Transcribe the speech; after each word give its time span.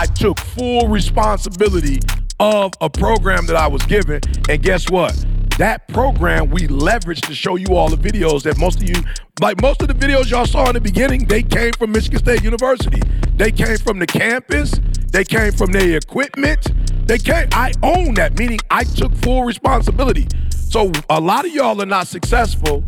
I 0.00 0.06
took 0.06 0.40
full 0.40 0.88
responsibility 0.88 2.00
of 2.38 2.72
a 2.80 2.88
program 2.88 3.44
that 3.44 3.56
I 3.56 3.66
was 3.66 3.82
given. 3.82 4.22
And 4.48 4.62
guess 4.62 4.90
what? 4.90 5.14
That 5.58 5.88
program 5.88 6.48
we 6.48 6.68
leveraged 6.68 7.26
to 7.26 7.34
show 7.34 7.56
you 7.56 7.76
all 7.76 7.90
the 7.90 7.98
videos 7.98 8.42
that 8.44 8.56
most 8.56 8.80
of 8.80 8.88
you, 8.88 8.94
like 9.42 9.60
most 9.60 9.82
of 9.82 9.88
the 9.88 9.94
videos 9.94 10.30
y'all 10.30 10.46
saw 10.46 10.68
in 10.68 10.72
the 10.72 10.80
beginning, 10.80 11.26
they 11.26 11.42
came 11.42 11.72
from 11.74 11.92
Michigan 11.92 12.18
State 12.18 12.42
University. 12.42 12.98
They 13.36 13.52
came 13.52 13.76
from 13.76 13.98
the 13.98 14.06
campus. 14.06 14.72
They 15.12 15.22
came 15.22 15.52
from 15.52 15.70
their 15.70 15.98
equipment. 15.98 16.72
They 17.06 17.18
came. 17.18 17.48
I 17.52 17.74
own 17.82 18.14
that, 18.14 18.38
meaning 18.38 18.60
I 18.70 18.84
took 18.84 19.14
full 19.16 19.44
responsibility. 19.44 20.28
So 20.48 20.92
a 21.10 21.20
lot 21.20 21.44
of 21.44 21.52
y'all 21.52 21.82
are 21.82 21.84
not 21.84 22.06
successful 22.06 22.84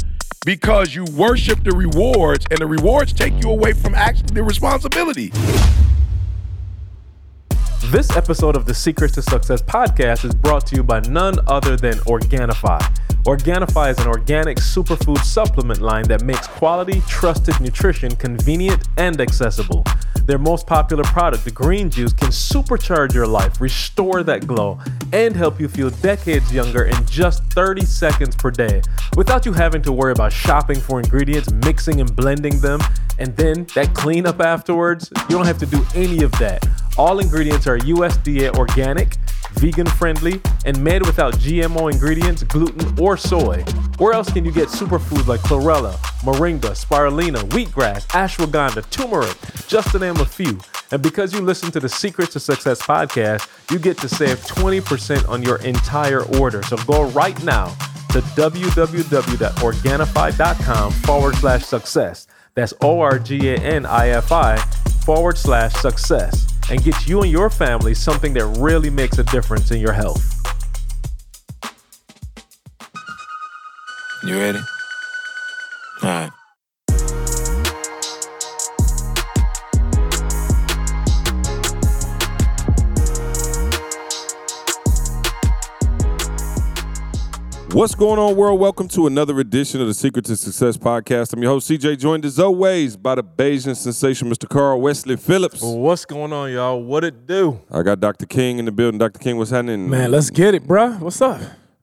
because 0.47 0.95
you 0.95 1.05
worship 1.15 1.63
the 1.63 1.73
rewards, 1.73 2.47
and 2.51 2.59
the 2.59 2.67
rewards 2.67 3.13
take 3.13 3.35
you 3.45 3.51
away 3.51 3.75
from 3.75 3.95
actually 3.95 4.33
the 4.33 4.43
responsibility. 4.43 5.31
This 7.91 8.17
episode 8.17 8.57
of 8.57 8.65
the 8.65 8.75
Secrets 8.75 9.15
to 9.17 9.23
Success 9.23 9.61
podcast 9.61 10.25
is 10.25 10.35
brought 10.35 10.67
to 10.69 10.77
you 10.77 10.85
by 10.85 11.01
none 11.01 11.35
other 11.49 11.77
than 11.77 11.95
Organifi. 12.07 12.79
Organifi 13.25 13.91
is 13.91 13.99
an 13.99 14.07
organic 14.07 14.59
superfood 14.59 15.19
supplement 15.19 15.81
line 15.81 16.05
that 16.05 16.23
makes 16.23 16.47
quality, 16.47 17.03
trusted 17.09 17.61
nutrition 17.61 18.15
convenient 18.15 18.87
and 18.97 19.21
accessible. 19.21 19.85
Their 20.27 20.39
most 20.39 20.67
popular 20.67 21.03
product, 21.05 21.45
the 21.45 21.51
green 21.51 21.91
juice, 21.91 22.13
can 22.13 22.29
supercharge 22.29 23.15
your 23.15 23.27
life, 23.27 23.61
restore 23.61 24.23
that 24.23 24.47
glow, 24.47 24.79
and 25.13 25.35
help 25.35 25.61
you 25.61 25.69
feel 25.69 25.91
decades 25.91 26.53
younger 26.53 26.85
in 26.85 27.05
just 27.07 27.43
30 27.53 27.85
seconds 27.85 28.37
per 28.37 28.51
day 28.53 28.81
without 29.17 29.45
you 29.45 29.53
having 29.53 29.83
to 29.83 29.93
worry 29.93 30.13
about 30.13 30.33
shopping 30.33 30.79
for 30.79 31.01
ingredients, 31.01 31.51
mixing 31.53 32.01
and 32.01 32.15
blending 32.15 32.61
them, 32.61 32.81
and 33.19 33.37
then 33.37 33.67
that 33.75 33.93
cleanup 33.93 34.41
afterwards. 34.41 35.11
You 35.29 35.37
don't 35.37 35.47
have 35.47 35.59
to 35.59 35.67
do 35.67 35.85
any 35.95 36.23
of 36.23 36.31
that. 36.33 36.65
All 36.99 37.21
ingredients 37.21 37.67
are 37.67 37.79
USDA 37.79 38.55
organic, 38.57 39.17
vegan 39.55 39.87
friendly, 39.87 40.43
and 40.67 40.79
made 40.83 41.07
without 41.07 41.33
GMO 41.35 41.91
ingredients, 41.91 42.43
gluten, 42.43 42.95
or 43.01 43.17
soy. 43.17 43.63
Where 43.97 44.13
else 44.13 44.31
can 44.31 44.45
you 44.45 44.53
get 44.53 44.69
superfoods 44.69 45.27
like 45.27 45.41
chlorella, 45.41 45.95
moringa, 46.21 46.73
spirulina, 46.73 47.39
wheatgrass, 47.49 48.07
ashwagandha, 48.09 48.91
turmeric, 48.91 49.35
just 49.67 49.91
to 49.93 49.99
name 49.99 50.19
a 50.19 50.27
few? 50.27 50.59
And 50.91 51.03
because 51.03 51.33
you 51.33 51.41
listen 51.41 51.71
to 51.73 51.81
the 51.81 51.89
Secrets 51.89 52.35
to 52.35 52.41
Success 52.41 52.83
podcast, 52.83 53.49
you 53.71 53.79
get 53.79 53.97
to 53.99 54.09
save 54.09 54.41
20% 54.41 55.27
on 55.29 55.43
your 55.43 55.57
entire 55.63 56.25
order. 56.39 56.63
So 56.65 56.77
go 56.77 57.05
right 57.11 57.43
now 57.43 57.69
to 58.11 58.21
www.organifi.com 58.21 60.93
forward 60.93 61.35
slash 61.37 61.65
success. 61.65 62.27
That's 62.55 62.75
O 62.83 63.01
R 63.01 63.19
G 63.19 63.49
A 63.49 63.57
N 63.57 63.87
I 63.87 64.09
F 64.09 64.31
I 64.31 64.63
forward 65.05 65.37
slash 65.37 65.73
success 65.75 66.47
and 66.71 66.83
get 66.83 67.07
you 67.07 67.23
and 67.23 67.31
your 67.31 67.51
family 67.51 67.95
something 67.95 68.33
that 68.35 68.47
really 68.59 68.91
makes 68.91 69.19
a 69.19 69.25
difference 69.25 69.71
in 69.71 69.81
your 69.81 69.93
health. 69.93 70.39
You 74.25 74.39
ready? 74.39 74.61
All 76.03 76.09
right. 76.09 76.31
What's 87.73 87.95
going 87.95 88.19
on, 88.19 88.37
world? 88.37 88.61
Welcome 88.61 88.87
to 88.89 89.07
another 89.07 89.41
edition 89.41 89.81
of 89.81 89.87
the 89.87 89.95
Secret 89.95 90.27
to 90.27 90.37
Success 90.37 90.77
podcast. 90.77 91.33
I'm 91.33 91.43
your 91.43 91.53
host, 91.53 91.71
CJ, 91.71 91.99
joined 91.99 92.27
as 92.27 92.39
always 92.39 92.99
by 92.99 93.15
the 93.15 93.25
Bayesian 93.25 93.75
sensation, 93.75 94.29
Mr. 94.29 94.47
Carl 94.47 94.79
Wesley 94.79 95.17
Phillips. 95.17 95.63
What's 95.63 96.05
going 96.05 96.35
on, 96.35 96.53
y'all? 96.53 96.83
What 96.83 97.03
it 97.03 97.27
do? 97.27 97.63
I 97.71 97.83
got 97.83 97.99
Dr. 97.99 98.27
King 98.27 98.59
in 98.59 98.67
the 98.67 98.73
building. 98.73 98.99
Dr. 98.99 99.19
King, 99.19 99.39
what's 99.39 99.51
happening? 99.51 99.89
Man, 99.89 100.11
let's 100.11 100.29
get 100.29 100.55
it, 100.55 100.65
bruh. 100.65 101.01
What's 101.01 101.23
up? 101.23 101.41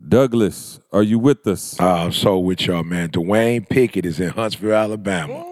Douglas, 0.08 0.80
are 0.94 1.02
you 1.02 1.18
with 1.18 1.48
us? 1.48 1.80
Uh, 1.80 1.92
I'm 1.92 2.12
so 2.12 2.38
with 2.38 2.62
y'all, 2.68 2.84
man. 2.84 3.10
Dwayne 3.10 3.68
Pickett 3.68 4.06
is 4.06 4.20
in 4.20 4.30
Huntsville, 4.30 4.76
Alabama. 4.76 5.44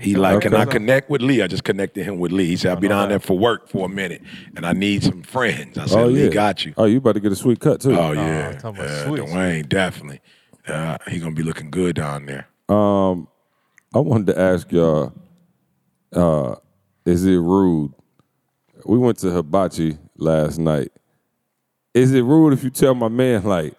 He 0.00 0.14
like, 0.14 0.40
can 0.40 0.54
I 0.54 0.64
connect 0.64 1.10
with 1.10 1.22
Lee? 1.22 1.42
I 1.42 1.46
just 1.46 1.64
connected 1.64 2.04
him 2.04 2.18
with 2.18 2.32
Lee. 2.32 2.46
He 2.46 2.56
said, 2.56 2.72
I'll 2.72 2.80
be 2.80 2.88
down 2.88 3.08
there 3.08 3.18
for 3.18 3.38
work 3.38 3.68
for 3.68 3.86
a 3.86 3.88
minute, 3.88 4.22
and 4.56 4.66
I 4.66 4.72
need 4.72 5.02
some 5.02 5.22
friends. 5.22 5.78
I 5.78 5.86
said, 5.86 5.98
oh, 5.98 6.06
Lee 6.06 6.28
got 6.28 6.64
you. 6.64 6.74
Oh, 6.76 6.84
you 6.84 6.98
about 6.98 7.12
to 7.14 7.20
get 7.20 7.32
a 7.32 7.36
sweet 7.36 7.60
cut, 7.60 7.80
too. 7.80 7.96
Oh, 7.96 8.12
yeah. 8.12 8.52
talking 8.52 8.80
about 8.80 8.90
Uh, 8.90 9.06
sweet, 9.06 9.20
Dwayne, 9.22 9.68
definitely. 9.68 10.20
Uh, 10.66 10.96
he 11.08 11.18
going 11.18 11.34
to 11.34 11.36
be 11.36 11.46
looking 11.46 11.70
good 11.70 11.96
down 11.96 12.26
there. 12.26 12.48
Um, 12.68 13.28
I 13.94 13.98
wanted 13.98 14.28
to 14.28 14.38
ask 14.38 14.70
y'all, 14.72 15.12
uh, 16.12 16.56
is 17.04 17.24
it 17.26 17.36
rude? 17.36 17.92
We 18.84 18.98
went 18.98 19.18
to 19.18 19.30
Hibachi 19.30 19.98
last 20.16 20.58
night. 20.58 20.92
Is 21.92 22.12
it 22.12 22.22
rude 22.22 22.52
if 22.52 22.64
you 22.64 22.70
tell 22.70 22.94
my 22.94 23.08
man, 23.08 23.44
like, 23.44 23.74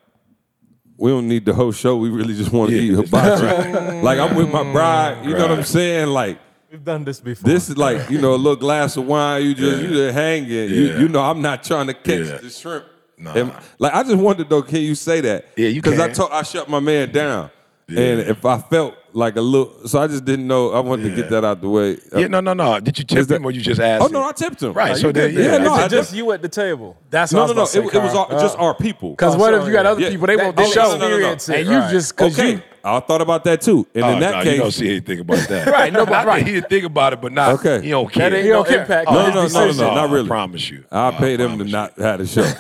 we 0.98 1.12
don't 1.12 1.28
need 1.28 1.46
the 1.46 1.54
whole 1.54 1.72
show. 1.72 1.98
We 1.98 2.10
really 2.10 2.34
just 2.36 2.52
want 2.52 2.70
to 2.72 2.76
Yeah, 2.78 2.94
eat 3.00 3.06
hibachi. 3.06 4.00
like 4.02 4.20
I'm 4.20 4.36
with 4.36 4.50
my 4.52 4.64
bride. 4.72 5.26
You 5.26 5.34
know 5.34 5.42
what 5.48 5.52
I'm 5.52 5.64
saying? 5.64 6.08
Like 6.08 6.40
We've 6.72 6.84
done 6.84 7.06
this 7.06 7.20
before. 7.20 7.50
this 7.50 7.70
is 7.70 7.78
like 7.78 8.10
you 8.10 8.20
know 8.20 8.34
a 8.34 8.38
little 8.38 8.56
glass 8.56 8.98
of 8.98 9.06
wine. 9.06 9.44
You 9.44 9.54
just 9.56 9.82
you 9.82 9.90
just 9.90 10.14
hanging. 10.14 10.50
You 10.50 10.66
Yeah. 10.68 11.00
you 11.00 11.08
know 11.10 11.22
I'm 11.22 11.42
not 11.42 11.64
trying 11.64 11.88
to 11.88 11.94
catch 11.94 12.28
Yeah. 12.28 12.38
the 12.38 12.50
shrimp. 12.50 12.86
Nah. 13.18 13.34
And, 13.34 13.54
like 13.80 13.94
I 13.94 14.04
just 14.04 14.18
wondered 14.18 14.50
though, 14.50 14.62
can 14.62 14.82
you 14.82 14.94
say 14.96 15.22
that? 15.22 15.46
Yeah, 15.56 15.70
you 15.70 15.82
Because 15.82 16.00
I 16.00 16.08
can. 16.08 16.16
told 16.16 16.32
I 16.32 16.44
shut 16.44 16.68
my 16.70 16.80
man 16.82 17.12
down, 17.12 17.50
Yeah. 17.88 18.02
and 18.02 18.20
if 18.22 18.44
I 18.46 18.58
felt 18.58 18.96
like 19.16 19.38
a 19.38 19.42
little, 19.42 19.88
so 19.88 20.00
I 20.02 20.08
just 20.08 20.26
didn't 20.26 20.46
know. 20.46 20.72
I 20.74 20.80
wanted 20.82 21.10
to 21.10 21.16
get 21.16 21.30
that 21.30 21.46
out 21.46 21.62
the 21.62 21.70
way. 21.70 21.98
Yeah, 22.16 22.28
no, 22.28 22.42
no, 22.42 22.54
no. 22.54 22.80
Did 22.82 23.00
you 23.00 23.06
tip 23.06 23.26
that- 23.28 23.36
him 23.38 23.46
or 23.46 23.52
you 23.52 23.62
just 23.62 23.80
asked 23.80 24.04
Oh 24.04 24.08
him? 24.08 24.12
no, 24.12 24.28
I 24.28 24.34
tipped 24.34 24.62
him. 24.62 24.74
Right, 24.74 24.92
Like, 24.92 24.98
so 25.02 25.12
then- 25.12 25.34
yeah, 25.34 25.54
yeah, 25.54 25.58
no, 25.60 25.74
I 25.74 25.88
just 25.88 26.10
just 26.10 26.16
you 26.16 26.30
at 26.34 26.42
the 26.42 26.50
table? 26.50 26.98
That's 27.10 27.32
no, 27.32 27.48
no, 27.48 27.54
no. 27.54 27.62
was 27.62 27.74
It, 27.76 27.80
it 27.80 27.84
was 27.86 27.94
say, 28.12 28.18
all, 28.18 28.26
Carl. 28.26 28.42
just 28.42 28.58
uh, 28.58 28.62
our 28.62 28.74
people. 28.76 29.12
Because 29.12 29.36
Oh, 29.36 29.40
what 29.40 29.54
so, 29.54 29.62
if 29.62 29.68
you 29.68 29.74
got 29.74 29.86
other 29.86 30.02
Yeah. 30.02 30.10
people 30.10 30.28
they 30.28 30.36
That- 30.36 30.44
want 30.46 30.58
the 30.58 30.64
oh, 30.64 30.72
show, 30.72 30.82
no, 30.84 30.98
no, 30.98 31.10
no, 31.10 31.18
no. 31.20 31.32
experience 31.32 31.50
it, 31.50 31.56
and 31.60 31.70
Right. 31.70 31.86
you 31.86 31.98
just 31.98 32.16
because 32.16 32.38
okay, 32.40 32.52
you 32.56 32.62
I 32.84 33.00
thought 33.00 33.22
about 33.22 33.44
that 33.46 33.62
too, 33.62 33.88
and 33.96 34.04
Oh, 34.04 34.10
in 34.10 34.20
that 34.20 34.32
no, 34.36 34.44
case, 34.44 34.54
you 34.54 34.60
don't 34.62 34.72
see 34.72 34.90
anything 34.90 35.20
about 35.22 35.48
that. 35.48 35.68
Right, 35.72 35.92
no, 35.94 36.06
but 36.06 36.26
right. 36.28 36.46
He 36.46 36.54
didn't 36.54 36.70
think 36.70 36.84
about 36.86 37.14
it, 37.14 37.22
but 37.22 37.32
not. 37.32 37.54
Okay. 37.54 37.82
He 37.82 37.90
don't 37.90 38.12
care. 38.12 38.30
That 38.30 38.38
ain't 38.38 38.50
gonna 38.50 38.82
impact 38.82 39.10
No, 39.10 39.18
oh, 39.26 39.30
no, 39.30 39.48
no, 39.48 39.72
no, 39.72 39.96
not 39.96 40.10
really. 40.12 40.26
I 40.26 40.28
promise 40.28 40.70
you. 40.70 40.84
I'll 40.92 41.12
I 41.14 41.18
pay 41.18 41.36
them 41.38 41.58
to 41.58 41.64
not 41.64 41.98
have 41.98 42.20
the 42.20 42.28
show. 42.28 42.52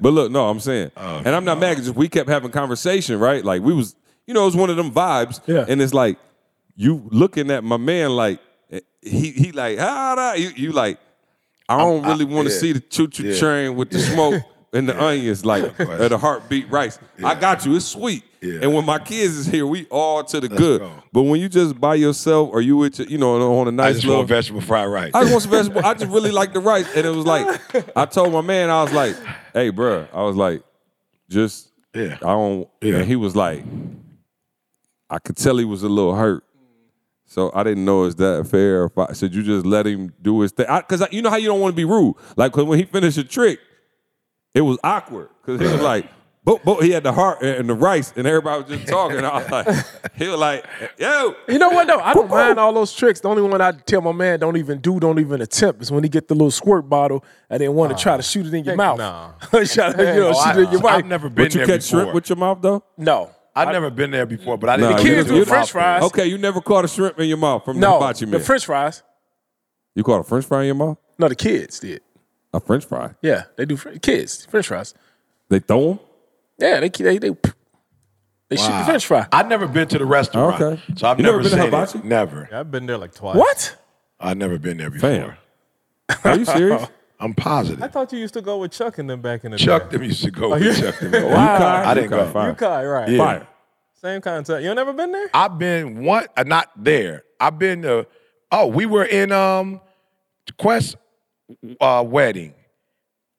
But 0.00 0.10
look, 0.12 0.30
no, 0.30 0.48
I'm 0.48 0.60
saying, 0.60 0.90
Oh, 0.96 1.16
and 1.24 1.28
I'm 1.34 1.44
not 1.44 1.58
mad 1.58 1.70
because 1.76 1.90
we 1.90 2.08
kept 2.08 2.28
having 2.28 2.50
conversation, 2.50 3.18
right? 3.18 3.44
Like 3.44 3.62
we 3.62 3.72
was, 3.72 3.96
you 4.26 4.34
know, 4.34 4.46
it's 4.46 4.56
one 4.56 4.70
of 4.70 4.76
them 4.76 4.90
vibes, 4.90 5.40
Yeah. 5.46 5.64
and 5.68 5.80
it's 5.80 5.94
like 5.94 6.18
you 6.74 7.08
looking 7.10 7.50
at 7.50 7.64
my 7.64 7.76
man 7.78 8.10
like 8.10 8.40
he 9.02 9.30
he 9.30 9.52
like 9.52 9.78
ah 9.80 10.14
da. 10.16 10.32
you 10.34 10.50
you 10.56 10.72
like 10.72 10.98
I 11.68 11.78
don't 11.78 12.04
I- 12.04 12.08
really 12.08 12.24
want 12.24 12.48
to 12.48 12.54
yeah. 12.54 12.60
see 12.60 12.72
the 12.72 12.80
choo 12.80 13.08
choo 13.08 13.28
Yeah. 13.28 13.38
train 13.38 13.76
with 13.76 13.90
the 13.90 13.98
smoke 14.00 14.42
and 14.72 14.88
the 14.88 15.00
onions 15.02 15.44
like 15.44 15.78
or 15.80 16.08
the 16.08 16.18
heartbeat 16.18 16.68
rice. 16.70 16.98
I 17.24 17.34
got 17.34 17.64
you. 17.64 17.76
It's 17.76 17.86
sweet. 17.86 18.24
Yeah. 18.42 18.58
And 18.62 18.74
when 18.74 18.84
my 18.84 18.98
kids 18.98 19.34
is 19.36 19.46
here, 19.46 19.66
we 19.66 19.86
all 19.86 20.22
to 20.24 20.40
the 20.40 20.48
good. 20.48 20.80
go. 20.80 20.92
But 21.12 21.22
when 21.22 21.40
you 21.40 21.48
just 21.48 21.80
by 21.80 21.94
yourself 21.94 22.50
or 22.52 22.60
you 22.60 22.76
with 22.76 22.98
your, 22.98 23.08
you 23.08 23.16
know 23.16 23.58
on 23.58 23.68
a 23.68 23.72
nice 23.72 23.94
just 23.94 24.04
little 24.06 24.18
want 24.20 24.28
vegetable 24.28 24.60
fried 24.60 24.88
rice. 24.90 25.12
I 25.14 25.20
just 25.22 25.32
want 25.32 25.42
some 25.44 25.52
vegetable. 25.52 25.84
I 25.86 25.94
just 25.94 26.10
really 26.12 26.30
like 26.32 26.52
the 26.52 26.60
rice. 26.60 26.86
And 26.94 27.06
it 27.06 27.10
was 27.10 27.24
like, 27.24 27.48
I 27.96 28.04
told 28.06 28.32
my 28.32 28.42
man, 28.42 28.68
I 28.70 28.82
was 28.82 28.92
like, 28.92 29.16
hey, 29.54 29.70
bruh, 29.72 30.08
I 30.12 30.22
was 30.22 30.36
like, 30.36 30.62
just, 31.30 31.70
Yeah. 31.94 32.16
I 32.16 32.32
don't, 32.34 32.68
Yeah. 32.82 32.96
and 32.96 33.06
he 33.06 33.16
was 33.16 33.34
like, 33.34 33.64
I 35.08 35.18
could 35.18 35.36
tell 35.36 35.56
he 35.58 35.64
was 35.64 35.82
a 35.82 35.88
little 35.88 36.14
hurt. 36.14 36.42
So 37.28 37.50
I 37.54 37.64
didn't 37.64 37.84
know 37.84 38.04
is 38.04 38.14
that 38.16 38.46
fair. 38.48 38.84
If 38.84 38.96
I 38.98 39.12
said 39.12 39.34
you 39.34 39.42
just 39.42 39.66
let 39.66 39.86
him 39.86 40.12
do 40.22 40.40
his 40.40 40.52
thing, 40.52 40.66
because 40.76 41.04
you 41.10 41.22
know 41.22 41.30
how 41.30 41.36
you 41.36 41.48
don't 41.48 41.60
want 41.60 41.72
to 41.72 41.76
be 41.76 41.84
rude. 41.84 42.14
Like 42.36 42.52
'cause 42.52 42.64
when 42.64 42.78
he 42.78 42.84
finished 42.84 43.18
a 43.18 43.24
trick, 43.24 43.58
it 44.54 44.60
was 44.60 44.78
awkward 44.84 45.28
because 45.44 45.60
he 45.60 45.66
was 45.66 45.80
like, 45.82 46.06
but, 46.44 46.64
but 46.64 46.84
he 46.84 46.90
had 46.92 47.02
the 47.02 47.12
heart 47.12 47.42
and 47.42 47.68
the 47.68 47.74
rice, 47.74 48.12
and 48.16 48.28
everybody 48.28 48.62
was 48.62 48.78
just 48.78 48.88
talking. 48.88 49.24
I 49.24 49.38
was 49.42 49.50
like, 49.50 49.66
he 50.14 50.28
was 50.28 50.38
like, 50.38 50.64
yo, 50.98 51.34
You 51.48 51.58
know 51.58 51.70
what 51.70 51.88
though? 51.88 51.98
I 51.98 52.14
don't 52.14 52.30
mind 52.30 52.60
all 52.60 52.72
those 52.72 52.94
tricks. 52.94 53.18
The 53.18 53.28
only 53.28 53.42
one 53.42 53.60
I 53.60 53.72
tell 53.72 54.00
my 54.02 54.12
man 54.12 54.38
don't 54.38 54.56
even 54.56 54.80
do, 54.80 55.00
don't 55.00 55.18
even 55.18 55.40
attempt 55.42 55.82
is 55.82 55.90
when 55.90 56.04
he 56.04 56.08
get 56.08 56.28
the 56.28 56.34
little 56.34 56.52
squirt 56.52 56.88
bottle 56.88 57.24
and 57.50 57.60
then 57.60 57.74
want 57.74 57.96
to 57.96 58.00
try 58.00 58.16
to 58.16 58.22
shoot 58.22 58.46
it 58.46 58.54
in 58.54 58.64
your 58.64 58.76
mouth. 58.76 58.98
nah. 58.98 59.32
Try 59.50 59.64
to, 59.64 60.14
you 60.14 60.20
know, 60.20 60.32
Oh, 60.32 60.44
shoot 60.52 60.60
it 60.60 60.66
in 60.66 60.72
your 60.80 60.86
I've 60.86 61.04
never 61.06 61.28
been 61.28 61.46
but 61.46 61.54
you 61.54 61.66
there 61.66 61.76
catch 61.78 61.86
before. 61.90 62.00
shrimp 62.02 62.14
with 62.14 62.28
your 62.28 62.36
mouth 62.36 62.58
though. 62.62 62.84
no. 62.96 63.32
I've 63.56 63.72
never 63.72 63.90
been 63.90 64.10
there 64.10 64.26
before, 64.26 64.58
but 64.58 64.68
I 64.70 64.76
Nah, 64.76 64.88
didn't. 64.90 65.04
you 65.04 65.10
get 65.10 65.16
just- 65.16 65.28
to 65.28 65.34
you- 65.36 65.44
French 65.44 65.72
fries. 65.72 66.02
Okay, 66.04 66.26
you 66.26 66.38
never 66.38 66.60
caught 66.60 66.84
a 66.84 66.88
shrimp 66.88 67.18
in 67.18 67.28
your 67.28 67.38
mouth 67.38 67.64
from 67.64 67.80
the 67.80 67.86
No. 67.86 67.94
hibachi 67.98 68.26
man. 68.26 68.32
The 68.32 68.40
French 68.40 68.66
fries. 68.66 69.02
you 69.94 70.02
caught 70.04 70.20
a 70.20 70.24
French 70.24 70.44
fry 70.44 70.60
in 70.60 70.66
your 70.66 70.74
mouth? 70.74 70.98
No, 71.18 71.28
the 71.28 71.34
kids 71.34 71.80
did. 71.80 72.02
A 72.52 72.60
French 72.60 72.84
fry? 72.84 73.14
Yeah, 73.22 73.44
they 73.56 73.64
do. 73.64 73.76
Fr- 73.76 73.90
kids, 74.02 74.46
French 74.50 74.66
fries. 74.68 74.94
They 75.48 75.58
throw 75.58 75.88
them? 75.88 76.00
Yeah, 76.58 76.80
they 76.80 76.88
they 76.90 77.18
they, 77.18 77.30
they 78.48 78.56
shoot 78.56 78.72
the 78.78 78.84
French 78.84 79.06
fry. 79.06 79.26
I've 79.32 79.48
never 79.48 79.66
been 79.66 79.88
to 79.88 79.98
the 79.98 80.04
restaurant. 80.06 80.60
Okay. 80.60 80.82
So 80.96 81.08
I've 81.08 81.18
You 81.18 81.24
never, 81.24 81.38
never 81.38 81.48
been 81.50 81.58
to 81.58 81.62
seen 81.62 81.64
hibachi? 81.72 81.98
it. 81.98 82.04
Never. 82.04 82.48
I've 82.52 82.70
been 82.70 82.86
there 82.86 82.98
like 82.98 83.14
twice. 83.14 83.36
What? 83.36 83.76
I've 84.20 84.36
never 84.36 84.58
been 84.58 84.76
there 84.78 84.90
before. 84.90 85.10
Fam. 85.10 85.36
Are 86.24 86.36
you 86.38 86.44
serious? 86.44 86.86
I'm 87.18 87.34
positive. 87.34 87.82
I 87.82 87.88
thought 87.88 88.12
you 88.12 88.18
used 88.18 88.34
to 88.34 88.42
go 88.42 88.58
with 88.58 88.72
Chuck 88.72 88.98
and 88.98 89.08
them 89.08 89.22
back 89.22 89.44
in 89.44 89.52
the 89.52 89.56
day. 89.56 89.64
Chuck 89.64 89.90
day. 89.90 89.96
them 89.96 90.04
used 90.06 90.22
to 90.24 90.30
go 90.30 90.50
with 90.50 90.80
Chuck 90.80 90.98
them. 90.98 91.12
Yukai? 91.12 91.34
I 91.34 91.94
didn't 91.94 92.10
Yukai, 92.10 92.26
go. 92.26 92.32
Fire. 92.32 92.54
Kai, 92.54 92.84
right? 92.84 93.08
Yeah. 93.08 93.18
Fire. 93.18 93.48
Same 93.94 94.20
concept. 94.20 94.62
You 94.62 94.74
never 94.74 94.92
been 94.92 95.12
there? 95.12 95.28
I've 95.32 95.58
been 95.58 96.04
one, 96.04 96.26
uh, 96.36 96.42
not 96.42 96.70
there. 96.76 97.24
I've 97.40 97.58
been 97.58 97.82
to. 97.82 98.06
Oh, 98.52 98.66
we 98.66 98.86
were 98.86 99.04
in 99.04 99.32
um 99.32 99.80
Quest 100.58 100.96
uh, 101.80 102.04
wedding. 102.06 102.54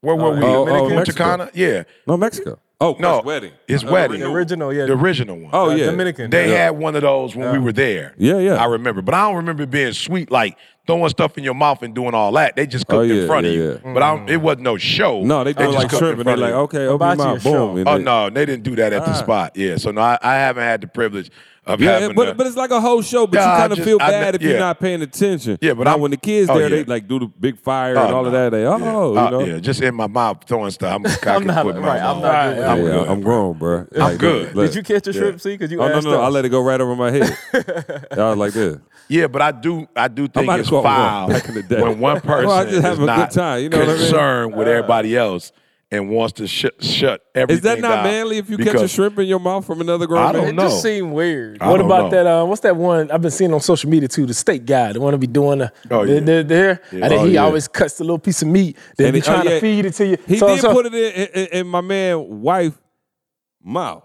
Where 0.01 0.15
were 0.15 0.35
we? 0.35 0.43
oh, 0.43 0.67
oh, 0.67 0.79
Punta 0.79 0.95
Mexico. 0.95 1.23
Cana? 1.23 1.51
Yeah. 1.53 1.83
No, 2.05 2.17
Mexico. 2.17 2.59
Oh, 2.79 2.95
No, 2.99 3.21
Chris's 3.21 3.25
wedding. 3.25 3.51
his 3.67 3.83
Uh, 3.83 3.87
wedding. 3.87 4.19
The 4.19 4.27
original, 4.31 4.71
yeah. 4.71 4.85
The 4.85 4.93
original 4.93 5.35
one. 5.37 5.49
Oh 5.51 5.71
Uh, 5.71 5.75
yeah, 5.75 5.85
Dominican. 5.87 6.29
They 6.29 6.51
yeah. 6.51 6.65
had 6.65 6.69
one 6.77 6.95
of 6.95 7.01
those 7.01 7.35
when 7.35 7.51
we 7.51 7.57
were 7.57 7.71
there. 7.71 8.13
Yeah, 8.17 8.37
yeah. 8.37 8.55
I 8.61 8.65
remember. 8.65 9.01
But 9.01 9.15
I 9.15 9.25
don't 9.25 9.35
remember 9.37 9.63
it 9.63 9.71
being 9.71 9.93
sweet, 9.93 10.29
like 10.31 10.55
throwing 10.85 11.09
stuff 11.09 11.39
in 11.39 11.43
your 11.43 11.55
mouth 11.55 11.81
and 11.81 11.95
doing 11.95 12.13
all 12.13 12.31
that. 12.33 12.55
They 12.55 12.67
just 12.67 12.85
cooked 12.85 12.99
Oh, 12.99 13.01
yeah, 13.01 13.21
in 13.21 13.27
front 13.27 13.45
yeah, 13.45 13.51
of 13.51 13.57
you. 13.57 13.81
yeah. 13.83 13.93
But 13.93 14.03
I 14.03 14.23
it 14.27 14.37
wasn't 14.37 14.61
no 14.61 14.77
show. 14.77 15.21
No, 15.23 15.43
they 15.43 15.53
do 15.53 15.63
just 15.63 15.75
like 15.75 15.89
cooked 15.89 15.99
shrimp, 16.01 16.13
in 16.13 16.19
and 16.19 16.27
they're 16.27 16.37
front 16.37 16.41
like, 16.41 16.51
of 16.51 16.73
you. 16.73 16.79
okay, 16.81 16.87
open 16.87 17.07
your 17.07 17.17
mouth, 17.27 17.37
is 17.37 17.43
show. 17.43 17.73
boom. 17.73 17.87
Oh 17.87 17.97
they- 17.97 18.03
no, 18.03 18.29
they 18.29 18.45
didn't 18.45 18.63
do 18.63 18.75
that 18.75 18.93
at 18.93 19.05
the 19.05 19.11
Ah. 19.11 19.15
spot. 19.15 19.51
Yeah, 19.55 19.77
so 19.77 19.89
no, 19.89 20.01
I, 20.01 20.19
I 20.21 20.35
haven't 20.35 20.63
had 20.63 20.81
the 20.81 20.87
privilege 20.87 21.31
of 21.67 21.81
Yeah, 21.81 21.99
having. 21.99 22.15
but 22.15 22.25
the- 22.27 22.33
but 22.35 22.47
it's 22.47 22.55
like 22.55 22.71
a 22.71 22.79
whole 22.81 23.01
show. 23.01 23.27
But 23.27 23.39
Yeah, 23.39 23.51
you 23.53 23.59
kind 23.59 23.71
of 23.73 23.77
just- 23.77 23.87
feel 23.87 23.97
I- 24.01 24.09
bad 24.11 24.35
if 24.35 24.41
yeah. 24.41 24.49
you're 24.49 24.59
not 24.59 24.79
paying 24.79 25.01
attention. 25.01 25.57
Yeah, 25.61 25.73
but 25.73 25.83
now 25.83 25.91
I'm- 25.91 26.01
when 26.01 26.11
the 26.11 26.17
kids 26.17 26.49
oh, 26.49 26.57
there, 26.57 26.69
they 26.69 26.83
like 26.83 27.07
do 27.07 27.19
the 27.19 27.27
big 27.27 27.59
fire 27.59 27.97
Oh, 27.97 28.05
and 28.05 28.13
all 28.13 28.25
of 28.25 28.31
that. 28.31 28.51
They 28.51 28.65
oh, 28.65 28.77
yeah. 28.77 28.77
you 28.77 28.91
know. 28.91 29.17
Uh, 29.17 29.43
yeah, 29.45 29.57
just 29.59 29.81
in 29.81 29.95
my 29.95 30.07
mouth 30.07 30.37
throwing 30.47 30.71
stuff. 30.71 30.95
I'm, 30.95 31.05
I 31.05 31.09
I'm 31.35 31.39
can 31.39 31.47
not- 31.47 31.63
put 31.65 31.75
my 31.75 31.87
right, 31.87 32.01
I'm 32.01 32.21
not 32.21 32.33
I'm 32.35 32.55
yeah, 32.57 32.75
good. 32.75 33.07
I'm 33.07 33.21
grown, 33.21 33.57
bro. 33.57 33.85
I'm 33.99 34.17
good. 34.17 34.55
look. 34.55 34.67
Did 34.67 34.75
you 34.75 34.83
catch 34.83 35.07
a 35.07 35.13
shrimp? 35.13 35.41
See, 35.41 35.51
because 35.51 35.71
you 35.71 35.81
Oh 35.81 35.87
no, 35.87 35.93
asked 35.95 36.05
no, 36.05 36.11
no! 36.11 36.21
I 36.21 36.27
let 36.29 36.45
it 36.45 36.49
go 36.49 36.61
right 36.61 36.79
over 36.79 36.95
my 36.95 37.11
head. 37.11 37.37
I 38.11 38.15
was 38.29 38.37
like 38.37 38.53
this. 38.53 38.77
Yeah, 39.09 39.27
but 39.27 39.41
I 39.41 39.51
do 39.51 39.87
I 39.95 40.07
do 40.09 40.27
think 40.27 40.49
it's 40.51 40.69
have 40.69 40.83
foul 40.83 41.29
back 41.29 41.47
in 41.47 41.55
the 41.55 41.63
day. 41.63 41.81
when 41.81 41.99
one 41.99 42.19
person 42.21 42.49
just 42.69 42.73
is 42.73 42.83
a 42.83 42.95
good 42.97 43.05
not 43.05 43.31
time, 43.31 43.61
you 43.63 43.69
know 43.69 43.77
what 43.79 43.87
I 43.89 43.91
mean? 43.93 43.97
concerned 44.01 44.55
with 44.55 44.67
everybody 44.67 45.15
else 45.15 45.51
and 45.89 46.09
wants 46.09 46.33
to 46.33 46.47
shut 46.47 46.83
shut 46.83 47.21
everything 47.33 47.55
Is 47.57 47.61
that 47.63 47.79
not 47.79 47.95
down 47.97 48.03
manly 48.03 48.37
if 48.37 48.49
you 48.49 48.57
catch 48.57 48.75
a 48.75 48.87
shrimp 48.89 49.17
in 49.19 49.25
your 49.27 49.39
mouth 49.39 49.65
from 49.65 49.79
another 49.79 50.05
grown 50.05 50.21
I 50.21 50.31
don't 50.33 50.55
man? 50.55 50.59
It 50.59 50.69
just 50.69 50.81
seemed 50.81 51.13
weird. 51.13 51.59
I 51.61 51.69
What 51.69 51.77
don't 51.77 51.85
about 51.85 52.11
know. 52.11 52.23
that? 52.23 52.27
Uh, 52.27 52.45
what's 52.45 52.61
that 52.61 52.75
one 52.75 53.09
I've 53.09 53.21
been 53.21 53.31
seeing 53.31 53.53
on 53.53 53.61
social 53.61 53.89
media 53.89 54.09
too? 54.09 54.25
The 54.25 54.33
steak 54.33 54.65
guy, 54.65 54.91
the 54.91 54.99
one 54.99 55.13
to 55.13 55.17
be 55.17 55.27
doing 55.27 55.59
the, 55.59 55.71
Oh, 55.89 56.05
the, 56.05 56.15
yeah. 56.15 56.19
the- 56.19 56.43
there, 56.43 56.81
and 56.91 57.03
then 57.03 57.13
Oh, 57.13 57.25
he 57.25 57.33
yeah. 57.35 57.43
always 57.45 57.67
cuts 57.69 57.97
the 57.97 58.03
little 58.03 58.19
piece 58.19 58.41
of 58.41 58.49
meat. 58.49 58.77
Then 58.97 59.07
And 59.07 59.13
be 59.13 59.19
he- 59.21 59.23
oh, 59.29 59.33
trying 59.33 59.45
yeah. 59.45 59.51
to 59.53 59.59
feed 59.61 59.85
it 59.85 59.93
to 59.93 60.05
you. 60.07 60.17
He 60.27 60.37
So- 60.37 60.47
did 60.47 60.59
so- 60.59 60.73
put 60.73 60.87
it 60.87 60.93
in, 60.93 61.27
in, 61.41 61.47
in 61.59 61.67
my 61.67 61.81
man 61.81 62.41
wife 62.41 62.77
mouth. 63.63 64.03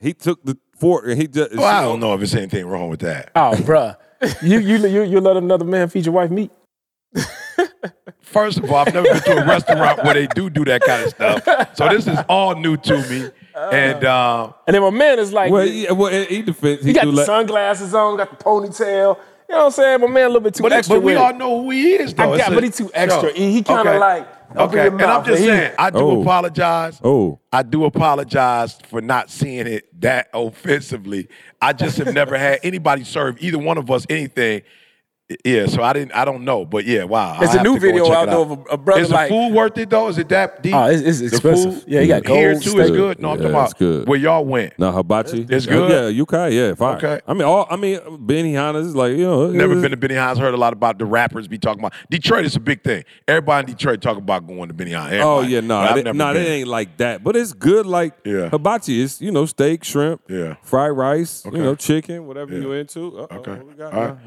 He 0.00 0.12
took 0.12 0.44
the 0.44 0.58
fork 0.76 1.04
and 1.06 1.18
he 1.20 1.28
just. 1.28 1.54
Well, 1.56 1.64
I 1.64 1.80
don't 1.82 2.00
know 2.00 2.12
if 2.14 2.20
there's 2.20 2.34
anything 2.34 2.66
wrong 2.66 2.90
with 2.90 3.00
that. 3.00 3.30
Oh, 3.34 3.52
bruh. 3.54 3.96
you 4.42 4.58
you 4.58 4.76
you 4.86 5.02
you 5.02 5.20
let 5.20 5.36
another 5.36 5.64
man 5.64 5.88
feed 5.88 6.04
your 6.06 6.14
wife 6.14 6.30
meat? 6.30 6.50
First 8.20 8.58
of 8.58 8.70
all, 8.70 8.76
I've 8.76 8.94
never 8.94 9.06
been 9.12 9.22
to 9.22 9.42
a 9.42 9.46
restaurant 9.46 10.02
where 10.04 10.14
they 10.14 10.26
do 10.28 10.48
do 10.48 10.64
that 10.66 10.82
kind 10.82 11.02
of 11.04 11.10
stuff. 11.10 11.76
So 11.76 11.88
this 11.88 12.06
is 12.06 12.18
all 12.28 12.54
new 12.54 12.76
to 12.78 13.08
me. 13.08 13.30
And 13.54 14.04
um, 14.04 14.54
And 14.66 14.74
then 14.74 14.82
my 14.82 14.90
man 14.90 15.18
is 15.18 15.32
like, 15.32 15.50
Well, 15.52 15.66
yeah, 15.66 15.92
well, 15.92 16.12
in 16.12 16.24
in 16.28 16.44
defense, 16.44 16.80
he, 16.82 16.88
he 16.88 16.92
got 16.94 17.04
the 17.04 17.12
let, 17.12 17.26
sunglasses 17.26 17.94
on, 17.94 18.16
got 18.16 18.30
the 18.38 18.42
ponytail. 18.44 19.18
You 19.48 19.56
know 19.58 19.64
what 19.64 19.64
I'm 19.66 19.70
saying? 19.72 20.00
My 20.00 20.06
man 20.06 20.24
a 20.24 20.28
little 20.28 20.40
bit 20.40 20.54
too 20.54 20.62
but, 20.62 20.72
extra. 20.72 20.96
but 20.96 21.02
we 21.02 21.14
all 21.14 21.34
know 21.34 21.62
who 21.62 21.70
he 21.70 21.92
is, 21.92 22.14
though. 22.14 22.32
I 22.32 22.38
got, 22.38 22.52
a 22.52 22.54
but 22.54 22.64
he 22.64 22.70
too 22.70 22.90
extra. 22.94 23.28
show. 23.28 23.34
He, 23.34 23.52
he 23.52 23.62
kind 23.62 23.80
of 23.86 23.94
Okay. 23.94 23.98
like 23.98 24.28
Okay, 24.56 24.76
your 24.84 24.92
and 24.92 25.02
I'm 25.02 25.08
mouth, 25.08 25.26
just 25.26 25.40
he- 25.40 25.46
saying, 25.46 25.74
I 25.78 25.90
do 25.90 25.98
Oh. 25.98 26.20
apologize. 26.22 27.00
Oh. 27.04 27.38
I 27.52 27.62
do 27.62 27.84
apologize 27.84 28.78
for 28.88 29.00
not 29.02 29.30
seeing 29.30 29.66
it 29.66 30.00
that 30.00 30.28
offensively. 30.32 31.28
I 31.60 31.72
just 31.74 31.98
have 31.98 32.14
never 32.14 32.38
had 32.38 32.60
anybody 32.62 33.04
serve 33.04 33.42
either 33.42 33.58
one 33.58 33.76
of 33.78 33.90
us 33.90 34.06
anything. 34.08 34.62
Yeah, 35.46 35.64
so 35.66 35.82
I 35.82 35.94
didn't. 35.94 36.12
I 36.12 36.26
don't 36.26 36.44
know, 36.44 36.66
but 36.66 36.84
yeah, 36.84 37.04
wow. 37.04 37.38
There's 37.38 37.50
I 37.50 37.54
a 37.54 37.56
have 37.58 37.66
new 37.66 37.78
video 37.78 38.04
check 38.04 38.14
out 38.16 38.22
it 38.24 38.30
there 38.32 38.38
of 38.40 38.50
a- 38.50 38.62
a 38.72 38.76
brother 38.76 39.00
Is 39.00 39.10
like- 39.10 39.30
the 39.30 39.34
food 39.34 39.54
worth 39.54 39.78
it 39.78 39.88
though? 39.88 40.08
Is 40.08 40.18
it 40.18 40.28
that 40.28 40.62
deep? 40.62 40.74
Oh, 40.74 40.90
it's- 40.90 41.00
it's 41.22 41.32
expensive. 41.32 41.74
food? 41.74 41.84
Yeah, 41.86 42.00
you 42.00 42.08
got 42.08 42.24
gold 42.24 42.38
Here 42.38 42.52
gold 42.52 42.62
too 42.62 42.78
is 42.80 42.86
steak. 42.88 42.96
good. 42.96 43.22
No, 43.22 43.30
I'm 43.30 43.36
talking 43.38 43.50
about 43.50 43.64
it's 43.70 43.74
good. 43.74 44.08
where 44.08 44.18
y'all 44.18 44.44
went. 44.44 44.78
No, 44.78 44.92
hibachi. 44.92 45.46
It's 45.48 45.64
good? 45.64 45.90
Yeah, 45.90 46.22
UK. 46.22 46.50
Yeah, 46.52 46.74
fine. 46.74 46.96
Okay. 46.96 47.20
I 47.26 47.32
mean, 47.32 47.42
all. 47.44 47.66
I 47.70 47.76
mean, 47.76 47.98
Benihana's 48.26 48.88
is 48.88 48.96
like 48.96 49.12
you 49.12 49.24
know. 49.24 49.46
Never 49.50 49.74
been 49.80 49.92
to 49.92 49.96
Benny 49.96 50.16
Hines. 50.16 50.38
Heard 50.38 50.52
a 50.52 50.58
lot 50.58 50.74
about 50.74 50.98
the 50.98 51.06
rappers 51.06 51.48
be 51.48 51.56
talking 51.56 51.80
about. 51.80 51.94
Detroit 52.10 52.44
is 52.44 52.54
a 52.56 52.60
big 52.60 52.82
thing. 52.84 53.02
Everybody 53.26 53.70
in 53.70 53.76
Detroit 53.76 54.02
talk 54.02 54.18
about 54.18 54.46
going 54.46 54.68
to 54.68 54.74
Benny 54.74 54.92
Hines. 54.92 55.22
Oh 55.24 55.40
yeah, 55.40 55.60
no, 55.60 55.78
But 55.88 55.98
it, 55.98 56.04
never 56.04 56.18
no, 56.18 56.34
it 56.34 56.38
ain't 56.46 56.68
like 56.68 56.98
that. 56.98 57.24
But 57.24 57.36
it's 57.36 57.54
good. 57.54 57.86
Like 57.86 58.12
Yeah. 58.26 58.50
hibachi 58.50 59.00
is, 59.00 59.18
you 59.22 59.30
know, 59.30 59.46
steak, 59.46 59.82
shrimp, 59.84 60.20
Yeah. 60.28 60.56
fried 60.62 60.92
rice, 60.92 61.46
Okay. 61.46 61.56
you 61.56 61.62
know, 61.62 61.74
chicken, 61.74 62.26
whatever 62.26 62.52
Yeah. 62.52 62.60
you 62.60 62.72
into. 62.72 63.18
Uh-oh, 63.18 63.36
Okay. 63.38 63.50
what 63.52 63.66
we 63.66 63.74
got 63.74 63.94
All 63.94 64.00
now? 64.02 64.18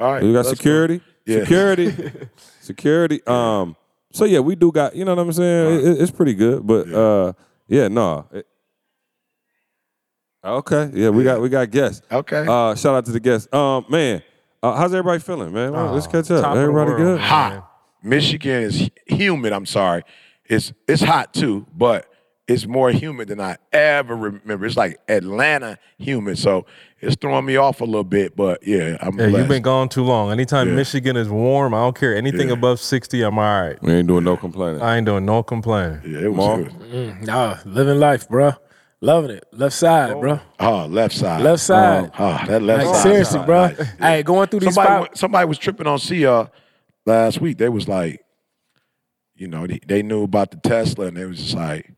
Right. 0.00 0.22
Hold 0.22 0.22
on 0.22 0.22
We 0.22 0.24
All 0.24 0.24
right. 0.24 0.24
We 0.24 0.32
got 0.32 0.46
security. 0.46 1.00
Yeah. 1.26 1.40
Security. 1.40 2.12
security. 2.60 3.20
Um. 3.26 3.76
So 4.12 4.24
yeah, 4.24 4.40
we 4.40 4.56
do 4.56 4.72
got. 4.72 4.96
You 4.96 5.04
know 5.04 5.14
what 5.14 5.22
I'm 5.22 5.32
saying? 5.32 5.86
It- 5.86 6.00
it's 6.00 6.10
pretty 6.10 6.34
good. 6.34 6.66
But 6.66 6.92
uh, 6.92 7.32
yeah, 7.68 7.88
no. 7.88 8.26
It- 8.32 8.46
okay. 10.44 10.90
Yeah, 10.94 11.10
we 11.10 11.24
got 11.24 11.40
we 11.40 11.48
got 11.48 11.70
guests. 11.70 12.02
Okay. 12.10 12.46
Uh, 12.48 12.74
shout 12.74 12.94
out 12.94 13.04
to 13.06 13.12
the 13.12 13.20
guests. 13.20 13.52
Um, 13.52 13.84
man, 13.88 14.22
uh, 14.62 14.74
how's 14.76 14.92
everybody 14.94 15.20
feeling, 15.20 15.52
man? 15.52 15.72
Well, 15.72 15.92
let's 15.92 16.06
catch 16.06 16.30
up. 16.30 16.42
top 16.42 16.56
Everybody 16.56 16.90
world, 16.92 17.00
good? 17.02 17.18
man. 17.18 17.28
hot. 17.28 17.66
Michigan 18.02 18.62
is 18.62 18.90
humid. 19.06 19.52
I'm 19.52 19.66
sorry. 19.66 20.02
It's 20.46 20.72
it's 20.88 21.02
hot 21.02 21.32
too, 21.34 21.66
but 21.76 22.09
it's 22.50 22.66
more 22.66 22.90
humid 22.90 23.28
than 23.28 23.40
I 23.40 23.56
ever 23.72 24.16
remember. 24.16 24.66
It's 24.66 24.76
like 24.76 24.98
Atlanta 25.08 25.78
humid, 25.98 26.36
so 26.36 26.66
it's 26.98 27.14
throwing 27.14 27.44
me 27.44 27.54
off 27.56 27.80
a 27.80 27.84
little 27.84 28.02
bit. 28.02 28.34
But 28.34 28.66
yeah, 28.66 28.96
I'm 29.00 29.16
Yeah, 29.18 29.28
blessed. 29.28 29.36
you've 29.38 29.48
been 29.48 29.62
gone 29.62 29.88
too 29.88 30.02
long. 30.02 30.32
Anytime 30.32 30.68
Yeah. 30.68 30.74
Michigan 30.74 31.16
is 31.16 31.28
warm, 31.28 31.72
I 31.74 31.78
don't 31.78 31.96
care. 31.96 32.16
Anything 32.16 32.48
Yeah. 32.48 32.54
above 32.54 32.80
60, 32.80 33.22
I'm 33.22 33.38
all 33.38 33.44
right. 33.62 33.80
We 33.82 33.92
ain't 33.92 34.08
doing 34.08 34.24
no 34.24 34.36
complaining. 34.36 34.82
I 34.82 34.96
ain't 34.96 35.06
doing 35.06 35.24
no 35.24 35.44
complaining. 35.44 36.00
yeah, 36.04 36.18
it 36.24 36.32
was 36.32 36.36
Mark? 36.36 36.64
good. 36.64 36.90
Mm, 36.92 37.26
nah, 37.26 37.56
living 37.64 38.00
life, 38.00 38.28
bro. 38.28 38.52
Loving 39.00 39.30
it. 39.30 39.44
Left 39.52 39.74
side, 39.74 40.20
bro. 40.20 40.40
Oh, 40.58 40.82
oh, 40.82 40.86
left 40.86 41.14
side. 41.14 41.40
Left 41.42 41.52
oh, 41.54 41.56
side. 41.56 42.10
Oh, 42.18 42.40
that 42.48 42.62
left 42.62 42.84
Like 42.84 42.94
side. 42.96 43.02
seriously, 43.02 43.38
side. 43.38 43.46
bro. 43.46 43.66
Nice. 43.68 43.88
Hey, 43.98 44.22
going 44.24 44.48
through 44.48 44.60
these 44.60 44.74
Somebody, 44.74 44.88
spots. 44.94 45.08
went- 45.08 45.18
somebody 45.18 45.48
was 45.48 45.58
tripping 45.58 45.86
on 45.86 45.98
C 46.00 46.26
last 47.06 47.40
week. 47.40 47.58
They 47.58 47.68
was 47.68 47.86
like, 47.88 48.20
you 49.36 49.46
know, 49.46 49.66
they, 49.66 49.78
they 49.86 50.02
knew 50.02 50.24
about 50.24 50.50
the 50.50 50.56
Tesla, 50.58 51.06
and 51.06 51.16
they 51.16 51.24
was 51.24 51.38
just 51.38 51.54
like, 51.54 51.90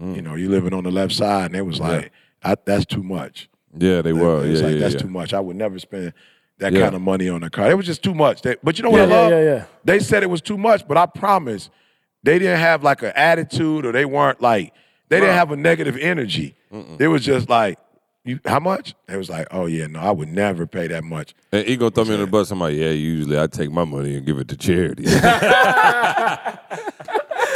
Mm. 0.00 0.16
you 0.16 0.22
know, 0.22 0.34
you 0.36 0.48
living 0.48 0.72
on 0.72 0.84
the 0.84 0.90
left 0.90 1.12
side, 1.12 1.46
and 1.46 1.56
it 1.56 1.66
was 1.66 1.80
like, 1.80 2.12
I, 2.42 2.54
that's 2.64 2.86
too 2.86 3.02
much. 3.02 3.48
Yeah, 3.76 4.02
they 4.02 4.12
were. 4.12 4.44
It 4.44 4.50
was 4.50 4.60
Yeah, 4.60 4.66
like 4.66 4.74
yeah, 4.76 4.80
that's 4.80 4.94
yeah. 4.94 5.00
too 5.00 5.08
much. 5.08 5.34
I 5.34 5.40
would 5.40 5.56
never 5.56 5.78
spend 5.78 6.12
that 6.58 6.72
Yeah. 6.72 6.80
kind 6.82 6.94
of 6.94 7.02
money 7.02 7.28
on 7.28 7.42
a 7.42 7.50
car. 7.50 7.70
It 7.70 7.76
was 7.76 7.86
just 7.86 8.02
too 8.02 8.14
much. 8.14 8.42
They- 8.42 8.56
but 8.62 8.78
you 8.78 8.84
know 8.84 8.90
what 8.90 9.08
Yeah, 9.08 9.14
I 9.16 9.20
love? 9.22 9.30
yeah, 9.30 9.42
yeah. 9.42 9.64
They 9.84 9.98
said 9.98 10.22
it 10.22 10.30
was 10.30 10.40
too 10.40 10.58
much, 10.58 10.86
but 10.86 10.96
I 10.96 11.06
promise 11.06 11.70
they 12.22 12.38
didn't 12.38 12.58
have 12.60 12.82
like 12.82 13.02
an 13.02 13.12
attitude 13.14 13.84
or 13.86 13.92
they 13.92 14.04
weren't 14.04 14.40
like 14.40 14.72
they 15.08 15.20
didn't 15.20 15.36
have 15.36 15.50
a 15.52 15.56
negative 15.56 15.96
energy. 15.96 16.54
It 16.98 17.08
was 17.08 17.24
just 17.24 17.48
like, 17.48 17.78
you 18.24 18.40
how 18.44 18.60
much? 18.60 18.94
They 19.06 19.16
was 19.16 19.30
like, 19.30 19.46
oh 19.52 19.66
yeah, 19.66 19.86
no, 19.86 20.00
I 20.00 20.10
would 20.10 20.28
never 20.28 20.66
pay 20.66 20.86
that 20.88 21.04
much. 21.04 21.34
And 21.52 21.66
he 21.66 21.76
gonna 21.76 21.90
throw 21.90 22.04
me 22.04 22.14
in 22.14 22.20
the 22.20 22.26
bus. 22.26 22.50
I'm 22.50 22.60
like, 22.60 22.76
yeah, 22.76 22.90
usually 22.90 23.38
I 23.38 23.46
take 23.46 23.70
my 23.70 23.84
money 23.84 24.16
and 24.16 24.26
give 24.26 24.38
it 24.38 24.48
to 24.48 24.56
charity. 24.56 25.04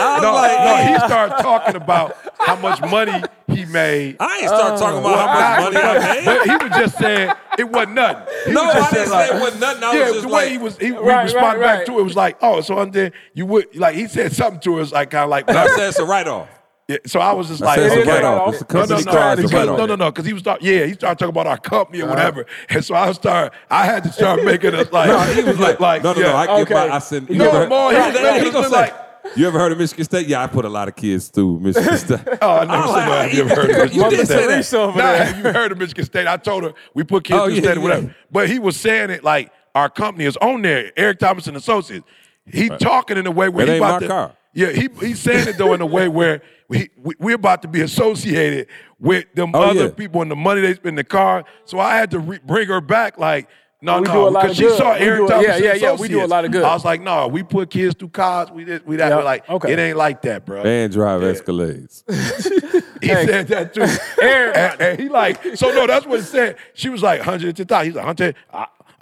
I'm 0.03 0.23
No, 0.23 0.33
like, 0.35 0.59
no, 0.59 0.93
he 0.93 0.99
started 1.07 1.43
talking 1.43 1.77
about 1.77 2.17
how 2.39 2.57
much 2.57 2.81
money 2.83 3.23
he 3.49 3.65
made. 3.67 4.17
I 4.21 4.39
ain't 4.39 4.49
start 4.49 4.79
talking 4.79 4.99
about 5.01 5.29
how 5.29 5.65
much 5.65 5.75
money 5.75 5.85
I 5.87 6.15
made. 6.15 6.25
But 6.25 6.45
he 6.49 6.69
was 6.69 6.79
just 6.79 6.99
saying 6.99 7.33
it 7.59 7.69
wasn't 7.69 7.95
nothing. 7.95 8.35
He 8.47 8.53
No, 8.53 8.65
was 8.65 8.75
just 8.75 8.93
I 8.93 8.95
didn't 8.97 9.09
saying, 9.09 9.29
say 9.31 9.37
it 9.37 9.41
wasn't 9.41 9.61
nothing. 9.61 9.85
I 9.85 9.93
yeah, 9.93 9.99
was 10.05 10.13
just 10.13 10.23
the 10.23 10.29
way 10.29 10.35
like- 10.45 10.51
he 10.53 10.59
was, 10.59 10.79
he 10.79 10.93
we 10.93 10.99
Right, 10.99 11.23
responded 11.25 11.61
right, 11.61 11.77
back 11.79 11.87
to 11.87 11.99
it. 11.99 12.01
it 12.01 12.05
was 12.05 12.17
like, 12.17 12.37
oh, 12.43 12.61
so 12.61 12.79
and 12.79 12.93
then 12.93 13.13
you 13.35 13.47
would 13.47 13.77
like 13.77 13.95
he 13.95 14.07
said 14.09 14.33
something 14.33 14.61
to 14.61 14.81
us 14.81 14.93
like 14.93 15.11
kind 15.11 15.25
of 15.25 15.31
like. 15.31 15.49
I 15.51 15.67
said 15.77 15.89
it's 15.89 15.99
a 15.99 16.05
write 16.05 16.27
off. 16.29 16.49
Yeah, 16.89 16.97
so 17.07 17.21
I 17.21 17.33
was 17.33 17.47
just 17.47 17.63
I 17.63 17.67
like, 17.67 17.77
said 17.79 17.87
it's 17.87 17.97
okay. 18.09 18.11
write 18.11 18.25
off. 18.25 18.55
It's 18.55 18.63
a 18.63 18.75
No, 18.75 18.81
no, 18.81 18.87
company 18.89 19.05
no, 19.05 19.13
car. 19.13 19.33
It's 19.35 19.39
a 19.39 19.43
because- 19.43 19.53
write 19.53 19.69
off. 19.69 19.79
no, 19.79 19.87
no, 19.87 19.95
no, 19.95 20.11
because 20.11 20.27
he 20.27 20.33
was 20.33 20.43
start, 20.43 20.63
yeah, 20.63 20.85
he 20.85 20.95
started 20.95 21.17
talking 21.19 21.31
about 21.31 21.47
our 21.47 21.57
company 21.59 22.03
Uh-huh. 22.03 22.11
or 22.11 22.15
whatever, 22.17 22.47
and 22.71 22.85
so 22.85 22.95
I 22.97 23.13
started, 23.13 23.57
I 23.71 23.85
had 23.87 24.03
to 24.03 24.13
start 24.13 24.43
making 24.45 24.75
us 24.75 24.91
like, 24.93 25.09
No, 25.09 25.21
he 25.33 25.43
was 25.45 25.61
like, 25.61 25.79
no, 26.03 26.13
no, 26.13 26.21
no. 26.21 26.33
I 26.35 26.45
yeah. 26.45 26.59
give 26.65 26.71
my. 26.71 26.83
okay. 26.85 26.91
I 26.91 26.99
said, 26.99 27.31
you 27.31 27.37
No, 27.37 27.49
ever, 27.51 27.69
more, 27.69 27.93
he 27.93 27.99
was 27.99 28.15
Yeah, 28.15 28.23
making 28.23 28.41
he 28.43 28.47
us 28.49 28.53
gonna 28.53 28.59
look 28.69 28.75
say, 28.75 28.81
like- 28.81 29.02
You 29.37 29.47
ever 29.47 29.59
heard 29.59 29.73
of 29.73 29.79
Michigan 29.79 30.05
State? 30.05 30.27
Yeah, 30.27 30.43
I 30.43 30.47
put 30.47 30.65
a 30.65 30.69
lot 30.69 30.89
of 30.89 30.97
kids 30.97 31.29
through 31.29 31.61
Michigan 31.61 31.97
State. 31.97 32.21
Oh, 32.43 32.57
I 32.59 32.65
never 32.65 32.73
I'm 32.73 32.89
said 32.89 32.93
like, 32.93 33.07
that. 33.09 33.23
Have 33.29 33.33
you 33.35 33.41
ever 33.43 33.55
heard 33.55 33.71
of 33.71 33.77
Michigan 33.79 34.03
You 34.05 34.11
did 34.11 34.27
State? 34.27 34.39
say 34.39 34.47
that. 34.47 34.75
Over 34.75 34.99
Nah, 34.99 35.05
there. 35.13 35.25
have 35.25 35.37
you 35.39 35.53
heard 35.53 35.73
of 35.73 35.79
Michigan 35.79 36.05
State? 36.05 36.27
I 36.27 36.37
told 36.37 36.65
her 36.65 36.75
we 36.95 37.05
put 37.05 37.25
kids 37.25 37.39
Oh, 37.41 37.47
through 37.47 37.55
yeah, 37.55 37.61
state 37.63 37.73
or 37.73 37.81
yeah. 37.81 37.83
whatever. 37.83 38.17
But 38.31 38.49
he 38.51 38.59
was 38.59 38.77
saying 38.77 39.11
it 39.11 39.23
like 39.25 39.53
our 39.75 39.89
company 39.89 40.25
is 40.25 40.37
on 40.39 40.63
there, 40.63 40.93
Eric 40.97 41.19
Thomas 41.21 41.47
and 41.47 41.57
Associates. 41.57 42.07
He 42.47 42.69
talking 42.69 43.17
in 43.17 43.27
a 43.27 43.31
way 43.31 43.49
where 43.49 43.65
It 43.65 43.69
he 43.69 43.75
ain't 43.77 43.85
about 43.85 44.01
my 44.03 44.07
to, 44.07 44.13
car. 44.13 44.37
Yeah, 44.55 44.71
he 44.71 44.89
he's 45.01 45.21
saying 45.21 45.49
it 45.49 45.57
though 45.57 45.73
in 45.73 45.81
a 45.81 45.87
way 45.87 46.09
where 46.09 46.43
we, 46.69 46.91
we 46.99 47.15
we're 47.19 47.37
about 47.37 47.63
to 47.63 47.69
be 47.69 47.81
associated 47.81 48.67
with 48.99 49.25
them 49.35 49.53
Oh, 49.55 49.63
other 49.63 49.85
yeah. 49.85 49.91
people 49.91 50.21
and 50.21 50.31
the 50.31 50.37
money 50.37 50.61
they 50.61 50.75
spend 50.75 50.89
in 50.89 50.95
the 50.97 51.05
car. 51.05 51.45
So 51.65 51.79
I 51.79 51.97
had 51.97 52.11
to 52.11 52.19
re- 52.19 52.41
bring 52.45 52.69
her 52.69 52.81
back 52.81 53.19
like. 53.19 53.49
No, 53.83 53.97
We 53.97 54.03
no, 54.07 54.13
do 54.13 54.29
a 54.29 54.31
lot 54.31 54.43
because 54.43 54.57
she 54.57 54.63
good. 54.63 54.79
saw 54.79 54.93
Eric 54.93 55.21
do 55.23 55.29
Thomas 55.29 55.47
yeah, 55.47 55.55
and 55.57 55.65
yeah, 55.65 55.75
yeah, 55.75 55.97
we 55.97 56.07
do 56.07 56.25
a 56.25 56.27
lot 56.27 56.45
of 56.45 56.53
good. 56.53 56.63
I 56.63 56.73
was 56.73 56.85
like, 56.85 57.01
no, 57.01 57.27
we 57.27 57.43
put 57.43 57.69
kids 57.69 57.97
through 57.99 58.11
college. 58.11 58.51
We 58.51 58.65
did, 58.65 58.87
we 58.87 58.95
that. 58.97 59.09
Yeah, 59.09 59.17
like, 59.17 59.51
okay. 59.51 59.73
it 59.73 59.79
ain't 59.81 59.97
like 59.97 60.23
that, 60.23 60.47
bro. 60.47 60.63
and 60.63 60.93
drive 60.93 61.21
Escalades. 61.21 62.05
He 63.03 63.09
said 63.09 63.49
that 63.49 63.75
too. 63.75 63.83
and, 64.23 64.81
and 64.81 65.01
he 65.01 65.09
like, 65.09 65.57
so 65.57 65.73
no, 65.73 65.89
that's 65.89 66.07
what 66.07 66.21
he 66.21 66.25
said. 66.25 66.57
She 66.73 66.89
was 66.89 67.03
like, 67.03 67.19
110,000. 67.19 67.85
He's 67.85 67.97
like, 67.97 68.07
100, 68.07 68.37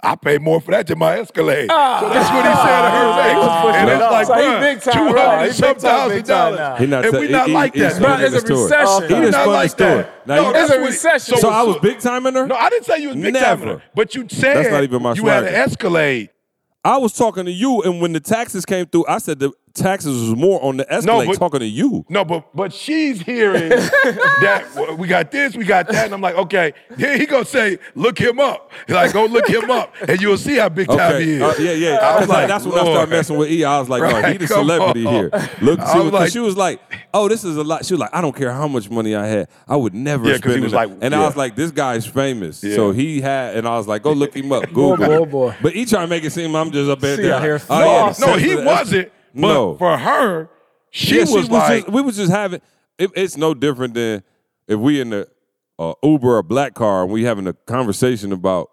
I, 0.03 0.11
I 0.11 0.15
pay 0.15 0.37
more 0.37 0.59
for 0.61 0.71
that 0.71 0.87
than 0.87 0.99
my 0.99 1.17
Escalade. 1.19 1.67
so 1.69 2.09
that's 2.09 2.29
what 2.31 2.45
he 2.45 2.53
said 2.55 2.81
to 2.81 2.89
her 2.91 3.23
face. 3.23 3.37
was 3.37 3.61
pushing 3.61 3.81
and 3.81 3.89
it's 3.89 4.01
up. 4.01 4.11
like, 4.11 4.25
So 4.27 4.33
bruh, 4.33 4.59
big 4.61 4.81
time, 4.81 4.93
200 4.93 5.15
right. 5.15 5.45
And 5.47 5.55
some 5.55 5.75
thousand 5.75 6.25
dollars. 6.27 6.57
now. 6.59 6.75
He 6.75 6.85
not 6.87 7.03
and 7.05 7.11
tell- 7.11 7.21
we 7.21 7.27
not 7.27 7.47
he- 7.47 7.53
like 7.53 7.73
he- 7.73 7.79
that. 7.81 7.93
he 7.93 7.99
bro. 7.99 8.13
it's 8.19 8.35
a 8.35 8.39
story. 8.41 8.61
recession. 8.63 9.07
He 9.09 9.13
We 9.15 9.21
done 9.21 9.21
not 9.21 9.33
spun 9.33 9.45
the 9.47 9.53
like 9.53 9.69
story. 9.71 9.95
that. 10.03 10.27
Now 10.27 10.35
No, 10.51 10.59
It's 10.59 10.71
a 10.71 10.79
recession. 10.79 11.37
So 11.37 11.49
I 11.49 11.61
was 11.63 11.75
so- 11.75 11.81
big 11.81 11.99
timing 11.99 12.33
her. 12.33 12.47
No, 12.47 12.55
I 12.55 12.69
didn't 12.69 12.85
say 12.85 12.97
you 12.99 13.07
was 13.09 13.17
big 13.17 13.33
Never. 13.33 13.65
time, 13.65 13.81
but 13.95 14.15
you 14.15 14.25
said 14.29 14.57
That's 14.57 14.69
not 14.71 14.83
even 14.83 15.01
my 15.01 15.13
you 15.13 15.25
had 15.27 15.43
an. 15.43 15.53
Escalade. 15.55 16.29
I 16.83 16.97
was 16.97 17.13
talking 17.13 17.45
to 17.45 17.51
you, 17.51 17.83
and 17.83 18.01
when 18.01 18.11
the 18.13 18.19
taxes 18.19 18.65
came 18.65 18.87
through, 18.87 19.05
I 19.07 19.19
said 19.19 19.37
the 19.39 19.51
taxes 19.73 20.29
was 20.29 20.35
more 20.37 20.63
on 20.63 20.77
the 20.77 20.91
Escalade 20.93 21.27
but- 21.27 21.37
talking 21.37 21.59
to 21.61 21.65
you. 21.65 22.05
No, 22.09 22.23
but 22.25 22.55
but 22.55 22.73
she's 22.73 23.21
hearing 23.21 23.69
that 23.69 24.65
well, 24.75 24.95
we 24.97 25.07
got 25.07 25.31
this, 25.31 25.55
we 25.55 25.65
got 25.65 25.87
that, 25.87 26.05
and 26.05 26.13
I'm 26.13 26.21
like, 26.21 26.35
okay. 26.35 26.73
Then 26.91 27.19
he 27.19 27.25
gonna 27.25 27.45
say, 27.45 27.79
look 27.95 28.19
him 28.19 28.39
up. 28.39 28.71
He's 28.87 28.95
like, 28.95 29.13
go 29.13 29.25
look 29.25 29.47
him 29.47 29.69
up, 29.71 29.93
and 30.07 30.21
you'll 30.21 30.37
see 30.37 30.57
how 30.57 30.69
big 30.69 30.87
time 30.87 31.21
he 31.21 31.33
is. 31.33 31.41
Uh, 31.41 31.55
yeah, 31.59 31.71
yeah. 31.73 31.95
I 31.97 32.19
was 32.19 32.29
like, 32.29 32.47
that's 32.47 32.65
when 32.65 32.73
I 32.77 32.81
Lord. 32.83 32.95
started 32.95 33.11
messing 33.11 33.37
with 33.37 33.49
E. 33.51 33.63
I 33.63 33.79
was 33.79 33.89
like, 33.89 34.01
no, 34.01 34.07
he 34.09 34.13
Right, 34.21 34.39
the 34.39 34.47
celebrity 34.47 35.05
on. 35.05 35.13
here. 35.13 35.29
Look, 35.61 35.79
she 35.79 35.97
was 35.97 36.03
was, 36.05 36.13
like- 36.13 36.31
she 36.31 36.39
was 36.39 36.57
like, 36.57 36.81
oh, 37.13 37.27
this 37.27 37.43
is 37.43 37.57
a 37.57 37.63
lot. 37.63 37.85
She 37.85 37.93
was 37.93 37.99
like, 38.01 38.13
I 38.13 38.21
don't 38.21 38.35
care 38.35 38.51
how 38.51 38.67
much 38.67 38.89
money 38.89 39.15
I 39.15 39.25
had, 39.27 39.47
I 39.67 39.75
would 39.75 39.93
never 39.93 40.25
Yeah, 40.27 40.33
'cause 40.33 40.39
spend 40.41 40.55
he 40.57 40.61
was 40.61 40.73
like- 40.73 40.89
and 41.01 41.11
yeah. 41.13 41.21
I 41.21 41.25
was 41.25 41.35
like, 41.35 41.55
this 41.55 41.71
guy's 41.71 42.05
famous, 42.05 42.63
Yeah. 42.63 42.75
so 42.75 42.91
he 42.91 43.21
had, 43.21 43.55
and 43.55 43.67
I 43.67 43.77
was 43.77 43.87
like, 43.87 44.03
go 44.03 44.11
look 44.13 44.35
him 44.35 44.51
up, 44.51 44.63
Boy, 44.71 44.95
Google. 44.95 44.97
boy, 45.07 45.23
it. 45.23 45.31
boy. 45.31 45.55
But 45.61 45.73
he 45.73 45.85
trying 45.85 46.03
to 46.03 46.09
make 46.09 46.23
it 46.23 46.31
seem 46.31 46.55
I'm 46.55 46.71
just 46.71 46.89
up 46.89 46.99
there. 46.99 47.17
See, 47.17 47.31
out 47.31 47.41
here 47.41 47.61
oh, 47.69 48.13
No, 48.19 48.25
yeah, 48.27 48.31
no, 48.33 48.37
he 48.37 48.55
wasn't. 48.55 49.11
But 49.33 49.41
No. 49.53 49.75
for 49.75 49.97
her, 49.97 50.49
she 50.89 51.15
Yeah, 51.15 51.21
was 51.21 51.49
like, 51.49 51.83
just, 51.85 51.93
we 51.93 52.01
was 52.01 52.15
just 52.17 52.31
having. 52.31 52.61
It, 52.97 53.11
it's 53.15 53.37
no 53.37 53.53
different 53.53 53.93
than 53.93 54.23
if 54.67 54.77
we 54.79 54.99
in 55.01 55.11
the 55.11 55.27
uh, 55.79 55.93
Uber 56.03 56.37
or 56.37 56.43
black 56.43 56.73
car 56.73 57.03
and 57.03 57.11
we 57.11 57.23
having 57.23 57.47
a 57.47 57.53
conversation 57.53 58.31
about 58.31 58.69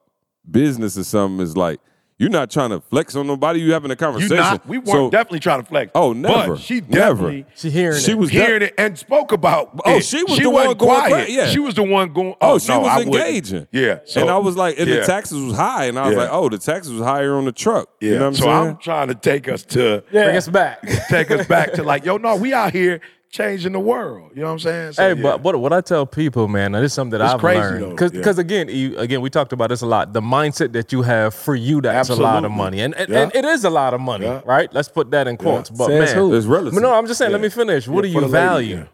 business 0.50 0.98
or 0.98 1.04
something. 1.04 1.40
Is 1.44 1.56
like 1.56 1.80
you're 2.18 2.28
not 2.30 2.50
trying 2.50 2.70
to 2.70 2.80
flex 2.80 3.14
on 3.16 3.26
nobody. 3.26 3.60
You 3.60 3.72
having 3.72 3.90
a 3.90 3.92
you 3.92 3.96
conversation. 3.96 4.36
not. 4.36 4.66
We 4.66 4.78
weren't 4.78 4.88
So- 4.88 5.10
definitely 5.10 5.38
trying 5.40 5.62
to 5.62 5.66
flex. 5.68 5.92
Oh, 5.94 6.12
never. 6.12 6.54
But 6.54 6.60
she 6.60 6.80
Never. 6.88 7.44
She 7.54 7.70
hearing 7.70 8.00
She 8.00 8.10
it. 8.12 8.18
was 8.18 8.30
hearing 8.30 8.62
it 8.62 8.74
and 8.76 8.98
spoke 8.98 9.30
about. 9.32 9.70
Oh, 9.84 9.96
it. 9.98 10.04
she 10.04 10.22
was 10.24 10.34
she 10.36 10.42
the 10.42 10.50
one 10.50 10.64
wasn't 10.64 10.78
going 10.80 11.00
quiet. 11.00 11.26
cra- 11.26 11.30
yeah. 11.34 11.46
she 11.48 11.58
was 11.60 11.74
the 11.74 11.82
one 11.84 12.12
going. 12.12 12.34
Oh, 12.40 12.54
Oh, 12.54 12.58
she 12.58 12.68
no, 12.72 12.80
was 12.80 12.88
I 12.88 12.96
wouldn't. 12.98 13.14
engaging. 13.14 13.66
Yeah, 13.72 13.98
so, 14.04 14.20
and 14.22 14.30
I 14.30 14.38
was 14.38 14.56
like, 14.56 14.78
and 14.78 14.88
yeah. 14.88 15.00
the 15.00 15.06
taxes 15.06 15.40
was 15.40 15.54
high, 15.56 15.84
and 15.84 15.98
I 15.98 16.06
was 16.06 16.14
Yeah. 16.16 16.22
like, 16.22 16.30
oh, 16.32 16.48
the 16.48 16.58
taxes 16.58 16.92
was 16.92 17.02
higher 17.02 17.36
on 17.36 17.44
the 17.44 17.52
truck. 17.52 17.88
Yeah, 18.00 18.08
You 18.08 18.14
know 18.16 18.20
what 18.22 18.26
I'm 18.28 18.34
so 18.34 18.42
saying? 18.44 18.56
I'm 18.68 18.76
trying 18.78 19.08
to 19.08 19.14
take 19.14 19.48
us 19.48 19.62
to 19.64 20.02
yeah. 20.10 20.24
Bring 20.24 20.36
us 20.38 20.48
back. 20.48 20.82
take 21.08 21.30
us 21.30 21.46
back 21.46 21.72
to 21.74 21.82
like, 21.82 22.04
yo, 22.04 22.16
no, 22.16 22.34
we 22.36 22.52
out 22.52 22.72
here 22.72 23.00
changing 23.30 23.72
the 23.72 23.80
world. 23.80 24.30
You 24.34 24.40
know 24.40 24.46
what 24.46 24.52
I'm 24.52 24.58
saying? 24.60 24.92
So, 24.92 25.02
Hey, 25.02 25.14
yeah. 25.14 25.22
but 25.22 25.42
what 25.42 25.58
what 25.60 25.72
I 25.72 25.80
tell 25.80 26.06
people, 26.06 26.48
man, 26.48 26.74
and 26.74 26.82
this 26.84 26.92
is 26.92 26.94
something 26.94 27.18
that 27.18 27.24
It's 27.24 27.34
I've 27.34 27.40
crazy, 27.40 27.60
learned 27.60 27.90
because 27.96 28.36
yeah. 28.36 28.40
again, 28.42 28.68
you, 28.68 28.96
again, 28.98 29.20
we 29.20 29.30
talked 29.30 29.52
about 29.52 29.68
this 29.68 29.82
a 29.82 29.86
lot. 29.86 30.12
The 30.12 30.20
mindset 30.20 30.72
that 30.72 30.92
you 30.92 31.02
have 31.02 31.34
for 31.34 31.54
you, 31.54 31.80
that's 31.80 32.08
a 32.08 32.16
lot 32.16 32.44
of 32.44 32.50
money, 32.50 32.80
and 32.80 32.94
and, 32.94 33.08
Yeah. 33.08 33.22
and 33.22 33.34
it 33.34 33.44
is 33.44 33.64
a 33.64 33.70
lot 33.70 33.94
of 33.94 34.00
money, 34.00 34.26
Yeah. 34.26 34.40
right? 34.44 34.72
Let's 34.72 34.88
put 34.88 35.10
that 35.10 35.28
in 35.28 35.36
quotes. 35.36 35.70
But 35.70 35.86
Says 35.88 36.14
man, 36.14 36.16
who? 36.18 36.34
It's 36.34 36.46
relative. 36.46 36.74
But 36.74 36.80
no, 36.82 36.94
I'm 36.94 37.06
just 37.06 37.18
saying. 37.18 37.32
Let 37.32 37.40
me 37.40 37.48
finish. 37.48 37.86
What 37.86 38.04
Yeah, 38.04 38.08
do 38.10 38.14
you 38.14 38.20
the 38.20 38.26
lady, 38.28 38.32
value? 38.32 38.86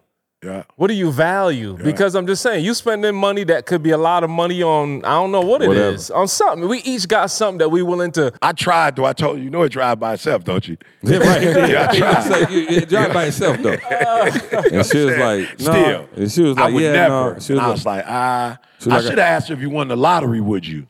Yeah. 0.45 0.53
yeah. 0.53 0.63
What 0.77 0.89
do 0.89 0.95
you 0.95 1.11
value? 1.11 1.77
Because 1.77 2.15
I'm 2.15 2.27
just 2.27 2.43
saying, 2.43 2.65
you 2.65 2.75
spending 2.75 3.15
money 3.15 3.45
that 3.45 3.67
could 3.67 3.83
be 3.83 3.91
a 3.91 3.99
lot 3.99 4.25
of 4.25 4.31
money 4.31 4.63
on 4.63 5.05
I 5.05 5.11
don't 5.15 5.33
know 5.33 5.41
what 5.41 5.63
it 5.63 5.71
is 5.71 6.09
Whatever. 6.11 6.21
on 6.23 6.29
something. 6.29 6.69
We 6.69 6.79
each 6.81 7.09
got 7.09 7.31
something 7.31 7.59
that 7.59 7.71
we 7.71 7.83
willing 7.83 8.13
to. 8.13 8.33
I 8.43 8.53
tried 8.53 8.97
though. 8.97 9.05
I 9.05 9.13
told 9.13 9.39
you, 9.39 9.45
you 9.45 9.51
know 9.51 9.63
it 9.63 9.71
drive 9.71 9.99
by 10.01 10.15
itself, 10.15 10.45
don't 10.45 10.67
you? 10.69 10.77
Yeah, 11.03 11.19
right. 11.19 11.43
Yeah, 11.71 11.89
I 11.91 11.97
tried. 11.99 12.15
was 12.17 12.31
like, 12.31 12.51
you, 12.51 12.59
you 12.61 12.81
drive 12.87 13.13
by 13.13 13.25
itself 13.25 13.59
though. 13.63 13.71
and 13.73 14.87
she 14.87 15.05
was 15.05 15.17
like, 15.19 15.61
no. 15.61 15.73
Still. 15.73 16.09
And 16.17 16.33
she 16.33 16.43
was 16.43 16.59
I 16.59 16.63
like, 16.63 16.75
would 16.75 16.83
yeah, 16.83 16.93
never. 16.93 17.35
no. 17.35 17.39
She 17.41 17.53
was 17.53 17.61
I 17.61 17.65
like, 17.67 17.73
was 17.75 17.87
like, 17.87 18.05
ah. 18.07 18.59
She 18.81 18.89
was 18.89 18.93
I 18.93 18.97
like- 18.97 19.03
should 19.05 19.19
have 19.19 19.19
asked 19.19 19.49
her 19.49 19.55
if 19.55 19.61
you 19.61 19.71
won 19.71 19.89
the 19.89 19.97
lottery, 19.97 20.41
would 20.41 20.67
you? 20.67 20.87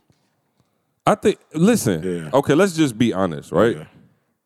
I 1.06 1.14
think. 1.16 1.38
Listen. 1.52 2.02
Yeah. 2.02 2.30
Okay, 2.32 2.54
let's 2.54 2.72
just 2.74 2.96
be 2.96 3.12
honest, 3.12 3.52
right? 3.52 3.86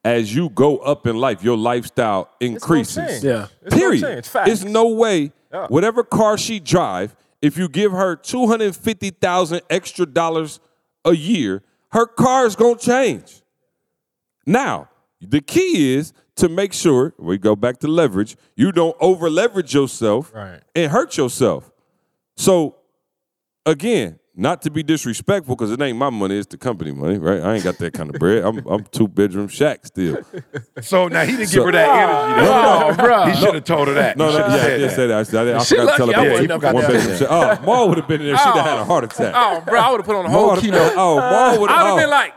Yeah. 0.09 0.15
As 0.19 0.35
you 0.35 0.49
go 0.50 0.79
up 0.79 1.07
in 1.07 1.17
life, 1.17 1.43
your 1.43 1.57
lifestyle 1.57 2.31
increases. 2.41 2.95
saying. 2.95 3.25
Yeah. 3.25 3.45
It's 3.45 3.53
what 3.62 3.73
I'm 3.73 3.79
Period. 3.79 4.00
saying. 4.00 4.19
It's 4.19 4.29
facts. 4.29 4.50
It's 4.50 4.65
no 4.65 4.88
way. 4.88 5.33
Yeah. 5.53 5.67
Whatever 5.69 6.05
car 6.05 6.37
she 6.38 6.61
drive, 6.61 7.17
if 7.43 7.57
you 7.57 7.69
give 7.69 7.93
her 7.93 8.17
two 8.17 8.47
hundred 8.47 8.75
fifty 8.77 9.11
thousand 9.11 9.62
extra 9.71 10.07
dollars 10.07 10.61
a 11.05 11.15
year, 11.15 11.62
her 11.93 12.07
car 12.07 12.47
is 12.47 12.57
gonna 12.57 12.79
change. 12.79 13.43
Now, 14.47 14.88
the 15.21 15.41
key 15.41 15.95
is 15.95 16.12
to 16.37 16.49
make 16.49 16.73
sure 16.73 17.15
we 17.19 17.38
go 17.38 17.57
back 17.57 17.79
to 17.81 17.88
leverage. 17.88 18.37
You 18.57 18.73
don't 18.73 18.97
over 19.00 19.29
leverage 19.29 19.75
yourself 19.75 20.33
Right. 20.35 20.61
and 20.75 20.91
hurt 20.93 21.17
yourself. 21.17 21.71
So, 22.37 22.77
again, 23.67 24.21
not 24.38 24.62
to 24.62 24.71
be 24.71 24.83
disrespectful, 24.83 25.57
because 25.57 25.73
it 25.73 25.80
ain't 25.83 25.99
my 25.99 26.11
money, 26.11 26.38
it's 26.38 26.47
the 26.47 26.57
company 26.57 26.92
money, 26.92 27.18
right? 27.18 27.40
I 27.42 27.54
ain't 27.57 27.64
got 27.64 27.76
that 27.78 27.92
kind 27.92 28.09
of 28.09 28.18
bread. 28.18 28.45
I'm 28.45 28.59
I'm 28.66 28.85
two 28.85 29.09
bedroom 29.09 29.49
shack 29.49 29.85
still. 29.85 30.23
So 30.80 31.09
now 31.09 31.25
he 31.25 31.33
didn't 31.33 31.49
So- 31.49 31.59
give 31.59 31.64
her 31.66 31.73
that 31.73 31.88
energy. 31.88 32.47
though. 32.47 32.90
No, 32.90 32.97
bro. 32.97 33.26
He 33.26 33.35
should 33.37 33.54
have 33.54 33.64
told 33.64 33.88
her 33.88 33.95
that. 33.95 34.16
No, 34.16 34.30
no, 34.30 34.38
yeah, 34.38 34.45
I 34.47 34.57
said 34.59 34.78
did 34.78 34.90
that. 34.90 34.97
say 34.97 35.07
that. 35.09 35.35
I, 35.35 35.52
I, 35.52 35.57
I 35.59 35.62
She 35.64 35.76
forgot 35.76 35.90
to 35.90 35.97
tell 35.97 36.07
her 36.07 36.14
I 36.14 36.21
about 36.23 36.30
wasn't 36.30 36.49
that. 36.49 36.64
up 36.64 36.75
One 36.75 36.87
bedroom 36.87 37.18
shack. 37.18 37.28
Oh, 37.30 37.64
Maul 37.66 37.88
would 37.88 37.99
have 37.99 38.09
been 38.09 38.21
in 38.21 38.26
there. 38.28 38.37
She'd 38.38 38.45
have 38.45 38.64
had 38.66 38.78
a 38.78 38.85
heart 38.85 39.04
attack. 39.04 39.35
Oh, 39.37 39.61
bro, 39.66 39.80
I 39.80 39.90
would 39.90 39.99
have 40.00 40.07
put 40.07 40.16
on 40.16 40.26
a 40.26 40.28
Maul 40.28 40.49
whole 40.50 40.57
keynote. 40.61 40.92
Oh, 40.97 41.16
Maul 41.21 41.61
would 41.61 41.71
I 41.71 41.71
would 41.71 41.71
have 41.71 41.78
have 41.80 41.95
oh. 41.95 41.97
been 41.99 42.11
like, 42.11 42.35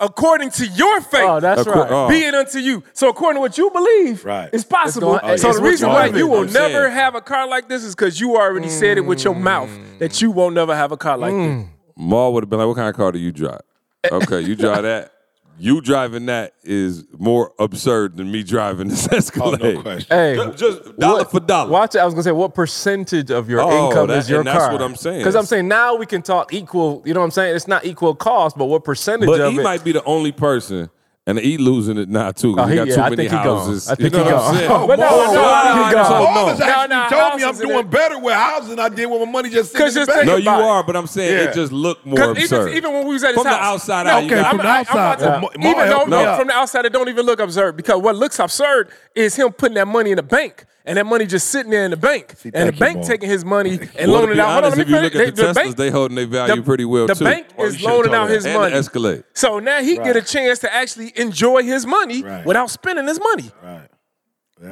according 0.00 0.50
to 0.52 0.66
your 0.66 0.96
oh, 0.96 1.00
faith, 1.00 1.28
Oh, 1.28 1.40
that's 1.40 1.62
Acco- 1.62 1.74
right. 1.74 1.90
oh. 1.90 2.08
be 2.08 2.20
it 2.24 2.34
unto 2.34 2.58
you. 2.58 2.82
So 2.92 3.08
according 3.08 3.36
to 3.36 3.40
what 3.40 3.58
you 3.58 3.70
believe, 3.70 4.24
Right. 4.24 4.50
it's 4.52 4.64
possible. 4.64 5.14
It's 5.16 5.22
going- 5.22 5.38
so 5.38 5.48
it's 5.50 5.58
the 5.58 5.64
reason 5.64 5.88
why 5.88 6.06
you 6.06 6.26
will 6.26 6.42
I'm 6.42 6.48
saying. 6.48 6.72
never 6.72 6.90
have 6.90 7.14
a 7.14 7.20
car 7.20 7.48
like 7.48 7.68
this 7.68 7.84
is 7.84 7.94
because 7.94 8.20
you 8.20 8.36
already 8.36 8.68
said 8.68 8.98
it 8.98 9.02
with 9.02 9.24
your 9.24 9.34
mm. 9.34 9.40
mouth 9.40 9.70
that 9.98 10.20
you 10.22 10.30
won't 10.30 10.54
never 10.54 10.74
have 10.74 10.92
a 10.92 10.96
car 10.96 11.16
like 11.18 11.32
this. 11.32 11.40
Mm. 11.40 11.68
Maul 11.96 12.32
would 12.34 12.44
have 12.44 12.50
been 12.50 12.58
like, 12.60 12.68
"What 12.68 12.76
kind 12.76 12.88
of 12.88 12.94
car 12.94 13.10
do 13.12 13.18
you 13.18 13.32
drive?" 13.32 13.60
Okay, 14.12 14.40
you 14.40 14.54
drive 14.54 14.84
that. 14.84 15.12
You 15.60 15.80
driving 15.80 16.26
that 16.26 16.54
is 16.62 17.04
more 17.18 17.52
absurd 17.58 18.16
than 18.16 18.30
me 18.30 18.42
driving 18.42 18.88
this 18.88 19.08
Oh, 19.12 19.16
Escalade. 19.16 19.60
no 19.60 19.82
question. 19.82 20.06
Hey, 20.16 20.36
Ju- 20.36 20.52
Just 20.54 20.98
dollar 20.98 21.18
what- 21.18 21.30
for 21.30 21.40
dollar. 21.40 21.70
Watch 21.70 21.94
it. 21.94 21.98
I 21.98 22.04
was 22.04 22.14
gonna 22.14 22.22
say, 22.22 22.32
what 22.32 22.54
percentage 22.54 23.30
of 23.30 23.50
your 23.50 23.60
Oh, 23.60 23.88
income 23.88 24.06
that- 24.08 24.18
is 24.18 24.30
your 24.30 24.40
and 24.40 24.46
that's 24.46 24.58
car? 24.64 24.72
what 24.72 24.82
I'm 24.82 24.94
saying. 24.96 25.18
Because 25.18 25.34
I'm 25.34 25.46
saying 25.46 25.66
now 25.68 25.96
we 25.96 26.06
can 26.06 26.22
talk 26.22 26.52
equal. 26.54 27.02
You 27.04 27.14
know 27.14 27.20
what 27.20 27.24
I'm 27.26 27.30
saying? 27.32 27.56
It's 27.56 27.66
not 27.68 27.84
equal 27.84 28.14
cost, 28.14 28.56
but 28.56 28.66
what 28.66 28.84
percentage 28.84 29.26
But 29.26 29.40
of 29.40 29.52
he 29.52 29.58
it? 29.58 29.62
might 29.62 29.82
be 29.82 29.92
the 29.92 30.04
only 30.04 30.32
person, 30.32 30.90
and 31.28 31.38
he 31.38 31.58
losing 31.58 31.98
it 31.98 32.08
now 32.08 32.32
too. 32.32 32.56
'cause 32.56 32.64
Oh, 32.64 32.66
he 32.66 32.72
he- 32.72 32.76
got 32.78 32.86
yeah, 32.88 32.94
too 32.96 33.00
I 33.02 33.10
many 33.10 33.16
think 33.16 33.30
he 33.30 33.36
gone. 33.36 33.58
houses. 33.58 33.88
I 33.88 33.94
think 33.94 34.12
you 34.14 34.18
know 34.18 34.24
he 34.26 34.32
what 34.32 34.42
I'm 34.42 34.46
gone. 34.48 34.54
saying? 34.56 34.70
Oh, 34.72 34.86
But 34.88 34.98
no, 34.98 35.08
Paul, 35.08 35.18
no, 35.18 35.24
Paul, 35.24 35.34
he 35.34 35.38
No, 35.38 35.84
has 35.84 35.92
no, 35.94 36.64
actually 36.64 36.88
no, 36.88 37.08
told 37.08 37.34
me 37.40 37.44
I'm 37.44 37.56
doing 37.58 37.78
it. 37.78 37.90
better 37.90 38.18
with 38.18 38.34
houses 38.34 38.68
than 38.70 38.78
I 38.80 38.88
did 38.88 39.06
with 39.06 39.20
my 39.20 39.30
money 39.30 39.50
just 39.50 39.72
sitting 39.72 39.86
'Cause 39.86 39.96
in 39.96 40.00
the 40.00 40.06
just 40.06 40.16
bank. 40.16 40.26
No, 40.26 40.36
you 40.36 40.50
it. 40.50 40.64
are, 40.64 40.82
but 40.82 40.96
I'm 40.96 41.06
saying 41.06 41.32
Yeah. 41.32 41.44
it 41.50 41.54
just 41.54 41.70
looked 41.72 42.04
more 42.06 42.30
absurd. 42.32 42.68
even, 42.68 42.76
even 42.76 42.92
when 42.94 43.06
we 43.06 43.12
was 43.14 43.22
at 43.24 43.34
his 43.34 43.42
From 43.42 43.52
the 43.52 43.58
outside 43.62 44.06
no, 44.06 44.12
out, 44.12 44.24
Okay, 44.24 44.34
got- 44.36 44.48
from 44.48 44.58
the 44.58 44.64
I'm- 44.66 44.86
I'm 44.90 44.96
outside, 44.98 45.18
to- 45.20 45.24
Ma- 45.40 45.48
Ma 45.58 45.70
even 45.70 45.88
though 45.90 46.04
no, 46.06 46.36
from 46.36 46.46
the 46.48 46.54
outside 46.54 46.84
it 46.86 46.92
don't 46.92 47.08
even 47.08 47.26
look 47.26 47.40
absurd 47.40 47.76
because 47.76 48.00
what 48.00 48.16
looks 48.16 48.38
absurd 48.38 48.88
is 49.14 49.36
him 49.36 49.52
putting 49.52 49.74
that 49.74 49.86
money 49.86 50.10
in 50.10 50.16
the 50.16 50.22
bank 50.22 50.64
and 50.88 50.96
that 50.96 51.06
money 51.06 51.26
just 51.26 51.48
sitting 51.50 51.70
there 51.70 51.84
in 51.84 51.90
the 51.92 51.96
bank 51.96 52.34
and 52.42 52.68
the 52.70 52.72
you, 52.74 52.80
bank 52.80 52.96
Ma. 52.98 53.02
taking 53.04 53.28
his 53.28 53.44
money 53.44 53.78
and 53.78 53.80
Well, 53.80 53.90
to 53.94 54.06
loaning 54.10 54.28
be 54.30 54.32
it 54.34 54.40
out. 54.40 54.52
Hold 54.52 54.64
on, 54.64 54.70
let 54.70 54.78
if 54.80 54.88
me 54.88 54.94
you 54.94 55.00
look 55.00 55.12
finish. 55.12 55.28
at 55.28 55.36
the, 55.36 55.42
Teslas, 55.60 55.76
they 55.76 55.90
holding 55.90 56.16
their 56.16 56.26
value 56.26 56.56
the- 56.56 56.62
pretty 56.62 56.84
well 56.84 57.06
the 57.06 57.14
too. 57.14 57.24
bank 57.24 57.46
Oh, 57.56 57.64
is 57.66 57.80
loaning 57.82 58.14
out 58.14 58.28
his 58.30 58.44
and 58.44 58.54
money. 58.54 58.72
the 58.72 58.78
Escalade. 58.78 59.24
So 59.34 59.58
now 59.60 59.80
he 59.82 59.96
get 59.98 60.16
a 60.16 60.22
chance 60.22 60.58
to 60.60 60.74
actually 60.74 61.12
enjoy 61.16 61.62
his 61.62 61.86
money 61.86 62.22
Right. 62.24 62.44
without 62.44 62.70
spending 62.70 63.06
his 63.06 63.20
money. 63.20 63.50
Right. 63.62 63.88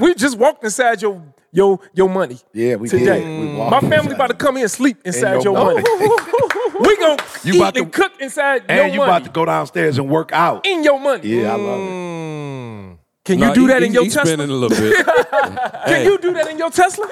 We 0.00 0.14
just 0.14 0.36
walked 0.36 0.64
inside 0.64 1.00
your 1.02 1.22
your 1.52 1.78
your 1.94 2.08
money. 2.08 2.38
Yeah, 2.52 2.74
we 2.74 2.88
today. 2.88 3.20
did. 3.20 3.40
We 3.40 3.46
My 3.70 3.80
family 3.80 4.14
about 4.14 4.28
to 4.30 4.34
come 4.34 4.56
in 4.56 4.62
and 4.62 4.70
sleep 4.70 4.98
inside 5.04 5.44
your 5.44 5.54
your 5.54 5.64
money. 5.64 5.82
we 6.80 6.96
gonna 6.96 7.22
You 7.44 7.52
eat 7.54 7.56
about 7.60 7.74
to- 7.74 7.82
and 7.82 7.92
cook 7.92 8.12
inside 8.20 8.62
And 8.68 8.78
your 8.78 8.86
you 8.88 8.98
money. 8.98 9.10
about 9.10 9.24
to 9.24 9.30
go 9.30 9.44
downstairs 9.44 9.98
and 9.98 10.08
work 10.10 10.32
out. 10.32 10.66
in 10.66 10.82
your 10.82 10.98
money. 10.98 11.28
Yeah, 11.28 11.52
I 11.52 11.56
love 11.56 11.80
it. 11.80 11.90
Mm. 11.92 12.95
Can 13.26 13.40
No, 13.40 13.48
you 13.48 13.54
do 13.54 13.60
he- 13.62 13.66
that 13.68 13.82
in 13.82 13.88
he- 13.90 13.94
your 13.94 14.04
he's 14.04 14.14
Tesla? 14.14 14.26
spending 14.34 14.50
a 14.50 14.54
little 14.54 14.76
bit. 14.78 15.04
Can 15.86 16.04
you 16.06 16.16
do 16.18 16.32
that 16.34 16.46
in 16.48 16.58
your 16.58 16.70
Tesla? 16.70 17.06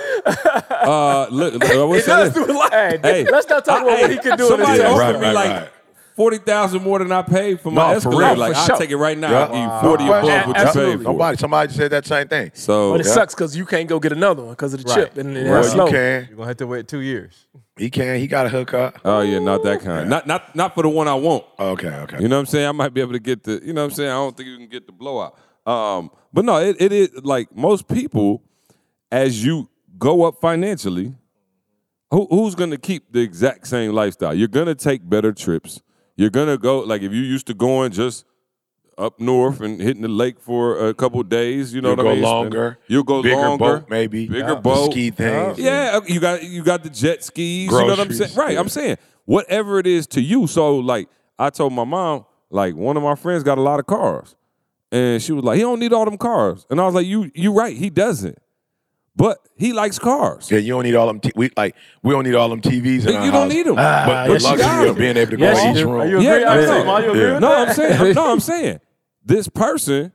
Uh, 0.71 1.27
look, 1.31 1.55
look, 1.55 1.65
I 1.65 1.77
will 1.77 1.95
It 1.95 2.03
say 2.05 2.07
does 2.13 2.33
this. 2.33 2.47
do 2.47 2.53
a 2.53 2.55
lot. 2.55 2.73
Hey, 2.73 2.99
Hey, 3.03 3.25
let's 3.31 3.49
not 3.49 3.65
talk 3.65 3.81
I- 3.81 3.83
about 3.83 3.99
what 4.01 4.11
hey, 4.11 4.15
he 4.15 4.19
can 4.21 4.39
do 4.39 4.47
Somebody 4.49 4.71
his 4.73 4.81
Yeah, 4.81 4.89
offered 4.91 4.99
right, 5.01 5.15
me 5.21 5.27
right, 5.27 5.35
like 5.35 5.51
right. 5.51 5.69
forty 6.17 6.39
thousand 6.39 6.83
more 6.85 6.99
than 7.01 7.11
I 7.11 7.23
paid 7.23 7.61
for 7.61 7.71
my 7.73 7.95
No, 7.95 8.01
for 8.01 8.11
real, 8.11 8.37
like 8.37 8.55
I'll 8.55 8.67
sure. 8.67 8.77
take 8.77 8.91
it 8.91 8.97
right 8.97 9.19
now. 9.19 9.31
Yeah. 9.31 9.39
I'll 9.41 9.49
give 9.49 9.57
you 9.85 9.89
forty 9.91 10.05
Wow. 10.05 10.19
above 10.21 10.47
what 10.47 10.57
you 10.59 10.65
Absolutely. 10.65 10.97
paid 10.99 11.03
for. 11.05 11.13
Nobody, 11.13 11.37
somebody 11.39 11.73
said 11.73 11.91
that 11.91 12.07
same 12.07 12.29
thing. 12.29 12.51
So 12.55 12.93
But 12.93 13.01
it 13.01 13.07
Yeah. 13.07 13.13
sucks 13.13 13.35
because 13.35 13.57
you 13.57 13.67
can't 13.67 13.89
go 13.89 13.99
get 13.99 14.13
another 14.13 14.43
one 14.43 14.53
because 14.53 14.73
of 14.75 14.85
the 14.85 14.89
Right. 14.89 14.95
chip 15.07 15.19
and, 15.19 15.37
and 15.37 15.51
Well, 15.51 15.65
slow. 15.65 15.87
you 15.87 15.91
can. 15.93 16.27
You're 16.29 16.37
gonna 16.37 16.49
have 16.49 16.57
to 16.59 16.67
wait 16.69 16.87
two 16.89 17.01
years. 17.01 17.47
He 17.77 17.91
can. 17.91 18.21
He 18.21 18.29
got 18.29 18.47
a 18.47 18.49
hookup. 18.51 19.01
Oh 19.05 19.21
yeah, 19.23 19.41
not 19.41 19.65
that 19.65 19.81
kind. 19.81 20.09
Not 20.09 20.29
not 20.29 20.55
not 20.55 20.75
for 20.75 20.83
the 20.85 20.89
one 20.89 21.09
I 21.09 21.15
want. 21.15 21.43
Okay, 21.59 21.89
okay. 21.89 22.19
You 22.21 22.29
know 22.29 22.37
what 22.37 22.41
I'm 22.41 22.47
saying? 22.47 22.69
I 22.69 22.73
might 22.73 22.95
be 22.95 23.01
able 23.01 23.15
to 23.15 23.19
get 23.19 23.43
the, 23.43 23.61
you 23.65 23.73
know 23.73 23.83
what 23.83 23.91
I'm 23.91 23.97
saying? 23.97 24.11
I 24.11 24.15
don't 24.15 24.37
think 24.37 24.49
you 24.49 24.57
can 24.57 24.69
get 24.69 24.87
the 24.87 24.93
blowout. 24.93 25.37
Um, 25.67 26.11
but 26.33 26.45
no, 26.45 26.57
it, 26.59 26.77
it 26.81 26.93
is 26.93 27.11
like 27.23 27.55
most 27.55 27.89
people, 27.89 28.43
as 29.11 29.45
you 29.45 29.69
go 29.99 30.25
up 30.25 30.41
financially, 30.41 31.15
who, 32.11 32.27
who's 32.31 32.55
gonna 32.55 32.77
keep 32.79 33.13
the 33.13 33.21
exact 33.21 33.67
same 33.67 33.93
lifestyle? 33.93 34.35
You're 34.35 34.49
gonna 34.49 34.75
take 34.75 35.09
better 35.09 35.33
trips. 35.33 35.81
You're 36.17 36.31
gonna 36.31 36.59
go 36.59 36.81
like 36.81 37.03
if 37.03 37.13
you 37.13 37.23
used 37.23 37.47
to 37.49 37.55
going 37.55 37.93
just 37.93 38.25
up 38.97 39.19
north 39.19 39.61
and 39.61 39.81
hitting 39.81 40.03
the 40.03 40.09
lake 40.09 40.39
for 40.41 40.89
a 40.89 40.95
couple 40.95 41.21
days, 41.25 41.75
you 41.75 41.81
know 41.81 41.89
You'll 41.89 41.97
what 41.97 42.03
go 42.05 42.11
I 42.11 42.15
mean? 42.15 42.23
longer. 42.23 42.79
You'll 42.87 43.03
go 43.03 43.23
bigger 43.23 43.37
longer, 43.37 43.79
boat, 43.81 43.91
maybe. 43.91 44.29
bigger 44.29 44.47
The 44.55 44.57
boat, 44.57 44.93
ski 44.93 45.11
things. 45.11 45.59
yeah, 45.59 45.99
you 46.07 46.21
got 46.21 46.43
you 46.45 46.63
got 46.63 46.85
the 46.85 46.91
jet 46.91 47.25
skis. 47.25 47.65
you 47.65 47.71
know 47.79 47.87
what 47.87 47.99
I'm 48.01 48.13
saying? 48.13 48.35
Right. 48.37 48.53
yeah. 48.53 48.61
I'm 48.61 48.69
saying 48.69 48.97
whatever 49.25 49.79
it 49.81 49.87
is 49.87 50.07
to 50.09 50.21
you. 50.21 50.47
So 50.47 50.77
like 50.77 51.09
I 51.39 51.51
told 51.51 51.73
my 51.73 51.85
mom, 51.85 52.27
like 52.51 52.77
one 52.77 52.97
of 52.97 53.03
my 53.03 53.17
friends 53.17 53.43
got 53.43 53.59
a 53.59 53.63
lot 53.63 53.81
of 53.81 53.87
cars, 53.87 54.37
and 54.95 55.23
she 55.23 55.33
was 55.33 55.45
like, 55.45 55.57
he 55.57 55.63
don't 55.63 55.81
need 55.81 55.93
all 55.93 56.05
them 56.05 56.17
cars, 56.19 56.67
and 56.71 56.81
I 56.81 56.87
was 56.87 56.95
like, 56.95 57.07
you 57.07 57.31
you 57.35 57.53
right, 57.53 57.77
he 57.77 57.91
doesn't, 57.91 58.39
but 59.17 59.39
he 59.57 59.73
likes 59.73 59.99
cars. 59.99 60.51
Yeah, 60.51 60.59
you 60.59 60.73
don't 60.73 60.85
need 60.85 60.95
all 60.95 61.07
them. 61.07 61.21
T- 61.21 61.33
we 61.37 61.51
like 61.57 61.75
we 62.03 62.13
don't 62.13 62.25
need 62.25 62.35
all 62.35 62.49
them 62.49 62.61
TVs. 62.61 63.07
In 63.07 63.09
You 63.09 63.15
our 63.15 63.21
don't 63.21 63.33
house. 63.33 63.53
need 63.53 63.67
'em. 63.67 63.75
But 63.77 63.85
Ah, 63.85 64.25
the 64.27 64.33
yes, 64.35 64.43
you 64.43 64.49
luxury 64.49 64.85
do. 64.85 64.91
of 64.91 64.99
being 64.99 65.17
able 65.17 65.31
to 65.33 65.39
Yes, 65.39 65.57
go 65.59 65.63
you 65.65 65.71
in 65.71 65.77
each 65.77 65.83
do. 65.83 65.89
room. 65.91 66.01
Are 66.01 66.07
you 66.07 66.21
Yeah, 66.21 66.33
agree? 66.35 66.45
no, 66.45 66.51
I'm 66.51 66.61
no. 66.61 66.67
saying, 66.67 66.89
are 66.89 67.03
you 67.03 67.11
agree 67.11 67.23
Yeah. 67.23 67.39
No, 67.39 67.49
that? 67.51 67.69
I'm 67.69 67.75
saying, 67.75 68.15
no, 68.15 68.33
I'm 68.33 68.41
saying 68.53 68.81
this 69.25 69.49
person, 69.49 70.13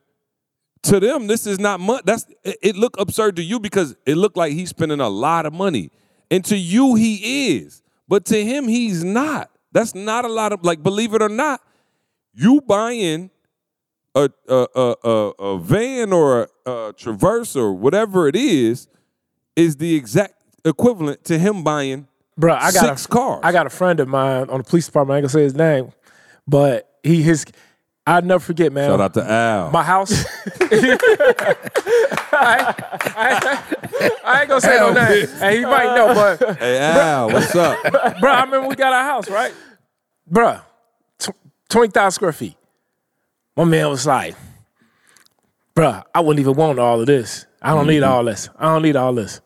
to 0.84 1.00
them, 1.00 1.28
this 1.28 1.46
is 1.48 1.60
not 1.60 1.80
much. 1.80 2.04
That's 2.06 2.26
it, 2.44 2.58
it 2.62 2.76
look 2.76 3.00
absurd 3.00 3.36
to 3.38 3.44
you 3.44 3.60
because 3.60 3.96
it 4.06 4.16
looked 4.16 4.38
like 4.38 4.54
he's 4.54 4.70
spending 4.70 5.00
a 5.02 5.10
lot 5.10 5.46
of 5.46 5.54
money. 5.54 5.92
And 6.32 6.44
to 6.46 6.56
you, 6.58 6.96
he 6.96 7.56
is. 7.58 7.82
But 8.08 8.26
to 8.26 8.44
him, 8.44 8.68
he's 8.68 9.04
not. 9.04 9.50
That's 9.72 9.94
not 9.96 10.26
a 10.26 10.30
lot 10.30 10.52
of 10.54 10.64
like, 10.64 10.82
believe 10.84 11.14
it 11.14 11.22
or 11.22 11.30
not, 11.30 11.62
you 12.34 12.62
buying 12.62 13.30
a 14.26 14.68
a 14.78 14.96
a, 15.04 15.10
a, 15.40 15.60
van 15.60 16.12
or 16.14 16.50
a, 16.66 16.94
traverse 16.98 17.56
or 17.56 17.74
whatever 17.74 18.28
it 18.28 18.36
is, 18.36 18.88
is 19.56 19.78
the 19.78 19.96
exact 19.96 20.36
equivalent 20.66 21.24
to 21.26 21.38
him 21.40 21.64
buying 21.64 22.08
Bro, 22.38 22.56
I 22.56 22.72
got 22.72 22.86
six 22.86 23.06
a, 23.06 23.08
cars. 23.10 23.42
I 23.44 23.52
got 23.52 23.68
a 23.68 23.70
friend 23.70 24.00
of 24.00 24.08
mine 24.08 24.50
on 24.50 24.60
the 24.60 24.64
police 24.64 24.86
department. 24.86 25.16
I 25.16 25.18
ain't 25.18 25.24
gonna 25.24 25.30
say 25.30 25.44
his 25.44 25.56
name, 25.56 25.92
but 26.48 26.90
he 27.04 27.22
his. 27.22 27.46
I'll 28.08 28.22
never 28.22 28.40
forget, 28.40 28.72
man. 28.72 28.90
Shout 28.90 29.02
out 29.02 29.14
to 29.16 29.30
Al. 29.30 29.72
my 29.72 29.84
house. 29.84 30.12
I, 32.32 32.74
I, 33.02 33.64
I 34.24 34.40
ain't 34.40 34.50
gonna 34.50 34.62
say 34.62 34.78
no 34.78 34.94
name, 34.94 35.28
and 35.42 35.56
he 35.56 35.66
might 35.66 35.96
know, 35.96 36.14
but 36.14 36.58
hey 36.60 36.80
Al, 36.80 37.28
what's 37.30 37.54
up? 37.56 37.78
bro, 38.22 38.32
I 38.32 38.44
remember 38.46 38.70
we 38.70 38.76
got 38.76 38.94
our 38.94 39.04
house, 39.04 39.30
right? 39.30 39.54
Bro, 40.26 40.60
tw- 41.18 41.36
20,000 41.70 42.12
square 42.12 42.32
feet. 42.32 42.56
My 43.60 43.66
man 43.66 43.90
was 43.90 44.08
like, 44.08 44.36
bruh, 45.76 46.02
I 46.16 46.22
wouldn't 46.22 46.40
even 46.40 46.54
want 46.54 46.80
all 46.80 47.02
of 47.02 47.08
this. 47.08 47.46
I 47.62 47.76
don't 47.76 47.88
need 47.88 48.04
mm-hmm. 48.04 48.10
all 48.14 48.24
this. 48.24 48.48
I 48.58 48.68
don't 48.68 48.84
need 48.84 48.96
all 48.96 49.12
this. 49.12 49.42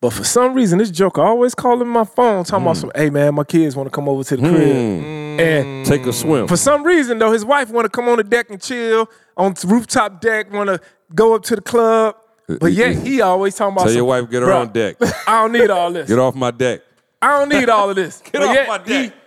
But 0.00 0.14
for 0.14 0.24
some 0.24 0.54
reason, 0.54 0.78
this 0.78 0.90
joker 0.90 1.20
always 1.20 1.54
calling 1.54 1.88
my 1.88 2.04
phone, 2.04 2.44
talking 2.44 2.64
about 2.64 2.76
mm. 2.76 2.80
some, 2.80 2.92
hey 2.94 3.10
man, 3.10 3.34
my 3.34 3.44
kids 3.44 3.76
want 3.76 3.86
to 3.86 3.90
come 3.90 4.08
over 4.08 4.24
to 4.24 4.36
the 4.38 4.48
crib. 4.48 4.62
Mm. 4.62 5.38
And 5.38 5.86
Take 5.86 6.06
a 6.06 6.12
swim. 6.12 6.48
for 6.48 6.56
some 6.56 6.84
reason, 6.84 7.18
though, 7.18 7.32
his 7.32 7.44
wife 7.44 7.68
want 7.68 7.84
to 7.84 7.90
come 7.90 8.08
on 8.08 8.16
the 8.16 8.24
deck 8.24 8.48
and 8.48 8.62
chill 8.62 9.10
on 9.36 9.52
the 9.52 9.66
rooftop 9.66 10.22
deck, 10.22 10.50
want 10.50 10.68
to 10.68 10.80
go 11.14 11.34
up 11.34 11.42
to 11.42 11.56
the 11.56 11.60
club. 11.60 12.16
Uh, 12.48 12.54
but 12.54 12.62
uh, 12.62 12.68
yet 12.68 12.96
uh, 12.96 13.00
he 13.00 13.20
always 13.20 13.54
talking 13.56 13.74
about 13.74 13.82
Tell 13.82 13.88
some, 13.90 13.96
your 13.96 14.06
wife 14.06 14.30
get 14.30 14.40
her 14.40 14.50
on 14.54 14.72
deck. 14.72 14.96
I 15.28 15.42
don't 15.42 15.52
need 15.52 15.68
all 15.68 15.90
this. 15.92 16.08
Get 16.08 16.18
off 16.18 16.34
my 16.34 16.50
deck. 16.50 16.80
I 17.20 17.38
don't 17.38 17.50
need 17.50 17.68
all 17.68 17.90
of 17.90 17.96
this. 17.96 18.22
Get 18.32 18.42
off 18.42 18.54
yet 18.54 18.68
my 18.68 18.78
deck. 18.78 19.12
He, 19.12 19.25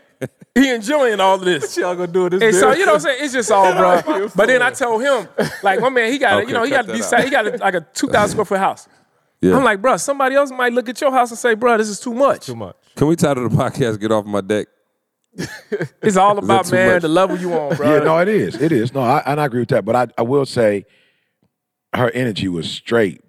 he 0.56 0.70
enjoying 0.74 1.20
all 1.20 1.36
of 1.36 1.42
this. 1.46 1.78
Y'all 1.78 1.96
gonna 1.96 2.12
do 2.12 2.30
this? 2.30 2.42
And 2.42 2.56
so 2.56 2.72
you 2.74 2.86
know 2.86 2.94
what 2.94 2.96
I'm 2.96 3.00
saying? 3.02 3.24
It's 3.24 3.34
just 3.34 3.52
all 3.52 3.74
bro. 4.04 4.30
But 4.36 4.48
then 4.48 4.62
I 4.62 4.72
told 4.72 5.02
him, 5.02 5.28
like 5.64 5.80
my 5.80 5.90
man, 5.90 6.12
he 6.12 6.18
got 6.18 6.40
Okay, 6.42 6.48
you 6.48 6.54
know 6.54 6.64
he 6.64 6.70
got 6.72 6.86
a 6.86 6.88
that 6.88 6.96
decent, 6.96 7.24
he 7.24 7.30
got 7.30 7.48
a, 7.48 7.58
like 7.58 7.76
a 7.76 7.82
two 7.94 8.08
thousand 8.08 8.32
square 8.32 8.46
foot 8.46 8.60
house. 8.60 8.88
Yeah. 9.42 9.56
I'm 9.56 9.64
like, 9.64 9.82
bro, 9.82 9.96
somebody 9.98 10.36
else 10.36 10.52
might 10.52 10.74
look 10.74 10.90
at 10.90 11.00
your 11.00 11.12
house 11.12 11.30
and 11.32 11.40
say, 11.40 11.54
bro, 11.54 11.78
this 11.78 11.88
is 11.88 12.00
too 12.00 12.14
much. 12.14 12.46
too 12.48 12.58
much. 12.58 12.76
Can 12.96 13.08
we 13.08 13.16
title 13.16 13.48
the 13.48 13.56
podcast 13.56 14.00
"Get 14.00 14.12
Off 14.12 14.26
My 14.26 14.42
Deck"? 14.42 14.68
It's 16.02 16.18
all 16.18 16.38
about 16.38 16.66
too 16.66 16.76
man 16.76 16.94
much? 16.94 17.02
the 17.04 17.08
level 17.08 17.38
you 17.38 17.54
on, 17.54 17.76
bro. 17.78 17.94
Yeah, 17.94 18.00
no, 18.04 18.18
it 18.20 18.28
is. 18.28 18.56
It 18.62 18.72
is. 18.72 18.94
No, 18.94 19.02
I, 19.02 19.22
and 19.26 19.40
I 19.40 19.46
agree 19.46 19.62
with 19.62 19.70
that. 19.70 19.86
But 19.86 19.96
I, 19.96 20.08
I 20.18 20.24
will 20.24 20.46
say 20.46 20.86
her 21.94 22.10
energy 22.12 22.48
was 22.48 22.70
straight, 22.70 23.22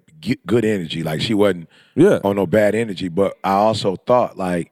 good 0.45 0.65
energy. 0.65 1.03
Like 1.03 1.21
she 1.21 1.33
wasn't 1.33 1.69
Yeah. 1.95 2.19
on 2.23 2.35
no 2.35 2.45
bad 2.45 2.75
energy. 2.75 3.07
But 3.07 3.35
I 3.43 3.53
also 3.53 3.95
thought 3.95 4.37
like 4.37 4.71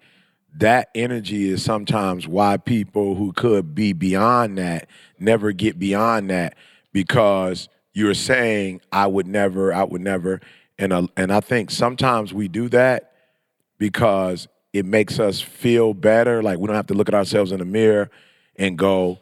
that 0.57 0.89
energy 0.95 1.49
is 1.49 1.63
sometimes 1.63 2.27
why 2.27 2.57
people 2.57 3.15
who 3.15 3.31
could 3.33 3.75
be 3.75 3.93
beyond 3.93 4.57
that 4.57 4.87
never 5.19 5.51
get 5.51 5.79
beyond 5.79 6.29
that 6.29 6.55
because 6.91 7.69
you're 7.93 8.13
saying 8.13 8.81
I 8.91 9.07
would 9.07 9.27
never, 9.27 9.73
I 9.73 9.83
would 9.83 10.01
never, 10.01 10.41
and 10.77 10.93
uh, 10.93 11.07
and 11.17 11.31
I 11.31 11.39
think 11.39 11.71
sometimes 11.71 12.33
we 12.33 12.47
do 12.47 12.69
that 12.69 13.13
because 13.77 14.47
it 14.73 14.85
makes 14.85 15.19
us 15.19 15.41
feel 15.41 15.93
better. 15.93 16.43
Like 16.43 16.59
we 16.59 16.67
don't 16.67 16.75
have 16.75 16.87
to 16.87 16.93
look 16.93 17.07
at 17.07 17.15
ourselves 17.15 17.51
in 17.51 17.59
the 17.59 17.65
mirror 17.65 18.09
and 18.55 18.77
go, 18.77 19.19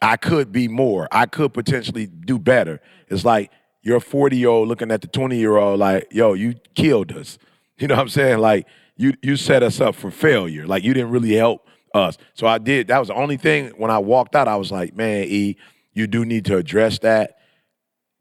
I 0.00 0.16
could 0.16 0.52
be 0.52 0.68
more. 0.68 1.08
I 1.10 1.26
could 1.26 1.52
potentially 1.52 2.06
do 2.06 2.38
better. 2.38 2.80
It's 3.08 3.24
like 3.24 3.50
you're 3.82 3.96
a 3.96 4.00
40 4.00 4.36
year 4.36 4.48
old 4.48 4.68
looking 4.68 4.90
at 4.90 5.00
the 5.00 5.06
20 5.08 5.36
year 5.36 5.56
old, 5.56 5.80
like, 5.80 6.08
yo, 6.10 6.34
you 6.34 6.54
killed 6.74 7.12
us. 7.12 7.38
You 7.80 7.86
know 7.86 7.94
what 7.94 8.02
I'm 8.02 8.08
saying? 8.08 8.38
Like, 8.38 8.66
you 8.98 9.14
you 9.22 9.36
set 9.36 9.62
us 9.62 9.80
up 9.80 9.94
for 9.94 10.10
failure. 10.10 10.66
Like, 10.66 10.84
you 10.84 10.92
didn't 10.92 11.10
really 11.10 11.34
help 11.34 11.66
us. 11.94 12.18
So 12.34 12.46
I 12.46 12.58
did. 12.58 12.88
That 12.88 12.98
was 12.98 13.08
the 13.08 13.14
only 13.14 13.38
thing 13.38 13.68
when 13.76 13.90
I 13.90 13.98
walked 13.98 14.36
out, 14.36 14.48
I 14.48 14.56
was 14.56 14.70
like, 14.70 14.94
man, 14.94 15.24
E, 15.24 15.56
you 15.94 16.06
do 16.06 16.24
need 16.24 16.44
to 16.46 16.56
address 16.56 16.98
that. 16.98 17.38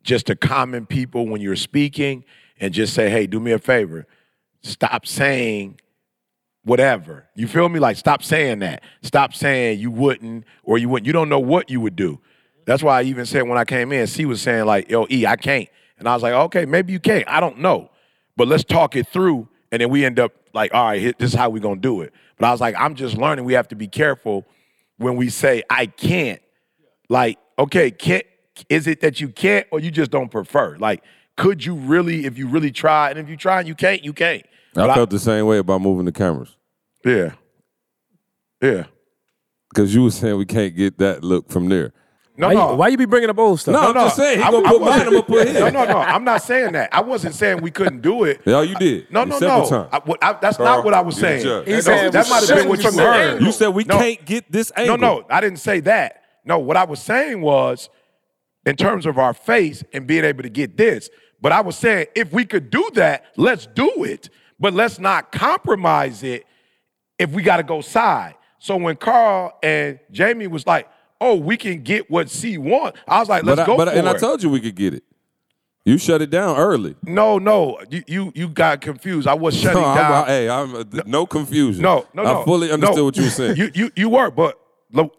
Just 0.04 0.28
to 0.28 0.36
common 0.36 0.86
people 0.86 1.28
when 1.28 1.42
you're 1.42 1.58
speaking 1.58 2.24
and 2.60 2.74
just 2.74 2.94
say, 2.94 3.10
hey, 3.10 3.28
do 3.28 3.40
me 3.42 3.52
a 3.52 3.60
favor. 3.60 4.08
Stop 4.62 5.06
saying 5.06 5.80
whatever. 6.64 7.28
You 7.36 7.48
feel 7.48 7.68
me? 7.70 7.80
Like 7.80 7.98
stop 7.98 8.24
saying 8.24 8.60
that. 8.60 8.84
Stop 9.02 9.34
saying 9.34 9.80
you 9.80 9.92
wouldn't 9.92 10.46
or 10.64 10.78
you 10.78 10.88
wouldn't. 10.90 11.08
You 11.08 11.14
don't 11.14 11.30
know 11.30 11.40
what 11.40 11.70
you 11.70 11.82
would 11.82 11.96
do. 11.96 12.20
That's 12.66 12.84
why 12.84 13.00
I 13.00 13.04
even 13.04 13.26
said 13.26 13.44
when 13.44 13.58
I 13.58 13.66
came 13.66 13.92
in, 13.92 14.08
C 14.08 14.26
was 14.26 14.42
saying 14.42 14.66
like, 14.66 14.90
yo, 14.90 15.08
E, 15.10 15.26
I 15.26 15.36
can't. 15.36 15.70
And 16.00 16.08
I 16.08 16.14
was 16.14 16.24
like, 16.24 16.34
okay, 16.34 16.66
maybe 16.66 16.94
you 16.94 17.00
can't. 17.00 17.28
I 17.28 17.40
don't 17.40 17.60
know. 17.60 17.90
But 18.36 18.48
let's 18.48 18.64
talk 18.64 18.96
it 18.96 19.08
through. 19.08 19.48
And 19.72 19.82
then 19.82 19.90
we 19.90 20.06
end 20.06 20.20
up 20.20 20.34
like, 20.58 20.74
all 20.74 20.86
right, 20.86 21.18
this 21.18 21.32
is 21.32 21.38
how 21.38 21.50
we're 21.50 21.62
gonna 21.62 21.80
do 21.80 22.02
it. 22.02 22.14
But 22.38 22.48
I 22.48 22.52
was 22.52 22.60
like, 22.60 22.76
I'm 22.78 22.96
just 22.96 23.16
learning 23.16 23.46
we 23.46 23.54
have 23.54 23.70
to 23.70 23.76
be 23.76 23.88
careful 23.88 24.46
when 24.98 25.16
we 25.16 25.30
say 25.30 25.64
I 25.70 25.86
can't. 25.86 26.42
Like, 27.08 27.38
okay, 27.58 27.92
can't 27.92 28.26
is 28.70 28.88
it 28.88 29.02
that 29.02 29.22
you 29.22 29.30
can't 29.30 29.68
or 29.72 29.80
you 29.80 29.92
just 29.92 30.12
don't 30.12 30.30
prefer? 30.30 30.76
Like, 30.78 31.04
could 31.36 31.64
you 31.64 31.76
really, 31.76 32.26
if 32.26 32.38
you 32.38 32.48
really 32.48 32.72
try, 32.72 33.12
and 33.12 33.20
if 33.20 33.30
you 33.30 33.38
try 33.38 33.60
and 33.60 33.68
you 33.68 33.76
can't, 33.76 34.04
you 34.04 34.14
can't. 34.14 34.44
But 34.74 34.90
I 34.90 34.96
felt 34.96 35.12
the 35.12 35.20
same 35.20 35.46
way 35.46 35.60
about 35.60 35.82
moving 35.82 36.06
the 36.06 36.12
cameras 36.12 36.56
yeah. 37.06 37.34
Yeah. 38.62 38.86
because 39.70 39.94
you 39.94 40.04
were 40.04 40.12
saying 40.12 40.38
we 40.38 40.46
can't 40.46 40.76
get 40.76 40.98
that 40.98 41.24
look 41.24 41.50
from 41.50 41.70
there. 41.70 41.94
No, 42.40 42.48
Why, 42.50 42.54
no. 42.54 42.70
you, 42.72 42.76
why 42.76 42.88
you 42.90 42.98
be 42.98 43.06
bringing 43.06 43.32
up 43.32 43.40
old 43.40 43.60
stuff? 43.60 43.74
No, 43.74 43.82
no 43.82 43.88
I'm 44.02 44.06
just 44.06 44.16
saying 44.18 44.38
he 44.38 44.44
I, 44.44 44.52
gonna 44.52 44.68
I, 44.68 44.72
put 44.72 44.82
I 44.84 44.86
mine. 44.86 45.00
I'm 45.00 45.06
gonna 45.12 45.24
put 45.24 45.48
his. 45.48 45.60
No, 45.60 45.70
no, 45.70 45.86
no. 45.86 45.98
I'm 45.98 46.24
not 46.24 46.44
saying 46.44 46.74
that. 46.74 46.94
I 46.94 47.02
wasn't 47.02 47.34
saying 47.34 47.62
we 47.62 47.72
couldn't 47.72 48.02
do 48.02 48.26
it. 48.26 48.42
Yeah, 48.46 48.62
you 48.62 48.76
did. 48.76 49.12
No, 49.12 49.24
no, 49.24 49.40
several 49.40 49.70
no. 49.72 49.90
I- 49.92 50.00
what- 50.06 50.24
I- 50.24 50.34
that's 50.40 50.58
Carl, 50.58 50.78
not 50.78 50.86
what 50.86 50.94
I 50.94 51.02
was 51.02 51.18
saying. 51.18 51.40
He 51.66 51.72
No, 51.72 51.80
said 51.80 52.12
that 52.12 52.30
might 52.30 52.48
have 52.48 52.58
been 52.60 52.70
what 52.70 52.84
you 52.84 52.92
heard. 52.92 53.42
You 53.42 53.52
said 53.52 53.70
we 53.70 53.86
No. 53.86 53.98
can't 53.98 54.24
get 54.24 54.52
this 54.52 54.72
No, 54.78 54.96
no, 54.96 55.26
I 55.32 55.42
didn't 55.42 55.58
say 55.60 55.80
that. 55.82 56.22
No, 56.46 56.60
what 56.60 56.78
I 56.78 56.84
was 56.86 57.02
saying 57.02 57.42
was 57.42 57.90
in 58.68 58.76
terms 58.76 59.08
of 59.08 59.18
our 59.18 59.34
face 59.34 59.84
and 59.92 60.06
being 60.06 60.24
able 60.24 60.44
to 60.44 60.50
get 60.50 60.78
this. 60.78 61.10
But 61.42 61.52
I 61.52 61.62
was 61.62 61.76
saying 61.76 62.08
if 62.16 62.32
we 62.32 62.46
could 62.46 62.70
do 62.70 62.88
that, 62.94 63.26
let's 63.36 63.66
do 63.66 64.04
it. 64.04 64.30
But 64.60 64.74
let's 64.74 65.00
not 65.00 65.32
compromise 65.32 66.22
it 66.24 66.46
if 67.18 67.32
we 67.32 67.42
got 67.42 67.58
to 67.58 67.64
go 67.64 67.82
side. 67.82 68.36
So 68.60 68.76
when 68.76 68.96
Carl 68.96 69.58
and 69.64 70.00
Jamie 70.12 70.48
was 70.48 70.66
like, 70.68 70.88
"Oh, 71.22 71.36
we 71.36 71.58
can 71.58 71.82
get 71.84 72.10
what 72.10 72.30
C 72.30 72.58
want," 72.58 72.96
I 73.08 73.20
was 73.20 73.30
like, 73.30 73.44
"Let's 73.44 73.58
but 73.58 73.64
I, 73.64 73.66
go 73.66 73.78
but 73.78 73.88
for 73.90 73.94
I, 73.96 73.98
and 73.98 74.08
it." 74.08 74.16
I 74.16 74.20
told 74.20 74.44
you 74.44 74.50
we 74.50 74.60
could 74.60 74.76
get 74.76 74.94
it. 74.94 75.04
You 75.86 75.98
shut 75.98 76.22
it 76.22 76.30
down 76.30 76.58
early. 76.58 76.96
no, 77.04 77.38
no, 77.38 77.80
you, 77.90 78.04
you 78.08 78.32
you 78.36 78.50
got 78.50 78.82
confused. 78.82 79.26
I 79.28 79.34
was 79.36 79.56
shutting 79.60 79.82
No, 79.82 79.88
I'm- 79.88 79.98
down. 79.98 80.28
hey, 80.28 80.50
I'm 80.50 80.76
uh, 80.76 80.84
no 81.06 81.26
confusion. 81.26 81.82
No, 81.82 82.06
no, 82.14 82.24
no. 82.24 82.42
I 82.42 82.46
fully 82.46 82.72
understood 82.72 82.98
No. 82.98 83.06
what 83.06 83.16
you 83.18 83.24
were 83.24 83.30
saying. 83.30 83.56
You 83.58 83.72
you 83.74 83.92
you 83.96 84.10
were, 84.10 84.30
but 84.32 84.60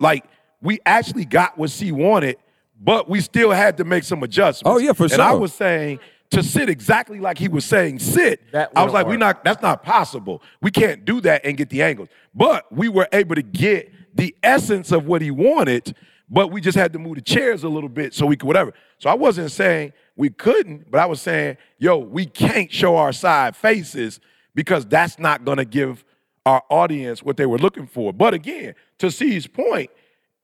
like 0.00 0.24
we 0.60 0.78
actually 0.84 1.24
got 1.24 1.56
what 1.56 1.70
C 1.70 1.90
wanted, 1.92 2.36
but 2.80 3.08
we 3.08 3.20
still 3.20 3.50
had 3.50 3.76
to 3.78 3.84
make 3.84 4.04
some 4.04 4.22
adjustments. 4.22 4.62
Oh, 4.66 4.78
yeah, 4.78 4.92
for 4.92 5.08
sure. 5.08 5.14
And 5.14 5.22
I 5.22 5.32
was 5.32 5.52
saying 5.54 6.00
to 6.30 6.42
sit 6.42 6.68
exactly 6.68 7.20
like 7.20 7.38
he 7.38 7.48
was 7.48 7.64
saying 7.64 8.00
sit. 8.00 8.42
That 8.52 8.70
I 8.76 8.82
was 8.82 8.92
wouldn't 8.92 8.94
like, 8.94 9.06
we 9.06 9.12
work. 9.12 9.20
not 9.20 9.44
that's 9.44 9.62
not 9.62 9.82
possible. 9.82 10.42
We 10.60 10.70
can't 10.70 11.04
do 11.06 11.20
that 11.22 11.46
and 11.46 11.56
get 11.56 11.70
the 11.70 11.82
angles. 11.82 12.08
But 12.34 12.70
we 12.70 12.88
were 12.90 13.08
able 13.12 13.36
to 13.36 13.42
get 13.42 13.90
the 14.18 14.34
essence 14.42 14.92
of 14.92 15.06
what 15.06 15.22
he 15.22 15.30
wanted, 15.30 15.94
but 16.28 16.50
we 16.52 16.60
just 16.60 16.76
had 16.76 16.92
to 16.92 16.98
move 16.98 17.14
the 17.14 17.22
chairs 17.22 17.62
a 17.64 17.68
little 17.68 17.88
bit 17.88 18.12
so 18.12 18.26
we 18.26 18.36
could 18.36 18.46
whatever. 18.46 18.74
So 18.98 19.08
I 19.08 19.14
wasn't 19.14 19.50
saying 19.50 19.92
we 20.16 20.28
couldn't, 20.28 20.90
but 20.90 21.00
I 21.00 21.06
was 21.06 21.22
saying, 21.22 21.56
yo, 21.78 21.98
we 21.98 22.26
can't 22.26 22.70
show 22.70 22.96
our 22.96 23.12
side 23.12 23.56
faces 23.56 24.20
because 24.54 24.84
that's 24.84 25.18
not 25.18 25.44
gonna 25.44 25.64
give 25.64 26.04
our 26.44 26.62
audience 26.68 27.22
what 27.22 27.36
they 27.36 27.46
were 27.46 27.58
looking 27.58 27.86
for. 27.86 28.12
But 28.12 28.34
again, 28.34 28.74
to 28.98 29.10
C's 29.10 29.46
point, 29.46 29.90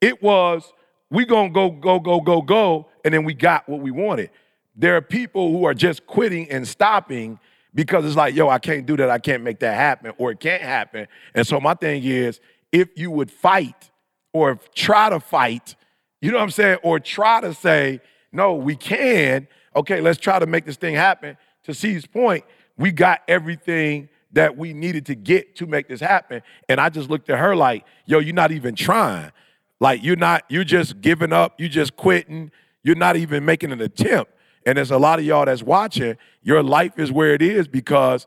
it 0.01 0.23
was 0.23 0.73
we 1.11 1.25
gonna 1.25 1.51
go, 1.51 1.71
go, 1.71 1.99
go, 1.99 2.21
go, 2.21 2.41
go, 2.41 2.87
and 3.05 3.13
then 3.13 3.25
we 3.25 3.35
got 3.35 3.69
what 3.69 3.81
we 3.81 3.91
wanted. 3.91 4.31
There 4.77 4.97
are 4.97 5.03
people 5.03 5.51
who 5.51 5.65
are 5.65 5.75
just 5.75 6.07
quitting 6.07 6.51
and 6.51 6.67
stopping 6.67 7.39
because 7.75 8.05
it's 8.05 8.17
like, 8.17 8.35
yo, 8.37 8.49
I 8.49 8.59
can't 8.61 8.87
do 8.87 8.97
that, 8.99 9.11
I 9.11 9.19
can't 9.19 9.43
make 9.43 9.59
that 9.61 9.75
happen, 9.75 10.13
or 10.17 10.31
it 10.31 10.39
can't 10.39 10.63
happen. 10.63 11.09
And 11.35 11.45
so 11.45 11.61
my 11.61 11.75
thing 11.75 12.05
is, 12.05 12.41
if 12.75 12.89
you 12.97 13.09
would 13.09 13.31
fight 13.31 13.91
or 14.33 14.59
try 14.75 15.09
to 15.09 15.21
fight, 15.21 15.77
you 16.21 16.33
know 16.33 16.39
what 16.39 16.43
I'm 16.43 16.51
saying, 16.51 16.79
or 16.83 16.99
try 16.99 17.41
to 17.41 17.55
say, 17.55 18.01
no, 18.33 18.55
we 18.55 18.75
can. 18.75 19.47
Okay, 19.77 20.01
let's 20.01 20.19
try 20.19 20.41
to 20.41 20.47
make 20.47 20.67
this 20.67 20.77
thing 20.77 20.97
happen. 20.97 21.37
To 21.65 21.73
C's 21.73 22.05
point, 22.05 22.45
we 22.77 22.91
got 22.91 23.23
everything 23.29 24.09
that 24.33 24.57
we 24.57 24.73
needed 24.73 25.07
to 25.07 25.15
get 25.15 25.55
to 25.57 25.67
make 25.67 25.87
this 25.87 26.01
happen. 26.01 26.43
And 26.69 26.81
I 26.81 26.89
just 26.89 27.09
looked 27.09 27.31
at 27.31 27.39
her 27.39 27.55
like, 27.55 27.85
yo, 28.07 28.19
you're 28.19 28.35
not 28.35 28.51
even 28.51 28.75
trying. 28.75 29.31
Like 29.79 30.03
you're 30.03 30.17
not, 30.17 30.43
you're 30.49 30.65
just 30.65 31.01
giving 31.01 31.33
up, 31.33 31.61
you're 31.61 31.69
just 31.69 31.95
quitting, 31.95 32.51
you're 32.83 32.97
not 32.97 33.15
even 33.15 33.45
making 33.45 33.71
an 33.71 33.81
attempt. 33.81 34.33
And 34.67 34.79
there's 34.79 34.91
a 34.91 34.99
lot 34.99 35.21
of 35.21 35.25
y'all 35.25 35.45
that's 35.45 35.63
watching, 35.63 36.17
your 36.43 36.65
life 36.65 36.99
is 36.99 37.13
where 37.13 37.35
it 37.35 37.43
is 37.43 37.69
because 37.69 38.27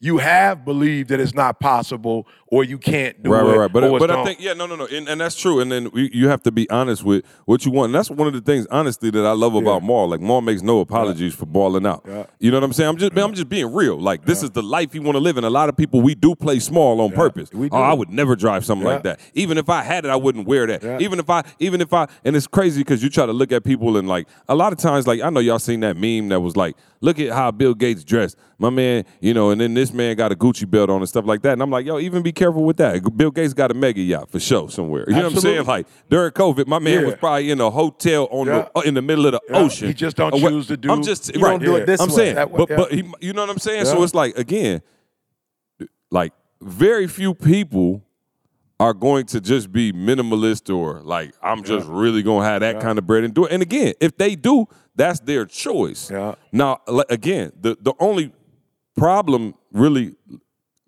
you 0.00 0.18
have 0.18 0.64
believed 0.64 1.08
that 1.08 1.18
it's 1.18 1.34
not 1.34 1.58
possible 1.58 2.26
or 2.50 2.64
you 2.64 2.78
can't 2.78 3.22
do 3.22 3.30
right, 3.30 3.42
it. 3.42 3.48
right, 3.48 3.56
right. 3.56 3.72
But 3.72 3.84
or 3.84 3.98
but 3.98 4.10
I 4.10 4.24
think 4.24 4.40
yeah, 4.40 4.52
no, 4.52 4.66
no, 4.66 4.76
no, 4.76 4.86
and, 4.86 5.08
and 5.08 5.20
that's 5.20 5.36
true. 5.36 5.60
And 5.60 5.70
then 5.70 5.90
we, 5.92 6.10
you 6.12 6.28
have 6.28 6.42
to 6.42 6.50
be 6.50 6.68
honest 6.70 7.04
with 7.04 7.24
what 7.44 7.64
you 7.64 7.70
want. 7.70 7.86
And 7.86 7.94
that's 7.94 8.10
one 8.10 8.26
of 8.26 8.32
the 8.32 8.40
things, 8.40 8.66
honestly, 8.70 9.10
that 9.10 9.24
I 9.24 9.32
love 9.32 9.54
about 9.54 9.82
Maul. 9.82 10.08
Like 10.08 10.20
Maul 10.20 10.40
makes 10.40 10.62
no 10.62 10.80
apologies 10.80 11.34
for 11.34 11.46
balling 11.46 11.86
out. 11.86 12.04
You 12.38 12.50
know 12.50 12.56
what 12.56 12.64
I'm 12.64 12.72
saying? 12.72 12.88
I'm 12.88 12.96
just 12.96 13.12
man, 13.12 13.24
I'm 13.24 13.34
just 13.34 13.48
being 13.48 13.72
real. 13.72 13.98
Like 13.98 14.24
this 14.24 14.42
is 14.42 14.50
the 14.50 14.62
life 14.62 14.94
you 14.94 15.02
want 15.02 15.16
to 15.16 15.20
live. 15.20 15.36
And 15.36 15.46
a 15.46 15.50
lot 15.50 15.68
of 15.68 15.76
people 15.76 16.00
we 16.00 16.14
do 16.14 16.34
play 16.34 16.58
small 16.58 17.00
on 17.00 17.12
purpose. 17.12 17.52
we 17.52 17.68
Oh. 17.70 17.82
I 17.82 17.92
would 17.92 18.10
never 18.10 18.34
drive 18.34 18.64
something 18.64 18.86
like 18.86 19.02
that. 19.04 19.20
Even 19.34 19.58
if 19.58 19.68
I 19.68 19.82
had 19.82 20.04
it, 20.04 20.10
I 20.10 20.16
wouldn't 20.16 20.46
wear 20.46 20.66
that. 20.66 21.00
Even 21.00 21.18
if 21.18 21.30
I, 21.30 21.44
even 21.58 21.80
if 21.80 21.92
I, 21.92 22.08
and 22.24 22.34
it's 22.34 22.46
crazy 22.46 22.80
because 22.80 23.02
you 23.02 23.10
try 23.10 23.26
to 23.26 23.32
look 23.32 23.52
at 23.52 23.64
people 23.64 23.96
and 23.96 24.08
like 24.08 24.28
a 24.48 24.54
lot 24.54 24.72
of 24.72 24.78
times, 24.78 25.06
like 25.06 25.20
I 25.20 25.30
know 25.30 25.40
y'all 25.40 25.58
seen 25.58 25.80
that 25.80 25.96
meme 25.96 26.28
that 26.30 26.40
was 26.40 26.56
like, 26.56 26.76
look 27.00 27.20
at 27.20 27.32
how 27.32 27.50
Bill 27.50 27.74
Gates 27.74 28.04
dressed. 28.04 28.36
My 28.58 28.70
man, 28.70 29.04
you 29.20 29.34
know, 29.34 29.50
and 29.50 29.60
then 29.60 29.74
this 29.74 29.92
man 29.92 30.16
got 30.16 30.32
a 30.32 30.36
Gucci 30.36 30.68
belt 30.68 30.90
on 30.90 30.98
and 30.98 31.08
stuff 31.08 31.24
like 31.26 31.42
that. 31.42 31.52
And 31.52 31.62
I'm 31.62 31.70
like, 31.70 31.86
yo, 31.86 31.98
even 31.98 32.22
be 32.22 32.32
careful 32.38 32.64
with 32.64 32.76
that. 32.78 33.02
Bill 33.16 33.30
Gates 33.30 33.52
got 33.54 33.70
a 33.70 33.74
mega 33.74 34.00
yacht 34.00 34.30
for 34.30 34.40
sure 34.40 34.70
somewhere. 34.70 35.04
You 35.08 35.16
know 35.16 35.24
what 35.24 35.32
I'm 35.34 35.40
saying? 35.40 35.64
Like 35.66 35.86
during 36.08 36.30
COVID, 36.32 36.66
my 36.66 36.78
man 36.78 37.00
Yeah. 37.00 37.06
was 37.06 37.14
probably 37.16 37.50
in 37.50 37.60
a 37.60 37.70
hotel 37.70 38.28
on 38.30 38.46
Yeah. 38.46 38.68
the 38.74 38.80
in 38.82 38.94
the 38.94 39.02
middle 39.02 39.26
of 39.26 39.32
the 39.32 39.40
Yeah. 39.50 39.56
ocean. 39.58 39.88
He 39.88 39.94
just 39.94 40.16
don't 40.16 40.32
what- 40.40 40.50
choose 40.50 40.66
to 40.68 40.76
do- 40.76 40.90
I'm 40.90 41.02
just 41.02 41.34
He 41.34 41.40
right. 41.40 41.50
don't 41.50 41.62
do 41.64 41.76
it 41.76 41.86
this 41.86 42.00
I'm 42.00 42.08
way. 42.08 42.14
saying, 42.14 42.34
That 42.36 42.50
way, 42.50 42.58
but 42.66 42.76
but 42.76 42.92
he, 42.92 43.02
you 43.20 43.32
know 43.34 43.42
what 43.42 43.50
I'm 43.50 43.58
saying. 43.58 43.84
So 43.86 44.02
it's 44.02 44.14
like 44.14 44.38
again, 44.38 44.80
like 46.10 46.32
very 46.60 47.06
few 47.06 47.34
people 47.34 48.02
are 48.80 48.94
going 48.94 49.26
to 49.26 49.40
just 49.40 49.72
be 49.72 49.92
minimalist 49.92 50.74
or 50.74 51.00
like 51.02 51.34
I'm 51.42 51.62
just 51.64 51.86
really 51.88 52.22
gonna 52.22 52.44
have 52.44 52.60
that 52.60 52.80
kind 52.80 52.98
of 52.98 53.06
bread 53.06 53.24
and 53.24 53.34
do 53.34 53.44
it. 53.46 53.52
And 53.52 53.62
again, 53.62 53.94
if 54.00 54.16
they 54.16 54.36
do, 54.36 54.66
that's 54.94 55.20
their 55.20 55.44
choice. 55.44 56.10
Now, 56.52 56.80
again, 57.08 57.52
the 57.60 57.76
the 57.80 57.94
only 58.00 58.32
problem 58.96 59.54
really 59.72 60.14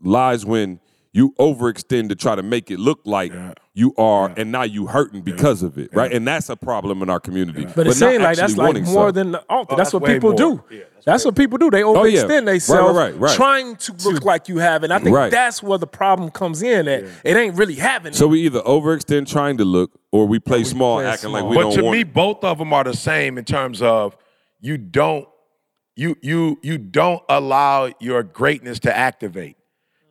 lies 0.02 0.44
when 0.46 0.80
you 1.12 1.34
overextend 1.40 2.08
to 2.10 2.14
try 2.14 2.36
to 2.36 2.42
make 2.42 2.70
it 2.70 2.78
look 2.78 3.00
like 3.04 3.32
you 3.74 3.92
are, 3.96 4.32
and 4.36 4.52
now 4.52 4.62
you 4.62 4.86
hurting 4.86 5.22
because 5.22 5.62
of 5.62 5.76
it, 5.78 5.90
right? 5.92 6.12
And 6.12 6.26
that's 6.26 6.48
a 6.48 6.56
problem 6.56 7.02
in 7.02 7.10
our 7.10 7.18
community. 7.18 7.64
But 7.64 7.86
it 7.86 7.90
not 7.90 7.94
seems 7.96 8.22
like 8.22 8.36
that's 8.36 8.56
like 8.56 8.74
more 8.76 8.84
something. 8.84 9.14
than 9.14 9.32
the 9.32 9.44
altar. 9.48 9.74
Oh, 9.74 9.76
that's, 9.76 9.90
that's 9.90 9.94
what 9.94 10.04
people 10.04 10.30
more. 10.30 10.38
do. 10.38 10.64
Yeah, 10.70 10.82
that's 11.04 11.24
what 11.24 11.34
people 11.34 11.58
do. 11.58 11.68
They 11.70 11.82
Oh, 11.82 12.04
yeah. 12.04 12.22
overextend 12.22 12.28
Right, 12.30 12.44
themselves, 12.46 12.96
right, 12.96 13.12
right, 13.12 13.20
right. 13.20 13.34
trying 13.36 13.76
to 13.76 13.92
look 14.04 14.24
like 14.24 14.48
you 14.48 14.58
have. 14.58 14.84
And 14.84 14.92
I 14.92 14.98
think 15.00 15.16
Right. 15.16 15.30
that's 15.32 15.62
where 15.62 15.78
the 15.78 15.86
problem 15.86 16.30
comes 16.30 16.62
in. 16.62 16.86
That 16.86 17.04
it 17.24 17.36
ain't 17.36 17.56
really 17.56 17.74
having. 17.76 18.12
So 18.12 18.28
we 18.28 18.42
either 18.42 18.60
overextend 18.62 19.26
trying 19.28 19.56
to 19.58 19.64
look, 19.64 19.90
or 20.12 20.26
we 20.26 20.38
play 20.38 20.62
small, 20.62 20.98
play 20.98 21.06
acting 21.06 21.30
like 21.32 21.44
we 21.44 21.56
but 21.56 21.62
don't 21.62 21.70
But 21.70 21.76
to 21.76 21.82
want. 21.86 21.94
me, 21.96 22.00
it. 22.02 22.12
both 22.14 22.44
of 22.44 22.58
them 22.58 22.72
are 22.72 22.84
the 22.84 22.94
same 22.94 23.36
in 23.38 23.44
terms 23.44 23.82
of 23.82 24.16
you 24.60 24.76
don't 24.78 25.26
you 25.96 26.16
you 26.22 26.58
you 26.62 26.78
don't 26.78 27.22
allow 27.28 27.90
your 27.98 28.22
greatness 28.22 28.78
to 28.80 28.96
activate 28.96 29.56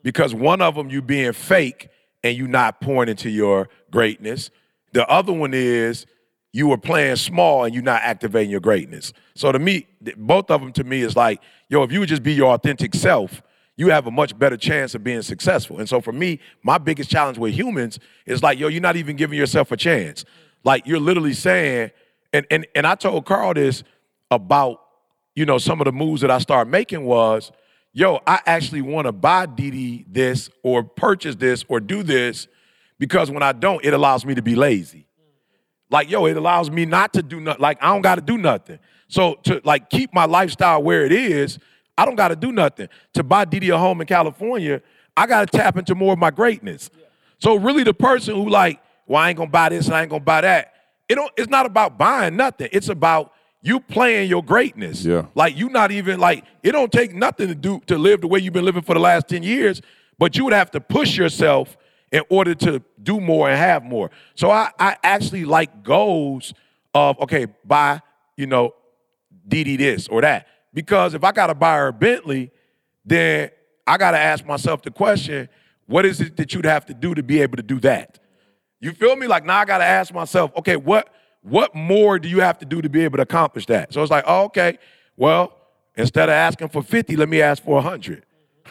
because 0.09 0.33
one 0.33 0.59
of 0.59 0.73
them 0.73 0.89
you 0.89 1.03
being 1.03 1.33
fake 1.33 1.87
and 2.23 2.35
you 2.35 2.47
not 2.47 2.81
pouring 2.81 3.09
into 3.09 3.29
your 3.29 3.69
greatness. 3.91 4.49
The 4.91 5.07
other 5.07 5.31
one 5.31 5.53
is 5.53 6.07
you 6.51 6.67
were 6.67 6.79
playing 6.79 7.15
small 7.17 7.63
and 7.63 7.75
you're 7.75 7.83
not 7.83 8.01
activating 8.01 8.49
your 8.49 8.59
greatness. 8.59 9.13
So 9.35 9.51
to 9.51 9.59
me, 9.59 9.85
both 10.17 10.49
of 10.49 10.61
them 10.61 10.73
to 10.73 10.83
me 10.83 11.01
is 11.01 11.15
like, 11.15 11.43
yo, 11.69 11.83
if 11.83 11.91
you 11.91 11.99
would 11.99 12.09
just 12.09 12.23
be 12.23 12.33
your 12.33 12.55
authentic 12.55 12.95
self, 12.95 13.43
you 13.77 13.89
have 13.89 14.07
a 14.07 14.11
much 14.11 14.35
better 14.35 14.57
chance 14.57 14.95
of 14.95 15.03
being 15.03 15.21
successful. 15.21 15.77
And 15.77 15.87
so 15.87 16.01
for 16.01 16.11
me, 16.11 16.39
my 16.63 16.79
biggest 16.79 17.11
challenge 17.11 17.37
with 17.37 17.53
humans 17.53 17.99
is 18.25 18.41
like, 18.41 18.57
yo, 18.57 18.67
you're 18.67 18.81
not 18.81 18.95
even 18.95 19.15
giving 19.15 19.37
yourself 19.37 19.71
a 19.71 19.77
chance. 19.77 20.25
Like 20.63 20.87
you're 20.87 20.99
literally 20.99 21.33
saying, 21.33 21.91
and 22.33 22.47
and 22.49 22.65
and 22.73 22.87
I 22.87 22.95
told 22.95 23.27
Carl 23.27 23.53
this 23.53 23.83
about, 24.31 24.81
you 25.35 25.45
know, 25.45 25.59
some 25.59 25.79
of 25.81 25.85
the 25.85 25.91
moves 25.91 26.21
that 26.21 26.31
I 26.31 26.39
started 26.39 26.71
making 26.71 27.05
was, 27.05 27.51
yo, 27.93 28.19
I 28.25 28.39
actually 28.45 28.81
want 28.81 29.05
to 29.05 29.11
buy 29.11 29.47
DD 29.47 30.05
this 30.07 30.49
or 30.63 30.83
purchase 30.83 31.35
this 31.35 31.63
or 31.67 31.79
do 31.79 32.03
this 32.03 32.47
because 32.97 33.31
when 33.31 33.43
I 33.43 33.51
don't, 33.51 33.83
it 33.83 33.93
allows 33.93 34.25
me 34.25 34.35
to 34.35 34.41
be 34.41 34.55
lazy. 34.55 35.07
Like, 35.89 36.09
yo, 36.09 36.25
it 36.25 36.37
allows 36.37 36.69
me 36.69 36.85
not 36.85 37.13
to 37.13 37.23
do 37.23 37.39
nothing. 37.39 37.61
Like, 37.61 37.81
I 37.81 37.87
don't 37.87 38.01
got 38.01 38.15
to 38.15 38.21
do 38.21 38.37
nothing. 38.37 38.79
So 39.07 39.35
to 39.43 39.59
like 39.63 39.89
keep 39.89 40.13
my 40.13 40.25
lifestyle 40.25 40.83
where 40.83 41.03
it 41.03 41.11
is, 41.11 41.57
I 41.97 42.05
don't 42.05 42.15
got 42.15 42.27
to 42.27 42.35
do 42.35 42.51
nothing. 42.51 42.89
To 43.15 43.23
buy 43.23 43.45
DD 43.45 43.73
a 43.73 43.77
home 43.77 44.01
in 44.01 44.07
California, 44.07 44.81
I 45.17 45.25
got 45.25 45.49
to 45.49 45.57
tap 45.57 45.77
into 45.77 45.95
more 45.95 46.13
of 46.13 46.19
my 46.19 46.31
greatness. 46.31 46.89
So 47.39 47.55
really, 47.55 47.83
the 47.83 47.93
person 47.93 48.35
who 48.35 48.49
like, 48.49 48.79
well, 49.07 49.21
I 49.21 49.29
ain't 49.29 49.37
gonna 49.37 49.49
buy 49.49 49.69
this 49.69 49.87
and 49.87 49.95
I 49.95 50.01
ain't 50.01 50.09
gonna 50.09 50.23
buy 50.23 50.41
that. 50.41 50.73
It 51.07 51.15
don't. 51.15 51.31
It's 51.35 51.49
not 51.49 51.65
about 51.65 51.97
buying 51.97 52.35
nothing. 52.35 52.69
It's 52.71 52.89
about 52.89 53.33
you 53.61 53.79
playing 53.79 54.29
your 54.29 54.43
greatness. 54.43 55.03
Yeah. 55.03 55.25
Like 55.35 55.57
you 55.57 55.69
not 55.69 55.91
even 55.91 56.19
like 56.19 56.45
it 56.63 56.71
don't 56.71 56.91
take 56.91 57.13
nothing 57.13 57.47
to 57.47 57.55
do 57.55 57.81
to 57.87 57.97
live 57.97 58.21
the 58.21 58.27
way 58.27 58.39
you've 58.39 58.53
been 58.53 58.65
living 58.65 58.83
for 58.83 58.93
the 58.93 58.99
last 58.99 59.27
10 59.27 59.43
years, 59.43 59.81
but 60.17 60.37
you 60.37 60.43
would 60.45 60.53
have 60.53 60.71
to 60.71 60.81
push 60.81 61.17
yourself 61.17 61.77
in 62.11 62.23
order 62.29 62.55
to 62.55 62.81
do 63.01 63.19
more 63.19 63.49
and 63.49 63.57
have 63.57 63.83
more. 63.83 64.09
So 64.35 64.49
I, 64.49 64.71
I 64.79 64.97
actually 65.03 65.45
like 65.45 65.83
goals 65.83 66.53
of 66.93 67.19
okay, 67.19 67.47
buy, 67.65 68.01
you 68.37 68.47
know, 68.47 68.73
DD 69.47 69.77
this 69.77 70.07
or 70.07 70.21
that. 70.21 70.47
Because 70.73 71.13
if 71.13 71.23
I 71.23 71.31
gotta 71.31 71.55
buy 71.55 71.77
her 71.77 71.87
a 71.87 71.93
Bentley, 71.93 72.51
then 73.05 73.49
I 73.85 73.97
gotta 73.97 74.19
ask 74.19 74.45
myself 74.45 74.81
the 74.83 74.91
question, 74.91 75.49
what 75.85 76.05
is 76.05 76.21
it 76.21 76.37
that 76.37 76.53
you'd 76.53 76.65
have 76.65 76.85
to 76.85 76.93
do 76.93 77.13
to 77.13 77.23
be 77.23 77.41
able 77.41 77.57
to 77.57 77.63
do 77.63 77.79
that? 77.81 78.19
You 78.79 78.93
feel 78.93 79.15
me? 79.15 79.27
Like 79.27 79.45
now 79.45 79.57
I 79.57 79.65
gotta 79.65 79.83
ask 79.83 80.13
myself, 80.13 80.51
okay, 80.57 80.77
what 80.77 81.13
what 81.41 81.73
more 81.73 82.19
do 82.19 82.27
you 82.27 82.41
have 82.41 82.57
to 82.59 82.65
do 82.65 82.81
to 82.81 82.89
be 82.89 83.03
able 83.03 83.17
to 83.17 83.23
accomplish 83.23 83.65
that? 83.67 83.93
So 83.93 84.01
it's 84.01 84.11
like, 84.11 84.25
oh, 84.27 84.43
okay, 84.45 84.77
well, 85.15 85.53
instead 85.95 86.29
of 86.29 86.33
asking 86.33 86.69
for 86.69 86.81
50, 86.81 87.15
let 87.15 87.29
me 87.29 87.41
ask 87.41 87.63
for 87.63 87.75
100. 87.75 88.23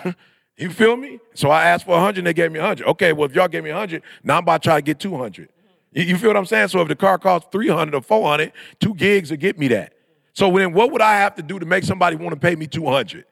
you 0.57 0.71
feel 0.71 0.97
me? 0.97 1.19
So 1.35 1.51
I 1.51 1.65
asked 1.69 1.85
for 1.85 1.93
100 1.93 2.19
and 2.19 2.27
they 2.27 2.35
gave 2.35 2.53
me 2.53 2.59
100. 2.59 2.87
Okay, 2.89 3.13
well, 3.13 3.27
if 3.27 3.35
y'all 3.35 3.49
gave 3.49 3.65
me 3.65 3.71
100, 3.71 4.03
now 4.23 4.37
I'm 4.37 4.43
about 4.43 4.63
to 4.63 4.67
try 4.69 4.77
to 4.77 4.83
get 4.83 4.99
200. 4.99 5.49
You, 5.93 6.05
you 6.05 6.19
feel 6.19 6.31
what 6.31 6.37
I'm 6.37 6.47
saying? 6.47 6.69
So 6.69 6.81
if 6.81 6.89
the 6.89 6.97
car 6.97 7.19
costs 7.19 7.49
300 7.53 7.95
or 7.95 8.03
400, 8.03 8.53
two 8.81 8.95
gigs 8.95 9.31
will 9.31 9.39
get 9.39 9.59
me 9.59 9.69
that. 9.69 9.95
So 10.35 10.51
then 10.57 10.73
what 10.73 10.93
would 10.93 11.03
I 11.03 11.15
have 11.17 11.35
to 11.37 11.43
do 11.43 11.59
to 11.59 11.67
make 11.67 11.85
somebody 11.85 12.17
want 12.17 12.31
to 12.31 12.41
pay 12.41 12.55
me 12.55 12.67
200? 12.67 13.25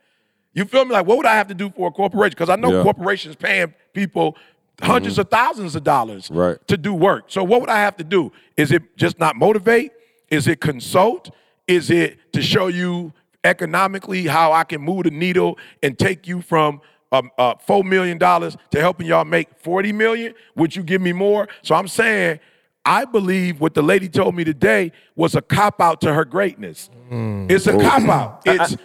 You 0.55 0.65
feel 0.65 0.87
me? 0.87 0.93
Like, 0.93 1.07
what 1.07 1.19
would 1.19 1.27
I 1.27 1.35
have 1.35 1.49
to 1.49 1.55
do 1.55 1.69
for 1.69 1.89
a 1.89 1.91
corporation? 1.91 2.31
Because 2.31 2.49
I 2.49 2.57
know 2.57 2.73
Yeah. 2.73 2.83
corporations 2.83 3.37
paying 3.37 3.75
people 3.93 4.37
100s 4.79 5.19
of 5.19 5.31
thousands 5.31 5.75
of 5.75 5.85
dollars 5.85 6.31
Right. 6.31 6.59
to 6.69 6.77
do 6.77 6.93
work. 6.93 7.25
So 7.29 7.43
what 7.43 7.61
would 7.61 7.71
I 7.71 7.79
have 7.79 7.97
to 7.97 8.05
do? 8.05 8.31
Is 8.57 8.73
it 8.73 8.97
just 8.97 9.19
not 9.19 9.37
motivate? 9.37 9.93
Is 10.31 10.47
it 10.47 10.61
consult? 10.61 11.31
Is 11.67 11.91
it 11.91 12.19
to 12.33 12.43
show 12.43 12.67
you 12.67 13.13
economically 13.45 14.27
how 14.27 14.53
I 14.53 14.65
can 14.65 14.81
move 14.83 15.05
the 15.05 15.11
needle 15.11 15.59
and 15.83 15.99
take 15.99 16.27
you 16.27 16.43
from 16.43 16.81
um, 17.13 17.31
uh, 17.39 17.55
four 17.65 17.85
million 17.85 18.19
dollars 18.19 18.57
to 18.73 18.81
helping 18.81 19.07
y'all 19.07 19.25
make 19.25 19.49
forty 19.59 19.93
million? 19.93 20.35
Would 20.57 20.75
you 20.77 20.83
give 20.83 21.01
me 21.01 21.13
more? 21.13 21.49
So 21.63 21.75
I'm 21.75 21.89
saying. 21.89 22.41
I 22.89 23.05
believe 23.05 23.61
what 23.61 23.75
the 23.75 23.83
lady 23.83 24.09
told 24.09 24.37
me 24.37 24.45
today 24.45 24.93
was 25.17 25.35
a 25.35 25.43
cop 25.43 25.81
out 25.81 26.01
to 26.03 26.15
her 26.15 26.25
greatness. 26.25 26.89
It's 27.11 27.67
a 27.67 27.73
cop 27.77 28.03
out. 28.03 28.43
It's 28.45 28.77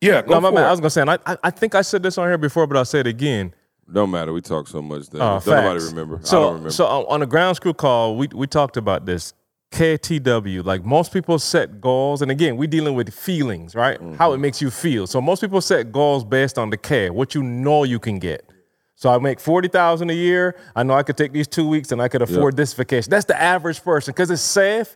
yeah. 0.00 0.22
Go 0.22 0.34
No, 0.34 0.40
my 0.40 0.50
man. 0.52 0.64
I 0.66 0.70
was 0.70 0.78
gonna 0.78 0.90
say, 0.90 1.00
and 1.00 1.10
I, 1.10 1.18
I, 1.26 1.36
I 1.42 1.50
think 1.50 1.74
I 1.74 1.82
said 1.82 2.00
this 2.04 2.16
on 2.16 2.28
here 2.28 2.38
before, 2.38 2.68
but 2.68 2.76
I'll 2.76 2.84
say 2.84 3.00
it 3.00 3.08
again. 3.08 3.52
Don't 3.92 4.10
matter. 4.10 4.32
We 4.32 4.40
talk 4.40 4.68
so 4.68 4.80
much 4.82 5.08
that 5.10 5.20
uh, 5.20 5.40
don't 5.40 5.46
nobody 5.46 5.84
remember. 5.84 6.20
So, 6.22 6.38
I 6.38 6.40
don't 6.42 6.52
remember. 6.52 6.70
so 6.70 6.86
uh, 6.86 7.04
on 7.08 7.20
the 7.20 7.26
ground 7.26 7.56
screw 7.56 7.74
call, 7.74 8.16
we 8.16 8.28
we 8.34 8.46
talked 8.46 8.76
about 8.76 9.06
this. 9.06 9.34
KTW, 9.72 10.64
like 10.64 10.84
most 10.84 11.12
people 11.12 11.38
set 11.38 11.80
goals, 11.80 12.22
and 12.22 12.30
again, 12.30 12.56
we're 12.56 12.66
dealing 12.66 12.94
with 12.94 13.14
feelings, 13.14 13.76
right? 13.76 14.00
Mm-hmm. 14.00 14.14
How 14.14 14.32
it 14.32 14.38
makes 14.38 14.60
you 14.60 14.68
feel. 14.68 15.06
So 15.06 15.20
most 15.20 15.40
people 15.40 15.60
set 15.60 15.92
goals 15.92 16.24
based 16.24 16.58
on 16.58 16.70
the 16.70 16.76
care, 16.76 17.12
what 17.12 17.36
you 17.36 17.42
know 17.44 17.84
you 17.84 18.00
can 18.00 18.18
get. 18.18 18.50
So 18.96 19.10
I 19.10 19.18
make 19.18 19.38
forty 19.38 19.68
thousand 19.68 20.10
a 20.10 20.14
year. 20.14 20.56
I 20.74 20.82
know 20.82 20.94
I 20.94 21.04
could 21.04 21.16
take 21.16 21.32
these 21.32 21.46
two 21.46 21.68
weeks, 21.68 21.92
and 21.92 22.02
I 22.02 22.08
could 22.08 22.20
afford 22.20 22.56
this 22.56 22.74
vacation. 22.74 23.10
That's 23.10 23.26
the 23.26 23.40
average 23.40 23.82
person 23.82 24.12
because 24.12 24.30
it's 24.30 24.42
safe. 24.42 24.94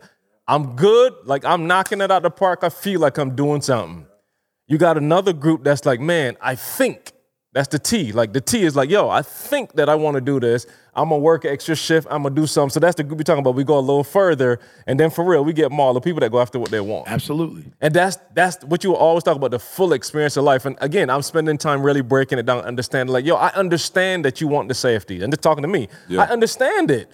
I'm 0.48 0.74
good. 0.76 1.14
Like 1.24 1.44
I'm 1.44 1.66
knocking 1.66 2.00
it 2.00 2.11
out 2.11 2.22
the 2.22 2.30
park. 2.30 2.61
I 2.64 2.68
feel 2.68 3.00
like 3.00 3.16
I'm 3.16 3.35
doing 3.37 3.62
something. 3.62 4.07
You 4.66 4.76
got 4.78 4.96
another 4.96 5.33
group 5.33 5.62
that's 5.62 5.87
like, 5.87 6.00
man, 6.00 6.37
I 6.40 6.54
think. 6.54 7.12
That's 7.55 7.69
the 7.69 7.79
T. 7.79 8.11
Like 8.11 8.33
the 8.33 8.40
T 8.40 8.64
is 8.64 8.75
like, 8.75 8.90
yo, 8.90 9.09
I 9.09 9.23
think 9.23 9.75
that 9.75 9.88
I 9.88 9.95
want 9.95 10.17
to 10.17 10.21
do 10.21 10.40
this. 10.40 10.67
I'm 10.93 11.09
gonna 11.09 11.21
work 11.21 11.45
an 11.45 11.53
extra 11.53 11.77
shift. 11.77 12.09
I'm 12.11 12.25
gonna 12.25 12.35
do 12.35 12.49
something. 12.49 12.71
So 12.71 12.81
that's 12.81 12.97
the 12.97 13.05
group 13.05 13.19
we're 13.19 13.23
talking 13.23 13.40
about. 13.43 13.55
We 13.55 13.62
go 13.62 13.79
a 13.79 13.81
little 13.81 14.03
further, 14.03 14.59
and 14.88 14.99
then 14.99 15.09
for 15.09 15.25
real, 15.25 15.45
we 15.45 15.53
get 15.53 15.71
more 15.71 15.95
the 15.95 16.01
people 16.01 16.19
that 16.21 16.33
go 16.33 16.40
after 16.40 16.59
what 16.59 16.73
they 16.73 16.81
want. 16.81 17.09
Absolutely. 17.09 17.64
And 17.81 17.95
that's 17.95 18.19
that's 18.35 18.64
what 18.64 18.83
you 18.83 18.97
always 18.97 19.23
talk 19.23 19.37
about 19.37 19.53
the 19.53 19.61
full 19.61 19.93
experience 19.93 20.37
of 20.37 20.43
life. 20.43 20.67
And 20.67 20.77
again, 20.81 21.09
I'm 21.11 21.23
spending 21.23 21.57
time 21.57 21.83
really 21.85 22.01
breaking 22.03 22.38
it 22.40 22.47
down, 22.47 22.64
understanding 22.64 23.12
like, 23.12 23.25
yo, 23.25 23.37
I 23.37 23.51
understand 23.55 24.25
that 24.25 24.40
you 24.40 24.49
want 24.49 24.67
the 24.67 24.75
safety. 24.75 25.23
And 25.23 25.33
just 25.33 25.43
talking 25.43 25.62
to 25.62 25.69
me, 25.69 25.88
Yeah. 26.09 26.23
I 26.23 26.27
understand 26.27 26.90
it. 26.90 27.09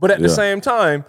But 0.00 0.10
at 0.10 0.20
the 0.20 0.28
same 0.28 0.60
time, 0.60 1.04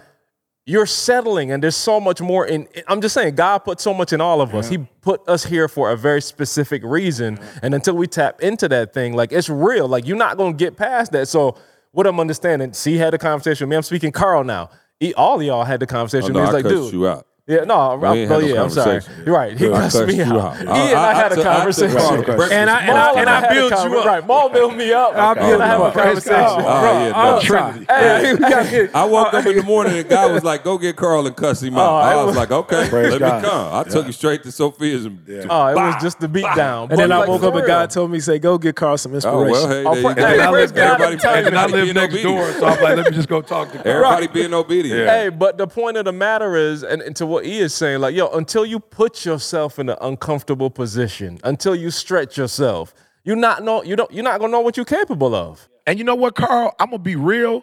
you're 0.66 0.84
settling, 0.86 1.52
and 1.52 1.62
there's 1.62 1.76
so 1.76 2.00
much 2.00 2.20
more 2.20 2.44
in. 2.44 2.66
I'm 2.88 3.00
just 3.00 3.14
saying, 3.14 3.36
God 3.36 3.58
put 3.60 3.80
so 3.80 3.94
much 3.94 4.12
in 4.12 4.20
all 4.20 4.40
of 4.40 4.52
us. 4.54 4.68
He 4.68 4.78
put 4.78 5.26
us 5.28 5.44
here 5.44 5.68
for 5.68 5.92
a 5.92 5.96
very 5.96 6.20
specific 6.20 6.82
reason. 6.84 7.38
And 7.62 7.72
until 7.72 7.94
we 7.96 8.08
tap 8.08 8.42
into 8.42 8.68
that 8.68 8.92
thing, 8.92 9.14
like 9.14 9.30
it's 9.32 9.48
real. 9.48 9.86
Like 9.86 10.06
you're 10.06 10.16
not 10.16 10.36
gonna 10.36 10.54
get 10.54 10.76
past 10.76 11.12
that. 11.12 11.28
So 11.28 11.56
what 11.92 12.06
I'm 12.06 12.18
understanding, 12.18 12.72
see 12.72 12.96
had 12.96 13.14
a 13.14 13.18
conversation 13.18 13.66
with 13.66 13.70
me. 13.70 13.76
I'm 13.76 13.82
speaking 13.82 14.10
Carl 14.10 14.42
now. 14.44 14.70
He, 14.98 15.14
all 15.14 15.38
of 15.38 15.46
y'all 15.46 15.64
had 15.64 15.78
the 15.80 15.86
Oh, 15.86 15.88
conversation 15.88 16.32
no, 16.32 16.40
with 16.40 16.50
me. 16.50 16.54
I 16.54 16.62
He's 16.62 16.64
like, 16.64 16.72
dude, 16.72 16.92
you 16.92 17.06
out. 17.06 17.26
Yeah, 17.48 17.58
no, 17.62 17.74
I, 17.76 17.94
We 17.94 18.18
ain't 18.22 18.30
oh, 18.32 18.40
had 18.40 18.48
no 18.48 18.54
yeah, 18.54 18.62
I'm 18.64 18.70
sorry. 18.70 18.86
conversation. 19.00 19.22
You're 19.24 19.34
right. 19.36 19.56
He 19.56 19.66
Yeah, 19.66 19.72
I 19.74 19.78
cussed 19.82 19.96
cussed 19.98 20.08
me 20.08 20.14
you 20.16 20.24
out. 20.24 20.36
out. 20.40 20.56
He 20.56 20.62
and 20.66 20.68
I- 20.70 20.92
I, 21.06 21.10
I- 21.10 21.14
had 21.14 21.30
a 21.30 21.34
took- 21.36 21.46
I 21.46 21.48
took 21.50 21.56
conversation. 21.58 21.96
Carl. 22.24 22.42
And 22.50 22.68
I- 22.70 22.80
and 22.80 22.98
I- 22.98 23.12
and 23.20 23.30
I 23.30 23.40
had 23.40 23.50
a 23.52 23.54
built 23.54 23.70
you 23.70 23.76
conver- 23.76 23.98
up. 24.00 24.04
Right, 24.04 24.26
Maul 24.26 24.48
built 24.48 24.74
me 24.74 24.92
up. 24.92 25.14
I 25.14 25.18
I 25.30 25.34
built 25.34 25.46
and 25.52 25.62
I 25.62 25.66
have 25.68 25.80
a 25.80 25.84
up. 25.84 25.94
conversation. 25.94 26.34
Oh, 26.34 26.58
yeah, 26.58 27.12
I'm 27.14 27.34
no. 27.36 27.40
sorry. 27.42 27.86
Hey, 27.88 28.32
we 28.34 28.38
gotta 28.40 28.68
get- 28.70 28.96
I 28.96 29.04
woke 29.04 29.32
up 29.32 29.46
in 29.46 29.56
the 29.58 29.62
morning 29.62 29.96
and 29.96 30.08
God 30.08 30.32
was 30.32 30.42
like, 30.42 30.64
"Go 30.64 30.76
get 30.76 30.96
Carl 30.96 31.24
and 31.24 31.36
cuss 31.36 31.62
him 31.62 31.76
out." 31.78 31.88
Oh, 31.88 31.94
I 31.94 32.14
it 32.14 32.16
was 32.16 32.26
was- 32.26 32.36
like, 32.36 32.50
"Okay, 32.50 32.88
Praise 32.88 33.12
let 33.12 33.20
God. 33.20 33.42
me 33.44 33.48
come." 33.48 33.74
I 33.74 33.82
took 33.84 34.06
you 34.06 34.12
straight 34.12 34.42
to 34.42 34.50
Sophia's 34.50 35.04
and 35.04 35.20
Oh, 35.48 35.66
it 35.68 35.76
was 35.76 36.02
just 36.02 36.18
the 36.18 36.26
beat 36.26 36.46
down. 36.56 36.88
And 36.90 36.98
then 36.98 37.12
I 37.12 37.28
woke 37.28 37.44
up 37.44 37.54
and 37.54 37.60
for 37.62 37.66
God 37.68 37.90
told 37.90 38.10
me, 38.10 38.18
say, 38.18 38.40
go 38.40 38.58
get 38.58 38.74
Carl 38.74 38.98
some 38.98 39.12
Oh 39.12 39.14
inspiration. 39.14 39.52
well, 39.52 39.68
hey, 39.68 39.84
Oh, 39.86 39.92
there 39.94 40.02
you 40.02 40.14
go. 40.16 40.26
hey, 40.26 40.32
And 40.32 40.42
I 40.42 40.50
praise 40.50 40.70
live, 40.72 40.74
God, 40.74 40.82
everybody, 41.00 41.12
I'm 41.14 41.18
telling 41.20 41.40
you. 41.42 41.46
and 41.46 41.56
I 41.58 41.62
everybody 41.62 41.72
live 41.72 41.84
being 41.84 41.94
next 41.94 42.14
obedient. 42.14 42.36
door, 42.36 42.60
so 42.60 42.66
I'm 42.66 42.82
like, 42.82 42.96
let 42.96 43.06
me 43.12 43.16
just 43.16 43.28
go 43.28 43.40
talk 43.40 43.70
to 43.70 43.78
Carl. 43.84 43.86
Everybody 43.88 44.26
being 44.26 44.52
obedient. 44.52 45.08
Hey, 45.08 45.28
but 45.28 45.58
the 45.58 45.68
point 45.68 45.96
of 45.96 46.04
the 46.06 46.12
matter 46.12 46.56
is, 46.56 46.82
and, 46.82 47.02
and 47.02 47.14
to 47.16 47.35
what 47.36 47.44
he 47.44 47.58
is 47.58 47.74
saying, 47.74 48.00
like, 48.00 48.14
yo, 48.14 48.28
until 48.28 48.64
you 48.64 48.80
put 48.80 49.26
yourself 49.26 49.78
in 49.78 49.90
an 49.90 49.98
uncomfortable 50.00 50.70
position, 50.70 51.38
until 51.44 51.74
you 51.74 51.90
stretch 51.90 52.38
yourself, 52.38 52.94
you're 53.24 53.36
not 53.36 53.62
know 53.62 53.82
you 53.82 53.94
don't 53.94 54.10
you're 54.10 54.24
not 54.24 54.40
gonna 54.40 54.52
know 54.52 54.60
what 54.60 54.78
you're 54.78 54.86
capable 54.86 55.34
of. 55.34 55.68
And 55.86 55.98
you 55.98 56.04
know 56.04 56.14
what, 56.14 56.34
Carl? 56.34 56.74
I'm 56.80 56.86
gonna 56.86 56.98
be 56.98 57.14
real, 57.14 57.62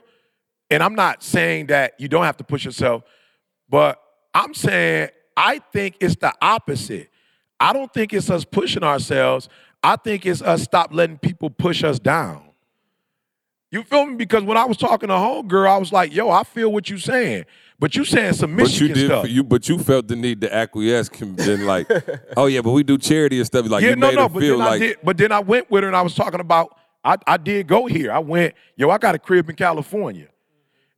and 0.70 0.84
I'm 0.84 0.94
not 0.94 1.24
saying 1.24 1.68
that 1.68 1.94
you 1.98 2.08
don't 2.08 2.24
have 2.24 2.38
to 2.38 2.44
push 2.44 2.66
yourself, 2.66 3.02
but 3.68 4.00
I'm 4.36 4.54
saying 4.54 5.10
I 5.36 5.58
think 5.72 5.98
it's 6.00 6.18
the 6.18 6.32
opposite. 6.40 7.10
I 7.60 7.74
don't 7.74 7.92
think 7.92 8.14
it's 8.14 8.30
us 8.30 8.46
pushing 8.46 8.84
ourselves. 8.84 9.50
I 9.82 9.96
think 9.96 10.28
it's 10.28 10.44
us 10.44 10.62
stop 10.62 10.94
letting 10.94 11.18
people 11.18 11.50
push 11.50 11.84
us 11.84 11.98
down. 11.98 12.44
You 13.72 13.82
feel 13.82 14.06
me? 14.06 14.16
Because 14.16 14.44
when 14.44 14.56
I 14.56 14.66
was 14.66 14.78
talking 14.78 15.10
to 15.10 15.16
homegirl, 15.16 15.68
I 15.68 15.78
was 15.78 15.92
like, 15.92 16.14
"Yo, 16.14 16.30
I 16.30 16.44
feel 16.44 16.72
what 16.72 16.92
you're 16.92 17.00
saying," 17.00 17.46
but 17.80 17.96
you 17.96 18.06
saying 18.06 18.34
some 18.34 18.56
Michigan 18.56 18.88
But 18.90 18.96
you 18.98 19.02
did, 19.02 19.12
stuff. 19.12 19.30
you 19.30 19.44
but 19.44 19.68
you 19.70 19.80
felt 19.80 20.08
the 20.08 20.16
need 20.16 20.42
to 20.42 20.54
acquiesce, 20.54 21.10
and 21.22 21.38
then 21.38 21.66
like, 21.66 21.90
oh 22.38 22.46
yeah, 22.46 22.62
but 22.62 22.72
we 22.72 22.84
do 22.84 22.98
charity 22.98 23.38
and 23.38 23.46
stuff. 23.46 23.68
Like 23.68 23.84
yeah, 23.84 23.92
you 23.92 23.96
no, 23.96 24.08
made 24.08 24.16
no, 24.16 24.30
but 24.30 24.40
feel 24.40 24.58
then 24.58 24.68
I 24.68 24.70
like, 24.72 24.80
did. 24.80 24.98
But 25.04 25.18
then 25.18 25.32
I 25.32 25.40
went 25.40 25.70
with 25.70 25.84
her 25.84 25.88
and 25.88 25.96
I 25.96 26.02
was 26.02 26.16
talking 26.16 26.40
about. 26.40 26.78
I, 27.06 27.18
I 27.28 27.36
did 27.36 27.68
go 27.68 27.86
here. 27.86 28.14
I 28.14 28.20
went. 28.20 28.54
Yo, 28.78 28.90
I 28.90 28.98
got 28.98 29.14
a 29.14 29.20
crib 29.20 29.50
in 29.50 29.58
California, 29.58 30.30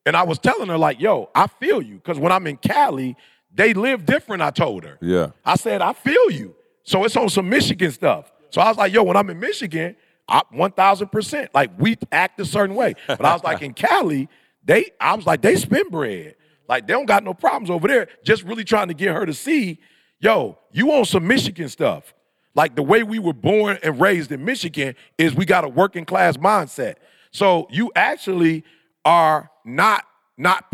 and 0.06 0.16
I 0.16 0.22
was 0.22 0.38
telling 0.38 0.68
her 0.68 0.78
like, 0.78 1.00
yo, 1.02 1.32
I 1.34 1.48
feel 1.48 1.82
you 1.82 1.96
because 1.96 2.20
when 2.20 2.32
I'm 2.32 2.46
in 2.46 2.58
Cali, 2.58 3.18
they 3.52 3.74
live 3.74 4.06
different. 4.06 4.44
I 4.44 4.52
told 4.52 4.84
her. 4.84 5.00
yeah, 5.02 5.32
I 5.44 5.56
said, 5.56 5.82
I 5.82 5.94
feel 5.94 6.30
you. 6.30 6.56
So 6.84 7.04
it's 7.04 7.18
on 7.18 7.30
some 7.30 7.50
Michigan 7.50 7.90
stuff. 7.92 8.32
So 8.52 8.62
I 8.62 8.68
was 8.70 8.78
like, 8.78 8.94
yo, 8.94 9.02
when 9.02 9.18
I'm 9.18 9.30
in 9.32 9.40
Michigan, 9.40 9.96
I 10.28 10.42
1000%. 10.54 11.50
Like 11.54 11.72
we 11.80 11.98
act 12.12 12.40
a 12.40 12.46
certain 12.46 12.76
way. 12.76 12.94
But 13.08 13.26
I 13.26 13.34
was 13.34 13.44
like, 13.44 13.62
in 13.64 13.74
Cali, 13.76 14.30
they, 14.64 14.92
I 15.00 15.16
was 15.16 15.26
like, 15.26 15.42
they 15.42 15.56
spin 15.56 15.90
bread. 15.90 16.36
Like 16.68 16.88
they 16.88 16.94
don't 16.94 17.06
got 17.06 17.24
no 17.24 17.34
problems 17.34 17.70
over 17.70 17.88
there. 17.88 18.08
Just 18.24 18.44
really 18.44 18.64
trying 18.64 18.88
to 18.88 18.94
get 18.94 19.14
her 19.14 19.26
to 19.26 19.34
see, 19.34 19.80
yo, 20.20 20.58
you 20.72 20.92
on 20.94 21.06
some 21.06 21.28
Michigan 21.28 21.70
stuff. 21.70 22.14
Like 22.54 22.76
the 22.76 22.84
way 22.84 23.04
we 23.04 23.20
were 23.20 23.34
born 23.34 23.78
and 23.84 24.00
raised 24.00 24.32
in 24.32 24.46
Michigan 24.46 24.96
is 25.18 25.36
we 25.36 25.46
got 25.46 25.64
a 25.66 25.70
working 25.70 26.06
class 26.06 26.38
mindset. 26.38 26.96
So 27.32 27.68
you 27.70 27.92
actually 27.96 28.64
are 29.04 29.52
not, 29.66 30.06
not, 30.38 30.74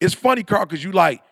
it's 0.00 0.14
funny, 0.14 0.42
Carl, 0.42 0.66
because 0.66 0.82
you 0.82 0.90
like, 0.90 1.22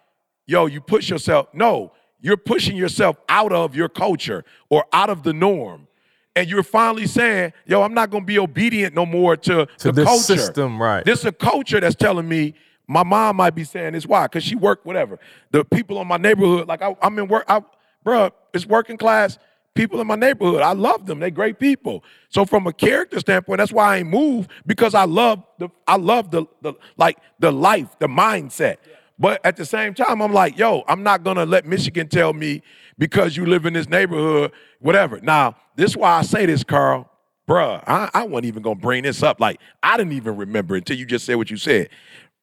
yo, 0.47 0.67
you 0.67 0.81
push 0.81 1.11
yourself. 1.11 1.49
No, 1.53 1.93
you're 2.21 2.37
pushing 2.37 2.77
yourself 2.77 3.17
out 3.29 3.53
of 3.53 3.75
your 3.75 3.89
culture 3.89 4.45
or 4.69 4.85
out 4.93 5.11
of 5.11 5.25
the 5.25 5.33
norm. 5.33 5.89
And 6.37 6.49
you're 6.49 6.63
finally 6.63 7.09
saying, 7.09 7.53
yo, 7.67 7.83
I'm 7.83 7.93
not 7.93 8.11
gonna 8.11 8.25
be 8.25 8.39
obedient 8.39 8.95
no 8.95 9.05
more 9.05 9.37
to, 9.39 9.67
To 9.67 9.89
the 9.89 9.93
this 9.93 10.05
culture. 10.05 10.23
system, 10.23 10.81
right. 10.81 11.05
This 11.05 11.19
is 11.21 11.25
a 11.25 11.33
culture 11.33 11.81
that's 11.81 11.97
telling 11.97 12.29
me 12.29 12.55
my 12.91 13.03
mom 13.05 13.37
might 13.37 13.55
be 13.55 13.65
saying 13.65 13.93
this. 13.93 14.07
Why? 14.07 14.25
Because 14.25 14.45
she 14.45 14.57
worked, 14.57 14.85
whatever. 14.85 15.19
The 15.51 15.65
people 15.65 16.01
in 16.01 16.09
my 16.09 16.17
neighborhood, 16.17 16.69
like 16.69 16.83
I, 16.83 16.95
I'm 17.01 17.19
in 17.19 17.29
work, 17.29 17.45
I, 17.49 17.63
bruh, 18.05 18.33
it's 18.53 18.67
working 18.67 18.97
class 18.97 19.39
people 19.75 20.01
in 20.01 20.07
my 20.07 20.17
neighborhood. 20.17 20.63
I 20.63 20.73
love 20.73 21.07
them. 21.07 21.21
They're 21.21 21.31
great 21.31 21.59
people. 21.59 22.05
So 22.29 22.45
from 22.45 22.67
a 22.67 22.73
character 22.73 23.21
standpoint, 23.21 23.59
that's 23.59 23.73
why 23.73 23.95
I 23.95 23.99
ain't 23.99 24.09
moved 24.09 24.51
because 24.67 24.95
I 24.95 25.05
love 25.05 25.43
the 25.59 25.69
I 25.87 25.97
love 25.97 26.31
the, 26.31 26.47
the 26.63 26.75
like 26.97 27.19
the 27.39 27.53
life, 27.53 27.99
the 27.99 28.09
mindset. 28.09 28.77
But 29.19 29.45
at 29.45 29.57
the 29.57 29.67
same 29.67 29.95
time, 29.95 30.23
I'm 30.23 30.33
like, 30.33 30.59
yo, 30.59 30.83
I'm 30.89 31.03
not 31.03 31.23
gonna 31.23 31.45
let 31.47 31.67
Michigan 31.67 32.09
tell 32.09 32.33
me 32.33 32.63
because 32.99 33.37
you 33.37 33.47
live 33.47 33.67
in 33.67 33.75
this 33.75 33.89
neighborhood, 33.89 34.53
whatever. 34.81 35.21
Now, 35.21 35.57
this 35.77 35.93
is 35.93 35.97
why 35.97 36.19
I 36.19 36.23
say 36.23 36.47
this, 36.47 36.65
Carl. 36.65 37.09
Bruh, 37.49 37.83
I, 37.87 38.09
I 38.15 38.25
wasn't 38.25 38.47
even 38.47 38.63
gonna 38.63 38.77
bring 38.77 39.03
this 39.03 39.23
up. 39.23 39.41
Like, 39.41 39.61
I 39.83 39.97
didn't 39.97 40.13
even 40.13 40.37
remember 40.37 40.77
until 40.77 40.97
you 40.97 41.05
just 41.05 41.27
said 41.27 41.35
what 41.35 41.51
you 41.51 41.57
said. 41.57 41.89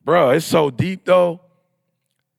Bruh, 0.08 0.36
it's 0.38 0.46
so 0.46 0.70
deep 0.70 1.06
though 1.06 1.42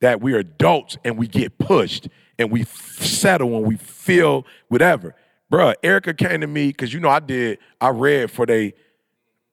that 0.00 0.20
we're 0.20 0.38
adults 0.38 0.96
and 1.04 1.18
we 1.18 1.26
get 1.26 1.58
pushed 1.58 2.08
and 2.38 2.50
we 2.50 2.62
f- 2.62 3.02
settle 3.02 3.56
and 3.56 3.66
we 3.66 3.76
feel 3.76 4.46
whatever. 4.68 5.14
Bruh, 5.52 5.74
Erica 5.82 6.14
came 6.14 6.40
to 6.40 6.46
me 6.46 6.68
because 6.68 6.94
you 6.94 7.00
know 7.00 7.08
I 7.10 7.20
did, 7.20 7.58
I 7.80 7.88
read 7.90 8.30
for 8.30 8.46
they 8.46 8.74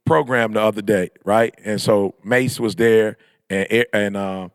program 0.05 0.53
the 0.53 0.61
other 0.61 0.81
day, 0.81 1.09
right? 1.25 1.53
And 1.65 1.81
so 1.81 2.15
Mace 2.23 2.59
was 2.59 2.75
there 2.75 3.17
and 3.49 3.85
and 3.93 4.15
um 4.15 4.51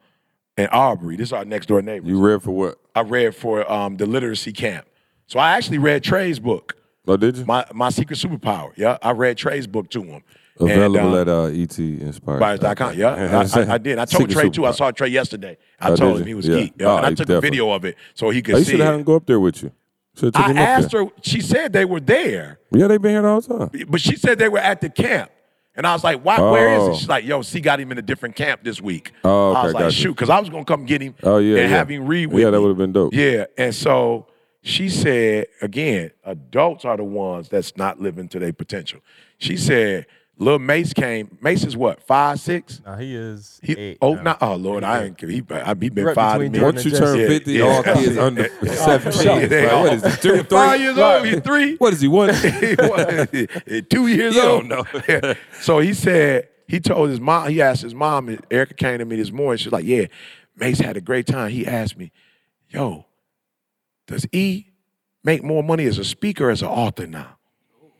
and 0.56 0.68
Aubrey. 0.72 1.16
This 1.16 1.28
is 1.28 1.32
our 1.32 1.44
next 1.44 1.66
door 1.66 1.82
neighbor. 1.82 2.06
you 2.08 2.18
read 2.18 2.42
for 2.42 2.52
what? 2.52 2.78
I 2.94 3.02
read 3.02 3.34
for 3.34 3.70
um 3.70 3.96
the 3.96 4.06
literacy 4.06 4.52
camp. 4.52 4.86
So 5.26 5.38
I 5.38 5.52
actually 5.52 5.78
read 5.78 6.02
Trey's 6.02 6.40
book, 6.40 6.76
Oh, 7.06 7.16
did 7.16 7.36
you? 7.36 7.44
my 7.44 7.64
my 7.74 7.90
secret 7.90 8.18
superpower. 8.18 8.72
Yeah, 8.76 8.96
I 9.02 9.10
read 9.12 9.36
Trey's 9.36 9.66
book 9.66 9.90
to 9.90 10.02
him. 10.02 10.22
Available 10.60 10.98
and, 10.98 11.06
um, 11.06 11.14
at 11.16 11.28
uh, 11.28 11.44
ET 11.46 11.78
Inspired. 11.78 12.40
Buyers.com. 12.40 12.94
Yeah, 12.96 13.14
I, 13.54 13.60
I, 13.60 13.74
I 13.74 13.78
did. 13.78 13.98
I 13.98 14.04
told 14.04 14.30
Trey 14.36 14.50
too. 14.50 14.66
I 14.66 14.72
saw 14.72 14.90
Trey 14.90 15.08
yesterday. 15.08 15.56
I 15.80 15.90
Oh, 15.90 15.96
told 15.96 16.20
him 16.20 16.26
he 16.26 16.34
was 16.34 16.46
Yeah. 16.46 16.56
geek. 16.60 16.74
Yeah, 16.78 16.86
Oh, 16.88 16.96
and 16.98 17.06
I 17.06 17.08
took 17.10 17.18
definitely- 17.28 17.36
a 17.36 17.40
video 17.40 17.70
of 17.70 17.84
it 17.84 17.96
so 18.14 18.30
he 18.30 18.42
could 18.42 18.54
Oh, 18.54 18.58
you 18.58 18.64
see 18.64 18.70
should 18.72 18.80
have 18.80 18.94
him 18.94 19.02
go 19.04 19.16
up 19.16 19.26
there 19.26 19.40
with 19.40 19.62
you. 19.62 19.72
I 20.34 20.52
asked 20.52 20.92
her. 20.92 21.06
She 21.22 21.40
said 21.40 21.72
they 21.72 21.84
were 21.86 22.00
there, 22.00 22.58
Yeah, 22.72 22.88
they've 22.88 23.00
been 23.00 23.12
here 23.12 23.22
the 23.22 23.28
whole 23.28 23.40
time. 23.42 23.70
but 23.88 24.00
she 24.00 24.16
said 24.16 24.38
they 24.38 24.48
were 24.48 24.58
at 24.58 24.80
the 24.80 24.90
camp. 24.90 25.30
And 25.76 25.86
I 25.86 25.92
was 25.94 26.02
like, 26.02 26.22
"Why? 26.22 26.38
Where 26.40 26.74
is 26.74 26.82
Oh. 26.82 26.90
it?" 26.92 26.96
She's 26.96 27.08
like, 27.08 27.24
"Yo, 27.24 27.40
C 27.42 27.60
got 27.60 27.78
him 27.80 27.92
in 27.92 27.96
a 27.96 28.02
different 28.02 28.34
camp 28.34 28.64
this 28.64 28.82
week." 28.82 29.12
Oh, 29.24 29.52
I 29.52 29.58
okay, 29.60 29.66
was 29.66 29.74
like, 29.74 29.82
gotcha. 29.84 29.94
"Shoot," 29.96 30.12
because 30.14 30.28
I 30.28 30.40
was 30.40 30.50
gonna 30.50 30.64
come 30.64 30.84
get 30.84 31.00
him. 31.00 31.14
Oh, 31.22 31.38
yeah, 31.38 31.60
and 31.60 31.70
yeah. 31.70 31.76
have 31.76 31.88
him 31.88 32.06
read 32.06 32.26
with 32.26 32.42
Yeah, 32.42 32.50
that 32.50 32.60
would've 32.60 32.76
been 32.76 32.92
dope. 32.92 33.14
Yeah, 33.14 33.44
and 33.56 33.72
so 33.72 34.26
she 34.62 34.88
said 34.90 35.46
again, 35.62 36.10
adults 36.24 36.84
are 36.84 36.96
the 36.96 37.04
ones 37.04 37.48
that's 37.48 37.76
not 37.76 38.00
living 38.00 38.28
to 38.30 38.38
their 38.40 38.52
potential. 38.52 39.00
She 39.38 39.56
said, 39.56 40.06
"Lil 40.40 40.58
Mace 40.58 40.92
came. 40.92 41.36
Mace 41.40 41.64
is 41.64 41.76
what 41.76 42.02
five 42.02 42.40
six. 42.40 42.80
Now 42.84 42.96
he 42.96 43.14
is 43.14 43.60
He, 43.62 43.74
eight. 43.74 43.98
oh, 44.02 44.14
now. 44.14 44.22
not, 44.22 44.38
oh 44.42 44.54
Lord, 44.56 44.82
I 44.82 45.04
ain't. 45.04 45.20
He, 45.20 45.42
I, 45.50 45.68
he 45.80 45.88
been 45.90 46.04
Right 46.06 46.14
five 46.14 46.40
to 46.40 46.48
between 46.48 46.62
Once 46.64 46.84
you 46.84 46.90
and 46.90 46.98
turn 46.98 47.18
50, 47.28 47.52
yeah. 47.52 47.64
all 47.64 47.82
kids 47.82 48.16
under 48.18 48.48
17. 48.66 49.48
they 49.48 49.64
Like, 49.64 49.72
all- 49.72 49.82
what 49.84 49.92
is 49.92 50.14
he, 50.16 50.20
two, 50.22 50.28
You're 50.34 50.44
five 50.44 50.72
three? 50.78 50.82
years 50.84 50.98
old. 50.98 51.26
You're 51.26 51.40
three. 51.40 51.76
What 51.78 51.92
is 51.92 52.00
he, 52.00 52.08
one? 52.08 52.28
two 53.88 54.06
years 54.08 54.34
You 54.34 54.42
old. 54.42 54.68
don't 54.68 55.08
know. 55.08 55.34
so 55.60 55.78
he 55.78 55.94
said 55.94 56.48
he 56.66 56.80
told 56.80 57.10
his 57.10 57.20
mom. 57.20 57.48
He 57.50 57.60
asked 57.62 57.82
his 57.82 57.94
mom. 57.94 58.36
Erica 58.50 58.74
came 58.74 58.98
to 58.98 59.04
me 59.04 59.16
this 59.16 59.30
morning. 59.30 59.58
She's 59.58 59.72
like, 59.72 59.84
"Yeah, 59.84 60.06
Mace 60.56 60.78
had 60.78 60.96
a 60.96 61.00
great 61.00 61.26
time." 61.26 61.50
He 61.50 61.66
asked 61.66 61.96
me, 61.98 62.12
"Yo, 62.68 63.06
does 64.06 64.26
E 64.32 64.66
make 65.22 65.42
more 65.44 65.62
money 65.62 65.84
as 65.86 65.98
a 65.98 66.04
speaker 66.04 66.46
or 66.48 66.50
as 66.50 66.62
an 66.62 66.68
author 66.68 67.06
now?" 67.06 67.36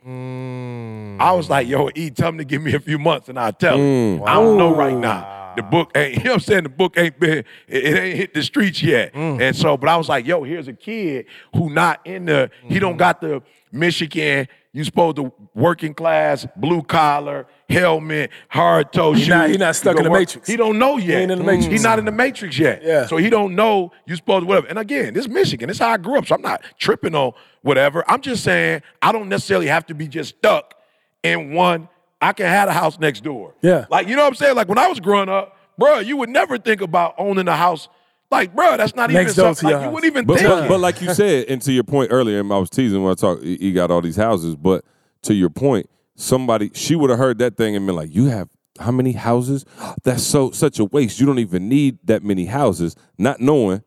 I 0.06 1.32
was 1.32 1.50
like, 1.50 1.68
"Yo, 1.68 1.90
E, 1.94 2.10
tell 2.10 2.30
him 2.30 2.38
to 2.38 2.44
give 2.44 2.62
me 2.62 2.74
a 2.74 2.80
few 2.80 2.98
months 2.98 3.28
and 3.28 3.38
I'll 3.38 3.52
tell 3.52 3.76
him. 3.76 4.20
Mm. 4.20 4.28
I 4.28 4.34
don't 4.34 4.56
know 4.56 4.74
right 4.74 4.96
now." 4.96 5.40
The 5.56 5.62
book 5.62 5.90
ain't, 5.94 6.14
you 6.18 6.24
know 6.24 6.30
what 6.30 6.34
I'm 6.34 6.40
saying? 6.40 6.62
The 6.62 6.68
book 6.68 6.94
ain't 6.96 7.18
been, 7.18 7.38
it, 7.38 7.44
it 7.68 7.98
ain't 7.98 8.16
hit 8.16 8.34
the 8.34 8.42
streets 8.42 8.82
yet. 8.82 9.12
Mm. 9.12 9.40
And 9.40 9.56
so, 9.56 9.76
but 9.76 9.88
I 9.88 9.96
was 9.96 10.08
like, 10.08 10.26
yo, 10.26 10.42
here's 10.44 10.68
a 10.68 10.72
kid 10.72 11.26
who 11.54 11.70
not 11.70 12.00
in 12.06 12.26
the, 12.26 12.50
he 12.62 12.78
don't 12.78 12.92
mm-hmm. 12.92 12.98
got 12.98 13.20
the 13.20 13.42
Michigan, 13.72 14.48
you 14.72 14.84
supposed 14.84 15.16
to 15.16 15.32
working 15.54 15.94
class, 15.94 16.46
blue 16.56 16.82
collar, 16.82 17.46
helmet, 17.70 18.30
hard 18.48 18.92
toe 18.92 19.14
shoes. 19.14 19.28
not- 19.28 19.50
he 19.50 19.56
not 19.56 19.76
stuck 19.76 19.94
You 19.94 19.98
in 19.98 20.04
the 20.04 20.10
work- 20.10 20.20
matrix. 20.20 20.48
He 20.48 20.56
don't 20.56 20.78
know 20.78 20.96
yet. 20.98 21.20
ain't 21.22 21.30
in 21.30 21.38
the 21.38 21.44
matrix. 21.44 21.66
He's 21.66 21.82
not 21.82 21.98
in 21.98 22.04
the 22.04 22.12
matrix 22.12 22.58
yet. 22.58 22.82
Yeah. 22.84 23.06
So 23.06 23.16
he 23.16 23.30
don't 23.30 23.54
know 23.54 23.92
you 24.06 24.16
supposed 24.16 24.42
to 24.42 24.46
whatever. 24.46 24.66
And 24.66 24.78
again, 24.78 25.14
this 25.14 25.24
is 25.26 25.30
Michigan. 25.30 25.68
This 25.68 25.76
is 25.76 25.80
how 25.82 25.90
I 25.90 25.96
grew 25.96 26.18
up. 26.18 26.26
So 26.26 26.34
I'm 26.34 26.42
not 26.42 26.62
tripping 26.78 27.14
on 27.14 27.32
whatever. 27.62 28.04
I'm 28.08 28.20
just 28.20 28.42
saying 28.44 28.82
I 29.02 29.12
don't 29.12 29.28
necessarily 29.28 29.66
have 29.66 29.86
to 29.86 29.94
be 29.94 30.08
just 30.08 30.36
stuck 30.38 30.74
in 31.22 31.52
one. 31.52 31.88
I 32.22 32.32
can 32.32 32.46
have 32.46 32.68
a 32.68 32.72
house 32.72 32.98
next 32.98 33.22
door. 33.22 33.54
Yeah. 33.62 33.86
Like 33.90 34.06
you 34.08 34.16
know 34.16 34.22
what 34.22 34.28
I'm 34.28 34.34
saying? 34.34 34.56
Like 34.56 34.68
when 34.68 34.78
I 34.78 34.88
was 34.88 35.00
growing 35.00 35.28
up, 35.28 35.56
bro, 35.78 36.00
you 36.00 36.16
would 36.18 36.28
never 36.28 36.58
think 36.58 36.80
about 36.82 37.14
owning 37.18 37.48
a 37.48 37.56
house. 37.56 37.88
Like, 38.30 38.54
bro, 38.54 38.76
that's 38.76 38.94
not 38.94 39.10
Next 39.10 39.32
even 39.32 39.44
door 39.44 39.54
something. 39.56 39.74
Like, 39.76 39.84
you 39.86 39.90
wouldn't 39.90 40.12
even 40.12 40.24
But, 40.24 40.38
think. 40.38 40.48
but, 40.48 40.68
but 40.68 40.78
like 40.80 41.02
you 41.02 41.12
said, 41.14 41.46
and 41.48 41.60
to 41.62 41.72
your 41.72 41.82
point 41.82 42.12
earlier, 42.12 42.38
and 42.38 42.52
I 42.52 42.58
was 42.58 42.70
teasing 42.70 43.02
when 43.02 43.10
I 43.10 43.14
talked, 43.16 43.42
he 43.42 43.56
he 43.56 43.72
got 43.72 43.90
all 43.90 44.00
these 44.00 44.14
houses, 44.14 44.54
but 44.54 44.84
to 45.22 45.34
your 45.34 45.50
point, 45.50 45.90
somebody, 46.20 46.70
she 46.74 46.94
would 46.96 47.10
have 47.10 47.18
heard 47.18 47.38
that 47.38 47.56
thing 47.56 47.74
and 47.76 47.86
been 47.86 47.96
like, 47.96 48.14
you 48.14 48.26
have 48.26 48.48
how 48.78 48.90
many 48.90 49.12
houses? 49.12 49.64
That's 50.04 50.22
so 50.22 50.50
such 50.52 50.78
a 50.78 50.84
waste. 50.84 51.20
You 51.20 51.26
don't 51.26 51.38
even 51.38 51.68
need 51.68 51.98
that 52.04 52.22
many 52.24 52.46
houses, 52.46 52.96
not 53.18 53.40
knowing, 53.40 53.82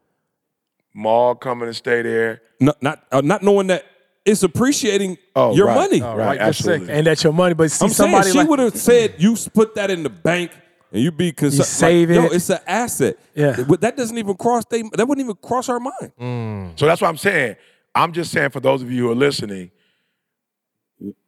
Mall 0.93 1.33
coming 1.35 1.67
to 1.67 1.73
stay 1.73 2.01
there. 2.03 2.41
not 2.59 2.81
not, 2.83 3.03
uh, 3.11 3.21
not 3.21 3.41
knowing 3.41 3.67
that 3.67 3.83
it's 4.25 4.43
appreciating 4.43 5.17
Oh, 5.35 5.55
your 5.55 5.67
right. 5.67 5.75
money. 5.75 6.01
Oh, 6.01 6.15
Right, 6.15 6.25
right, 6.27 6.39
absolutely. 6.39 6.93
And 6.93 7.07
that's 7.07 7.23
your 7.23 7.33
money, 7.33 7.55
but 7.55 7.71
see 7.71 7.85
I'm 7.85 7.91
somebody 7.91 8.23
saying 8.23 8.33
she 8.33 8.37
like 8.39 8.47
would 8.49 8.59
have 8.59 8.77
said 8.77 9.15
you 9.17 9.35
put 9.53 9.75
that 9.75 9.89
in 9.89 10.03
the 10.03 10.09
bank 10.09 10.51
and 10.91 11.01
you 11.01 11.11
be 11.11 11.31
concerned. 11.31 11.57
You 11.59 11.63
save 11.65 12.09
Yo, 12.11 12.25
it. 12.25 12.33
it's 12.33 12.49
an 12.51 12.59
asset. 12.67 13.17
Yeah. 13.33 13.63
But 13.67 13.81
that 13.81 13.97
doesn't 13.97 14.17
even 14.17 14.35
cross 14.35 14.63
they 14.69 14.83
that 14.83 15.07
wouldn't 15.07 15.25
even 15.25 15.35
cross 15.41 15.67
our 15.69 15.79
mind. 15.79 16.73
So 16.79 16.85
that's 16.85 17.01
what 17.01 17.07
I'm 17.07 17.17
saying. 17.17 17.55
I'm 17.95 18.13
just 18.13 18.31
saying 18.31 18.51
for 18.51 18.59
those 18.59 18.81
of 18.83 18.91
you 18.91 19.03
who 19.05 19.11
are 19.11 19.15
listening, 19.15 19.71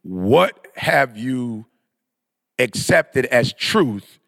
what 0.04 0.68
have 0.76 1.18
you 1.18 1.66
accepted 2.60 3.26
as 3.28 3.54
truth, 3.54 4.20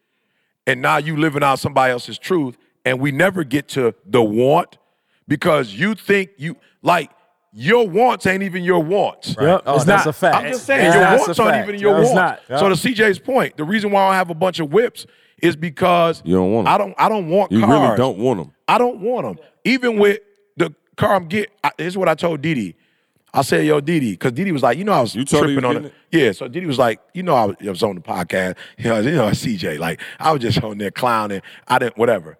and 0.66 0.82
now 0.82 0.98
you 0.98 1.16
living 1.16 1.42
out 1.42 1.58
somebody 1.58 1.92
else's 1.92 2.18
truth, 2.18 2.56
and 2.84 3.00
we 3.00 3.10
never 3.12 3.44
get 3.44 3.68
to 3.68 3.94
the 4.06 4.22
want 4.22 4.78
because 5.26 5.72
you 5.74 5.94
think 5.94 6.30
you 6.36 6.56
like 6.82 7.10
your 7.52 7.88
wants 7.88 8.26
ain't 8.26 8.42
even 8.42 8.62
your 8.62 8.80
wants. 8.82 9.34
Yep, 9.40 9.62
Oh, 9.66 9.76
it's 9.76 9.84
that's 9.84 10.04
not. 10.04 10.10
a 10.10 10.12
fact. 10.12 10.36
I'm 10.36 10.52
just 10.52 10.66
saying 10.66 10.84
It's 10.86 10.94
your 10.94 11.04
not. 11.04 11.18
wants 11.18 11.38
aren't 11.38 11.52
fact. 11.52 11.68
even 11.68 11.80
your 11.80 11.94
No, 11.94 12.00
it's 12.02 12.12
wants. 12.12 12.42
not. 12.50 12.58
So 12.60 12.68
to 12.68 12.74
CJ's 12.74 13.18
point, 13.18 13.56
the 13.56 13.64
reason 13.64 13.90
why 13.90 14.02
I 14.02 14.06
don't 14.08 14.14
have 14.16 14.30
a 14.30 14.34
bunch 14.34 14.60
of 14.60 14.70
whips 14.72 15.06
is 15.42 15.56
because 15.56 16.22
You 16.26 16.34
don't 16.36 16.52
want 16.52 16.68
'em. 16.68 16.74
I 16.74 16.78
don't. 16.78 16.94
I 16.98 17.08
don't 17.08 17.28
want 17.30 17.50
You 17.52 17.60
cars. 17.60 17.70
really 17.80 17.96
don't 17.96 18.18
want 18.18 18.38
them. 18.40 18.52
I 18.68 18.76
don't 18.76 19.00
want 19.00 19.26
them. 19.26 19.44
Even 19.64 19.98
with 19.98 20.20
the 20.56 20.74
car 20.96 21.14
I'm 21.14 21.26
getting, 21.26 21.50
I, 21.64 21.70
this 21.78 21.86
is 21.88 21.96
what 21.98 22.08
I 22.08 22.14
told 22.14 22.42
Didi. 22.42 22.76
I 23.34 23.42
said, 23.42 23.66
yo, 23.66 23.80
Didi, 23.80 24.12
because 24.12 24.32
Didi 24.32 24.52
was 24.52 24.62
like, 24.62 24.78
you 24.78 24.84
know, 24.84 24.92
I 24.92 25.00
was 25.02 25.14
You 25.14 25.24
tripping 25.24 25.64
on 25.64 25.86
it. 25.86 25.94
Yeah, 26.10 26.32
so 26.32 26.48
Didi 26.48 26.66
was 26.66 26.78
like, 26.78 27.00
you 27.12 27.22
know, 27.22 27.34
I 27.34 27.44
was, 27.44 27.56
I 27.62 27.68
was 27.68 27.82
on 27.82 27.94
the 27.94 28.00
podcast. 28.00 28.56
You 28.78 28.90
know, 28.90 29.00
you 29.00 29.10
know, 29.12 29.28
CJ, 29.30 29.78
like, 29.78 30.00
I 30.18 30.32
was 30.32 30.40
just 30.40 30.62
on 30.62 30.78
there 30.78 30.90
clowning. 30.90 31.42
I 31.66 31.78
didn't, 31.78 31.98
whatever. 31.98 32.38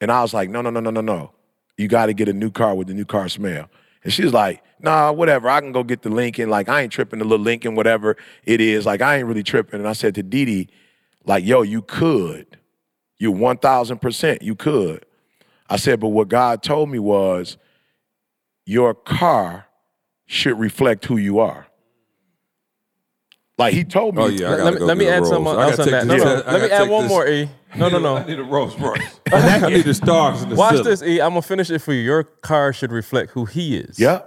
And 0.00 0.10
I 0.10 0.22
was 0.22 0.34
like, 0.34 0.50
no, 0.50 0.60
no, 0.60 0.70
no, 0.70 0.80
no, 0.80 0.90
no, 0.90 1.00
no. 1.00 1.30
You 1.76 1.88
got 1.88 2.06
to 2.06 2.14
get 2.14 2.28
a 2.28 2.32
new 2.32 2.50
car 2.50 2.74
with 2.74 2.88
the 2.88 2.94
new 2.94 3.04
car 3.04 3.28
smell. 3.28 3.68
And 4.02 4.12
she 4.12 4.24
was 4.24 4.32
like, 4.32 4.62
nah, 4.80 5.12
whatever. 5.12 5.48
I 5.48 5.60
can 5.60 5.72
go 5.72 5.84
get 5.84 6.02
the 6.02 6.10
Lincoln. 6.10 6.50
Like, 6.50 6.68
I 6.68 6.82
ain't 6.82 6.92
tripping 6.92 7.20
the 7.20 7.24
little 7.24 7.44
Lincoln, 7.44 7.74
whatever 7.74 8.16
it 8.44 8.60
is. 8.60 8.86
Like, 8.86 9.02
I 9.02 9.18
ain't 9.18 9.26
really 9.26 9.42
tripping. 9.42 9.80
And 9.80 9.88
I 9.88 9.92
said 9.92 10.14
to 10.16 10.22
Didi, 10.22 10.68
like, 11.24 11.44
yo, 11.44 11.62
you 11.62 11.82
could. 11.82 12.58
You 13.18 13.32
1000% 13.32 14.42
you 14.42 14.54
could. 14.54 15.06
I 15.70 15.76
said, 15.76 16.00
but 16.00 16.08
what 16.08 16.28
God 16.28 16.62
told 16.62 16.90
me 16.90 16.98
was 16.98 17.56
your 18.66 18.94
car 18.94 19.66
should 20.26 20.58
reflect 20.58 21.04
who 21.06 21.16
you 21.16 21.38
are. 21.38 21.66
Like 23.56 23.72
he 23.74 23.84
told 23.84 24.16
me. 24.16 24.22
Oh 24.22 24.26
yeah, 24.26 24.48
I 24.48 24.54
let 24.56 24.74
me, 24.74 24.80
let 24.80 24.96
me 24.96 25.06
add 25.08 25.18
Rolls. 25.22 25.28
something 25.28 25.52
else 25.54 25.78
on 25.78 25.90
that. 25.90 26.06
No, 26.06 26.16
no. 26.16 26.24
Let 26.46 26.62
me 26.62 26.70
add 26.70 26.88
one 26.90 27.02
this- 27.04 27.08
more, 27.10 27.28
E. 27.28 27.48
No, 27.76 27.88
no, 27.88 27.98
no. 28.00 28.16
I 28.16 28.20
no. 28.22 28.26
need 28.26 28.38
a 28.40 28.42
Rolls 28.42 28.76
Royce. 28.80 29.20
I 29.32 29.68
need 29.70 29.84
the 29.84 29.94
stars 29.94 30.42
in 30.42 30.48
the 30.48 30.56
Watch 30.56 30.72
ceiling. 30.72 30.84
this, 30.90 31.02
E. 31.02 31.20
I'm 31.20 31.30
gonna 31.30 31.42
finish 31.42 31.70
it 31.70 31.78
for 31.80 31.92
you. 31.92 32.00
Your 32.00 32.24
car 32.24 32.72
should 32.72 32.90
reflect 32.90 33.30
who 33.32 33.44
he 33.44 33.76
is. 33.76 33.98
yeah, 34.00 34.22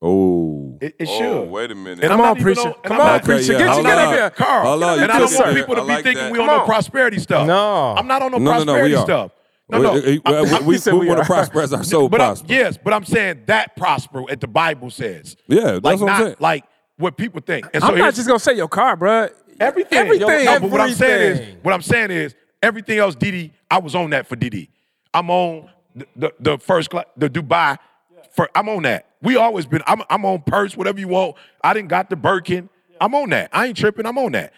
Oh, 0.00 0.78
it, 0.80 0.94
it 0.98 1.08
oh, 1.10 1.18
should. 1.18 1.50
wait 1.50 1.70
a 1.72 1.74
minute. 1.74 2.04
And 2.04 2.10
Come 2.10 2.20
I'm 2.22 2.26
on, 2.26 2.26
not 2.26 2.40
even 2.40 2.54
preacher. 2.54 2.68
and 2.68 2.82
Come 2.84 3.00
on, 3.00 3.06
not- 3.06 3.24
preacher. 3.24 3.52
yeah, 3.52 3.58
Get 3.58 3.68
hold 3.68 3.78
you 3.84 3.90
get 3.90 3.98
up 3.98 4.12
here. 4.14 4.30
Carl. 4.30 4.66
Hold 4.66 4.82
on, 4.82 4.90
and 4.92 4.98
you 5.00 5.04
I 5.04 5.06
don't 5.18 5.28
good, 5.28 5.38
want 5.38 5.46
sir. 5.48 5.54
people 5.54 5.74
to 5.74 5.80
I 5.82 5.84
be 5.84 5.88
like 5.92 6.04
thinking 6.04 6.22
that. 6.24 6.32
we 6.32 6.38
on 6.38 6.46
Come 6.46 6.54
no 6.56 6.60
on. 6.60 6.66
prosperity 6.66 7.18
stuff. 7.18 7.46
No. 7.46 7.94
I'm 7.98 8.06
not 8.06 8.22
on 8.22 8.32
no, 8.32 8.38
No, 8.38 8.44
no, 8.44 8.58
no, 8.58 8.64
prosperity 8.64 8.90
we 8.94 8.96
are. 8.96 9.04
stuff. 9.04 9.32
No, 9.68 9.78
We- 9.78 9.84
no. 9.84 9.92
we, 9.94 10.20
I- 10.26 10.32
I- 10.32 10.60
we, 10.60 10.66
we, 10.66 10.78
said 10.78 10.94
we 10.94 11.06
want 11.06 11.18
to 11.18 11.22
uh, 11.24 11.26
prosper 11.26 11.60
as 11.62 11.72
our 11.72 11.82
soul 11.84 12.08
but 12.08 12.20
I'm, 12.20 12.28
prosper. 12.28 12.46
yes, 12.52 12.78
but 12.82 12.92
I'm 12.92 13.04
saying 13.04 13.44
that 13.46 13.76
prosper 13.76 14.24
at 14.30 14.40
the 14.40 14.46
Bible 14.48 14.90
says. 14.90 15.36
Yeah, 15.46 15.78
that's 15.80 15.84
like 15.84 16.00
what 16.00 16.02
I'm 16.02 16.06
not 16.06 16.22
saying. 16.22 16.36
like 16.40 16.64
what 16.98 17.16
people 17.16 17.40
think. 17.40 17.66
And 17.72 17.82
so 17.82 17.88
I'm 17.90 17.98
not 17.98 18.14
just 18.14 18.26
gonna 18.28 18.38
say 18.38 18.54
your 18.54 18.68
car, 18.68 18.96
bro. 18.96 19.28
Everything. 19.60 19.98
Everything. 19.98 20.44
No, 20.44 20.60
but 20.60 20.70
what 20.70 20.80
I'm 20.80 20.92
saying 20.94 21.36
is, 21.38 21.56
what 21.62 21.72
I'm 21.72 21.82
saying 21.82 22.10
is, 22.10 22.34
everything 22.62 22.98
else, 22.98 23.14
Didi, 23.14 23.52
I 23.70 23.78
was 23.78 23.94
on 23.94 24.10
that 24.10 24.26
for 24.26 24.36
Didi. 24.36 24.68
I'm 25.14 25.30
on 25.30 25.70
the, 25.94 26.06
the, 26.16 26.32
the 26.40 26.58
first 26.58 26.90
class, 26.90 27.04
the 27.16 27.30
Dubai. 27.30 27.78
For, 28.32 28.50
I'm 28.54 28.68
on 28.68 28.82
that. 28.82 29.10
We 29.22 29.36
always 29.36 29.64
been. 29.64 29.80
I'm, 29.86 30.02
I'm 30.10 30.24
on 30.24 30.42
purse, 30.42 30.76
whatever 30.76 30.98
you 30.98 31.06
want. 31.08 31.36
I 31.62 31.72
didn't 31.72 31.88
got 31.88 32.10
the 32.10 32.16
Birkin. 32.16 32.68
I'm 33.00 33.14
on 33.14 33.30
that. 33.30 33.48
I 33.52 33.66
ain't 33.66 33.76
tripping. 33.76 34.06
I'm 34.06 34.18
on 34.18 34.32
that. 34.32 34.52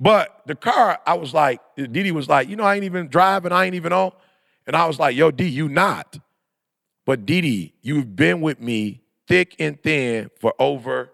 But 0.00 0.42
the 0.46 0.54
car, 0.54 1.00
I 1.06 1.14
was 1.14 1.34
like, 1.34 1.60
Didi 1.76 2.12
was 2.12 2.28
like, 2.28 2.48
you 2.48 2.56
know, 2.56 2.64
I 2.64 2.76
ain't 2.76 2.84
even 2.84 3.08
driving. 3.08 3.52
I 3.52 3.64
ain't 3.64 3.74
even 3.74 3.92
on. 3.92 4.12
And 4.66 4.76
I 4.76 4.86
was 4.86 4.98
like, 4.98 5.16
yo, 5.16 5.30
D, 5.30 5.46
you 5.46 5.68
not. 5.68 6.18
But 7.04 7.26
Didi, 7.26 7.74
you've 7.82 8.14
been 8.14 8.40
with 8.40 8.60
me 8.60 9.02
thick 9.26 9.56
and 9.58 9.82
thin 9.82 10.30
for 10.40 10.54
over 10.58 11.10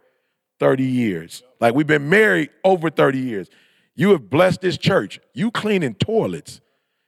30 0.61 0.85
years. 0.85 1.43
Like 1.61 1.75
we've 1.75 1.87
been 1.87 2.09
married 2.09 2.51
over 2.65 2.91
30 2.91 3.19
years. 3.19 3.49
You 3.95 4.11
have 4.11 4.29
blessed 4.29 4.61
this 4.61 4.77
church. 4.77 5.21
You 5.35 5.51
cleaning 5.51 5.95
toilets. 5.95 6.61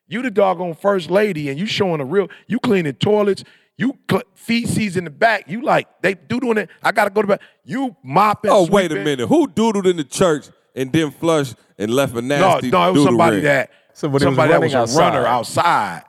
You 0.09 0.23
the 0.23 0.31
doggone 0.31 0.75
first 0.75 1.11
lady, 1.11 1.49
and 1.49 1.59
you 1.59 1.67
showing 1.67 2.01
a 2.01 2.05
real. 2.05 2.29
You 2.47 2.61
cleaning 2.61 2.93
toilets. 2.95 3.43
You 3.77 3.99
cl- 4.09 4.23
feces 4.35 4.97
in 4.97 5.05
the 5.05 5.11
back. 5.11 5.49
You 5.49 5.63
like 5.63 5.89
they 6.01 6.15
do 6.15 6.39
doing 6.39 6.59
it. 6.59 6.71
I 6.81 6.93
gotta 6.93 7.11
go 7.11 7.23
to 7.23 7.29
bed. 7.29 7.41
You 7.65 7.97
mopping. 8.05 8.53
Oh, 8.53 8.69
wait 8.71 8.93
a 8.93 9.03
minute. 9.03 9.27
Who 9.27 9.49
doodled 9.49 9.87
in 9.91 9.97
the 9.97 10.05
church 10.05 10.47
and 10.77 10.93
then 10.93 11.11
flush 11.11 11.55
and 11.79 11.91
left 11.93 12.15
a 12.15 12.23
No, 12.23 12.39
nasty 12.39 12.71
no, 12.71 12.83
no, 12.85 12.89
it 12.91 12.93
was 12.93 13.03
somebody 13.05 13.37
ring? 13.37 13.45
that 13.47 13.71
Somebody 13.95 14.27
was 14.27 14.37
that 14.37 14.61
was 14.61 14.97
running 14.97 15.17
a 15.19 15.23
runner 15.23 15.27
outside. 15.27 15.65
outside. 15.99 16.03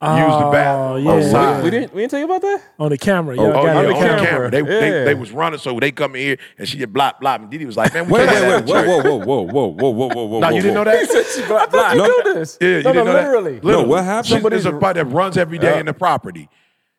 Used 0.00 0.38
the 0.38 0.44
oh, 0.46 0.52
bathroom 0.52 1.04
yeah. 1.04 1.12
outside. 1.12 1.64
We 1.64 1.70
didn't. 1.70 1.92
We 1.92 2.00
didn't 2.02 2.10
tell 2.12 2.20
you 2.20 2.24
about 2.26 2.42
that. 2.42 2.62
On 2.78 2.88
the 2.88 2.96
camera, 2.98 3.34
Oh, 3.36 3.52
oh 3.52 3.64
yeah, 3.64 3.70
on 3.76 3.76
on 3.78 3.84
the 3.86 3.92
camera. 3.94 4.24
camera. 4.26 4.50
They, 4.52 4.62
they, 4.62 4.90
Yeah. 4.98 5.04
they 5.06 5.14
was 5.14 5.32
running, 5.32 5.58
so 5.58 5.80
they 5.80 5.90
come 5.90 6.14
in 6.14 6.20
here 6.22 6.38
and 6.56 6.68
she 6.68 6.78
just 6.78 6.92
blop 6.92 7.14
blop. 7.20 7.40
And 7.42 7.50
Didi 7.50 7.66
was 7.66 7.76
like, 7.76 7.92
"Man, 7.92 8.06
we 8.06 8.12
Wait, 8.12 8.28
wait, 8.28 8.42
wait, 8.42 8.60
in 8.60 8.66
whoa, 8.68 9.02
whoa, 9.02 9.16
whoa, 9.16 9.40
whoa, 9.42 9.66
whoa, 9.66 9.90
whoa, 9.90 10.08
whoa, 10.14 10.24
whoa. 10.26 10.38
No, 10.38 10.48
you 10.50 10.62
didn't 10.62 10.74
know 10.74 10.84
that? 10.84 10.94
I 10.94 11.66
thought 11.66 11.96
you 11.96 11.98
No. 11.98 12.06
knew 12.06 12.34
this. 12.34 12.58
Yeah, 12.60 12.68
you 12.68 12.74
no, 12.74 12.92
didn't 12.92 12.94
no, 12.94 13.04
know 13.04 13.12
that? 13.14 13.24
literally. 13.42 13.60
No, 13.64 13.82
what 13.82 14.04
happened? 14.04 14.26
She's 14.26 14.34
Somebody's- 14.36 14.60
a 14.66 14.68
somebody 14.70 15.00
that 15.00 15.06
runs 15.06 15.36
every 15.36 15.58
day 15.58 15.80
in 15.80 15.86
the 15.86 15.94
property. 15.94 16.48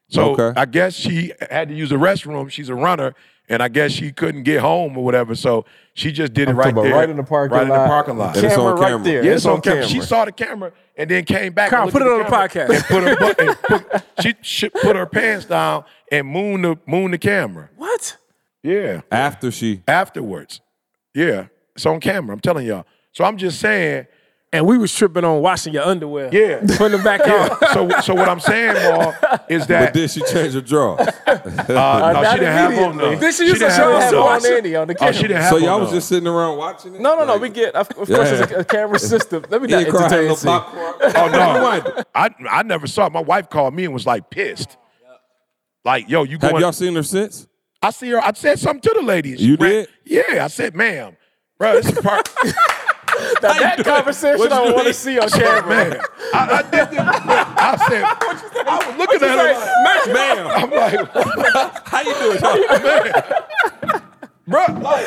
So 0.09 0.31
Okay. 0.38 0.59
I 0.59 0.65
guess 0.65 0.93
she 0.93 1.31
had 1.49 1.69
to 1.69 1.73
use 1.75 1.91
the 1.91 1.95
restroom. 1.95 2.51
She's 2.51 2.67
a 2.67 2.75
runner, 2.75 3.13
and 3.49 3.63
I 3.63 3.67
guess 3.67 3.91
she 3.91 4.12
couldn't 4.12 4.43
get 4.43 4.62
home 4.62 4.97
or 4.97 5.03
whatever. 5.03 5.35
So 5.35 5.65
she 5.93 6.12
just 6.12 6.33
did 6.33 6.47
it 6.49 6.53
right 6.53 6.65
talking 6.65 6.73
about 6.73 6.83
there, 6.83 6.93
right 6.93 7.09
in 7.09 7.17
the 7.17 7.23
parking 7.23 7.57
right 7.57 7.63
in 7.63 7.69
lot. 7.69 7.83
the 7.83 7.88
parking 7.88 8.17
lot. 8.17 8.38
And 8.38 8.45
it's 8.45 8.55
Camera 8.55 8.73
right 8.75 9.03
there. 9.03 9.25
Yeah, 9.25 9.33
it's 9.33 9.45
on 9.45 9.62
camera. 9.62 9.88
She 9.88 10.01
saw 10.01 10.25
the 10.25 10.31
camera 10.31 10.71
and 10.95 11.09
then 11.09 11.25
came 11.25 11.53
back. 11.53 11.71
Carl, 11.71 11.83
and 11.83 11.91
put 11.91 12.01
it 12.01 12.07
on 12.07 12.21
at 12.21 12.29
the 12.29 12.47
camera 12.47 12.49
podcast. 12.49 12.75
And 12.75 12.83
put 12.85 13.03
her 13.03 13.15
butt, 13.17 13.39
and 13.39 13.62
put, 13.63 14.03
she, 14.21 14.35
she 14.41 14.69
put 14.69 14.95
her 14.95 15.05
pants 15.07 15.45
down 15.45 15.83
and 16.12 16.27
moon 16.27 16.62
the 16.62 16.77
moon 16.85 17.12
the 17.12 17.17
camera. 17.17 17.69
What? 17.75 18.17
Yeah, 18.62 19.01
After 19.12 19.51
she. 19.51 19.81
afterwards. 19.88 20.62
Yeah, 21.15 21.47
it's 21.75 21.85
on 21.85 21.99
camera. 21.99 22.33
I'm 22.33 22.41
telling 22.41 22.65
y'all. 22.67 22.85
So 23.13 23.23
I'm 23.23 23.38
just 23.38 23.59
saying. 23.59 24.05
And 24.51 24.65
we 24.65 24.79
was 24.79 24.91
tripping 24.91 25.23
on 25.23 25.41
washing 25.43 25.73
your 25.73 25.83
underwear. 25.83 26.29
Yeah. 26.33 26.62
Putting 26.77 26.93
them 26.93 27.03
back 27.03 27.19
Yeah. 27.25 27.49
on. 27.62 27.73
so 27.73 28.01
so 28.01 28.15
what 28.15 28.27
I'm 28.27 28.39
saying, 28.39 28.73
Maul, 28.81 29.13
is 29.47 29.67
that. 29.67 29.67
But 29.67 29.67
that 29.67 29.93
then 29.93 30.07
she 30.07 30.21
changed 30.21 30.55
her 30.55 30.62
drawers. 30.62 31.07
uh, 31.27 32.13
no, 32.13 32.23
she 32.31 32.39
didn't 32.39 32.53
have 32.53 32.71
on 32.71 32.77
immediately. 32.93 33.09
none. 33.12 33.19
Did 33.19 33.33
she 33.35 33.43
She 33.43 33.49
use 33.49 33.59
didn't 33.59 33.71
a 33.73 33.75
show 33.75 34.23
on 34.25 34.35
us 34.38 34.45
on? 34.45 34.51
Andy 34.53 34.75
on 34.75 34.88
the 34.88 34.95
Oh, 34.95 34.97
camera. 34.97 35.13
she 35.13 35.21
didn't 35.23 35.41
have 35.43 35.49
so 35.51 35.55
on 35.57 35.63
y'all 35.63 35.79
was 35.79 35.89
none. 35.89 35.97
just 35.97 36.09
sitting 36.09 36.27
around 36.27 36.57
watching 36.57 36.95
it? 36.95 37.01
No, 37.01 37.15
no, 37.15 37.25
no. 37.25 37.33
Like, 37.33 37.41
We 37.43 37.49
get, 37.49 37.75
of, 37.75 37.88
of 37.89 37.95
course, 37.95 38.09
Yeah. 38.09 38.41
it's 38.43 38.51
a, 38.51 38.55
a 38.55 38.63
camera 38.65 38.97
system. 38.97 39.45
Let 39.49 39.62
me 39.62 39.69
You 39.69 39.75
not 39.75 39.85
ain't 39.85 39.95
entertain 39.95 40.27
no 40.29 40.35
popcorn. 40.35 40.93
Oh 41.15 41.29
no, 41.31 42.03
I 42.15 42.29
I 42.49 42.63
never 42.63 42.88
saw 42.88 43.05
it. 43.05 43.12
My 43.13 43.21
wife 43.21 43.49
called 43.51 43.75
me 43.75 43.85
and 43.85 43.93
was 43.93 44.07
like 44.07 44.31
pissed. 44.31 44.77
Like, 45.85 46.09
yo, 46.09 46.23
you 46.23 46.38
got- 46.39 46.47
Have 46.47 46.51
going? 46.53 46.63
y'all 46.63 46.71
seen 46.71 46.95
her 46.95 47.03
since? 47.03 47.47
I 47.83 47.91
see 47.91 48.09
her. 48.09 48.19
I 48.19 48.33
said 48.33 48.57
something 48.57 48.81
to 48.81 48.93
the 48.99 49.05
ladies. 49.05 49.41
You 49.41 49.57
did? 49.57 49.88
Yeah, 50.05 50.43
I 50.43 50.47
said, 50.47 50.75
ma'am, 50.75 51.15
bro, 51.59 51.75
this 51.81 51.85
is 51.95 51.99
part. 51.99 52.27
Now, 53.41 53.53
that 53.60 53.84
conversation 53.84 54.51
I 54.51 54.71
want 54.71 54.88
to 54.88 54.93
see 54.93 55.19
on 55.19 55.29
camera. 55.29 55.67
man, 55.67 56.01
I, 56.34 56.51
I 56.51 56.62
did 56.63 56.91
this. 56.91 56.99
I 56.99 57.77
said, 57.88 58.03
I 58.67 58.88
was 58.88 58.97
looking 58.97 59.21
at 59.23 59.38
her. 59.38 60.13
Ma'am, 60.13 60.47
I'm 60.55 60.69
like, 60.71 61.08
how 61.88 62.01
you 62.01 62.13
doing? 62.15 62.41
man? 62.41 64.01
bro, 64.47 64.65
like, 64.82 65.05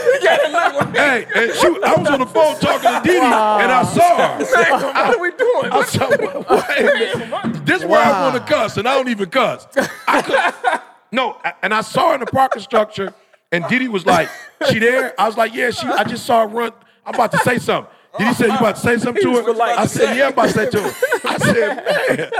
hey, 0.94 1.26
and 1.34 1.52
she, 1.54 1.66
I 1.66 1.94
was 1.96 2.08
on 2.08 2.20
the 2.20 2.26
phone 2.26 2.58
talking 2.60 2.90
to 2.90 3.00
Didi, 3.02 3.18
and 3.18 3.72
I 3.72 3.82
saw 3.84 4.16
her. 4.16 4.44
What 4.44 5.16
are 5.16 5.20
we 5.20 5.30
doing? 5.32 5.72
I 5.72 5.84
said, 5.84 6.10
wait 6.10 7.14
a 7.14 7.18
minute. 7.18 7.66
This 7.66 7.82
is 7.82 7.86
where 7.86 8.00
I 8.00 8.22
want 8.22 8.34
to 8.34 8.52
cuss, 8.52 8.76
and 8.76 8.88
I 8.88 8.94
don't 8.94 9.08
even 9.08 9.28
cuss. 9.30 9.66
I 10.06 10.22
could, 10.22 10.80
no, 11.10 11.38
and 11.62 11.74
I 11.74 11.80
saw 11.82 12.08
her 12.08 12.14
in 12.14 12.20
the 12.20 12.26
parking 12.26 12.62
structure, 12.62 13.12
and 13.50 13.66
Didi 13.68 13.88
was 13.88 14.06
like, 14.06 14.28
"She 14.70 14.78
there?" 14.78 15.18
I 15.20 15.26
was 15.26 15.36
like, 15.36 15.54
"Yeah, 15.54 15.70
she." 15.70 15.86
I 15.86 16.04
just 16.04 16.24
saw 16.24 16.40
her 16.42 16.46
run. 16.46 16.72
I'm 17.04 17.14
about 17.14 17.32
to 17.32 17.38
say 17.38 17.58
something. 17.58 17.92
Didi 18.18 18.34
said, 18.34 18.46
"You 18.48 18.56
about 18.58 18.76
to 18.76 18.80
say 18.80 18.98
something 18.98 19.22
to 19.22 19.42
her?" 19.42 19.62
I 19.62 19.86
said, 19.86 20.16
"Yeah, 20.16 20.26
I'm 20.26 20.32
about 20.32 20.48
to 20.48 20.52
say 20.52 20.70
to 20.70 20.82
her." 20.82 20.94
I 21.24 21.38
said, 21.38 21.76
"Man," 22.18 22.30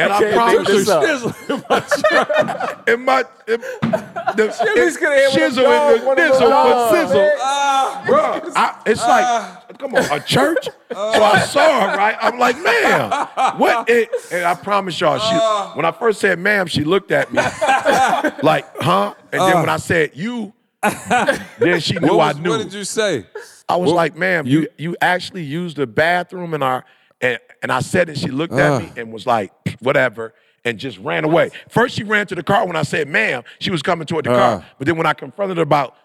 and 0.00 0.12
I, 0.12 0.18
can't 0.18 0.34
promise 0.34 0.56
make 0.58 0.66
this 0.66 0.88
you, 1.48 1.54
up. 1.54 2.88
in 2.88 3.04
my 3.04 3.24
in, 3.46 3.60
the 3.60 4.96
could 4.98 5.12
have 5.12 5.32
hit 5.32 5.52
shizzle 5.52 5.64
and 5.64 6.02
the 6.02 6.22
dizzle 6.22 6.90
with 6.90 7.08
sizzle. 7.08 7.20
man. 7.20 8.06
Bro, 8.06 8.52
I, 8.56 8.82
it's 8.86 9.02
uh, 9.02 9.08
like, 9.08 9.24
uh. 9.24 9.72
come 9.78 9.94
on, 9.94 10.04
a 10.10 10.20
church? 10.20 10.68
so 10.90 10.96
I 10.96 11.40
saw 11.40 11.88
her, 11.90 11.96
right? 11.96 12.16
I'm 12.20 12.38
like, 12.38 12.60
ma'am, 12.60 13.28
what? 13.58 13.88
It, 13.88 14.10
and 14.32 14.44
I 14.44 14.54
promise 14.54 15.00
y'all, 15.00 15.18
she, 15.18 15.36
uh. 15.40 15.70
when 15.74 15.84
I 15.86 15.92
first 15.92 16.20
said 16.20 16.40
ma'am, 16.40 16.66
she 16.66 16.82
looked 16.82 17.12
at 17.12 17.32
me 17.32 17.40
like, 18.42 18.66
huh? 18.78 19.14
And 19.32 19.40
then 19.40 19.60
when 19.60 19.68
I 19.68 19.76
said 19.76 20.10
you, 20.14 20.52
then 21.58 21.80
she 21.80 21.94
knew 21.94 22.16
was, 22.16 22.36
I 22.36 22.40
knew. 22.40 22.50
what 22.50 22.62
did 22.62 22.72
you 22.72 22.84
say? 22.84 23.26
I 23.68 23.76
was 23.76 23.88
What- 23.88 23.96
like, 23.96 24.16
ma'am, 24.16 24.46
you, 24.46 24.68
you- 24.78 24.96
actually 25.00 25.42
used 25.42 25.76
the 25.76 25.86
bathroom 25.86 26.54
in 26.54 26.62
our, 26.62 26.84
and, 27.20 27.38
and 27.62 27.72
I 27.72 27.80
said 27.80 28.08
it. 28.08 28.18
She 28.18 28.28
looked 28.28 28.54
at 28.54 28.80
me 28.82 28.92
and 28.96 29.12
was 29.12 29.26
like, 29.26 29.52
whatever, 29.80 30.34
and 30.64 30.78
just 30.78 30.98
ran 30.98 31.24
away. 31.24 31.50
First, 31.68 31.96
she 31.96 32.04
ran 32.04 32.26
to 32.28 32.34
the 32.34 32.42
car 32.42 32.66
when 32.66 32.76
I 32.76 32.82
said, 32.82 33.08
ma'am, 33.08 33.42
she 33.58 33.70
was 33.70 33.82
coming 33.82 34.06
toward 34.06 34.24
the 34.26 34.32
Uh. 34.32 34.36
car. 34.36 34.64
But 34.78 34.86
then 34.86 34.96
when 34.96 35.06
I 35.06 35.14
confronted 35.14 35.56
her 35.56 35.62
about, 35.62 35.96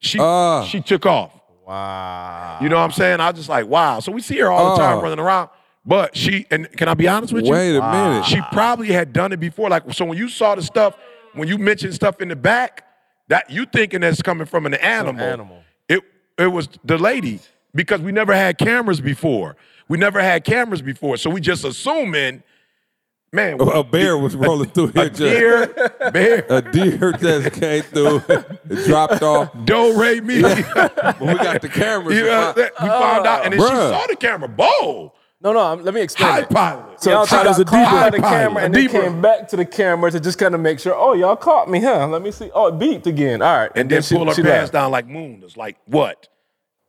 she 0.00 0.18
Uh. 0.20 0.64
she 0.64 0.80
took 0.80 1.06
off. 1.06 1.32
Wow. 1.66 2.58
You 2.60 2.68
know 2.68 2.76
what 2.76 2.82
I'm 2.82 2.90
saying? 2.92 3.20
I 3.20 3.30
was 3.30 3.36
just 3.38 3.48
like, 3.48 3.66
wow. 3.66 4.00
So 4.00 4.10
we 4.12 4.20
see 4.20 4.38
her 4.40 4.50
all 4.50 4.76
the 4.76 4.82
time 4.82 5.00
running 5.00 5.18
around. 5.20 5.48
But 5.86 6.16
she 6.16 6.46
and 6.50 6.70
can 6.76 6.88
I 6.88 6.94
be 6.94 7.08
honest 7.08 7.32
with 7.32 7.44
you? 7.46 7.52
Wait 7.52 7.76
a 7.76 7.80
minute. 7.80 8.24
She 8.26 8.40
probably 8.52 8.88
had 8.88 9.12
done 9.12 9.32
it 9.32 9.40
before. 9.40 9.68
Like 9.68 9.84
so, 9.92 10.04
when 10.04 10.18
you 10.18 10.28
saw 10.28 10.54
the 10.54 10.62
stuff, 10.62 10.96
when 11.34 11.48
you 11.48 11.56
mentioned 11.58 11.94
stuff 11.94 12.20
in 12.20 12.28
the 12.28 12.36
back, 12.36 12.84
that 13.28 13.48
you 13.50 13.64
thinking 13.64 14.00
that's 14.00 14.22
coming 14.22 14.46
from 14.46 14.66
an 14.66 14.74
animal. 14.74 15.24
animal. 15.24 15.61
It 16.38 16.46
was 16.48 16.68
the 16.84 16.98
lady 16.98 17.40
because 17.74 18.00
we 18.00 18.12
never 18.12 18.34
had 18.34 18.58
cameras 18.58 19.00
before. 19.00 19.56
We 19.88 19.98
never 19.98 20.22
had 20.22 20.44
cameras 20.44 20.82
before, 20.82 21.16
so 21.16 21.28
we 21.30 21.40
just 21.40 21.64
assuming, 21.64 22.42
man, 23.32 23.60
A 23.60 23.84
bear 23.84 24.16
was 24.16 24.34
rolling 24.34 24.70
through 24.70 24.88
here. 24.88 25.02
a 25.04 25.08
just- 25.10 25.18
deer, 25.20 25.66
bear, 26.12 26.46
A 26.48 26.62
deer 26.62 27.12
just 27.12 27.52
came 27.60 27.82
through, 27.82 28.22
it 28.28 28.60
dropped 28.86 29.22
off. 29.22 29.50
Don't 29.64 29.98
re 29.98 30.20
mi. 30.20 30.40
But 30.42 31.20
we 31.20 31.34
got 31.34 31.60
the 31.62 31.68
cameras. 31.68 32.16
You 32.16 32.24
know 32.24 32.38
what 32.38 32.48
I'm 32.48 32.54
saying? 32.56 32.70
we 32.82 32.88
found 32.88 33.26
out, 33.26 33.44
and 33.44 33.52
then 33.54 33.60
she 33.60 33.66
saw 33.66 34.06
the 34.06 34.16
camera. 34.16 34.48
Boom, 34.48 35.10
No, 35.42 35.52
no. 35.52 35.58
I'm- 35.60 35.84
Let 35.84 35.92
me 35.94 36.00
explain. 36.00 36.30
high 36.30 36.40
it. 36.40 36.50
pilot. 36.50 37.02
So 37.02 37.10
y'all 37.10 37.26
tried 37.26 37.44
got 37.44 37.46
as 37.50 37.58
a 37.58 37.64
caught 37.64 37.90
by 37.90 38.10
the 38.10 38.16
deeper- 38.18 38.28
camera 38.28 38.62
and 38.62 38.74
then 38.74 38.88
came 38.88 39.20
back 39.20 39.48
to 39.48 39.56
the 39.56 39.64
camera 39.64 40.10
to 40.10 40.20
just 40.20 40.38
kind 40.38 40.54
of 40.54 40.60
make 40.60 40.78
sure. 40.78 40.94
Oh, 40.94 41.14
y'all 41.14 41.36
caught 41.36 41.68
me, 41.68 41.80
huh? 41.80 42.06
Let 42.06 42.22
me 42.22 42.30
see. 42.30 42.50
Oh, 42.54 42.68
it 42.68 42.74
beeped 42.78 43.06
again. 43.06 43.42
All 43.42 43.56
right. 43.58 43.70
and 43.74 43.90
then 43.90 44.02
she- 44.02 44.14
pull 44.14 44.26
her 44.26 44.34
she 44.34 44.42
pants 44.42 44.64
left. 44.66 44.72
down 44.72 44.90
like 44.92 45.06
moon. 45.08 45.42
It's 45.44 45.56
like 45.56 45.76
what? 45.86 46.28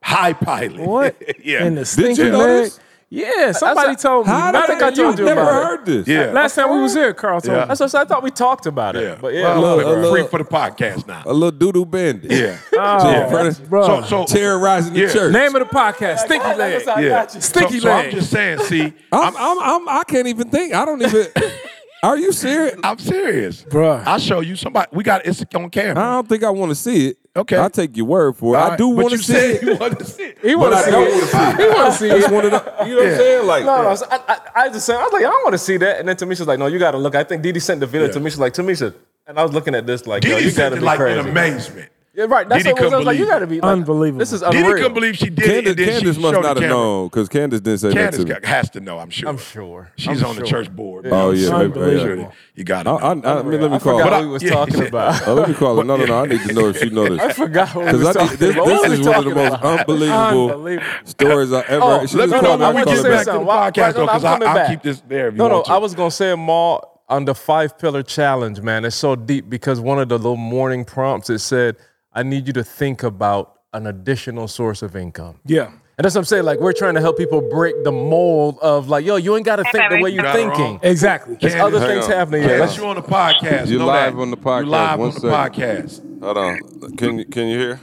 High 0.04 0.34
pilot. 0.34 0.80
What? 0.82 1.16
yeah. 1.44 1.64
In 1.66 1.76
the 1.76 1.82
Did 1.82 1.88
stinking 1.88 2.26
you 2.26 2.32
know 2.32 2.40
leg. 2.40 2.64
this? 2.66 2.80
Yeah, 3.16 3.52
somebody 3.52 3.96
told 3.96 4.26
me. 4.26 4.32
How 4.32 4.48
I 4.48 4.52
did 4.54 4.66
think 4.66 4.82
I 4.82 4.90
you 4.90 4.96
told 4.96 5.20
you 5.20 5.26
never 5.26 5.42
about 5.42 5.62
it. 5.62 5.66
heard 5.66 5.86
this? 5.86 6.08
yeah. 6.08 6.32
Last 6.32 6.56
time 6.56 6.74
we 6.74 6.82
was 6.82 6.96
here, 6.96 7.14
Carl 7.14 7.42
told 7.42 7.56
Yeah. 7.56 7.62
me. 7.62 7.68
That's 7.68 7.80
what 7.80 7.86
I, 7.86 7.90
said. 7.90 8.02
I 8.02 8.06
thought 8.06 8.24
we 8.24 8.32
talked 8.32 8.66
about 8.66 8.96
it. 8.96 9.04
yeah. 9.04 9.18
But 9.22 9.36
yeah, 9.36 9.42
Well, 9.60 9.62
look, 9.78 9.86
look, 9.86 9.98
look. 10.00 10.12
free 10.14 10.28
for 10.28 10.40
the 10.40 10.50
podcast 10.50 11.08
now. 11.08 11.22
A 11.28 11.32
little 11.32 11.52
doodoo 11.52 11.90
bandit. 11.90 12.32
Yeah. 12.32 12.58
Oh, 12.76 13.12
Yeah. 13.12 13.54
bro. 13.70 13.86
So, 13.86 14.02
so 14.02 14.26
Terrorizing 14.26 14.94
the 14.96 15.08
church. 15.14 15.32
Name 15.32 15.56
of 15.56 15.60
the 15.70 15.76
podcast, 15.76 16.20
Stinky 16.26 16.44
Leg. 16.56 16.58
That's 16.58 16.86
how 16.86 16.96
I 16.96 17.00
yeah. 17.02 17.10
got 17.10 17.36
you. 17.36 17.42
Sticky 17.42 17.74
so, 17.80 17.80
so 17.82 17.92
I'm 17.92 18.12
just 18.12 18.32
saying. 18.32 18.58
See, 18.60 18.94
I'm, 19.12 19.36
I'm, 19.38 19.60
I'm, 19.60 19.90
I 19.90 20.04
can't 20.08 20.28
even 20.28 20.50
think. 20.50 20.74
I 20.74 20.84
don't 20.84 21.02
even. 21.02 21.28
Are 22.04 22.18
you 22.18 22.34
serious? 22.34 22.76
I'm 22.84 23.00
serious, 23.00 23.64
Bruh. 23.64 24.04
I'll 24.06 24.20
show 24.20 24.42
you 24.42 24.58
somebody. 24.58 24.90
We 24.92 25.04
got 25.06 25.26
it. 25.26 25.30
it's 25.42 25.56
on 25.56 25.70
camera. 25.70 26.04
I 26.04 26.12
don't 26.16 26.28
think 26.28 26.44
I 26.44 26.50
want 26.50 26.70
to 26.72 26.76
see 26.76 27.08
it. 27.08 27.18
Okay. 27.36 27.56
I'll 27.58 27.70
take 27.70 27.96
your 27.96 28.06
word 28.06 28.36
for 28.36 28.54
it. 28.54 28.58
All 28.60 28.66
I 28.66 28.70
right, 28.72 28.78
do 28.78 28.94
but 28.94 29.04
want 29.04 29.10
to 29.12 29.16
you 29.16 29.24
see 29.24 29.34
said 29.34 29.56
it. 29.56 29.64
You 29.64 29.76
want 29.78 29.98
to 30.00 30.06
see 30.06 30.24
it. 30.24 30.38
He 30.42 30.54
want 30.56 30.74
to 30.74 30.84
see 30.84 30.92
don't 30.92 31.08
it. 31.08 31.12
want 31.12 31.24
to 31.24 31.28
see. 31.28 31.64
He 31.64 31.70
want 31.70 31.94
to 31.94 32.00
see 32.00 32.10
it. 32.10 32.32
one 32.32 32.46
of 32.46 32.52
the, 32.52 32.86
you 32.86 32.96
know 32.96 33.02
what 33.04 33.08
I'm 33.08 33.18
saying? 33.18 33.48
Like, 33.48 33.66
No, 33.66 33.82
no, 33.84 33.90
I, 34.12 34.18
I, 34.28 34.40
I 34.66 34.70
just 34.70 34.86
said, 34.86 34.98
I 34.98 35.04
was 35.04 35.14
like, 35.14 35.22
I 35.24 35.30
don't 35.30 35.44
want 35.44 35.54
to 35.54 35.58
see 35.58 35.78
that. 35.78 36.00
And 36.00 36.08
then 36.10 36.16
Tamisha's 36.18 36.46
like, 36.46 36.60
no, 36.60 36.68
you 36.68 36.78
got 36.78 36.92
to 36.92 36.98
look. 36.98 37.16
I 37.16 37.24
think 37.24 37.42
Didi 37.42 37.62
sent 37.62 37.80
the 37.80 37.88
video. 37.88 38.08
Yeah. 38.08 38.14
Tamisha's 38.14 38.40
like, 38.40 38.54
Tamisha. 38.54 38.94
And 39.26 39.40
I 39.40 39.44
was 39.44 39.54
looking 39.54 39.74
at 39.74 39.88
this 39.88 40.06
like, 40.06 40.26
yo, 40.26 40.32
Didi 40.32 40.42
you 40.44 40.50
got 40.52 40.56
said 40.56 40.70
to 40.72 40.76
be 40.76 40.82
like 40.82 41.00
crazy. 41.00 41.20
in 41.22 41.28
amazement. 41.28 41.90
Yeah, 42.16 42.26
right. 42.26 42.48
That's 42.48 42.64
Didi 42.64 42.74
what 42.74 42.82
it 42.82 42.86
was. 42.86 42.94
I 42.94 42.98
was 42.98 43.06
like, 43.08 43.18
you 43.18 43.26
got 43.26 43.40
to 43.40 43.48
be 43.48 43.60
like, 43.60 43.72
Unbelievable. 43.72 44.20
This 44.20 44.34
is 44.34 44.42
Didi 44.42 44.58
unreal. 44.60 44.74
couldn't 44.76 44.94
believe 44.94 45.18
she 45.18 45.32
did 45.32 45.40
it. 45.40 45.48
Candace, 45.48 45.70
And 45.72 45.78
Candace 45.80 46.16
she 46.16 46.22
must 46.22 46.34
not 46.42 46.58
have 46.58 46.70
known 46.70 47.08
because 47.08 47.28
Candace 47.28 47.60
didn't 47.62 47.80
say 47.80 47.92
Candace 47.92 48.20
that 48.24 48.28
to 48.36 48.40
me. 48.42 48.48
has 48.48 48.70
to 48.70 48.80
know. 48.82 49.00
I'm 49.00 49.10
sure. 49.10 49.30
I'm 49.30 49.38
sure. 49.40 49.92
She's 49.96 50.22
I'm 50.22 50.30
on 50.30 50.36
the 50.36 50.44
church 50.44 50.70
board. 50.70 51.08
Oh, 51.08 51.32
yeah. 51.32 51.50
maybe- 51.50 51.64
Unbelievable. 51.66 52.22
yeah. 52.24 52.32
You 52.54 52.64
got 52.66 52.86
it. 52.86 52.90
I, 52.90 52.94
I, 52.94 53.10
I, 53.10 53.14
let 53.14 53.46
me, 53.48 53.58
let 53.58 53.72
me 53.72 53.78
I 53.78 53.80
call 53.80 53.98
forgot 53.98 54.14
her. 54.14 54.18
what 54.20 54.22
we 54.22 54.28
was 54.28 54.44
Yeah, 54.44 54.50
talking 54.52 54.78
yeah. 54.78 54.84
about. 54.84 55.28
Oh, 55.28 55.34
let 55.34 55.48
me 55.50 55.56
call 55.56 55.78
her. 55.78 55.84
No, 55.84 55.96
no, 55.98 56.06
no. 56.06 56.24
I 56.24 56.28
need 56.28 56.42
to 56.42 56.54
know 56.54 56.68
if 56.70 56.78
she 56.78 56.90
know 56.92 57.06
I 57.18 57.34
forgot 57.34 57.74
what 57.76 57.92
we 57.92 58.04
was 58.04 58.14
talking 58.16 58.28
think 58.28 58.40
this, 58.40 58.56
about. 58.56 58.66
This 58.68 59.00
is 59.00 59.08
one 59.08 59.16
of 59.16 59.26
the 59.26 59.36
most 59.36 59.64
unbelievable 59.64 60.50
Unbelievable. 60.52 60.86
stories 61.06 61.52
I 61.52 61.62
ever. 61.62 61.84
Oh, 61.84 62.06
she 62.06 62.18
Let 62.18 62.30
me 62.30 62.40
called 62.40 62.60
know 62.60 62.72
we 62.74 62.84
call 62.84 62.94
get 62.94 63.04
back 63.04 63.12
back. 63.12 63.26
to 63.26 63.32
the 63.32 63.40
podcast, 63.40 63.94
though, 63.96 64.08
I'm 64.08 64.20
because 64.20 64.24
I'll 64.60 64.68
keep 64.70 64.84
this 64.84 65.02
there 65.08 65.32
No, 65.32 65.48
no. 65.48 65.64
I 65.64 65.78
was 65.78 65.96
gonna 65.96 66.12
say 66.12 66.36
more 66.36 66.88
on 67.10 67.26
the 67.26 67.34
five 67.34 67.80
pillar 67.80 68.04
challenge, 68.04 68.62
man. 68.62 68.86
It's 68.86 68.96
so 68.96 69.16
deep 69.16 69.50
because 69.50 69.80
one 69.80 69.98
of 70.00 70.10
the 70.10 70.18
little 70.18 70.36
morning 70.38 70.86
prompts 70.86 71.32
it 71.32 71.40
said, 71.40 71.76
"I 72.14 72.24
need 72.24 72.48
you 72.48 72.54
to 72.54 72.64
think 72.64 73.04
about 73.04 73.60
an 73.74 73.88
additional 73.88 74.48
source 74.48 74.82
of 74.82 74.96
income." 74.96 75.40
Yeah. 75.46 75.72
And 75.96 76.06
that's 76.06 76.16
what 76.16 76.22
I'm 76.22 76.26
saying. 76.26 76.44
Like 76.46 76.60
we're 76.60 76.74
trying 76.74 76.96
to 76.96 77.02
help 77.02 77.20
people 77.20 77.40
break 77.52 77.84
the 77.84 77.92
mold 77.92 78.58
of 78.64 78.90
like, 78.90 79.06
yo, 79.06 79.16
you 79.18 79.36
ain't 79.36 79.46
got 79.46 79.58
to 79.58 79.64
think 79.72 79.92
the 79.92 80.02
way 80.02 80.10
you're 80.10 80.24
Got 80.24 80.36
thinking. 80.36 80.80
Exactly. 80.82 81.38
There's 81.40 81.54
other 81.54 81.80
hang 81.80 81.88
things 81.90 82.06
on. 82.06 82.12
happening. 82.12 82.42
Hang 82.42 82.50
Yeah, 82.52 82.58
let's- 82.62 82.78
Unless 82.78 82.78
you 82.78 82.86
on 82.88 82.96
the 82.96 83.02
podcast. 83.04 83.68
You 83.68 83.78
know 83.78 83.86
live 83.86 84.16
that. 84.16 84.22
on 84.22 84.32
the 84.32 84.38
podcast. 84.38 84.64
You 84.66 84.70
live 84.72 85.00
One 85.00 85.10
on 85.10 85.14
the 85.16 85.22
podcast. 85.30 86.22
Hold 86.24 86.38
on. 86.38 86.96
Can 86.98 87.20
you 87.20 87.26
can 87.26 87.48
you 87.48 87.60
hear? 87.60 87.80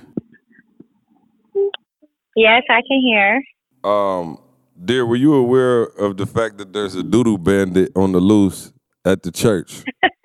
Yes, 2.36 2.62
I 2.68 2.80
can 2.88 3.00
hear. 3.00 3.42
Um, 3.84 4.38
dear, 4.84 5.06
were 5.06 5.16
you 5.16 5.34
aware 5.34 5.82
of 5.84 6.16
the 6.16 6.26
fact 6.26 6.58
that 6.58 6.72
there's 6.72 6.96
a 6.96 7.02
doodoo 7.02 7.42
bandit 7.42 7.92
on 7.94 8.10
the 8.12 8.20
loose 8.20 8.72
at 9.04 9.22
the 9.22 9.30
church? 9.30 9.84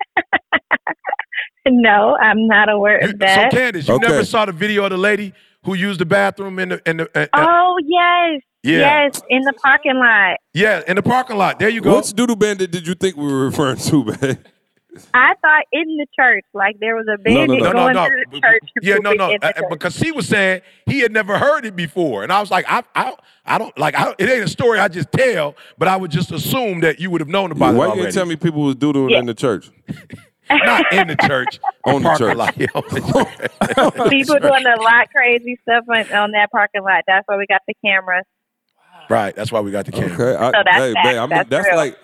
No, 1.70 2.16
I'm 2.20 2.46
not 2.46 2.68
aware 2.68 3.02
You- 3.02 3.10
of 3.10 3.18
that. 3.18 3.50
So, 3.52 3.56
Candace, 3.58 3.88
you 3.88 3.94
Okay. 3.94 4.08
never 4.08 4.24
saw 4.24 4.44
the 4.44 4.52
video 4.52 4.84
of 4.84 4.90
the 4.90 4.96
lady 4.96 5.32
who 5.64 5.74
used 5.74 6.00
the 6.00 6.06
bathroom 6.06 6.58
in 6.58 6.68
the 6.70 6.82
in 6.88 6.98
the 6.98 7.10
uh, 7.14 7.26
oh 7.34 7.76
yes, 7.84 8.40
Yeah. 8.62 9.04
yes, 9.04 9.20
in 9.28 9.42
the 9.42 9.52
parking 9.54 9.96
lot. 9.96 10.38
yeah 10.54 10.82
in 10.86 10.96
the 10.96 11.02
parking 11.02 11.36
lot. 11.36 11.58
There 11.58 11.68
you 11.68 11.80
go. 11.80 11.96
Which 11.96 12.12
doodle 12.12 12.36
bandit 12.36 12.70
did 12.70 12.86
you 12.86 12.94
think 12.94 13.16
we 13.16 13.24
were 13.26 13.46
referring 13.46 13.78
to, 13.78 14.04
man? 14.04 14.38
I 15.12 15.34
thought 15.42 15.64
in 15.72 15.84
the 15.98 16.06
church, 16.18 16.44
like 16.54 16.78
there 16.80 16.96
was 16.96 17.04
a 17.06 17.18
no, 17.18 17.22
bandit 17.22 17.58
no. 17.62 17.64
no, 17.64 17.72
no, 17.72 17.72
going 17.72 17.94
no. 17.96 18.06
through 18.06 18.22
the 18.30 18.40
church. 18.40 18.62
Yeah, 18.80 18.94
no, 19.02 19.12
no. 19.12 19.30
in 19.30 19.38
the 19.42 19.52
church. 19.52 19.64
because 19.68 19.96
he 19.98 20.10
was 20.10 20.26
saying 20.26 20.62
he 20.86 21.00
had 21.00 21.12
never 21.12 21.36
heard 21.36 21.66
it 21.66 21.76
before, 21.76 22.22
and 22.22 22.32
I 22.32 22.40
was 22.40 22.50
like, 22.50 22.64
I, 22.66 22.82
I, 22.94 23.14
I 23.44 23.58
don't 23.58 23.76
like. 23.76 23.94
I, 23.94 24.14
it 24.18 24.30
ain't 24.30 24.44
a 24.44 24.48
story 24.48 24.78
I 24.78 24.88
just 24.88 25.12
tell, 25.12 25.54
but 25.76 25.88
I 25.88 25.96
would 25.96 26.10
just 26.10 26.32
assume 26.32 26.80
that 26.80 26.98
you 26.98 27.10
would 27.10 27.20
have 27.20 27.28
known 27.28 27.50
about 27.52 27.74
Why 27.74 27.84
it 27.84 27.88
you 27.88 27.90
already. 27.90 28.02
didn't 28.04 28.14
tell 28.14 28.24
me 28.26 28.36
people 28.36 28.62
was 28.62 28.76
doodooing 28.76 29.10
Yeah. 29.10 29.18
in 29.18 29.26
the 29.26 29.34
church? 29.34 29.68
Not 30.50 30.92
in 30.92 31.08
the 31.08 31.16
church, 31.16 31.58
On 31.84 32.02
the 32.02 32.08
parking 32.08 32.26
church. 32.28 32.36
lot. 32.36 32.56
Yeah, 32.56 32.66
on 32.74 32.82
the 32.90 33.00
church. 33.00 34.10
People 34.10 34.38
doing 34.38 34.66
a 34.66 34.80
lot 34.82 35.10
crazy 35.10 35.58
stuff 35.62 35.84
on, 35.88 36.12
on 36.12 36.30
that 36.32 36.50
parking 36.52 36.82
lot. 36.82 37.04
That's 37.06 37.26
why 37.26 37.36
we 37.36 37.46
got 37.46 37.62
the 37.66 37.74
cameras. 37.84 38.24
Right. 39.08 39.34
That's 39.34 39.52
why 39.52 39.60
we 39.60 39.70
got 39.70 39.86
the 39.86 39.92
camera. 39.92 40.12
Okay. 40.14 40.36
I, 40.36 40.50
So 40.52 40.62
that's 40.64 40.78
hey, 40.78 40.94
babe, 41.02 41.16
I 41.18 41.20
mean, 41.20 41.28
That's 41.30 41.48
that's 41.48 41.76
like 41.76 41.96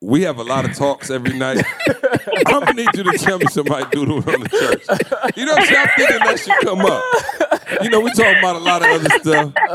we 0.00 0.22
have 0.22 0.36
a 0.38 0.42
lot 0.42 0.64
of 0.66 0.74
talks 0.76 1.10
every 1.10 1.38
night. 1.38 1.64
I'm 2.46 2.60
gonna 2.60 2.72
need 2.74 2.88
you 2.94 3.04
to 3.04 3.16
tell 3.18 3.38
me 3.38 3.46
somebody 3.46 3.84
doodooing 3.86 4.34
on 4.34 4.40
the 4.40 4.48
church. 4.50 5.36
You 5.36 5.46
know 5.46 5.52
what 5.54 5.76
I'm 5.76 5.88
thinking 5.96 6.18
that 6.18 6.38
should 6.40 6.60
come 6.62 6.80
up. 6.80 7.82
You 7.82 7.88
know, 7.88 8.00
we 8.00 8.10
talking 8.12 8.38
about 8.38 8.56
a 8.56 8.58
lot 8.58 8.82
of 8.82 8.88
other 8.88 9.08
stuff. 9.20 9.52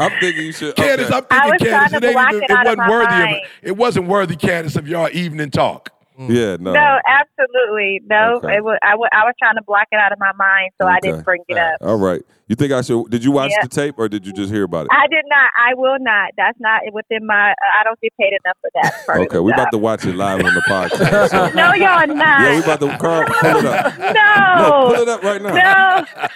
I'm 0.00 0.20
thinking 0.20 0.44
you 0.44 0.52
should. 0.52 0.76
Candace, 0.76 1.10
okay. 1.10 1.26
I'm 1.30 1.50
thinking, 1.58 1.72
was 1.72 1.90
Candace, 1.90 1.92
it, 1.94 2.04
ain't 2.04 2.32
even, 2.32 2.42
it 2.42 2.50
it 2.50 2.54
wasn't 2.64 2.78
my 2.78 2.90
worthy 2.90 3.04
of 3.06 3.10
mind. 3.10 3.36
it. 3.36 3.42
It 3.62 3.76
wasn't 3.76 4.06
worthy, 4.08 4.36
Candace, 4.36 4.76
of 4.76 4.86
y'all 4.86 5.08
evening 5.12 5.50
talk. 5.50 5.90
Mm. 6.20 6.28
Yeah, 6.28 6.56
no. 6.60 6.72
No, 6.72 6.98
absolutely 7.08 8.02
no. 8.04 8.36
Okay. 8.36 8.56
It 8.56 8.64
was, 8.64 8.78
I, 8.82 8.92
I 8.92 9.24
was 9.24 9.34
trying 9.38 9.56
to 9.56 9.62
block 9.62 9.88
it 9.90 9.96
out 9.96 10.12
of 10.12 10.18
my 10.18 10.32
mind, 10.36 10.72
so 10.80 10.86
I 10.86 11.00
didn't 11.00 11.24
bring 11.24 11.42
it 11.48 11.56
up. 11.56 11.78
All 11.80 11.96
right. 11.96 12.22
You 12.50 12.56
think 12.56 12.72
I 12.72 12.80
should? 12.82 13.08
Did 13.10 13.22
you 13.22 13.30
watch 13.30 13.52
Yeah. 13.52 13.62
the 13.62 13.68
tape 13.68 13.94
or 13.96 14.08
did 14.08 14.26
you 14.26 14.32
just 14.32 14.52
hear 14.52 14.64
about 14.64 14.86
it? 14.86 14.88
I 14.90 15.06
did 15.06 15.24
not. 15.28 15.50
I 15.56 15.72
will 15.74 15.98
not. 16.00 16.32
That's 16.36 16.58
not 16.58 16.80
within 16.92 17.24
my. 17.24 17.54
I 17.78 17.84
don't 17.84 17.96
get 18.00 18.12
paid 18.20 18.32
enough 18.44 18.56
for 18.60 18.70
that. 18.74 19.06
Part 19.06 19.20
Okay, 19.20 19.38
we 19.38 19.52
job. 19.52 19.60
about 19.60 19.70
to 19.70 19.78
watch 19.78 20.04
it 20.04 20.16
live 20.16 20.44
on 20.44 20.52
the 20.52 20.62
podcast. 20.68 21.28
so- 21.30 21.48
No, 21.54 21.72
y'all 21.74 22.08
not. 22.08 22.40
Yeah, 22.40 22.56
we 22.56 22.62
about 22.64 22.80
to. 22.80 22.98
Carl, 22.98 23.24
pull 23.28 23.56
it 23.56 23.64
up. 23.66 23.98
No, 24.00 24.12
no. 24.12 24.92
pull 24.92 25.02
it 25.02 25.08
up 25.08 25.22
right 25.22 25.40
now. 25.40 25.54
No. 25.54 26.06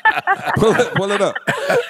Pull 0.56 0.72
it, 0.76 0.94
pull 0.94 1.10
it 1.10 1.20
up. 1.20 1.34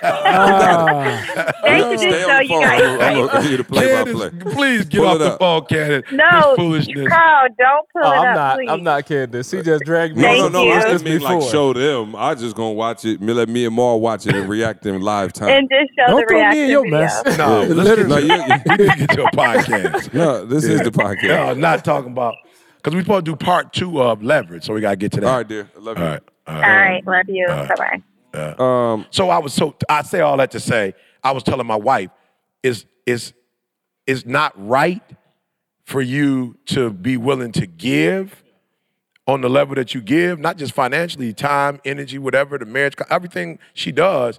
Ah, 0.02 1.52
They 1.62 1.80
Uh, 1.82 1.90
should 1.90 1.98
stay 1.98 2.10
just 2.10 2.24
on 2.24 2.28
know 2.28 2.38
the 2.38 2.44
you 2.44 2.48
phone. 2.48 2.62
guys. 2.62 2.80
I'm 2.80 2.86
gonna- 2.98 3.04
I'm 3.04 3.14
gonna 3.16 3.28
continue 3.28 3.56
to 3.58 3.64
play 3.64 3.86
by 3.86 4.04
Candace, 4.04 4.14
play. 4.14 4.52
please 4.54 4.84
get 4.86 4.98
Pull 4.98 5.08
off 5.08 5.14
it 5.16 5.18
the 5.18 5.32
up. 5.32 5.38
phone, 5.38 5.64
Candace. 5.66 6.12
No, 6.12 6.30
This 6.32 6.56
foolishness. 6.56 7.08
Carl, 7.08 7.48
don't 7.58 7.88
pull 7.92 8.02
Oh, 8.04 8.12
it 8.12 8.16
I'm 8.16 8.26
up, 8.28 8.34
not. 8.36 8.56
please. 8.56 8.70
I'm 8.70 8.82
not 8.82 9.06
kidding. 9.06 9.42
She 9.42 9.62
just 9.62 9.84
dragged 9.84 10.16
me. 10.16 10.22
No, 10.22 10.34
no, 10.36 10.48
no. 10.48 10.62
you. 10.64 10.72
I 10.72 10.82
just 10.92 11.04
mean 11.04 11.20
like 11.20 11.42
show 11.50 11.72
them. 11.72 12.16
I 12.16 12.34
just 12.34 12.56
gonna 12.56 12.72
watch 12.72 13.04
it. 13.04 13.20
Me, 13.20 13.32
let 13.34 13.48
me 13.48 13.66
and 13.66 13.74
Mar 13.74 13.98
watch 13.98 14.13
it 14.26 14.34
and 14.34 14.48
react 14.48 14.86
in 14.86 15.00
live 15.00 15.32
time. 15.32 15.48
And 15.50 15.68
just 15.70 15.90
show 15.98 16.06
Don't 16.06 16.20
the 16.20 16.26
throw 16.28 16.36
reaction 16.38 16.58
me 16.58 16.64
in 16.64 16.70
your 16.70 16.82
video. 16.84 16.98
mess. 17.00 17.38
No, 17.38 17.62
Yeah. 17.62 17.74
let's 17.74 17.96
get 17.96 18.08
No, 18.08 18.16
to, 18.16 18.22
you- 18.22 18.32
you- 18.32 18.42
we 18.42 18.76
need 18.76 18.90
to 18.90 18.96
get 18.96 19.10
to 19.10 19.24
a 19.26 19.30
podcast. 19.32 20.14
no, 20.14 20.44
this 20.44 20.64
is 20.64 20.80
the 20.82 20.90
podcast. 20.90 21.28
No, 21.28 21.54
not 21.54 21.84
talking 21.84 22.10
about 22.12 22.34
because 22.76 22.94
we're 22.94 23.02
supposed 23.02 23.24
to 23.26 23.32
do 23.32 23.36
part 23.36 23.72
two 23.72 24.00
of 24.02 24.22
leverage, 24.22 24.64
so 24.64 24.74
we 24.74 24.80
gotta 24.80 24.96
get 24.96 25.12
to 25.12 25.20
that. 25.20 25.26
All 25.28 25.36
right, 25.38 25.48
dear. 25.48 25.68
I 25.76 25.80
love 25.80 25.98
you. 25.98 26.04
all 26.04 26.10
right. 26.10 26.22
All 26.46 26.54
All 26.56 26.60
right. 26.62 27.02
right, 27.06 27.06
love 27.06 27.24
you. 27.28 27.46
bye 27.48 27.74
bye. 27.76 28.54
Um, 28.58 29.06
So 29.10 29.30
I 29.30 29.38
was 29.38 29.52
so 29.54 29.74
I 29.88 30.02
say 30.02 30.20
all 30.20 30.36
that 30.38 30.50
to 30.52 30.60
say 30.60 30.94
I 31.22 31.32
was 31.32 31.42
telling 31.42 31.66
my 31.66 31.76
wife 31.76 32.10
is 32.62 32.84
is 33.06 33.32
is 34.06 34.26
not 34.26 34.52
right 34.56 35.02
for 35.86 36.02
you 36.02 36.56
to 36.66 36.90
be 36.90 37.16
willing 37.16 37.52
to 37.52 37.66
give 37.66 38.42
on 39.26 39.40
the 39.40 39.48
level 39.48 39.74
that 39.74 39.94
you 39.94 40.00
give, 40.00 40.38
not 40.38 40.58
just 40.58 40.72
financially, 40.72 41.32
time, 41.32 41.80
energy, 41.84 42.18
whatever, 42.18 42.58
the 42.58 42.66
marriage, 42.66 42.94
everything 43.10 43.58
she 43.72 43.90
does, 43.90 44.38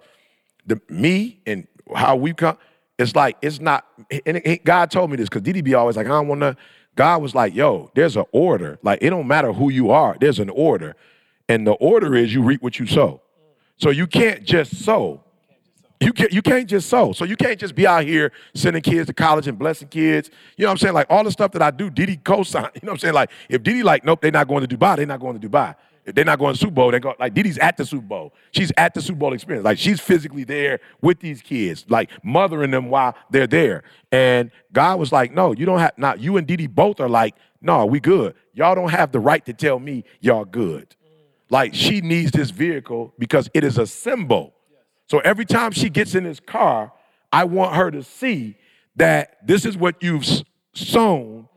the 0.66 0.80
me 0.90 1.40
and 1.46 1.68
how 1.96 2.16
we 2.16 2.34
come, 2.34 2.58
it's 2.98 3.16
like 3.16 3.38
it's 3.42 3.60
not. 3.60 3.86
And 4.26 4.38
it- 4.38 4.64
God 4.64 4.92
told 4.92 5.10
me 5.12 5.18
this 5.18 5.28
because 5.30 5.42
DDB 5.42 5.78
always 5.78 5.98
like, 5.98 6.06
I 6.06 6.10
don't 6.10 6.28
want 6.28 6.42
to. 6.42 6.56
God 6.96 7.22
was 7.22 7.36
like, 7.36 7.54
Yo, 7.54 7.92
there's 7.94 8.16
an 8.16 8.26
order. 8.32 8.80
Like 8.84 9.00
it 9.02 9.10
don't 9.10 9.28
matter 9.28 9.52
who 9.52 9.70
you 9.70 9.92
are. 9.92 10.16
There's 10.20 10.40
an 10.40 10.50
order, 10.50 10.96
and 11.50 11.68
the 11.68 11.74
order 11.74 12.16
is 12.16 12.34
you 12.34 12.42
reap 12.42 12.62
what 12.62 12.80
you 12.80 12.86
sow. 12.86 13.22
So 13.78 13.90
you 13.90 14.08
can't 14.08 14.44
just 14.46 14.78
sow. 14.86 15.25
You 16.06 16.14
can't 16.14 16.32
you 16.32 16.44
can't 16.44 16.70
just 16.70 16.88
sow. 16.88 17.14
So 17.14 17.26
you 17.26 17.36
can't 17.36 17.60
just 17.60 17.74
be 17.74 17.88
out 17.88 18.04
here 18.04 18.32
sending 18.54 18.84
kids 18.84 19.08
to 19.08 19.14
college 19.14 19.48
and 19.48 19.58
blessing 19.58 19.88
kids. 19.88 20.30
You 20.56 20.64
know 20.64 20.68
what 20.70 20.74
I'm 20.74 20.78
saying? 20.78 20.94
Like 20.94 21.08
all 21.10 21.24
the 21.24 21.32
stuff 21.32 21.52
that 21.54 21.64
I 21.64 21.72
do, 21.72 21.90
Didi 21.90 22.18
co-sign. 22.18 22.70
You 22.76 22.82
know 22.84 22.92
what 22.92 22.94
I'm 22.94 22.98
saying? 23.00 23.14
Like 23.16 23.32
if 23.50 23.64
Didi 23.64 23.82
like, 23.82 24.06
nope, 24.06 24.22
they're 24.22 24.32
not 24.32 24.48
going 24.48 24.66
to 24.66 24.78
Dubai, 24.78 24.98
they're 24.98 25.08
not 25.08 25.20
going 25.20 25.40
to 25.40 25.50
Dubai. 25.50 25.76
If 26.06 26.14
they're 26.14 26.26
not 26.26 26.38
going 26.38 26.54
to 26.54 26.60
Super 26.60 26.74
Bowl, 26.74 26.92
they 26.92 27.00
go 27.00 27.16
like 27.20 27.34
Didi's 27.34 27.58
at 27.58 27.78
the 27.78 27.86
Super 27.86 28.06
Bowl. 28.06 28.34
She's 28.52 28.72
at 28.78 28.94
the 28.94 29.02
Super 29.02 29.18
Bowl 29.18 29.34
experience. 29.34 29.66
Like 29.66 29.80
she's 29.80 30.00
physically 30.00 30.44
there 30.44 30.80
with 31.02 31.20
these 31.20 31.42
kids, 31.42 31.86
like 31.90 32.12
mothering 32.24 32.70
them 32.70 32.90
while 32.90 33.16
they're 33.32 33.48
there. 33.48 33.84
And 34.12 34.52
God 34.72 35.00
was 35.00 35.12
like, 35.12 35.34
no, 35.34 35.54
you 35.54 35.66
don't 35.66 35.80
have 35.80 35.98
not 35.98 36.20
you 36.20 36.38
and 36.38 36.46
Didi 36.46 36.68
both 36.68 37.00
are 37.00 37.10
like, 37.10 37.36
no, 37.62 37.88
we 37.88 38.00
good. 38.00 38.36
Y'all 38.54 38.76
don't 38.76 38.92
have 38.92 39.12
the 39.12 39.20
right 39.20 39.44
to 39.46 39.54
tell 39.54 39.80
me 39.80 40.04
y'all 40.20 40.46
good. 40.46 40.96
Like 41.50 41.74
she 41.74 42.02
needs 42.02 42.32
this 42.32 42.52
vehicle 42.52 43.16
because 43.18 43.50
it 43.56 43.64
is 43.64 43.80
a 43.80 43.88
symbol. 43.88 44.55
So 45.08 45.20
every 45.20 45.46
time 45.46 45.72
she 45.72 45.90
gets 45.90 46.16
in 46.16 46.24
this 46.24 46.40
car, 46.40 46.92
I 47.32 47.44
want 47.44 47.76
her 47.76 47.92
to 47.92 48.04
see 48.04 48.58
that 48.96 49.46
this 49.46 49.66
is 49.66 49.78
what 49.78 50.02
you've 50.02 50.26
sown. 50.74 51.48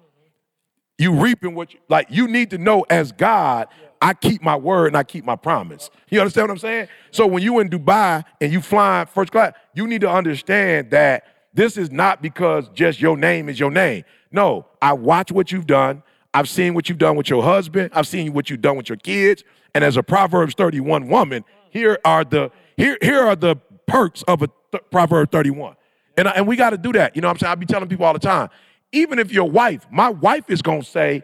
You 0.98 1.12
reaping 1.12 1.54
what 1.54 1.72
you 1.72 1.80
like. 1.88 2.08
You 2.10 2.26
need 2.26 2.50
to 2.50 2.58
know 2.58 2.84
as 2.90 3.12
God, 3.12 3.68
I 4.02 4.14
keep 4.14 4.42
my 4.42 4.56
word 4.56 4.88
and 4.88 4.96
I 4.96 5.04
keep 5.04 5.24
my 5.24 5.36
promise. 5.36 5.90
You 6.10 6.20
understand 6.20 6.48
what 6.48 6.52
I'm 6.52 6.58
saying? 6.58 6.88
So 7.10 7.26
when 7.26 7.42
you 7.42 7.60
in 7.60 7.68
Dubai 7.68 8.24
and 8.40 8.52
you 8.52 8.60
flying 8.60 9.06
first 9.06 9.32
class, 9.32 9.52
you 9.74 9.86
need 9.86 10.00
to 10.02 10.10
understand 10.10 10.90
that 10.90 11.24
this 11.54 11.76
is 11.76 11.90
not 11.90 12.22
because 12.22 12.68
just 12.70 13.00
your 13.00 13.16
name 13.16 13.48
is 13.48 13.58
your 13.58 13.70
name. 13.70 14.04
No, 14.30 14.66
I 14.82 14.92
watch 14.92 15.32
what 15.32 15.50
you've 15.50 15.66
done. 15.66 16.02
I've 16.34 16.48
seen 16.48 16.74
what 16.74 16.88
you've 16.88 16.98
done 16.98 17.16
with 17.16 17.30
your 17.30 17.42
husband. 17.42 17.90
I've 17.94 18.06
seen 18.06 18.32
what 18.32 18.50
you've 18.50 18.60
done 18.60 18.76
with 18.76 18.88
your 18.88 18.98
kids. 18.98 19.44
And 19.74 19.82
as 19.82 19.96
a 19.96 20.02
Proverbs 20.02 20.54
31 20.54 21.08
woman, 21.08 21.44
here 21.70 21.98
are 22.04 22.24
the 22.24 22.50
here 22.78 22.96
here 23.02 23.20
are 23.20 23.36
the 23.36 23.56
perks 23.86 24.22
of 24.22 24.40
a 24.42 24.48
th- 24.72 24.82
Proverb 24.90 25.30
31. 25.30 25.76
And, 26.16 26.28
I- 26.28 26.32
and 26.32 26.46
we 26.46 26.56
got 26.56 26.70
to 26.70 26.78
do 26.78 26.92
that. 26.94 27.14
You 27.14 27.22
know 27.22 27.28
what 27.28 27.32
I'm 27.34 27.38
saying? 27.40 27.52
I 27.52 27.54
be 27.56 27.66
telling 27.66 27.88
people 27.88 28.06
all 28.06 28.12
the 28.14 28.18
time. 28.18 28.48
Even 28.92 29.18
if 29.18 29.30
your 29.30 29.50
wife, 29.50 29.86
my 29.90 30.08
wife 30.08 30.48
is 30.48 30.62
going 30.62 30.80
to 30.82 30.86
say, 30.88 31.22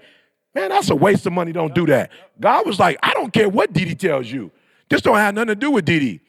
man, 0.54 0.68
that's 0.68 0.90
a 0.90 0.94
waste 0.94 1.24
of 1.26 1.32
money. 1.32 1.52
Don't 1.52 1.74
do 1.74 1.86
that. 1.86 2.10
God 2.38 2.66
was 2.66 2.78
like, 2.78 2.98
I 3.02 3.14
don't 3.14 3.32
care 3.32 3.48
what 3.48 3.72
Didi 3.72 3.94
tells 3.94 4.30
you. 4.30 4.50
This 4.90 5.00
don't 5.00 5.16
have 5.16 5.34
nothing 5.34 5.48
to 5.48 5.54
do 5.54 5.70
with 5.70 5.84
Didi. 5.86 6.20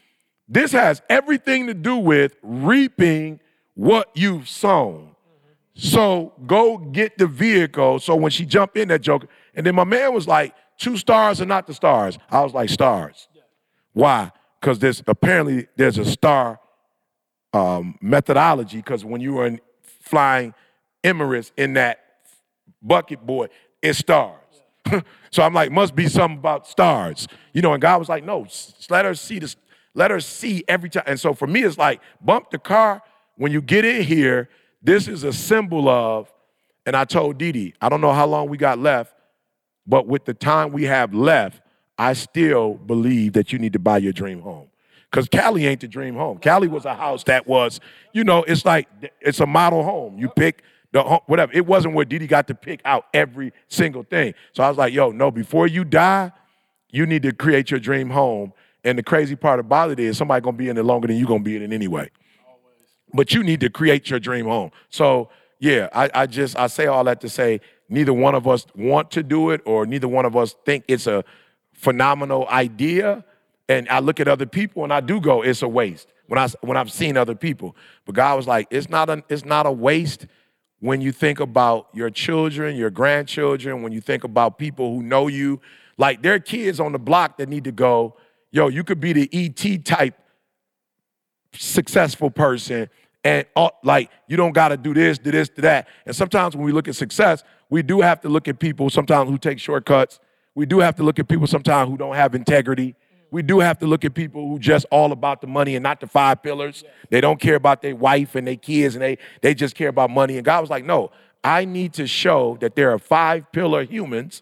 This 0.47 0.71
has 0.71 1.01
everything 1.09 1.67
to 1.67 1.73
do 1.73 1.97
with 1.97 2.35
reaping 2.41 3.39
what 3.73 4.09
you've 4.13 4.47
sown. 4.47 5.15
So 5.73 6.33
go 6.47 6.77
get 6.77 7.17
the 7.17 7.27
vehicle. 7.27 7.99
So 7.99 8.15
when 8.15 8.31
she 8.31 8.45
jumped 8.45 8.77
in 8.77 8.87
that 8.87 9.01
joke, 9.01 9.27
and 9.55 9.65
then 9.65 9.75
my 9.75 9.83
man 9.83 10.13
was 10.13 10.27
like, 10.27 10.55
two 10.77 10.95
stars 10.97 11.41
are 11.41 11.45
not 11.45 11.67
the 11.67 11.73
stars. 11.73 12.17
I 12.29 12.41
was 12.41 12.53
like, 12.53 12.69
stars. 12.69 13.27
Why? 13.93 14.31
Because 14.65 14.79
there's 14.79 15.03
apparently 15.05 15.67
there's 15.75 15.99
a 15.99 16.05
star 16.05 16.59
um, 17.53 17.99
methodology. 18.01 18.77
Because 18.77 19.05
when 19.05 19.21
you 19.21 19.37
are 19.37 19.45
in 19.45 19.61
flying 19.83 20.55
Emirates 21.03 21.51
in 21.55 21.73
that 21.73 21.99
bucket 22.81 23.23
boy, 23.23 23.49
it's 23.83 23.99
stars. 23.99 24.39
so 25.29 25.43
I'm 25.43 25.53
like, 25.53 25.71
must 25.71 25.93
be 25.93 26.07
something 26.07 26.39
about 26.39 26.65
stars, 26.65 27.27
you 27.53 27.61
know. 27.61 27.73
And 27.73 27.81
God 27.81 27.99
was 27.99 28.09
like, 28.09 28.23
no, 28.23 28.47
let 28.89 29.05
her 29.05 29.13
see 29.13 29.37
this. 29.37 29.55
Let 29.93 30.09
her 30.09 30.19
see 30.19 30.63
every 30.67 30.89
time. 30.89 31.03
And 31.05 31.19
so 31.19 31.35
for 31.35 31.45
me, 31.45 31.61
it's 31.61 31.77
like 31.77 32.01
bump 32.19 32.49
the 32.49 32.57
car 32.57 33.03
when 33.35 33.51
you 33.51 33.61
get 33.61 33.85
in 33.85 34.01
here. 34.01 34.49
This 34.81 35.07
is 35.07 35.23
a 35.23 35.31
symbol 35.31 35.87
of. 35.87 36.33
And 36.87 36.95
I 36.95 37.05
told 37.05 37.37
Didi, 37.37 37.75
I 37.79 37.89
don't 37.89 38.01
know 38.01 38.13
how 38.13 38.25
long 38.25 38.49
we 38.49 38.57
got 38.57 38.79
left, 38.79 39.13
but 39.85 40.07
with 40.07 40.25
the 40.25 40.33
time 40.33 40.71
we 40.71 40.85
have 40.85 41.13
left, 41.13 41.61
I 41.97 42.13
still 42.13 42.75
believe 42.75 43.33
that 43.33 43.53
you 43.53 43.59
need 43.59 43.73
to 43.73 43.79
buy 43.79 43.97
your 43.97 44.13
dream 44.13 44.41
home. 44.41 44.67
Because 45.09 45.29
Cali 45.29 45.65
ain't 45.65 45.81
the 45.81 45.87
dream 45.87 46.15
home. 46.15 46.39
Cali 46.39 46.67
was 46.67 46.85
a 46.85 46.93
house 46.93 47.23
that 47.25 47.47
was, 47.47 47.79
you 48.11 48.23
know, 48.23 48.43
it's 48.43 48.65
like 48.65 48.87
it's 49.21 49.39
a 49.39 49.45
model 49.45 49.83
home. 49.83 50.17
You 50.17 50.27
pick 50.29 50.61
the 50.91 51.03
home, 51.03 51.21
whatever. 51.27 51.53
It 51.53 51.65
wasn't 51.65 51.93
where 51.93 52.03
Didi 52.03 52.27
got 52.27 52.47
to 52.47 52.55
pick 52.55 52.81
out 52.83 53.05
every 53.13 53.53
single 53.69 54.03
thing. 54.03 54.33
So 54.51 54.63
I 54.63 54.69
was 54.69 54.77
like, 54.77 54.93
yo, 54.93 55.11
no, 55.11 55.31
before 55.31 55.67
you 55.67 55.85
die, 55.85 56.31
you 56.91 57.05
need 57.05 57.23
to 57.23 57.31
create 57.31 57.71
your 57.71 57.79
dream 57.79 58.09
home. 58.09 58.51
And 58.83 58.97
the 58.97 59.03
crazy 59.03 59.35
part 59.35 59.59
about 59.59 59.91
it 59.91 59.99
is 59.99 60.17
somebody 60.17 60.43
gonna 60.43 60.57
be 60.57 60.67
in 60.69 60.77
it 60.77 60.83
longer 60.83 61.07
than 61.07 61.15
you 61.15 61.25
gonna 61.25 61.43
be 61.43 61.55
in 61.55 61.61
it 61.61 61.71
anyway 61.71 62.09
but 63.15 63.33
you 63.33 63.43
need 63.43 63.61
to 63.61 63.69
create 63.69 64.09
your 64.09 64.19
dream 64.19 64.45
home. 64.45 64.71
So 64.89 65.29
yeah, 65.59 65.87
I, 65.93 66.09
I 66.13 66.25
just 66.25 66.57
I 66.57 66.67
say 66.67 66.87
all 66.87 67.03
that 67.05 67.21
to 67.21 67.29
say 67.29 67.61
neither 67.89 68.13
one 68.13 68.35
of 68.35 68.47
us 68.47 68.67
want 68.75 69.09
to 69.11 69.23
do 69.23 69.51
it 69.51 69.61
or 69.65 69.85
neither 69.85 70.07
one 70.07 70.25
of 70.25 70.35
us 70.35 70.53
think 70.65 70.83
it's 70.87 71.07
a 71.07 71.23
phenomenal 71.75 72.47
idea. 72.47 73.23
And 73.67 73.87
I 73.89 73.99
look 73.99 74.19
at 74.19 74.27
other 74.27 74.45
people 74.45 74.83
and 74.83 74.93
I 74.93 75.01
do 75.01 75.19
go, 75.19 75.41
it's 75.41 75.61
a 75.61 75.67
waste. 75.67 76.07
When 76.27 76.39
I 76.39 76.47
when 76.61 76.77
I've 76.77 76.91
seen 76.91 77.17
other 77.17 77.35
people, 77.35 77.75
but 78.05 78.15
God 78.15 78.35
was 78.35 78.47
like, 78.47 78.67
it's 78.71 78.89
not 78.89 79.09
a 79.09 79.23
it's 79.29 79.45
not 79.45 79.67
a 79.67 79.71
waste 79.71 80.25
when 80.79 81.01
you 81.01 81.11
think 81.11 81.39
about 81.39 81.87
your 81.93 82.09
children, 82.09 82.75
your 82.75 82.89
grandchildren, 82.89 83.81
when 83.81 83.91
you 83.91 84.01
think 84.01 84.23
about 84.23 84.57
people 84.57 84.93
who 84.93 85.03
know 85.03 85.27
you, 85.27 85.61
like 85.97 86.21
there 86.21 86.33
are 86.33 86.39
kids 86.39 86.79
on 86.79 86.91
the 86.91 86.99
block 86.99 87.37
that 87.37 87.47
need 87.47 87.63
to 87.63 87.71
go, 87.71 88.17
yo, 88.51 88.67
you 88.67 88.83
could 88.83 88.99
be 88.99 89.13
the 89.13 89.29
ET 89.31 89.85
type 89.85 90.15
successful 91.53 92.29
person 92.29 92.89
and 93.23 93.45
like 93.83 94.09
you 94.27 94.37
don't 94.37 94.51
got 94.53 94.69
to 94.69 94.77
do 94.77 94.93
this 94.93 95.17
do 95.17 95.31
this 95.31 95.49
do 95.49 95.61
that 95.61 95.87
and 96.05 96.15
sometimes 96.15 96.55
when 96.55 96.65
we 96.65 96.71
look 96.71 96.87
at 96.87 96.95
success 96.95 97.43
we 97.69 97.81
do 97.81 98.01
have 98.01 98.21
to 98.21 98.29
look 98.29 98.47
at 98.47 98.59
people 98.59 98.89
sometimes 98.89 99.29
who 99.29 99.37
take 99.37 99.59
shortcuts 99.59 100.19
we 100.55 100.65
do 100.65 100.79
have 100.79 100.95
to 100.95 101.03
look 101.03 101.19
at 101.19 101.27
people 101.27 101.47
sometimes 101.47 101.89
who 101.89 101.97
don't 101.97 102.15
have 102.15 102.35
integrity 102.35 102.95
we 103.31 103.41
do 103.41 103.59
have 103.59 103.77
to 103.79 103.85
look 103.85 104.05
at 104.05 104.13
people 104.13 104.47
who 104.47 104.57
just 104.57 104.85
all 104.91 105.11
about 105.11 105.41
the 105.41 105.47
money 105.47 105.75
and 105.75 105.83
not 105.83 105.99
the 105.99 106.07
five 106.07 106.41
pillars 106.41 106.83
they 107.09 107.21
don't 107.21 107.39
care 107.39 107.55
about 107.55 107.81
their 107.81 107.95
wife 107.95 108.35
and 108.35 108.47
their 108.47 108.55
kids 108.55 108.95
and 108.95 109.03
they 109.03 109.17
they 109.41 109.53
just 109.53 109.75
care 109.75 109.89
about 109.89 110.09
money 110.09 110.37
and 110.37 110.45
god 110.45 110.61
was 110.61 110.69
like 110.69 110.85
no 110.85 111.11
i 111.43 111.65
need 111.65 111.93
to 111.93 112.07
show 112.07 112.57
that 112.61 112.75
there 112.75 112.91
are 112.91 112.99
five 112.99 113.51
pillar 113.51 113.83
humans 113.83 114.41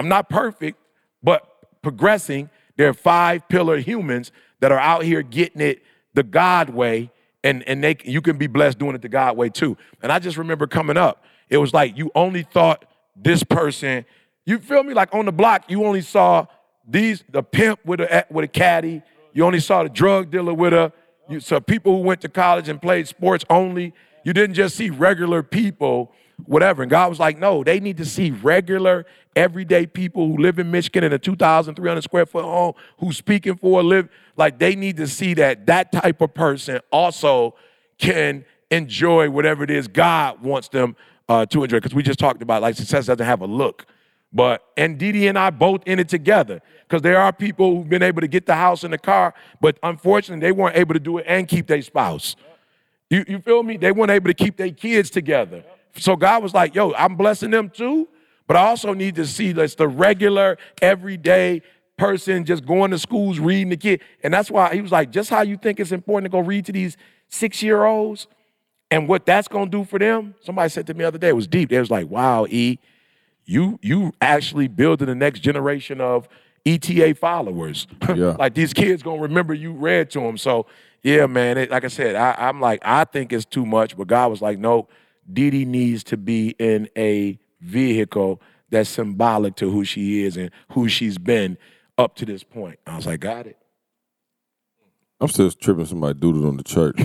I'm 0.00 0.08
not 0.08 0.30
perfect, 0.30 0.78
but 1.22 1.46
progressing. 1.82 2.48
There 2.78 2.88
are 2.88 2.94
five 2.94 3.46
pillar 3.50 3.76
humans 3.76 4.32
that 4.60 4.72
are 4.72 4.78
out 4.78 5.04
here 5.04 5.20
getting 5.20 5.60
it 5.60 5.82
the 6.14 6.22
God 6.22 6.70
way, 6.70 7.10
and 7.44 7.62
and 7.68 7.84
they 7.84 7.98
you 8.04 8.22
can 8.22 8.38
be 8.38 8.46
blessed 8.46 8.78
doing 8.78 8.94
it 8.94 9.02
the 9.02 9.10
God 9.10 9.36
way 9.36 9.50
too. 9.50 9.76
And 10.02 10.10
I 10.10 10.18
just 10.18 10.38
remember 10.38 10.66
coming 10.66 10.96
up, 10.96 11.22
it 11.50 11.58
was 11.58 11.74
like 11.74 11.98
you 11.98 12.10
only 12.14 12.44
thought 12.44 12.86
this 13.14 13.44
person. 13.44 14.06
You 14.46 14.58
feel 14.58 14.82
me? 14.82 14.94
Like 14.94 15.14
on 15.14 15.26
the 15.26 15.32
block, 15.32 15.70
you 15.70 15.84
only 15.84 16.00
saw 16.00 16.46
these 16.86 17.22
the 17.28 17.42
pimp 17.42 17.80
with 17.84 18.00
a 18.00 18.26
with 18.30 18.44
a 18.44 18.48
caddy. 18.48 19.02
You 19.32 19.44
only 19.44 19.60
saw 19.60 19.82
the 19.82 19.88
drug 19.88 20.30
dealer 20.30 20.54
with 20.54 20.72
a. 20.72 20.92
You 21.28 21.40
saw 21.40 21.60
people 21.60 21.96
who 21.96 22.02
went 22.02 22.20
to 22.22 22.28
college 22.28 22.68
and 22.68 22.82
played 22.82 23.06
sports 23.06 23.44
only. 23.48 23.94
You 24.24 24.32
didn't 24.32 24.54
just 24.54 24.76
see 24.76 24.90
regular 24.90 25.42
people, 25.42 26.12
whatever. 26.44 26.82
And 26.82 26.90
God 26.90 27.08
was 27.08 27.20
like, 27.20 27.38
no, 27.38 27.62
they 27.62 27.78
need 27.78 27.96
to 27.98 28.04
see 28.04 28.32
regular, 28.32 29.06
everyday 29.36 29.86
people 29.86 30.26
who 30.26 30.36
live 30.38 30.58
in 30.58 30.70
Michigan 30.70 31.04
in 31.04 31.12
a 31.12 31.18
2,300 31.18 32.02
square 32.02 32.26
foot 32.26 32.44
home, 32.44 32.74
who's 32.98 33.16
speaking 33.16 33.56
for 33.56 33.80
a 33.80 33.82
live. 33.82 34.08
Like 34.36 34.58
they 34.58 34.74
need 34.74 34.96
to 34.96 35.06
see 35.06 35.34
that 35.34 35.66
that 35.66 35.92
type 35.92 36.20
of 36.20 36.34
person 36.34 36.80
also 36.90 37.54
can 37.98 38.44
enjoy 38.70 39.30
whatever 39.30 39.62
it 39.62 39.70
is 39.70 39.86
God 39.86 40.42
wants 40.42 40.68
them 40.68 40.96
uh, 41.28 41.46
to 41.46 41.62
enjoy. 41.62 41.76
Because 41.76 41.94
we 41.94 42.02
just 42.02 42.18
talked 42.18 42.42
about 42.42 42.62
like 42.62 42.74
success 42.74 43.06
doesn't 43.06 43.24
have 43.24 43.40
a 43.40 43.46
look. 43.46 43.86
But 44.32 44.62
and 44.76 44.98
Didi 44.98 45.26
and 45.26 45.38
I 45.38 45.50
both 45.50 45.82
in 45.86 45.98
it 45.98 46.08
together 46.08 46.62
because 46.82 47.02
there 47.02 47.20
are 47.20 47.32
people 47.32 47.76
who've 47.76 47.88
been 47.88 48.02
able 48.02 48.20
to 48.20 48.28
get 48.28 48.46
the 48.46 48.54
house 48.54 48.84
and 48.84 48.92
the 48.92 48.98
car, 48.98 49.34
but 49.60 49.78
unfortunately 49.82 50.46
they 50.46 50.52
weren't 50.52 50.76
able 50.76 50.94
to 50.94 51.00
do 51.00 51.18
it 51.18 51.24
and 51.26 51.48
keep 51.48 51.66
their 51.66 51.82
spouse. 51.82 52.36
You, 53.08 53.24
you 53.26 53.38
feel 53.40 53.62
me? 53.62 53.76
They 53.76 53.90
weren't 53.90 54.12
able 54.12 54.28
to 54.28 54.34
keep 54.34 54.56
their 54.56 54.70
kids 54.70 55.10
together. 55.10 55.64
So 55.96 56.14
God 56.14 56.42
was 56.42 56.54
like, 56.54 56.74
yo, 56.74 56.92
I'm 56.92 57.16
blessing 57.16 57.50
them 57.50 57.70
too, 57.70 58.08
but 58.46 58.56
I 58.56 58.66
also 58.66 58.94
need 58.94 59.16
to 59.16 59.26
see 59.26 59.52
that's 59.52 59.74
the 59.74 59.88
regular, 59.88 60.58
everyday 60.80 61.62
person 61.96 62.44
just 62.44 62.64
going 62.64 62.92
to 62.92 62.98
schools, 62.98 63.38
reading 63.40 63.68
the 63.68 63.76
kid. 63.76 64.00
And 64.22 64.32
that's 64.32 64.50
why 64.50 64.72
he 64.74 64.80
was 64.80 64.92
like, 64.92 65.10
just 65.10 65.28
how 65.28 65.42
you 65.42 65.56
think 65.56 65.80
it's 65.80 65.92
important 65.92 66.30
to 66.30 66.36
go 66.36 66.40
read 66.40 66.64
to 66.66 66.72
these 66.72 66.96
six 67.28 67.62
year 67.62 67.84
olds 67.84 68.28
and 68.90 69.08
what 69.08 69.26
that's 69.26 69.48
gonna 69.48 69.70
do 69.70 69.84
for 69.84 69.98
them. 69.98 70.34
Somebody 70.42 70.68
said 70.70 70.86
to 70.86 70.94
me 70.94 71.00
the 71.00 71.08
other 71.08 71.18
day, 71.18 71.28
it 71.28 71.36
was 71.36 71.46
deep. 71.46 71.68
They 71.68 71.78
was 71.78 71.90
like, 71.90 72.08
wow, 72.08 72.46
E, 72.48 72.78
you 73.44 73.78
you 73.82 74.12
actually 74.20 74.68
building 74.68 75.06
the 75.06 75.14
next 75.14 75.40
generation 75.40 76.00
of 76.00 76.28
ETA 76.66 77.14
followers. 77.14 77.86
Yeah. 78.14 78.36
like 78.38 78.54
these 78.54 78.72
kids 78.72 79.02
gonna 79.02 79.22
remember 79.22 79.54
you 79.54 79.72
read 79.72 80.10
to 80.10 80.20
them. 80.20 80.36
So 80.36 80.66
yeah, 81.02 81.26
man. 81.26 81.58
It, 81.58 81.70
like 81.70 81.84
I 81.84 81.88
said, 81.88 82.16
I, 82.16 82.34
I'm 82.38 82.60
like 82.60 82.80
I 82.84 83.04
think 83.04 83.32
it's 83.32 83.44
too 83.44 83.64
much, 83.64 83.96
but 83.96 84.08
God 84.08 84.30
was 84.30 84.42
like, 84.42 84.58
no, 84.58 84.88
Didi 85.32 85.64
needs 85.64 86.02
to 86.04 86.16
be 86.16 86.50
in 86.58 86.88
a 86.96 87.38
vehicle 87.60 88.40
that's 88.70 88.90
symbolic 88.90 89.56
to 89.56 89.70
who 89.70 89.84
she 89.84 90.24
is 90.24 90.36
and 90.36 90.50
who 90.72 90.88
she's 90.88 91.18
been 91.18 91.56
up 91.98 92.16
to 92.16 92.24
this 92.24 92.42
point. 92.42 92.78
I 92.86 92.96
was 92.96 93.06
like, 93.06 93.20
got 93.20 93.46
it. 93.46 93.56
I'm 95.20 95.28
still 95.28 95.50
tripping 95.50 95.86
somebody 95.86 96.18
doodled 96.18 96.48
on 96.48 96.56
the 96.56 96.62
church. 96.62 96.98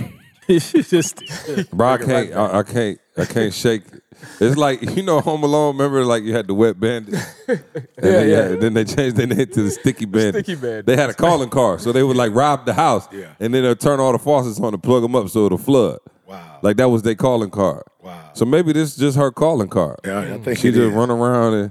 just 0.48 1.22
Bro, 1.70 1.88
I 1.88 1.98
can't. 1.98 2.32
I, 2.32 2.58
I 2.58 2.62
can't. 2.62 2.98
I 3.18 3.24
can't 3.24 3.52
shake. 3.54 3.82
it. 3.92 4.02
It's 4.40 4.56
like 4.56 4.80
you 4.96 5.02
know 5.02 5.20
Home 5.20 5.42
Alone. 5.42 5.76
Remember, 5.76 6.04
like 6.04 6.22
you 6.22 6.34
had 6.34 6.46
the 6.46 6.54
wet 6.54 6.78
bandit, 6.80 7.14
and 7.48 7.60
then, 7.96 8.28
yeah. 8.28 8.56
then 8.58 8.74
they 8.74 8.84
changed 8.84 9.16
their 9.16 9.26
name 9.26 9.46
to 9.46 9.62
the 9.62 9.70
sticky 9.70 10.04
bandit. 10.06 10.44
Sticky 10.46 10.60
Bandit. 10.60 10.86
They 10.86 10.96
had 10.96 11.10
a 11.10 11.14
calling 11.14 11.48
card, 11.50 11.80
so 11.80 11.92
they 11.92 12.02
would 12.02 12.16
like 12.16 12.32
rob 12.34 12.64
the 12.66 12.72
house, 12.74 13.06
Yeah. 13.12 13.32
and 13.40 13.52
then 13.52 13.62
they'll 13.62 13.76
turn 13.76 14.00
all 14.00 14.12
the 14.12 14.18
faucets 14.18 14.58
on 14.60 14.72
to 14.72 14.78
plug 14.78 15.02
them 15.02 15.14
up 15.14 15.28
so 15.28 15.46
it'll 15.46 15.58
flood. 15.58 15.98
Wow. 16.26 16.58
Like 16.62 16.76
that 16.78 16.88
was 16.88 17.02
their 17.02 17.14
calling 17.14 17.50
card. 17.50 17.84
Wow. 18.00 18.30
So 18.34 18.44
maybe 18.44 18.72
this 18.72 18.90
is 18.92 18.96
just 18.96 19.16
her 19.18 19.30
calling 19.30 19.68
card. 19.68 20.00
Yeah, 20.04 20.20
I 20.20 20.38
think 20.38 20.58
she 20.58 20.68
it 20.68 20.72
just 20.72 20.88
is. 20.88 20.92
run 20.92 21.10
around 21.10 21.54
and 21.54 21.70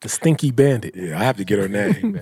The 0.00 0.08
stinky 0.08 0.50
bandit. 0.52 0.94
Yeah, 0.96 1.20
I 1.20 1.24
have 1.24 1.36
to 1.38 1.44
get 1.44 1.58
her 1.58 1.68
name. 1.80 2.18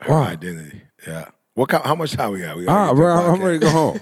Her 0.00 0.14
identity. 0.14 0.82
Yeah. 1.06 1.26
What? 1.54 1.68
kind- 1.68 1.84
How 1.84 1.94
much 1.94 2.12
time 2.12 2.32
we 2.32 2.40
got? 2.40 2.56
We 2.56 2.64
gotta 2.64 2.90
Ah, 2.90 2.94
bro, 2.94 3.14
I'm 3.14 3.42
ready 3.42 3.58
to 3.60 3.64
go 3.64 3.70
home. 3.70 4.00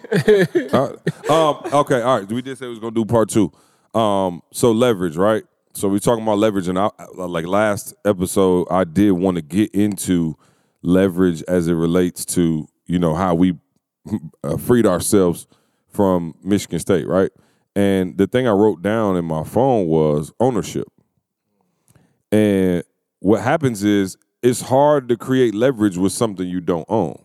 All 0.73 0.89
right. 0.89 1.31
um, 1.31 1.81
okay, 1.81 2.01
all 2.03 2.19
right. 2.21 2.29
We 2.33 2.43
did 2.43 2.57
say 2.59 2.67
we 2.67 2.71
was 2.71 2.79
gonna 2.79 2.93
do 2.95 3.05
part 3.05 3.29
two. 3.29 3.53
Um, 3.95 4.43
so 4.53 4.73
leverage, 4.73 5.17
right? 5.17 5.45
So 5.75 5.89
we 5.89 6.01
talking 6.01 6.23
about 6.23 6.39
leverage, 6.39 6.69
and 6.69 6.79
I, 6.79 6.91
like 7.15 7.47
last 7.47 7.95
episode, 8.05 8.67
I 8.71 8.85
did 8.85 9.13
want 9.13 9.37
to 9.37 9.43
get 9.43 9.75
into 9.75 10.37
leverage 10.83 11.43
as 11.49 11.69
it 11.69 11.75
relates 11.75 12.25
to 12.27 12.67
you 12.87 12.99
know 12.99 13.15
how 13.15 13.35
we 13.35 13.59
uh, 14.43 14.57
freed 14.57 14.87
ourselves 14.87 15.47
from 15.89 16.35
Michigan 16.43 16.79
State, 16.79 17.07
right? 17.07 17.31
And 17.77 18.17
the 18.19 18.27
thing 18.27 18.47
I 18.47 18.51
wrote 18.53 18.83
down 18.83 19.17
in 19.17 19.25
my 19.25 19.45
phone 19.45 19.87
was 19.87 20.33
ownership. 20.41 20.89
And 22.31 22.83
what 23.21 23.43
happens 23.43 23.85
is 23.85 24.17
it's 24.43 24.61
hard 24.63 25.09
to 25.09 25.17
create 25.17 25.55
leverage 25.55 25.97
with 25.97 26.13
something 26.13 26.47
you 26.49 26.61
don't 26.61 26.87
own. 26.89 27.22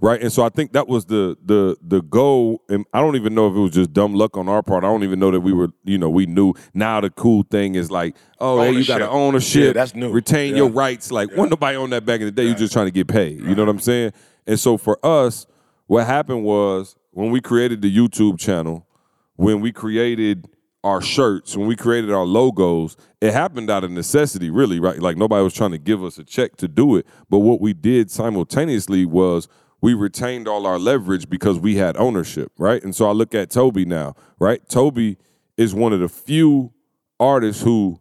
Right. 0.00 0.22
And 0.22 0.32
so 0.32 0.44
I 0.44 0.48
think 0.48 0.74
that 0.74 0.86
was 0.86 1.06
the 1.06 1.36
the 1.44 1.76
the 1.82 2.00
goal. 2.02 2.62
And 2.68 2.86
I 2.94 3.00
don't 3.00 3.16
even 3.16 3.34
know 3.34 3.48
if 3.48 3.56
it 3.56 3.58
was 3.58 3.72
just 3.72 3.92
dumb 3.92 4.14
luck 4.14 4.36
on 4.36 4.48
our 4.48 4.62
part. 4.62 4.84
I 4.84 4.86
don't 4.86 5.02
even 5.02 5.18
know 5.18 5.32
that 5.32 5.40
we 5.40 5.52
were, 5.52 5.70
you 5.84 5.98
know, 5.98 6.08
we 6.08 6.24
knew 6.26 6.54
now 6.72 7.00
the 7.00 7.10
cool 7.10 7.42
thing 7.50 7.74
is 7.74 7.90
like, 7.90 8.14
oh, 8.38 8.62
hey, 8.62 8.70
you 8.72 8.84
got 8.86 9.02
an 9.02 9.08
Ownership. 9.08 9.64
Yeah, 9.64 9.72
that's 9.72 9.96
new. 9.96 10.12
Retain 10.12 10.50
Yeah. 10.52 10.58
your 10.58 10.70
rights. 10.70 11.10
Like, 11.10 11.30
wasn't 11.30 11.50
nobody 11.50 11.76
on 11.76 11.90
that 11.90 12.04
back 12.06 12.20
in 12.20 12.26
the 12.26 12.32
day. 12.32 12.44
You're 12.44 12.54
just 12.54 12.72
trying 12.72 12.86
to 12.86 12.92
get 12.92 13.08
paid. 13.08 13.40
You 13.40 13.56
know 13.56 13.64
what 13.64 13.70
I'm 13.70 13.80
saying? 13.80 14.12
And 14.46 14.58
so 14.60 14.76
for 14.78 15.04
us, 15.04 15.46
what 15.88 16.06
happened 16.06 16.44
was 16.44 16.94
when 17.10 17.32
we 17.32 17.40
created 17.40 17.82
the 17.82 17.94
YouTube 17.94 18.38
channel, 18.38 18.86
when 19.34 19.60
we 19.60 19.72
created 19.72 20.48
our 20.84 21.00
shirts, 21.02 21.56
when 21.56 21.66
we 21.66 21.74
created 21.74 22.12
our 22.12 22.24
logos, 22.24 22.96
it 23.20 23.32
happened 23.32 23.68
out 23.68 23.82
of 23.82 23.90
necessity, 23.90 24.48
really, 24.48 24.78
right? 24.78 25.00
Like 25.00 25.16
nobody 25.16 25.42
was 25.42 25.54
trying 25.54 25.72
to 25.72 25.78
give 25.78 26.04
us 26.04 26.18
a 26.18 26.24
check 26.24 26.54
to 26.58 26.68
do 26.68 26.94
it. 26.94 27.04
But 27.28 27.40
what 27.40 27.60
we 27.60 27.72
did 27.72 28.12
simultaneously 28.12 29.04
was 29.04 29.48
we 29.80 29.94
retained 29.94 30.48
all 30.48 30.66
our 30.66 30.78
leverage 30.78 31.28
because 31.28 31.58
we 31.58 31.76
had 31.76 31.96
ownership, 31.96 32.52
right? 32.58 32.82
And 32.82 32.94
so 32.94 33.08
I 33.08 33.12
look 33.12 33.34
at 33.34 33.50
Tobe 33.50 33.78
now, 33.78 34.14
right? 34.38 34.66
Tobe 34.68 35.16
is 35.56 35.74
one 35.74 35.92
of 35.92 36.00
the 36.00 36.08
few 36.08 36.72
artists 37.20 37.62
who 37.62 38.00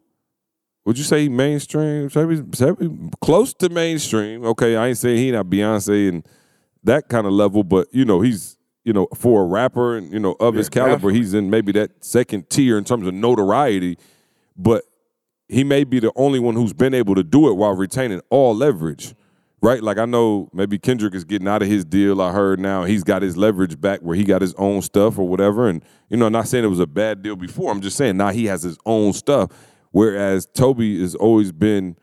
would 0.86 0.98
you 0.98 1.04
say 1.04 1.28
mainstream? 1.28 2.10
Tobe, 2.10 2.56
Tobe 2.56 3.20
close 3.20 3.54
to 3.56 3.70
mainstream. 3.70 4.46
Okay, 4.46 4.76
I 4.76 4.88
ain't 4.88 4.98
saying 4.98 5.18
he 5.18 5.32
not 5.32 5.48
Beyonce 5.48 6.10
and 6.10 6.28
that 6.84 7.10
kind 7.10 7.28
of 7.28 7.34
level, 7.34 7.64
but 7.64 7.88
you 7.92 8.06
know, 8.06 8.22
he's 8.22 8.58
you 8.88 8.94
know, 8.94 9.06
for 9.14 9.44
a 9.44 9.46
rapper 9.46 9.98
and 9.98 10.14
you 10.14 10.20
know 10.20 10.38
of 10.40 10.56
his 10.56 10.70
caliber, 10.70 10.94
definitely. 10.94 11.20
he's 11.20 11.34
in 11.34 11.50
maybe 11.50 11.74
that 11.74 12.06
second 12.06 12.50
tier 12.50 12.78
in 12.78 12.86
terms 12.86 13.06
of 13.06 13.14
notoriety. 13.14 13.98
But 14.56 14.86
he 15.50 15.66
may 15.66 15.84
be 15.84 16.00
the 16.00 16.14
only 16.16 16.40
one 16.40 16.56
who's 16.56 16.72
been 16.72 16.94
able 16.94 17.14
to 17.16 17.24
do 17.24 17.50
it 17.50 17.58
while 17.58 17.74
retaining 17.74 18.22
all 18.30 18.56
leverage. 18.56 19.14
Right? 19.62 19.82
Like 19.82 19.98
I 19.98 20.06
know 20.06 20.50
maybe 20.54 20.78
Kendrick 20.78 21.16
is 21.16 21.24
getting 21.24 21.48
out 21.48 21.64
of 21.64 21.68
his 21.68 21.84
deal. 21.84 22.22
I 22.22 22.32
heard 22.32 22.60
now 22.60 22.84
he's 22.84 23.04
got 23.04 23.24
his 23.24 23.36
leverage 23.36 23.82
back 23.82 24.02
where 24.02 24.16
he 24.16 24.24
got 24.24 24.42
his 24.42 24.54
own 24.56 24.84
stuff 24.84 25.18
or 25.18 25.28
whatever. 25.28 25.68
And 25.68 25.84
you 26.10 26.18
know, 26.18 26.28
I'm 26.28 26.32
not 26.32 26.48
saying 26.48 26.64
it 26.64 26.68
was 26.68 26.80
a 26.80 26.88
bad 26.88 27.24
deal 27.24 27.36
before. 27.36 27.72
I'm 27.72 27.82
just 27.82 27.98
saying 27.98 28.18
now 28.18 28.30
he 28.30 28.46
has 28.46 28.62
his 28.62 28.78
own 28.86 29.14
stuff. 29.14 29.50
Whereas 29.92 30.46
Tobe 30.46 31.00
has 31.00 31.16
always 31.16 31.52
been 31.52 31.98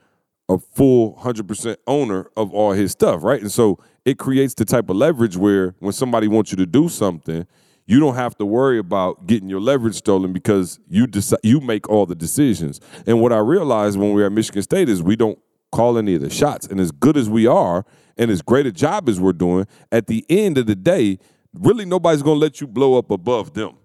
a 0.48 0.59
full 0.59 1.14
100% 1.16 1.76
owner 1.86 2.28
of 2.36 2.52
all 2.52 2.72
his 2.72 2.92
stuff, 2.92 3.22
right? 3.22 3.40
And 3.40 3.52
so 3.52 3.78
it 4.05 4.18
creates 4.18 4.55
the 4.55 4.64
type 4.64 4.90
of 4.90 4.96
leverage 4.96 5.36
where 5.36 5.74
when 5.78 5.92
somebody 5.92 6.28
wants 6.28 6.50
you 6.50 6.57
to 6.59 6.66
do 6.66 6.88
something, 6.88 7.46
you 7.86 8.00
don't 8.00 8.14
have 8.14 8.36
to 8.38 8.46
worry 8.46 8.78
about 8.78 9.26
getting 9.26 9.48
your 9.48 9.61
leverage 9.61 9.94
stolen 9.94 10.32
because 10.32 10.80
you 10.88 11.07
decide 11.07 11.40
you 11.42 11.61
make 11.61 11.88
all 11.88 12.07
the 12.07 12.14
decisions. 12.14 12.80
And 13.07 13.20
what 13.20 13.32
I 13.32 13.38
realized 13.38 13.98
when 13.98 14.09
we 14.09 14.20
were 14.20 14.26
at 14.26 14.32
Michigan 14.32 14.62
State 14.62 14.88
is 14.88 15.02
we 15.02 15.16
don't 15.16 15.38
call 15.75 15.99
any 15.99 16.14
of 16.14 16.22
the 16.22 16.31
shots. 16.31 16.66
And 16.66 16.81
as 16.81 16.93
good 16.93 17.16
as 17.16 17.29
we 17.29 17.47
are, 17.47 17.85
and 18.16 18.31
as 18.31 18.43
great 18.43 18.64
a 18.66 18.72
job 18.72 19.09
as 19.09 19.18
we're 19.18 19.33
doing, 19.33 19.66
at 19.91 20.07
the 20.07 20.25
end 20.29 20.57
of 20.57 20.66
the 20.66 20.77
day, 20.77 21.18
really 21.53 21.85
nobody's 21.85 22.22
gonna 22.22 22.39
let 22.39 22.61
you 22.61 22.66
blow 22.66 22.97
up 22.97 23.11
above 23.11 23.55
them. 23.55 23.77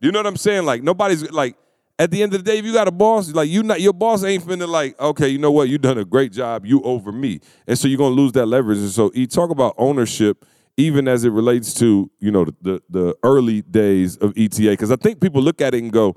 You 0.00 0.10
know 0.12 0.18
what 0.18 0.26
I'm 0.26 0.36
saying? 0.36 0.64
Like 0.64 0.82
nobody's 0.82 1.30
like 1.30 1.56
at 1.98 2.10
the 2.10 2.22
end 2.22 2.34
of 2.34 2.44
the 2.44 2.50
day, 2.50 2.58
if 2.58 2.64
you 2.64 2.72
got 2.72 2.88
a 2.88 2.92
boss, 2.92 3.32
like 3.32 3.48
you 3.48 3.62
not 3.62 3.80
your 3.80 3.92
boss 3.92 4.24
ain't 4.24 4.44
finna 4.44 4.68
like, 4.68 5.00
okay, 5.00 5.28
you 5.28 5.38
know 5.38 5.52
what, 5.52 5.68
you 5.68 5.78
done 5.78 5.98
a 5.98 6.04
great 6.04 6.32
job, 6.32 6.66
you 6.66 6.82
over 6.82 7.12
me. 7.12 7.40
And 7.66 7.78
so 7.78 7.88
you're 7.88 7.98
gonna 7.98 8.14
lose 8.14 8.32
that 8.32 8.46
leverage. 8.46 8.78
And 8.78 8.90
so 8.90 9.10
you 9.14 9.26
talk 9.26 9.50
about 9.50 9.74
ownership, 9.78 10.44
even 10.76 11.06
as 11.06 11.24
it 11.24 11.30
relates 11.30 11.72
to, 11.74 12.10
you 12.18 12.30
know, 12.30 12.44
the 12.60 12.82
the, 12.90 13.14
early 13.22 13.62
days 13.62 14.16
of 14.16 14.32
ETA. 14.36 14.70
Because 14.70 14.90
I 14.90 14.96
think 14.96 15.20
people 15.20 15.40
look 15.40 15.60
at 15.60 15.74
it 15.74 15.82
and 15.82 15.92
go, 15.92 16.16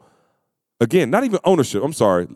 again, 0.82 1.12
not 1.12 1.24
even 1.24 1.40
ownership, 1.46 1.84
I'm 1.84 1.94
sorry, 1.94 2.28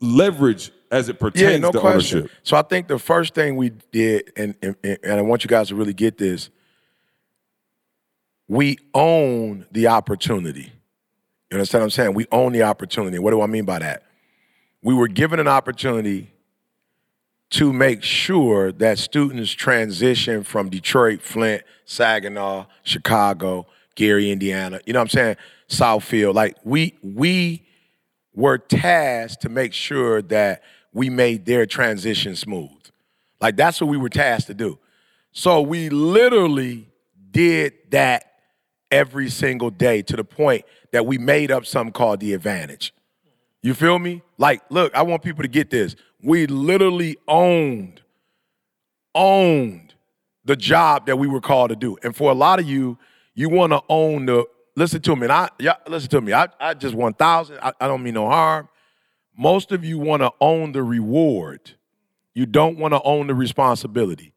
leverage 0.00 0.70
as 0.92 1.08
it 1.08 1.18
pertains 1.18 1.50
Yeah, 1.52 1.56
no 1.58 1.72
to 1.72 1.80
question. 1.80 2.18
ownership. 2.20 2.36
So 2.44 2.56
I 2.56 2.62
think 2.62 2.86
the 2.86 2.98
first 2.98 3.34
thing 3.34 3.56
we 3.56 3.70
did, 3.70 4.30
and, 4.36 4.54
and 4.62 4.76
and 4.84 5.12
I 5.12 5.22
want 5.22 5.42
you 5.42 5.48
guys 5.48 5.68
to 5.68 5.74
really 5.74 5.94
get 5.94 6.18
this, 6.18 6.50
we 8.46 8.78
own 8.94 9.66
the 9.72 9.88
opportunity. 9.88 10.72
You 11.50 11.56
understand 11.56 11.80
what 11.82 11.86
I'm 11.86 11.90
saying? 11.90 12.14
We 12.14 12.26
own 12.30 12.52
the 12.52 12.62
opportunity. 12.62 13.18
What 13.18 13.30
do 13.30 13.40
I 13.42 13.46
mean 13.46 13.64
by 13.64 13.78
that? 13.80 14.02
We 14.82 14.94
were 14.94 15.08
given 15.08 15.40
an 15.40 15.48
opportunity 15.48 16.30
to 17.50 17.72
make 17.72 18.02
sure 18.02 18.72
that 18.72 18.98
students 18.98 19.52
transition 19.52 20.42
from 20.42 20.70
Detroit, 20.70 21.20
Flint, 21.20 21.62
Saginaw, 21.84 22.66
Chicago, 22.82 23.66
Gary, 23.94 24.30
Indiana, 24.30 24.80
you 24.86 24.92
know 24.92 25.00
what 25.00 25.04
I'm 25.04 25.08
saying? 25.10 25.36
Southfield. 25.68 26.34
Like 26.34 26.56
we 26.64 26.94
we 27.02 27.66
were 28.34 28.58
tasked 28.58 29.42
to 29.42 29.48
make 29.48 29.72
sure 29.74 30.22
that 30.22 30.62
we 30.92 31.10
made 31.10 31.46
their 31.46 31.66
transition 31.66 32.36
smooth. 32.36 32.70
Like 33.40 33.56
that's 33.56 33.80
what 33.80 33.88
we 33.88 33.96
were 33.96 34.08
tasked 34.08 34.48
to 34.48 34.54
do. 34.54 34.78
So 35.32 35.60
we 35.62 35.88
literally 35.88 36.88
did 37.30 37.72
that 37.90 38.32
every 38.90 39.30
single 39.30 39.70
day 39.70 40.02
to 40.02 40.16
the 40.16 40.24
point 40.24 40.64
that 40.92 41.06
we 41.06 41.16
made 41.18 41.50
up 41.50 41.64
something 41.64 41.92
called 41.92 42.20
the 42.20 42.34
advantage. 42.34 42.92
You 43.62 43.74
feel 43.74 43.98
me? 43.98 44.22
Like, 44.38 44.60
look, 44.70 44.94
I 44.94 45.02
want 45.02 45.22
people 45.22 45.42
to 45.42 45.48
get 45.48 45.70
this. 45.70 45.96
We 46.22 46.46
literally 46.46 47.16
owned, 47.26 48.02
owned 49.14 49.94
the 50.44 50.56
job 50.56 51.06
that 51.06 51.16
we 51.16 51.26
were 51.26 51.40
called 51.40 51.70
to 51.70 51.76
do. 51.76 51.96
And 52.02 52.14
for 52.14 52.30
a 52.30 52.34
lot 52.34 52.58
of 52.60 52.68
you, 52.68 52.98
you 53.34 53.48
want 53.48 53.72
to 53.72 53.80
own 53.88 54.26
the. 54.26 54.44
Listen 54.74 55.02
to 55.02 55.14
me, 55.14 55.24
and 55.24 55.32
I 55.32 55.48
listen 55.86 56.08
to 56.10 56.20
me. 56.20 56.32
I, 56.32 56.48
I 56.58 56.72
just 56.74 56.94
one 56.94 57.12
thousand. 57.12 57.58
I, 57.62 57.72
I 57.78 57.86
don't 57.86 58.02
mean 58.02 58.14
no 58.14 58.26
harm. 58.26 58.68
Most 59.42 59.72
of 59.72 59.84
you 59.84 59.98
want 59.98 60.22
to 60.22 60.30
own 60.40 60.70
the 60.70 60.84
reward. 60.84 61.72
You 62.32 62.46
don't 62.46 62.78
want 62.78 62.94
to 62.94 63.02
own 63.02 63.26
the 63.26 63.34
responsibility. 63.34 64.34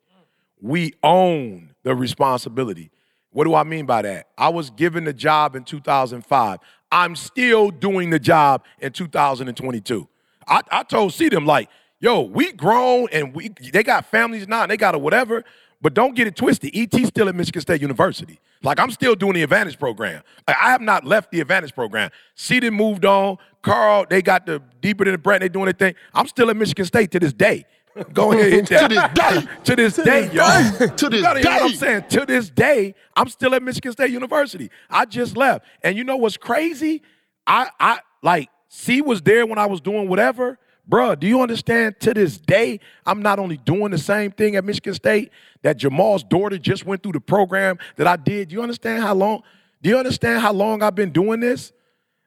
We 0.60 0.96
own 1.04 1.76
the 1.84 1.94
responsibility. 1.94 2.90
What 3.30 3.44
do 3.44 3.54
I 3.54 3.64
mean 3.66 3.86
by 3.86 4.02
that? 4.02 4.30
I 4.36 4.50
was 4.50 4.72
given 4.72 5.04
the 5.04 5.14
job 5.14 5.56
in 5.56 5.64
2005. 5.64 6.58
I'm 6.92 7.16
still 7.16 7.70
doing 7.70 8.10
the 8.10 8.18
job 8.18 8.64
in 8.80 8.94
2022. 8.94 10.10
I, 10.48 10.62
I 10.72 10.82
told 10.82 11.14
see 11.14 11.30
them 11.30 11.46
like, 11.46 11.70
yo, 12.00 12.22
we 12.22 12.52
grown 12.54 13.08
and 13.12 13.36
we 13.36 13.50
they 13.74 13.84
got 13.84 14.08
families 14.08 14.48
now 14.48 14.64
and 14.64 14.72
they 14.72 14.78
got 14.78 14.96
a 14.96 14.98
whatever, 14.98 15.44
but 15.82 15.94
don't 15.94 16.16
get 16.16 16.28
it 16.28 16.36
twisted. 16.36 16.76
ET's 16.76 17.08
still 17.08 17.30
at 17.30 17.36
Michigan 17.36 17.62
State 17.62 17.82
University. 17.82 18.40
Like 18.64 18.80
I'm 18.80 18.92
still 18.92 19.16
doing 19.16 19.34
the 19.34 19.44
Advantage 19.44 19.78
program. 19.80 20.24
Like, 20.48 20.58
I 20.60 20.72
have 20.72 20.82
not 20.82 21.06
left 21.06 21.32
the 21.32 21.42
Advantage 21.42 21.74
program. 21.76 22.10
Seaton 22.36 22.74
moved 22.74 23.06
on. 23.06 23.38
Carl, 23.62 24.06
they 24.10 24.22
got 24.22 24.46
the 24.46 24.62
deeper 24.82 25.06
than 25.06 25.14
the 25.14 25.18
bread. 25.18 25.42
They 25.42 25.50
doing 25.50 25.66
their 25.66 25.74
thing. 25.74 25.96
I'm 26.14 26.28
still 26.28 26.50
at 26.50 26.58
Michigan 26.58 26.86
State 26.86 27.12
to 27.12 27.20
this 27.20 27.34
day. 27.34 27.66
Go 28.14 28.32
ahead, 28.32 28.52
hit 28.68 28.68
that. 28.68 29.56
To 29.66 29.76
this 29.76 29.96
day. 29.96 30.30
to 30.30 30.30
this 30.30 30.30
day, 30.30 30.32
y'all. 30.32 30.88
To 30.90 31.10
this 31.10 31.18
You 31.18 31.22
gotta 31.22 31.40
hear 31.40 31.50
what 31.52 31.72
I'm 31.72 31.78
saying. 31.78 32.04
To 32.10 32.26
this 32.26 32.50
day, 32.50 32.96
I'm 33.16 33.30
still 33.30 33.56
at 33.56 33.64
Michigan 33.64 33.92
State 33.92 34.12
University. 34.12 34.70
I 34.90 35.06
just 35.06 35.38
left. 35.38 35.66
And 35.84 35.98
you 35.98 36.04
know 36.04 36.18
what's 36.18 36.38
crazy? 36.38 37.02
I 37.48 37.70
I 37.80 38.00
like 38.22 38.50
C 38.68 39.02
was 39.02 39.22
there 39.22 39.46
when 39.46 39.58
I 39.58 39.68
was 39.68 39.80
doing 39.82 40.10
whatever. 40.10 40.58
Bruh, 40.90 41.20
do 41.20 41.28
you 41.28 41.42
understand? 41.42 42.00
To 42.02 42.14
this 42.14 42.38
day, 42.38 42.80
I'm 43.06 43.22
not 43.22 43.40
only 43.40 43.58
doing 43.58 43.92
the 43.92 43.98
same 43.98 44.32
thing 44.32 44.56
at 44.56 44.64
Michigan 44.64 44.94
State 44.94 45.32
that 45.64 45.78
Jamal's 45.78 46.24
daughter 46.24 46.58
just 46.58 46.86
went 46.86 47.02
through 47.02 47.14
the 47.14 47.20
program 47.20 47.78
that 47.96 48.06
I 48.06 48.16
did. 48.18 48.50
Do 48.50 48.56
you 48.56 48.62
understand 48.62 49.02
how 49.02 49.16
long? 49.16 49.42
Do 49.82 49.90
you 49.90 49.98
understand 49.98 50.42
how 50.42 50.54
long 50.54 50.84
I've 50.84 50.96
been 50.96 51.12
doing 51.12 51.40
this? 51.40 51.74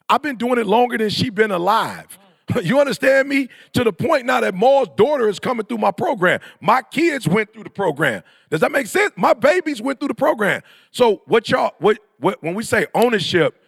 I've 0.09 0.23
been 0.23 0.37
doing 0.37 0.59
it 0.59 0.67
longer 0.67 0.99
than 0.99 1.11
she 1.11 1.31
been 1.31 1.51
alive. 1.51 2.19
You 2.63 2.81
understand 2.81 3.29
me? 3.29 3.49
To 3.75 3.85
the 3.85 3.93
point 3.93 4.25
now 4.25 4.41
that 4.41 4.55
Maul's 4.55 4.89
daughter 4.97 5.29
is 5.29 5.39
coming 5.39 5.67
through 5.67 5.79
my 5.79 5.91
program. 5.91 6.41
My 6.63 6.81
kids 6.81 7.29
went 7.29 7.53
through 7.53 7.65
the 7.65 7.71
program. 7.71 8.23
Does 8.49 8.61
that 8.61 8.73
make 8.73 8.87
sense? 8.87 9.13
My 9.17 9.35
babies 9.35 9.83
went 9.83 10.01
through 10.01 10.09
the 10.09 10.15
program. 10.15 10.63
So 10.91 11.21
what 11.27 11.51
y'all 11.51 11.75
what 11.79 11.99
what 12.19 12.43
when 12.43 12.55
we 12.55 12.63
say 12.63 12.87
ownership, 12.95 13.63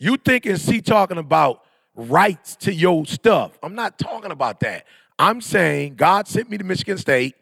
You 0.00 0.16
thinking 0.16 0.56
C 0.56 0.80
talking 0.80 1.18
about 1.18 1.63
rights 1.96 2.56
to 2.56 2.72
your 2.72 3.06
stuff. 3.06 3.58
I'm 3.62 3.74
not 3.74 3.98
talking 3.98 4.30
about 4.30 4.60
that. 4.60 4.86
I'm 5.18 5.40
saying 5.40 5.94
God 5.94 6.26
sent 6.26 6.50
me 6.50 6.58
to 6.58 6.64
Michigan 6.64 6.98
State. 6.98 7.36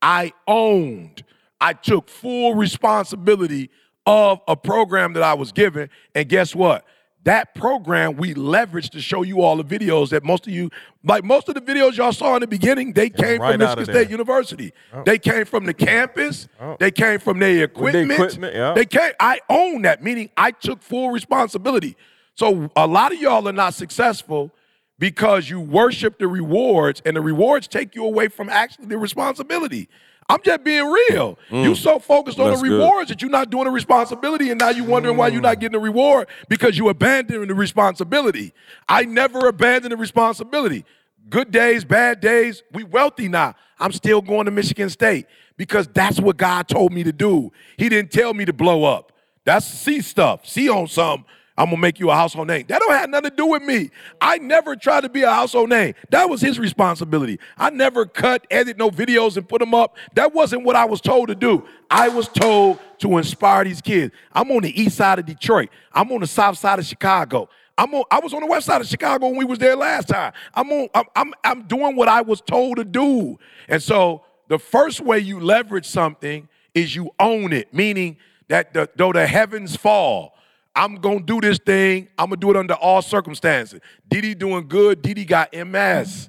I 0.00 0.32
owned, 0.46 1.24
I 1.60 1.72
took 1.72 2.08
full 2.08 2.54
responsibility 2.54 3.70
of 4.06 4.40
a 4.48 4.56
program 4.56 5.12
that 5.14 5.22
I 5.22 5.34
was 5.34 5.52
given. 5.52 5.90
And 6.14 6.28
guess 6.28 6.54
what? 6.54 6.84
That 7.24 7.54
program 7.54 8.16
we 8.16 8.32
leveraged 8.32 8.90
to 8.90 9.02
show 9.02 9.22
you 9.22 9.42
all 9.42 9.56
the 9.56 9.64
videos 9.64 10.10
that 10.10 10.24
most 10.24 10.46
of 10.46 10.52
you, 10.54 10.70
like 11.04 11.24
most 11.24 11.48
of 11.48 11.56
the 11.56 11.60
videos 11.60 11.96
y'all 11.96 12.12
saw 12.12 12.36
in 12.36 12.40
the 12.40 12.46
beginning, 12.46 12.94
they 12.94 13.10
came 13.10 13.40
right 13.42 13.50
from 13.50 13.60
Michigan 13.60 13.84
State. 13.84 14.08
University. 14.08 14.72
They 15.04 15.18
came 15.18 15.44
from 15.44 15.66
the 15.66 15.74
campus. 15.74 16.48
They 16.78 16.90
came 16.90 17.18
from 17.18 17.40
their 17.40 17.64
equipment. 17.64 18.12
equipment, 18.12 18.54
yeah. 18.54 18.72
They 18.72 18.86
came. 18.86 19.12
I 19.20 19.40
own 19.50 19.82
that, 19.82 20.02
meaning 20.02 20.30
I 20.36 20.52
took 20.52 20.80
full 20.80 21.10
responsibility. 21.10 21.96
So 22.38 22.70
a 22.76 22.86
lot 22.86 23.12
of 23.12 23.20
y'all 23.20 23.48
are 23.48 23.52
not 23.52 23.74
successful 23.74 24.52
because 24.96 25.50
you 25.50 25.58
worship 25.58 26.20
the 26.20 26.28
rewards, 26.28 27.02
and 27.04 27.16
the 27.16 27.20
rewards 27.20 27.66
take 27.66 27.96
you 27.96 28.04
away 28.04 28.28
from 28.28 28.48
actually 28.48 28.86
the 28.86 28.96
responsibility. 28.96 29.88
I'm 30.28 30.38
just 30.44 30.62
being 30.62 30.86
real. 30.86 31.36
Mm. 31.50 31.64
You're 31.64 31.74
so 31.74 31.98
focused 31.98 32.38
on 32.38 32.50
That's 32.50 32.62
the 32.62 32.68
good. 32.68 32.78
rewards 32.78 33.08
that 33.08 33.22
you're 33.22 33.30
not 33.30 33.50
doing 33.50 33.64
the 33.64 33.72
responsibility, 33.72 34.50
and 34.50 34.60
now 34.60 34.68
you're 34.68 34.86
wondering 34.86 35.16
why 35.16 35.28
you're 35.28 35.40
not 35.40 35.56
mm. 35.56 35.60
getting 35.62 35.80
the 35.80 35.84
reward 35.84 36.28
because 36.48 36.78
you 36.78 36.88
abandoned 36.90 37.50
the 37.50 37.56
responsibility. 37.56 38.52
I 38.88 39.04
never 39.04 39.48
abandoned 39.48 39.90
the 39.90 39.96
responsibility. 39.96 40.84
Good 41.28 41.50
days, 41.50 41.84
bad 41.84 42.20
days, 42.20 42.62
we 42.72 42.84
wealthy 42.84 43.26
now. 43.26 43.56
I'm 43.80 43.90
still 43.90 44.22
going 44.22 44.44
to 44.44 44.52
Michigan 44.52 44.90
State 44.90 45.26
because 45.56 45.88
that's 45.88 46.20
what 46.20 46.36
God 46.36 46.68
told 46.68 46.92
me 46.92 47.02
to 47.02 47.12
do. 47.12 47.50
He 47.76 47.88
didn't 47.88 48.12
tell 48.12 48.32
me 48.32 48.44
to 48.44 48.52
blow 48.52 48.84
up. 48.84 49.10
That's 49.44 49.66
C 49.66 50.02
stuff. 50.02 50.46
C 50.46 50.68
on 50.68 50.86
something. 50.86 51.26
I'm 51.58 51.70
gonna 51.70 51.76
make 51.78 51.98
you 51.98 52.08
a 52.08 52.14
household 52.14 52.46
name. 52.46 52.66
That 52.68 52.78
don't 52.78 52.92
have 52.92 53.10
nothing 53.10 53.30
to 53.30 53.36
do 53.36 53.46
with 53.46 53.64
me. 53.64 53.90
I 54.20 54.38
never 54.38 54.76
tried 54.76 55.00
to 55.00 55.08
be 55.08 55.22
a 55.22 55.30
household 55.30 55.70
name. 55.70 55.94
That 56.10 56.30
was 56.30 56.40
his 56.40 56.56
responsibility. 56.56 57.40
I 57.58 57.70
never 57.70 58.06
cut, 58.06 58.46
edit 58.48 58.78
no 58.78 58.92
videos 58.92 59.36
and 59.36 59.46
put 59.46 59.58
them 59.58 59.74
up. 59.74 59.96
That 60.14 60.32
wasn't 60.32 60.62
what 60.62 60.76
I 60.76 60.84
was 60.84 61.00
told 61.00 61.28
to 61.28 61.34
do. 61.34 61.66
I 61.90 62.10
was 62.10 62.28
told 62.28 62.78
to 62.98 63.18
inspire 63.18 63.64
these 63.64 63.80
kids. 63.80 64.14
I'm 64.32 64.52
on 64.52 64.62
the 64.62 64.80
east 64.80 64.96
side 64.96 65.18
of 65.18 65.26
Detroit. 65.26 65.70
I'm 65.92 66.12
on 66.12 66.20
the 66.20 66.28
south 66.28 66.58
side 66.58 66.78
of 66.78 66.84
Chicago. 66.84 67.48
I'm 67.76 67.92
on, 67.92 68.04
I 68.08 68.20
was 68.20 68.32
on 68.34 68.40
the 68.40 68.46
west 68.46 68.66
side 68.66 68.80
of 68.80 68.86
Chicago 68.86 69.26
when 69.26 69.36
we 69.36 69.44
was 69.44 69.58
there 69.58 69.74
last 69.74 70.06
time. 70.06 70.32
I'm 70.54 70.70
on. 70.70 70.88
I'm, 70.94 71.04
I'm, 71.16 71.34
I'm 71.42 71.62
doing 71.66 71.96
what 71.96 72.06
I 72.06 72.20
was 72.20 72.40
told 72.40 72.76
to 72.76 72.84
do. 72.84 73.36
And 73.68 73.82
so 73.82 74.22
the 74.46 74.60
first 74.60 75.00
way 75.00 75.18
you 75.18 75.40
leverage 75.40 75.86
something 75.86 76.48
is 76.72 76.94
you 76.94 77.10
own 77.18 77.52
it, 77.52 77.74
meaning 77.74 78.16
that 78.46 78.74
the, 78.74 78.88
though 78.94 79.12
the 79.12 79.26
heavens 79.26 79.74
fall, 79.74 80.37
I'm 80.78 80.94
gonna 80.94 81.20
do 81.20 81.40
this 81.40 81.58
thing. 81.58 82.06
I'm 82.16 82.26
gonna 82.26 82.36
do 82.36 82.50
it 82.50 82.56
under 82.56 82.74
all 82.74 83.02
circumstances. 83.02 83.80
Didi 84.08 84.34
doing 84.36 84.68
good. 84.68 85.02
Didi 85.02 85.24
got 85.24 85.52
MS. 85.52 86.28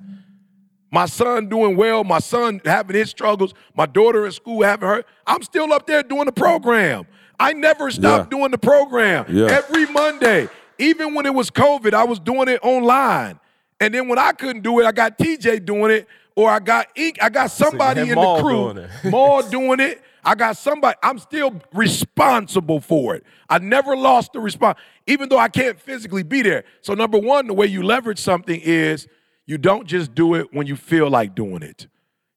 My 0.91 1.05
son 1.05 1.47
doing 1.49 1.77
well. 1.77 2.03
My 2.03 2.17
son 2.17 2.59
having 2.65 2.95
his 2.95 3.11
struggles. 3.11 3.53
My 3.75 3.85
daughter 3.85 4.25
in 4.25 4.31
school 4.31 4.63
having 4.63 4.89
her. 4.89 5.03
I'm 5.27 5.43
still 5.43 5.71
up 5.71 5.85
there 5.85 6.01
doing 6.01 6.25
the 6.25 6.31
program. 6.31 7.05
I 7.39 7.53
never 7.53 7.91
stopped 7.91 8.33
Yeah. 8.33 8.37
doing 8.39 8.49
the 8.51 8.57
program. 8.57 9.25
Yeah. 9.29 9.45
Every 9.45 9.85
Monday, 9.85 10.49
even 10.79 11.13
when 11.13 11.27
it 11.27 11.33
was 11.33 11.51
COVID, 11.51 11.93
I 11.93 12.05
was 12.05 12.19
doing 12.19 12.47
it 12.47 12.59
online. 12.63 13.39
And 13.79 13.93
then 13.93 14.07
when 14.07 14.17
I 14.17 14.31
couldn't 14.31 14.63
do 14.63 14.79
it, 14.79 14.85
I 14.87 14.91
got 14.91 15.17
TJ 15.19 15.59
doing 15.59 15.91
it, 15.91 16.07
or 16.35 16.49
I 16.49 16.57
got 16.59 16.87
Ink. 16.95 17.19
I 17.21 17.29
got 17.29 17.51
somebody 17.51 17.99
had 18.01 18.09
in 18.09 18.15
Maul 18.15 18.37
the 18.37 18.41
crew. 18.43 18.73
doing 18.73 18.77
it. 18.77 18.89
Maul 19.11 19.43
doing 19.43 19.79
it. 19.79 20.01
I 20.24 20.36
got 20.36 20.57
somebody. 20.57 20.97
I'm 21.01 21.20
still 21.20 21.61
responsible 21.74 22.82
for 22.82 23.15
it. 23.15 23.24
I 23.49 23.59
never 23.59 23.95
lost 23.95 24.34
the 24.34 24.39
response, 24.39 24.80
even 25.07 25.30
though 25.30 25.38
I 25.38 25.49
can't 25.49 25.80
physically 25.80 26.24
be 26.24 26.41
there. 26.41 26.63
So 26.82 26.93
number 26.93 27.17
one, 27.17 27.47
the 27.47 27.53
way 27.53 27.67
you 27.67 27.84
leverage 27.84 28.20
something 28.20 28.59
is 28.61 29.07
you 29.45 29.57
don't 29.57 29.88
just 29.88 30.13
do 30.13 30.36
it 30.36 30.53
when 30.53 30.67
you 30.67 30.76
feel 30.76 31.09
like 31.09 31.36
doing 31.36 31.63
it. 31.63 31.88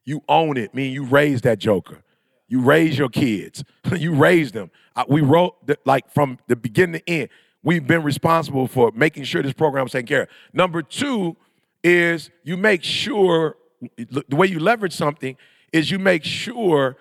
You 0.04 0.22
own 0.28 0.56
it. 0.56 0.74
Meaning 0.74 0.92
you 0.92 1.04
raise 1.04 1.42
that 1.42 1.58
joker. 1.58 2.02
You 2.48 2.60
raise 2.60 2.98
your 2.98 3.08
kids. 3.08 3.64
you 3.96 4.14
raise 4.14 4.52
them. 4.52 4.70
We 5.08 5.20
wrote 5.20 5.66
the, 5.66 5.78
like 5.84 6.10
from 6.10 6.38
the 6.48 6.56
beginning 6.56 7.00
to 7.00 7.10
end. 7.10 7.28
We've 7.62 7.86
been 7.86 8.02
responsible 8.02 8.66
for 8.66 8.90
making 8.94 9.24
sure 9.24 9.42
this 9.42 9.52
program 9.52 9.86
is 9.86 9.92
taken 9.92 10.06
care 10.06 10.22
of. 10.22 10.28
Number 10.52 10.82
two 10.82 11.36
is 11.84 12.30
you 12.42 12.56
make 12.56 12.82
sure 12.82 13.56
the 13.96 14.36
way 14.36 14.46
you 14.46 14.58
leverage 14.58 14.94
something 14.94 15.36
is 15.72 15.90
you 15.90 15.98
make 15.98 16.24
sure 16.24 16.96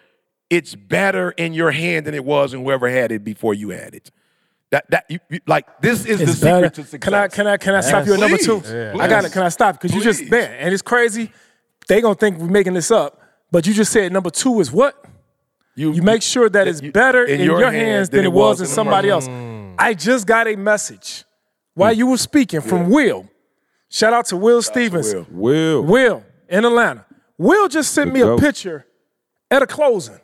it's 0.51 0.75
better 0.75 1.31
in 1.31 1.53
your 1.53 1.71
hand 1.71 2.05
than 2.05 2.13
it 2.13 2.25
was 2.25 2.53
in 2.53 2.61
whoever 2.61 2.87
had 2.89 3.11
it 3.11 3.23
before 3.23 3.53
you 3.55 3.69
had 3.69 3.95
it. 3.95 4.11
That 4.69 4.89
that 4.91 5.05
you, 5.09 5.19
you- 5.29 5.39
like 5.47 5.81
this 5.81 6.05
is 6.05 6.19
the 6.19 6.23
It's 6.25 6.33
secret 6.39 6.73
to 6.75 6.83
success. 6.83 6.99
Can 7.01 7.13
I 7.13 7.27
can 7.27 7.47
I 7.47 7.57
can 7.57 7.73
I 7.75 7.81
stop 7.81 8.05
you 8.05 8.13
at 8.13 8.19
number 8.19 8.37
two? 8.37 8.61
Yeah. 8.65 8.93
I 8.99 9.07
got 9.07 9.25
it. 9.25 9.31
Can 9.31 9.41
I 9.43 9.49
stop? 9.49 9.75
Because 9.81 9.95
you 9.95 10.01
just 10.01 10.19
Please. 10.19 10.29
man, 10.31 10.51
and 10.59 10.73
it's 10.73 10.81
crazy. 10.83 11.31
They 11.87 11.99
gonna 12.01 12.15
think 12.15 12.37
we're 12.37 12.47
making 12.47 12.73
this 12.73 12.91
up, 12.91 13.19
but 13.51 13.65
you 13.65 13.73
just 13.73 13.91
said 13.91 14.11
number 14.13 14.29
two 14.29 14.59
is 14.59 14.71
what? 14.71 15.03
You 15.75 15.93
you 15.93 16.01
make 16.01 16.21
sure 16.21 16.49
that 16.49 16.67
it's 16.67 16.81
you- 16.81 16.91
better 16.91 17.23
in, 17.23 17.41
your, 17.41 17.71
hands 17.71 18.09
than, 18.09 18.25
it 18.25 18.31
was 18.31 18.61
in 18.61 18.67
somebody 18.67 19.09
first 19.09 19.29
else. 19.29 19.75
I 19.79 19.93
just 19.93 20.27
got 20.27 20.47
a 20.47 20.55
message 20.55 21.23
while 21.73 21.93
you 21.93 22.07
were 22.07 22.17
speaking 22.17 22.61
from 22.61 22.89
Will. 22.89 23.27
Shout 23.89 24.13
out 24.13 24.25
to 24.27 24.37
Will 24.37 24.61
Stevens. 24.61 25.13
Will. 25.13 25.25
Will. 25.31 25.83
Will 25.83 26.23
in 26.49 26.65
Atlanta. 26.65 27.05
Will 27.37 27.67
just 27.67 27.93
sent 27.93 28.13
me 28.13 28.21
a 28.21 28.37
picture 28.37 28.85
at 29.49 29.61
a 29.61 29.67
closing. 29.67 30.19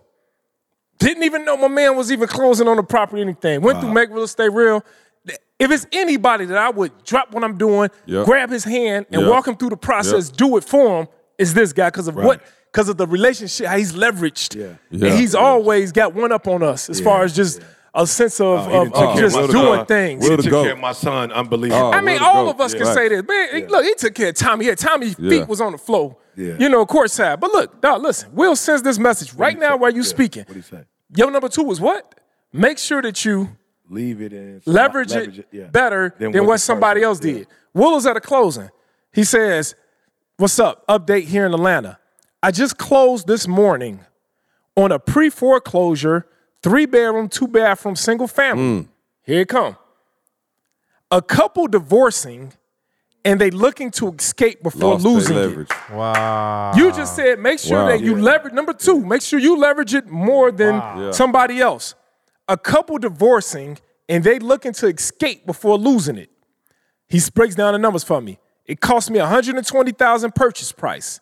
Didn't 0.99 1.23
even 1.23 1.45
know 1.45 1.57
my 1.57 1.67
man 1.67 1.95
was 1.95 2.11
even 2.11 2.27
closing 2.27 2.67
on 2.67 2.77
the 2.77 2.83
property 2.83 3.21
or 3.21 3.25
anything. 3.25 3.61
Went 3.61 3.79
through 3.81 3.93
Make 3.93 4.09
Real 4.09 4.23
Estate 4.23 4.51
Real. 4.51 4.83
If 5.59 5.71
it's 5.71 5.85
anybody 5.91 6.45
that 6.45 6.57
I 6.57 6.69
would 6.69 6.91
drop 7.03 7.33
what 7.33 7.43
I'm 7.43 7.57
doing, 7.57 7.89
Yep. 8.05 8.25
grab 8.25 8.49
his 8.51 8.63
hand 8.63 9.07
and 9.11 9.21
Yep. 9.21 9.29
walk 9.31 9.47
him 9.47 9.55
through 9.57 9.69
the 9.71 9.77
process, 9.77 10.29
do 10.29 10.55
it 10.57 10.63
for 10.63 11.01
him, 11.01 11.07
is 11.37 11.53
this 11.53 11.73
guy 11.73 11.87
because 11.89 12.07
of 12.07 12.15
what? 12.15 12.41
Because 12.71 12.89
of 12.89 12.97
the 12.97 13.07
relationship, 13.07 13.65
how 13.67 13.77
he's 13.77 13.93
leveraged. 13.93 14.55
Yeah. 14.55 14.73
Yeah. 14.91 15.09
And 15.09 15.19
he's 15.19 15.33
always 15.35 15.91
got 15.91 16.13
one 16.13 16.31
up 16.31 16.47
on 16.47 16.61
us 16.63 16.89
as 16.89 16.99
far 17.01 17.23
as 17.23 17.35
just 17.35 17.59
a 17.97 18.07
sense 18.07 18.39
of, 18.39 18.67
Oh, 18.67 18.81
of, 18.83 18.93
of 18.93 19.17
just 19.17 19.35
doing 19.35 19.51
son. 19.51 19.85
things. 19.87 20.23
He 20.23 20.29
Will 20.29 20.37
took 20.37 20.45
to 20.45 20.51
go. 20.51 20.63
care 20.63 20.73
of 20.73 20.79
my 20.79 20.91
son. 20.93 21.31
Unbelievable. 21.31 21.87
Oh, 21.87 21.91
I 21.91 22.01
mean, 22.01 22.19
all 22.21 22.47
of 22.49 22.61
us 22.61 22.73
Yeah. 22.73 22.79
can 22.83 22.93
say 22.93 23.09
this. 23.09 23.23
Man, 23.27 23.55
he- 23.55 23.65
look, 23.67 23.83
he 23.83 23.93
took 23.95 24.13
care 24.13 24.29
of 24.29 24.35
Tommy. 24.35 24.65
Yeah, 24.65 24.75
Tommy's 24.75 25.15
Yeah. 25.17 25.29
feet 25.29 25.47
was 25.47 25.59
on 25.61 25.71
the 25.73 25.77
floor. 25.77 26.15
Yeah. 26.35 26.53
You 26.59 26.69
know, 26.69 26.85
courtside. 26.85 27.39
But 27.39 27.51
look, 27.51 27.81
dog, 27.81 28.01
listen, 28.03 28.29
Will 28.33 28.55
sends 28.55 28.83
this 28.83 28.99
message 28.99 29.33
right 29.33 29.57
now 29.57 29.75
while 29.77 29.91
you 29.93 30.03
speaking. 30.03 30.43
What 30.43 30.53
do 30.53 30.59
you 30.59 30.61
say? 30.61 30.83
Yo, 31.15 31.29
number 31.29 31.49
two 31.49 31.63
was 31.63 31.81
what? 31.81 32.13
Make 32.53 32.77
sure 32.77 33.01
that 33.01 33.25
you 33.25 33.49
Leave 33.89 34.21
it 34.21 34.33
in. 34.33 34.61
leverage, 34.65 35.13
it, 35.15 35.47
yeah. 35.51 35.63
better 35.65 36.13
Than 36.19 36.31
than, 36.33 36.43
what 36.43 36.49
what, 36.49 36.61
somebody 36.61 36.99
person- 37.01 37.07
else 37.09 37.19
did. 37.19 37.47
Will 37.73 37.93
was 37.93 38.05
at 38.05 38.15
a 38.17 38.21
closing. 38.21 38.69
He 39.13 39.23
says, 39.23 39.73
What's 40.37 40.59
up? 40.59 40.85
Update 40.87 41.23
here 41.23 41.47
in 41.47 41.53
Atlanta. 41.53 41.97
I 42.43 42.51
just 42.51 42.77
closed 42.77 43.25
this 43.25 43.47
morning 43.47 44.01
on 44.75 44.91
a 44.91 44.99
pre 44.99 45.31
foreclosure, 45.31 46.27
three 46.67 46.85
bedroom, 46.85 47.29
two 47.29 47.47
bathroom, 47.47 47.95
single 47.95 48.27
family. 48.27 48.63
Mm. 48.83 48.87
Here 49.23 49.41
it 49.41 49.47
come. 49.49 49.77
A 51.11 51.21
couple 51.21 51.67
divorcing 51.67 52.51
and 53.23 53.39
they 53.41 53.49
looking 53.51 53.91
to 53.91 54.09
escape 54.13 54.63
before 54.63 54.91
Lost 54.91 55.03
their 55.03 55.11
losing 55.13 55.37
it. 55.37 55.39
leverage. 55.39 55.69
Wow. 55.91 56.73
You 56.75 56.91
just 56.91 57.15
said 57.15 57.39
make 57.39 57.59
sure 57.59 57.79
Wow. 57.83 57.87
that 57.87 58.01
you 58.01 58.15
leverage. 58.15 58.53
Number 58.53 58.73
two, 58.73 59.03
make 59.05 59.21
sure 59.21 59.39
you 59.39 59.57
leverage 59.57 59.93
it 59.93 60.07
more 60.09 60.51
than 60.51 60.75
Yeah. 60.75 61.11
somebody 61.11 61.59
else. 61.59 61.95
A 62.47 62.57
couple 62.57 62.97
divorcing 62.97 63.77
and 64.09 64.23
they 64.23 64.39
looking 64.39 64.73
to 64.73 64.87
escape 64.87 65.45
before 65.45 65.77
losing 65.77 66.17
it. 66.17 66.29
He 67.09 67.21
breaks 67.33 67.55
down 67.55 67.73
the 67.73 67.79
numbers 67.79 68.03
for 68.03 68.21
me. 68.21 68.39
It 68.65 68.81
cost 68.81 69.09
me 69.09 69.19
120,000 69.19 70.35
purchase 70.35 70.71
price. 70.73 71.21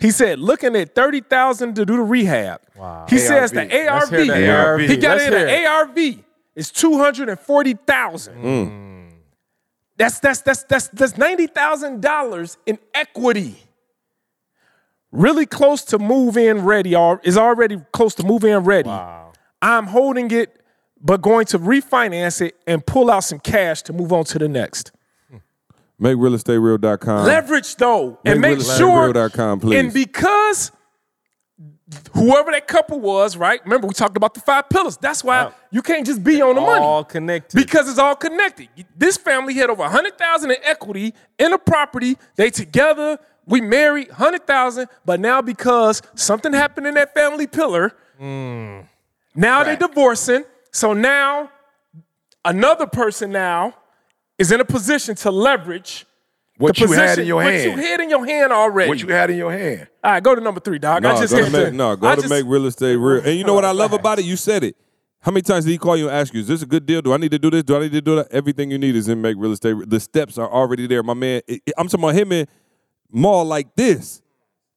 He 0.00 0.10
said 0.10 0.38
looking 0.38 0.74
at 0.76 0.94
30,000 0.94 1.74
to 1.74 1.84
do 1.84 1.96
the 1.96 2.02
rehab. 2.02 2.62
Wow. 2.74 3.04
He 3.08 3.18
says 3.18 3.52
the 3.52 3.62
ARV. 3.62 4.12
ARV. 4.12 4.20
The 4.26 4.50
ARV. 4.50 4.80
He 4.80 4.96
got 4.96 5.18
Let's 5.18 5.24
in 5.24 5.32
hear 5.32 5.46
the. 5.46 5.66
ARV. 5.66 5.98
It's 6.56 6.70
240,000. 6.70 9.10
That's 9.96 10.18
that's 10.18 10.40
that's 10.40 10.62
that's 10.62 10.88
that's 10.88 11.18
ninety 11.18 11.46
thousand 11.46 12.00
dollars 12.00 12.56
in 12.64 12.78
equity. 12.94 13.56
Really 15.12 15.44
close 15.44 15.84
to 15.86 15.98
move 15.98 16.38
in 16.38 16.64
ready, 16.64 16.96
or 16.96 17.20
is 17.22 17.36
already 17.36 17.82
close 17.92 18.14
to 18.14 18.22
move 18.22 18.44
in 18.44 18.60
ready. 18.60 18.88
Wow. 18.88 19.32
I'm 19.60 19.88
holding 19.88 20.30
it, 20.30 20.58
but 21.02 21.20
going 21.20 21.44
to 21.46 21.58
refinance 21.58 22.40
it 22.40 22.56
and 22.66 22.86
pull 22.86 23.10
out 23.10 23.24
some 23.24 23.40
cash 23.40 23.82
to 23.82 23.92
move 23.92 24.10
on 24.10 24.24
to 24.24 24.38
the 24.38 24.48
next. 24.48 24.90
MakeRealEstateReal.com. 26.00 27.26
Leverage 27.26 27.76
though, 27.76 28.18
and 28.24 28.40
Make 28.40 28.58
make 28.58 28.66
sure. 28.66 29.12
real.com, 29.12 29.60
please. 29.60 29.78
And 29.78 29.92
because 29.92 30.72
whoever 32.12 32.50
that 32.52 32.66
couple 32.66 33.00
was, 33.00 33.36
right? 33.36 33.62
Remember 33.64 33.86
we 33.86 33.94
talked 33.94 34.16
about 34.16 34.34
the 34.34 34.40
five 34.40 34.68
pillars. 34.68 34.96
That's 34.96 35.24
why 35.24 35.52
you 35.70 35.82
can't 35.82 36.06
just 36.06 36.22
be 36.22 36.40
on 36.40 36.54
the 36.54 36.60
money. 36.60 36.84
All 36.84 37.04
connected. 37.04 37.56
Because 37.56 37.88
it's 37.88 37.98
all 37.98 38.16
connected. 38.16 38.68
This 38.96 39.16
family 39.16 39.54
had 39.54 39.70
over 39.70 39.82
100,000 39.82 40.50
in 40.50 40.56
equity 40.62 41.14
in 41.38 41.52
a 41.52 41.58
property. 41.58 42.16
They 42.36 42.50
together, 42.50 43.18
we 43.46 43.60
married 43.60 44.08
100,000, 44.08 44.88
but 45.04 45.20
now 45.20 45.42
because 45.42 46.02
something 46.14 46.52
happened 46.52 46.86
in 46.86 46.94
that 46.94 47.14
family 47.14 47.46
pillar, 47.46 47.92
mm. 48.20 48.86
now 49.34 49.64
they're 49.64 49.76
divorcing. 49.76 50.44
So 50.72 50.92
now 50.92 51.50
another 52.44 52.86
person 52.86 53.32
now 53.32 53.74
is 54.40 54.50
in 54.50 54.60
a 54.60 54.64
position 54.64 55.14
to 55.14 55.30
leverage 55.30 56.06
What 56.56 56.74
the 56.74 56.80
you 56.80 56.86
position, 56.88 57.06
had 57.06 57.18
in 57.20 57.26
your 57.26 57.36
what 57.36 57.52
hand. 57.52 57.64
you 57.64 57.86
had 57.86 58.00
in 58.00 58.10
your 58.10 58.26
hand 58.26 58.52
already. 58.52 58.88
What 58.88 59.00
you 59.02 59.08
had 59.08 59.30
in 59.30 59.36
your 59.36 59.52
hand. 59.52 59.86
All 60.02 60.12
right, 60.12 60.22
go 60.22 60.34
to 60.34 60.40
number 60.40 60.60
three, 60.60 60.78
dog. 60.78 61.02
No, 61.02 61.10
I 61.10 61.20
just 61.20 61.32
go 61.32 61.38
to 61.38 61.44
hit 61.44 61.52
make, 61.52 61.64
the- 61.66 61.72
no, 61.72 61.94
go 61.96 62.08
I 62.08 62.14
to 62.16 62.22
just- 62.22 62.30
make 62.30 62.44
real 62.46 62.66
estate 62.66 62.96
real. 62.96 63.22
And 63.24 63.36
you 63.36 63.44
know 63.44 63.54
what 63.54 63.64
I 63.64 63.70
love 63.72 63.92
about 63.92 64.18
it? 64.18 64.24
You 64.24 64.36
said 64.36 64.64
it. 64.64 64.76
How 65.22 65.30
many 65.30 65.42
times 65.42 65.66
did 65.66 65.72
he 65.72 65.78
call 65.78 65.98
you 65.98 66.08
and 66.08 66.16
ask 66.16 66.32
you, 66.32 66.40
is 66.40 66.48
this 66.48 66.62
a 66.62 66.66
good 66.66 66.86
deal? 66.86 67.02
Do 67.02 67.12
I 67.12 67.18
need 67.18 67.30
to 67.32 67.38
do 67.38 67.50
this? 67.50 67.62
Do 67.62 67.76
I 67.76 67.80
need 67.80 67.92
to 67.92 68.00
do 68.00 68.16
that? 68.16 68.28
Everything 68.32 68.70
you 68.70 68.78
need 68.78 68.96
is 68.96 69.06
in 69.06 69.20
Make 69.20 69.36
Real 69.38 69.52
Estate. 69.52 69.76
The 69.88 70.00
steps 70.00 70.38
are 70.38 70.50
already 70.50 70.86
there. 70.86 71.02
My 71.02 71.12
man, 71.14 71.42
it- 71.46 71.60
it- 71.66 71.74
I'm 71.76 71.88
talking 71.88 72.04
about 72.04 72.14
him 72.14 72.32
and 72.32 72.48
Maul 73.12 73.44
like 73.44 73.74
this. 73.76 74.22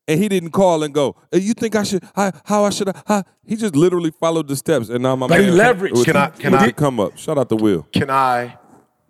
And 0.06 0.20
he 0.22 0.28
didn't 0.28 0.52
call 0.52 0.84
and 0.84 0.94
go, 0.94 1.16
"Hey, 1.32 1.40
you 1.40 1.54
think 1.54 1.78
I 1.78 1.84
should, 1.84 2.04
I, 2.14 2.34
how 2.44 2.66
I 2.66 2.72
should, 2.72 2.90
I, 3.08 3.24
he 3.46 3.56
just 3.56 3.74
literally 3.74 4.12
followed 4.12 4.50
the 4.50 4.56
steps. 4.58 4.90
And 4.90 5.02
now 5.02 5.16
my 5.16 5.28
But 5.28 5.40
he 5.40 5.46
man. 5.50 5.56
leveraged. 5.78 5.94
with 5.94 6.04
Can 6.06 6.18
I- 6.18 6.28
can 6.28 6.54
I- 6.54 6.72
come 6.72 7.00
up? 7.00 7.18
Shout 7.18 7.38
out 7.38 7.48
to 7.48 7.56
Will. 7.56 7.88
Can 7.94 8.10
I 8.10 8.58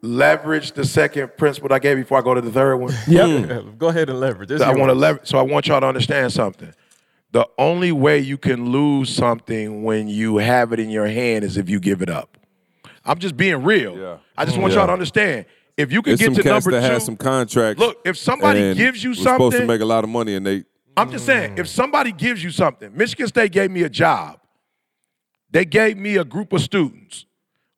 leverage 0.03 0.73
the 0.73 0.85
second 0.85 1.31
principle 1.37 1.73
I 1.73 1.79
gave 1.79 1.97
before 1.97 2.19
I 2.19 2.21
go 2.21 2.35
to 2.35 2.41
the 2.41 2.51
third 2.51 2.75
one? 2.75 2.93
Yep. 3.07 3.77
Go 3.79 3.87
ahead 3.87 4.09
and 4.09 4.19
leverage. 4.19 4.51
It's 4.51 4.61
I 4.61 4.73
want 4.73 4.89
to 4.89 4.93
leverage. 4.95 5.27
So 5.27 5.39
I 5.39 5.41
want 5.41 5.67
y'all 5.67 5.79
to 5.79 5.87
understand 5.87 6.31
something. 6.31 6.73
The 7.31 7.47
only 7.57 7.91
way 7.91 8.19
you 8.19 8.37
can 8.37 8.69
lose 8.69 9.09
something 9.09 9.83
when 9.83 10.07
you 10.07 10.37
have 10.37 10.71
it 10.71 10.79
in 10.79 10.91
your 10.91 11.07
hand 11.07 11.43
is 11.43 11.57
if 11.57 11.67
you 11.67 11.79
give 11.79 12.03
it 12.03 12.09
up. 12.09 12.37
I'm 13.05 13.17
just 13.17 13.35
being 13.35 13.63
real. 13.63 13.97
Yeah. 13.97 14.17
I 14.37 14.45
just 14.45 14.53
mm-hmm. 14.53 14.61
want 14.61 14.73
Yeah. 14.73 14.79
y'all 14.81 14.87
to 14.87 14.93
understand. 14.93 15.45
If 15.75 15.91
you 15.91 16.03
can 16.03 16.11
There's 16.11 16.19
get 16.19 16.25
some 16.25 16.43
to 16.43 16.49
number 16.49 16.71
that 16.71 16.87
two, 16.87 16.93
had 16.93 17.01
some 17.01 17.17
contracts. 17.17 17.79
look, 17.79 17.97
if 18.05 18.17
somebody 18.17 18.61
and 18.61 18.77
gives 18.77 19.03
you 19.03 19.11
was 19.11 19.19
supposed 19.19 19.53
to 19.53 19.57
something- 19.57 19.67
make 19.67 19.81
a 19.81 19.85
lot 19.85 20.03
of 20.03 20.09
money 20.09 20.35
and 20.35 20.45
they, 20.45 20.65
I'm 20.95 21.09
just 21.09 21.25
saying, 21.25 21.57
if 21.57 21.65
mm. 21.65 21.69
somebody 21.69 22.11
gives 22.11 22.43
you 22.43 22.51
something, 22.51 22.95
Michigan 22.95 23.27
State 23.27 23.51
gave 23.51 23.71
me 23.71 23.81
a 23.81 23.89
job. 23.89 24.39
They 25.49 25.65
gave 25.65 25.97
me 25.97 26.17
a 26.17 26.23
group 26.23 26.53
of 26.53 26.61
students. 26.61 27.25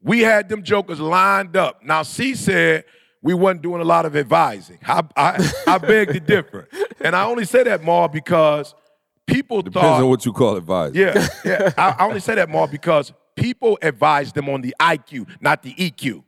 We 0.06 0.22
had 0.22 0.48
them 0.50 0.62
jokers 0.62 1.00
lined 1.00 1.58
up. 1.58 1.84
Now, 1.84 2.04
C 2.04 2.36
said 2.36 2.86
we 3.24 3.34
wasn't 3.34 3.64
doing 3.64 3.82
a 3.82 3.86
lot 3.86 4.06
of 4.06 4.16
advising. 4.16 4.78
I, 4.86 5.04
I, 5.18 5.52
I 5.66 5.78
beg 5.80 6.14
to 6.14 6.20
differ. 6.20 6.70
And 7.02 7.16
I 7.16 7.26
only 7.26 7.44
say 7.44 7.64
that, 7.64 7.84
Maul, 7.84 8.08
because 8.08 8.76
people 9.26 9.64
depends 9.64 9.82
thought. 9.84 10.04
on 10.04 10.08
what 10.08 10.24
you 10.24 10.32
call 10.32 10.58
advice. 10.58 10.94
yeah, 10.94 11.28
yeah. 11.44 11.74
I, 11.78 11.96
I 11.98 12.06
only 12.06 12.20
say 12.20 12.36
that, 12.36 12.50
Maul, 12.50 12.68
because 12.68 13.12
people 13.36 13.80
advised 13.82 14.36
them 14.36 14.48
on 14.48 14.62
the 14.62 14.76
IQ, 14.80 15.28
not 15.42 15.64
the 15.64 15.74
EQ. 15.74 16.24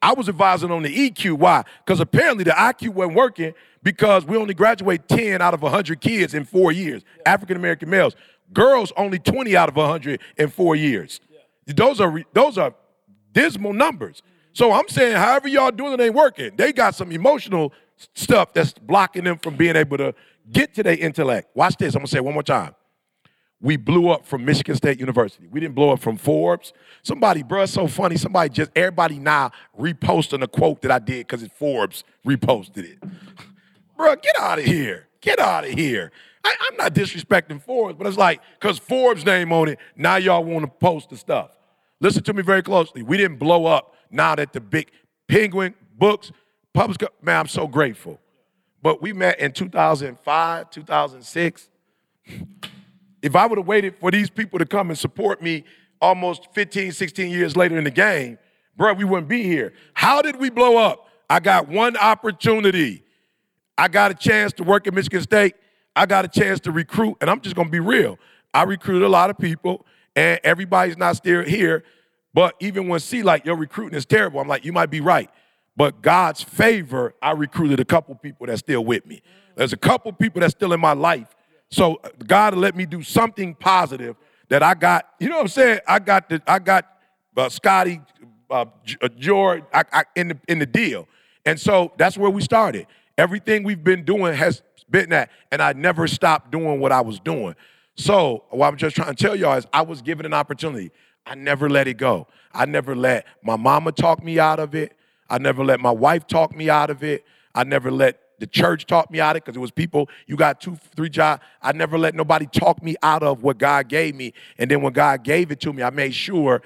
I 0.00 0.12
was 0.14 0.28
advising 0.28 0.70
on 0.70 0.82
the 0.82 1.10
EQ. 1.10 1.38
Why? 1.38 1.64
Because 1.84 1.98
apparently 1.98 2.44
the 2.44 2.52
IQ 2.52 2.90
wasn't 2.90 3.16
working 3.16 3.52
because 3.82 4.24
we 4.24 4.36
only 4.36 4.54
graduate 4.54 5.08
10 5.08 5.42
out 5.42 5.54
of 5.54 5.62
100 5.62 6.00
kids 6.00 6.34
in 6.34 6.44
four 6.44 6.70
years, 6.70 7.02
African 7.26 7.56
American 7.56 7.90
males. 7.90 8.14
Girls 8.52 8.92
only 8.96 9.18
20 9.18 9.56
out 9.56 9.68
of 9.68 9.74
100 9.76 10.20
in 10.36 10.48
four 10.50 10.76
years. 10.76 11.20
Those 11.66 12.00
are 12.00 12.10
re- 12.10 12.26
those 12.32 12.58
are 12.58 12.74
dismal 13.32 13.72
numbers. 13.72 14.22
So 14.52 14.72
I'm 14.72 14.88
saying, 14.88 15.16
however 15.16 15.48
y'all 15.48 15.70
doing 15.70 15.94
it 15.94 16.00
ain't 16.00 16.14
working. 16.14 16.56
They 16.56 16.72
got 16.72 16.94
some 16.94 17.10
emotional 17.12 17.72
stuff 18.14 18.52
that's 18.52 18.72
blocking 18.72 19.24
them 19.24 19.38
from 19.38 19.56
being 19.56 19.76
able 19.76 19.96
to 19.98 20.14
get 20.50 20.74
to 20.74 20.82
their 20.82 20.96
intellect. 20.96 21.56
Watch 21.56 21.76
this. 21.76 21.94
I'm 21.94 22.00
gonna 22.00 22.08
say 22.08 22.20
one 22.20 22.34
more 22.34 22.42
time 22.42 22.74
we 23.62 23.76
blew 23.76 24.10
up 24.10 24.26
from 24.26 24.44
Michigan 24.44 24.74
State 24.74 24.98
University. 24.98 25.46
We 25.46 25.60
didn't 25.60 25.76
blow 25.76 25.90
up 25.92 26.00
from 26.00 26.16
Forbes. 26.16 26.72
Somebody, 27.02 27.44
bruh, 27.44 27.68
so 27.68 27.86
funny. 27.86 28.16
Somebody 28.16 28.50
just, 28.50 28.72
everybody 28.74 29.20
now 29.20 29.52
reposting 29.78 30.42
a 30.42 30.48
quote 30.48 30.82
that 30.82 30.90
I 30.90 30.98
did 30.98 31.28
because 31.28 31.44
it 31.44 31.52
Forbes 31.52 32.02
reposted 32.26 32.78
it. 32.78 33.00
bruh, 33.98 34.20
get 34.20 34.36
out 34.38 34.58
of 34.58 34.64
here. 34.64 35.06
Get 35.20 35.38
out 35.38 35.64
of 35.64 35.70
here. 35.70 36.10
I, 36.44 36.56
I'm 36.68 36.76
not 36.76 36.92
disrespecting 36.92 37.62
Forbes, 37.62 37.96
but 37.96 38.08
it's 38.08 38.16
like, 38.16 38.40
because 38.58 38.80
Forbes' 38.80 39.24
name 39.24 39.52
on 39.52 39.68
it, 39.68 39.78
now 39.94 40.16
y'all 40.16 40.42
want 40.42 40.64
to 40.64 40.70
post 40.70 41.10
the 41.10 41.16
stuff. 41.16 41.52
Listen 42.02 42.22
to 42.24 42.34
me 42.34 42.42
very 42.42 42.62
closely. 42.62 43.02
We 43.02 43.16
didn't 43.16 43.38
blow 43.38 43.64
up 43.64 43.94
now 44.10 44.34
that 44.34 44.52
the 44.52 44.60
big 44.60 44.90
Penguin 45.26 45.74
books, 45.96 46.30
public, 46.74 47.02
man, 47.22 47.40
I'm 47.40 47.46
so 47.48 47.66
grateful. 47.66 48.20
But 48.82 49.00
we 49.00 49.14
met 49.14 49.40
in 49.40 49.52
2005, 49.52 50.70
2006 50.70 51.68
if 53.22 53.36
I 53.36 53.46
would 53.46 53.58
have 53.58 53.66
waited 53.66 53.96
for 53.98 54.10
these 54.10 54.28
people 54.28 54.58
to 54.58 54.66
come 54.66 54.90
and 54.90 54.98
support 54.98 55.40
me 55.40 55.64
almost 56.00 56.48
15, 56.52 56.92
16 56.92 57.30
years 57.30 57.56
later 57.56 57.78
in 57.78 57.84
the 57.84 57.90
game, 57.90 58.36
bro, 58.76 58.92
we 58.92 59.04
wouldn't 59.04 59.28
be 59.28 59.44
here. 59.44 59.72
How 59.94 60.20
did 60.20 60.36
we 60.36 60.50
blow 60.50 60.76
up? 60.76 61.08
I 61.30 61.38
got 61.40 61.68
one 61.68 61.96
opportunity. 61.96 63.04
I 63.78 63.88
got 63.88 64.10
a 64.10 64.14
chance 64.14 64.52
to 64.54 64.64
work 64.64 64.86
at 64.86 64.94
Michigan 64.94 65.22
State. 65.22 65.54
I 65.94 66.06
got 66.06 66.24
a 66.24 66.28
chance 66.28 66.58
to 66.60 66.72
recruit, 66.72 67.16
and 67.20 67.30
I'm 67.30 67.40
just 67.40 67.54
gonna 67.54 67.70
be 67.70 67.80
real. 67.80 68.18
I 68.52 68.64
recruited 68.64 69.02
a 69.02 69.08
lot 69.08 69.30
of 69.30 69.38
people, 69.38 69.86
and 70.16 70.40
everybody's 70.44 70.96
not 70.96 71.16
still 71.16 71.42
here. 71.44 71.84
But 72.34 72.54
even 72.60 72.88
when 72.88 73.00
see 73.00 73.22
like 73.22 73.44
your 73.44 73.56
recruiting 73.56 73.96
is 73.96 74.06
terrible, 74.06 74.40
I'm 74.40 74.48
like, 74.48 74.64
you 74.64 74.72
might 74.72 74.90
be 74.90 75.00
right. 75.00 75.30
But 75.76 76.02
God's 76.02 76.42
favor, 76.42 77.14
I 77.22 77.32
recruited 77.32 77.80
a 77.80 77.84
couple 77.84 78.14
people 78.14 78.46
that's 78.46 78.60
still 78.60 78.84
with 78.84 79.06
me. 79.06 79.22
There's 79.56 79.72
a 79.72 79.78
couple 79.78 80.12
people 80.12 80.40
that's 80.40 80.52
still 80.52 80.72
in 80.72 80.80
my 80.80 80.92
life. 80.92 81.34
So 81.70 82.00
God 82.26 82.54
let 82.54 82.76
me 82.76 82.84
do 82.84 83.02
something 83.02 83.54
positive 83.54 84.16
that 84.48 84.62
I 84.62 84.74
got. 84.74 85.08
You 85.18 85.28
know 85.28 85.36
what 85.36 85.42
I'm 85.42 85.48
saying? 85.48 85.80
I 85.86 85.98
got 85.98 86.28
the 86.28 86.42
I 86.46 86.58
got 86.58 86.86
uh, 87.36 87.48
Scotty, 87.48 88.00
uh, 88.50 88.66
uh, 89.00 89.08
George 89.16 89.62
I, 89.72 89.84
I, 89.92 90.04
in 90.14 90.28
the 90.28 90.38
in 90.48 90.58
the 90.58 90.66
deal, 90.66 91.08
and 91.46 91.58
so 91.58 91.92
that's 91.96 92.18
where 92.18 92.30
we 92.30 92.42
started. 92.42 92.86
Everything 93.16 93.62
we've 93.62 93.82
been 93.82 94.04
doing 94.04 94.34
has 94.34 94.62
been 94.90 95.08
that, 95.10 95.30
and 95.50 95.62
I 95.62 95.72
never 95.72 96.06
stopped 96.06 96.50
doing 96.50 96.80
what 96.80 96.92
I 96.92 97.00
was 97.00 97.18
doing. 97.18 97.54
So 97.96 98.44
what 98.50 98.68
I'm 98.68 98.76
just 98.76 98.96
trying 98.96 99.14
to 99.14 99.22
tell 99.22 99.36
y'all 99.36 99.56
is 99.56 99.66
I 99.72 99.82
was 99.82 100.02
given 100.02 100.26
an 100.26 100.32
opportunity. 100.32 100.90
I 101.26 101.34
never 101.34 101.68
let 101.68 101.86
it 101.86 101.94
go. 101.94 102.26
I 102.52 102.66
never 102.66 102.96
let 102.96 103.26
my 103.42 103.56
mama 103.56 103.92
talk 103.92 104.24
me 104.24 104.38
out 104.38 104.58
of 104.58 104.74
it. 104.74 104.96
I 105.28 105.38
never 105.38 105.64
let 105.64 105.80
my 105.80 105.90
wife 105.90 106.26
talk 106.26 106.54
me 106.54 106.68
out 106.68 106.90
of 106.90 107.02
it. 107.02 107.24
I 107.54 107.64
never 107.64 107.90
let 107.90 108.18
the 108.38 108.46
church 108.46 108.86
talk 108.86 109.10
me 109.10 109.20
out 109.20 109.36
of 109.36 109.36
it 109.36 109.44
because 109.44 109.56
it 109.56 109.60
was 109.60 109.70
people, 109.70 110.08
you 110.26 110.36
got 110.36 110.60
two, 110.60 110.76
three 110.96 111.08
jobs. 111.08 111.42
I 111.62 111.72
never 111.72 111.96
let 111.96 112.14
nobody 112.14 112.46
talk 112.46 112.82
me 112.82 112.96
out 113.02 113.22
of 113.22 113.42
what 113.42 113.58
God 113.58 113.88
gave 113.88 114.14
me. 114.14 114.34
And 114.58 114.70
then 114.70 114.82
when 114.82 114.92
God 114.92 115.22
gave 115.22 115.52
it 115.52 115.60
to 115.60 115.72
me, 115.72 115.82
I 115.82 115.90
made 115.90 116.14
sure 116.14 116.60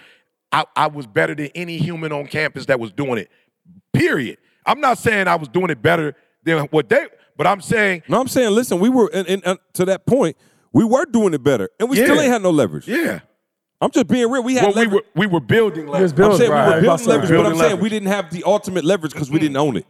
I, 0.50 0.64
I 0.74 0.86
was 0.86 1.06
better 1.06 1.34
than 1.34 1.48
any 1.54 1.76
human 1.76 2.12
on 2.12 2.28
campus 2.28 2.66
that 2.66 2.80
was 2.80 2.92
doing 2.92 3.18
it. 3.18 3.30
Period. 3.92 4.38
I'm 4.64 4.80
not 4.80 4.98
saying 4.98 5.28
I 5.28 5.36
was 5.36 5.48
doing 5.48 5.70
it 5.70 5.82
better 5.82 6.16
than 6.44 6.64
what 6.66 6.88
they, 6.88 7.08
but 7.36 7.46
I'm 7.46 7.60
saying, 7.60 8.04
No, 8.08 8.20
I'm 8.20 8.28
saying, 8.28 8.52
listen, 8.52 8.80
we 8.80 8.88
were, 8.88 9.10
and, 9.12 9.28
and, 9.28 9.42
and 9.44 9.58
to 9.74 9.84
that 9.84 10.06
point, 10.06 10.36
we 10.76 10.84
were 10.84 11.06
doing 11.06 11.32
it 11.34 11.42
better, 11.42 11.70
and 11.80 11.88
we 11.88 11.96
still 11.96 12.20
ain't 12.20 12.30
had 12.32 12.42
no 12.42 12.50
leverage. 12.50 12.86
yeah. 12.86 13.20
I'm 13.80 13.90
just 13.90 14.06
being 14.08 14.30
real. 14.30 14.42
We 14.42 14.54
had 14.54 14.64
Well, 14.64 14.72
we 14.74 14.80
leverage. 14.82 14.92
were 15.14 15.20
we 15.20 15.26
were 15.26 15.40
building 15.40 15.86
leverage. 15.86 16.14
building- 16.16 16.32
I'm 16.32 16.38
saying 16.38 16.50
we 16.50 16.56
were 16.56 16.80
building 16.80 16.86
Building 16.86 17.06
leverage, 17.08 17.28
but 17.30 17.36
I'm 17.36 17.44
leverage. 17.52 17.60
saying 17.60 17.80
we 17.80 17.88
didn't 17.90 18.08
have 18.08 18.30
the 18.30 18.42
ultimate 18.44 18.84
leverage 18.84 19.12
because 19.12 19.30
we 19.30 19.38
didn't 19.38 19.56
own 19.58 19.76
it. 19.76 19.86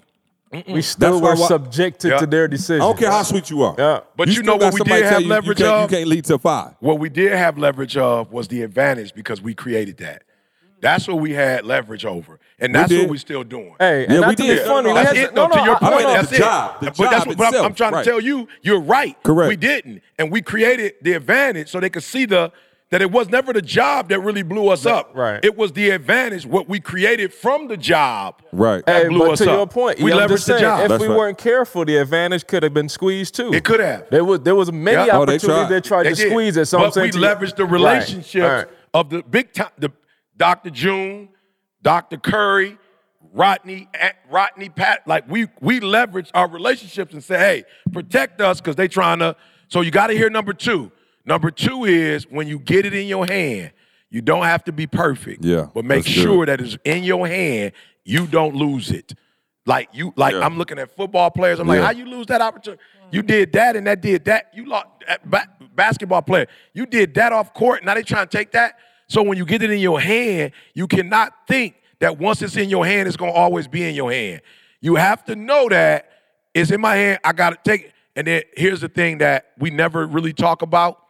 We 0.68 0.82
still 0.82 1.20
That's 1.20 1.40
were 1.40 1.46
subjected 1.46 2.10
Yeah. 2.12 2.18
to 2.18 2.26
their 2.26 2.48
decisions. 2.48 2.82
I 2.82 2.86
don't 2.88 2.98
care 2.98 3.10
how 3.10 3.22
sweet 3.22 3.48
you 3.50 3.62
are. 3.62 3.74
Yeah. 3.78 4.00
But 4.16 4.26
you 4.28 4.34
still 4.34 4.44
know 4.44 4.56
what 4.56 4.74
we 4.74 4.78
somebody 4.78 5.02
did 5.02 5.08
tell 5.08 5.12
have 5.14 5.22
you, 5.22 5.28
leverage 5.28 5.58
you 5.60 5.64
can't, 5.66 5.76
of? 5.84 5.90
You 5.90 5.96
can't 5.98 6.08
lead 6.08 6.24
to 6.24 6.38
five. 6.38 6.74
What 6.80 6.98
we 6.98 7.08
did 7.08 7.30
have 7.32 7.58
leverage 7.58 7.96
of 7.96 8.32
was 8.32 8.48
the 8.48 8.62
advantage 8.62 9.12
because 9.14 9.40
we 9.42 9.54
created 9.54 9.98
that. 9.98 10.22
That's 10.80 11.06
what 11.08 11.18
we 11.20 11.32
had 11.32 11.64
leverage 11.64 12.04
over, 12.04 12.38
and 12.58 12.74
that's 12.74 12.88
did. 12.88 13.00
what 13.02 13.10
we're 13.10 13.16
still 13.18 13.44
doing. 13.44 13.74
Hey, 13.78 14.04
and 14.04 14.14
Yeah, 14.14 14.20
not 14.20 14.28
we 14.30 14.36
to 14.36 14.42
did. 14.42 14.58
be 14.62 14.64
funny, 14.68 14.88
we 14.88 14.94
That's 14.94 15.08
had 15.08 15.16
it. 15.16 15.28
to, 15.28 15.34
No, 15.34 15.48
to 15.48 15.54
your 15.62 15.74
I- 15.74 15.78
I- 15.86 15.90
point, 15.90 16.02
no, 16.04 16.12
that's 16.14 16.28
the 16.30 16.36
it. 16.36 16.38
job- 16.38 16.80
the 16.80 16.86
but 16.86 16.96
that's 17.10 17.10
job 17.24 17.26
what 17.28 17.36
but 17.38 17.54
I'm, 17.54 17.64
I'm 17.66 17.74
trying 17.74 17.92
right. 17.92 18.04
to 18.04 18.10
tell 18.10 18.20
you. 18.20 18.48
You're 18.62 18.80
right. 18.80 19.16
Correct. 19.22 19.48
We 19.48 19.56
didn't, 19.56 20.02
and 20.18 20.30
we 20.32 20.40
created 20.42 20.94
the 21.02 21.12
advantage 21.12 21.68
so 21.70 21.80
they 21.80 21.90
could 21.90 22.02
see 22.04 22.24
the 22.26 22.52
that 22.90 23.02
it 23.02 23.10
was 23.10 23.28
never 23.28 23.52
the 23.52 23.60
job 23.60 24.08
that 24.10 24.20
really 24.20 24.44
blew 24.44 24.68
us 24.68 24.86
up. 24.86 25.10
right. 25.12 25.44
It 25.44 25.56
was 25.56 25.72
the 25.72 25.90
advantage 25.90 26.46
what 26.46 26.68
we 26.68 26.78
created 26.78 27.34
from 27.34 27.66
the 27.66 27.76
job. 27.76 28.40
Right. 28.52 28.86
That 28.86 29.02
Hey, 29.02 29.08
blew 29.08 29.18
but 29.18 29.30
us 29.32 29.38
to 29.40 29.50
up. 29.50 29.56
your 29.56 29.66
point, 29.66 29.98
we 30.00 30.12
leveraged 30.12 30.28
just 30.28 30.46
the 30.46 30.60
job. 30.60 30.82
if 30.82 30.88
That's 30.90 31.02
we 31.02 31.08
right. 31.08 31.16
weren't 31.18 31.36
careful, 31.36 31.84
the 31.84 31.96
advantage 31.96 32.46
could 32.46 32.62
have 32.62 32.72
been 32.72 32.88
squeezed 32.88 33.34
too. 33.34 33.52
it 33.52 33.64
could 33.64 33.80
have. 33.80 34.08
There 34.10 34.24
was 34.24 34.38
there 34.40 34.54
was 34.54 34.70
many 34.70 34.96
Yeah. 35.08 35.16
Oh, 35.18 35.24
they 35.26 35.34
opportunities 35.34 35.42
tried. 35.42 35.68
they 35.68 35.80
tried 35.80 36.02
They 36.04 36.10
to 36.10 36.14
did. 36.14 36.30
squeeze 36.30 36.56
it. 36.56 36.66
So 36.66 36.78
I'm 36.78 36.84
but 36.84 36.94
saying 36.94 37.06
we 37.06 37.10
to 37.10 37.18
you- 37.18 37.24
leveraged 37.24 37.56
the 37.56 37.64
Right, 37.64 37.72
relationships 37.72 38.36
right. 38.44 38.66
of 38.94 39.10
the 39.10 39.22
big 39.28 39.52
time, 39.52 39.68
the 39.78 39.90
Dr. 40.36 40.70
June, 40.70 41.30
Dr. 41.86 42.16
Curry, 42.16 42.78
Rodney, 43.32 43.88
Rodney 44.28 44.70
Pat. 44.70 45.06
Like 45.06 45.30
we 45.30 45.46
we 45.60 45.78
leveraged 45.78 46.32
our 46.34 46.48
relationships 46.48 47.12
and 47.12 47.22
say, 47.22 47.38
hey, 47.38 47.64
protect 47.92 48.40
us 48.40 48.60
because 48.60 48.74
they 48.74 48.88
trying 48.88 49.20
to. 49.20 49.36
So 49.68 49.82
you 49.82 49.92
got 49.92 50.08
to 50.08 50.14
hear 50.14 50.28
number 50.28 50.52
two. 50.52 50.90
Number 51.24 51.52
two 51.52 51.84
is 51.84 52.28
when 52.28 52.48
you 52.48 52.58
get 52.58 52.86
it 52.86 52.92
in 52.92 53.06
your 53.06 53.24
hand, 53.24 53.70
you 54.10 54.20
don't 54.20 54.42
have 54.42 54.64
to 54.64 54.72
be 54.72 54.88
perfect. 54.88 55.44
Yeah, 55.44 55.68
But 55.72 55.84
make 55.84 56.04
sure 56.08 56.44
that 56.44 56.60
it's 56.60 56.76
in 56.84 57.04
your 57.04 57.28
hand, 57.28 57.70
you 58.04 58.26
don't 58.26 58.56
lose 58.56 58.90
it. 58.90 59.14
Like 59.64 59.88
you, 59.92 60.12
like 60.16 60.34
Yeah. 60.34 60.40
I'm 60.40 60.58
looking 60.58 60.80
at 60.80 60.90
football 60.96 61.30
players. 61.30 61.60
I'm 61.60 61.68
like, 61.68 61.82
how 61.82 61.92
you 61.92 62.06
lose 62.06 62.26
that 62.26 62.40
opportunity? 62.40 62.82
You 63.12 63.22
did 63.22 63.52
that 63.52 63.76
and 63.76 63.86
that 63.86 64.00
did 64.00 64.24
that. 64.24 64.50
You 64.52 64.66
lost 64.66 64.88
basketball 65.76 66.22
player. 66.22 66.48
You 66.74 66.84
did 66.86 67.14
that 67.14 67.32
off 67.32 67.54
court. 67.54 67.84
Now 67.84 67.94
they 67.94 68.02
trying 68.02 68.26
to 68.26 68.36
take 68.36 68.50
that. 68.52 68.76
So 69.08 69.22
when 69.22 69.38
you 69.38 69.44
get 69.44 69.62
it 69.62 69.70
in 69.70 69.78
your 69.78 70.00
hand, 70.00 70.52
you 70.74 70.86
cannot 70.86 71.32
think 71.46 71.76
that 72.00 72.18
once 72.18 72.42
it's 72.42 72.56
in 72.56 72.68
your 72.68 72.84
hand, 72.84 73.06
it's 73.08 73.16
gonna 73.16 73.32
always 73.32 73.68
be 73.68 73.84
in 73.84 73.94
your 73.94 74.10
hand. 74.10 74.42
You 74.80 74.96
have 74.96 75.24
to 75.26 75.36
know 75.36 75.68
that 75.68 76.10
it's 76.54 76.70
in 76.70 76.80
my 76.80 76.96
hand. 76.96 77.20
I 77.24 77.32
gotta 77.32 77.58
take 77.64 77.84
it. 77.84 77.92
And 78.16 78.26
then 78.26 78.42
here's 78.56 78.80
the 78.80 78.88
thing 78.88 79.18
that 79.18 79.52
we 79.58 79.70
never 79.70 80.06
really 80.06 80.32
talk 80.32 80.62
about 80.62 81.02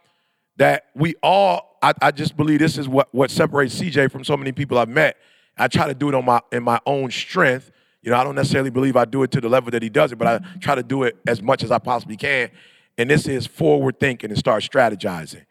that 0.56 0.86
we 0.94 1.14
all 1.22 1.78
I, 1.82 1.92
I 2.02 2.10
just 2.10 2.36
believe 2.36 2.58
this 2.58 2.78
is 2.78 2.88
what 2.88 3.08
what 3.12 3.30
separates 3.30 3.78
CJ 3.78 4.10
from 4.10 4.24
so 4.24 4.36
many 4.36 4.52
people 4.52 4.78
I've 4.78 4.88
met. 4.88 5.16
I 5.56 5.68
try 5.68 5.86
to 5.86 5.94
do 5.94 6.08
it 6.08 6.14
on 6.14 6.24
my 6.24 6.40
in 6.52 6.62
my 6.62 6.80
own 6.86 7.10
strength. 7.10 7.70
You 8.02 8.10
know, 8.10 8.18
I 8.18 8.24
don't 8.24 8.34
necessarily 8.34 8.70
believe 8.70 8.96
I 8.96 9.04
do 9.04 9.22
it 9.22 9.30
to 9.32 9.40
the 9.40 9.48
level 9.48 9.70
that 9.72 9.82
he 9.82 9.88
does 9.88 10.12
it, 10.12 10.16
but 10.16 10.28
I 10.28 10.58
try 10.60 10.74
to 10.74 10.82
do 10.82 11.02
it 11.04 11.16
as 11.26 11.42
much 11.42 11.64
as 11.64 11.70
I 11.70 11.78
possibly 11.78 12.16
can. 12.16 12.50
And 12.98 13.10
this 13.10 13.26
is 13.26 13.46
forward 13.46 13.98
thinking 13.98 14.30
and 14.30 14.38
start 14.38 14.62
strategizing. 14.62 15.44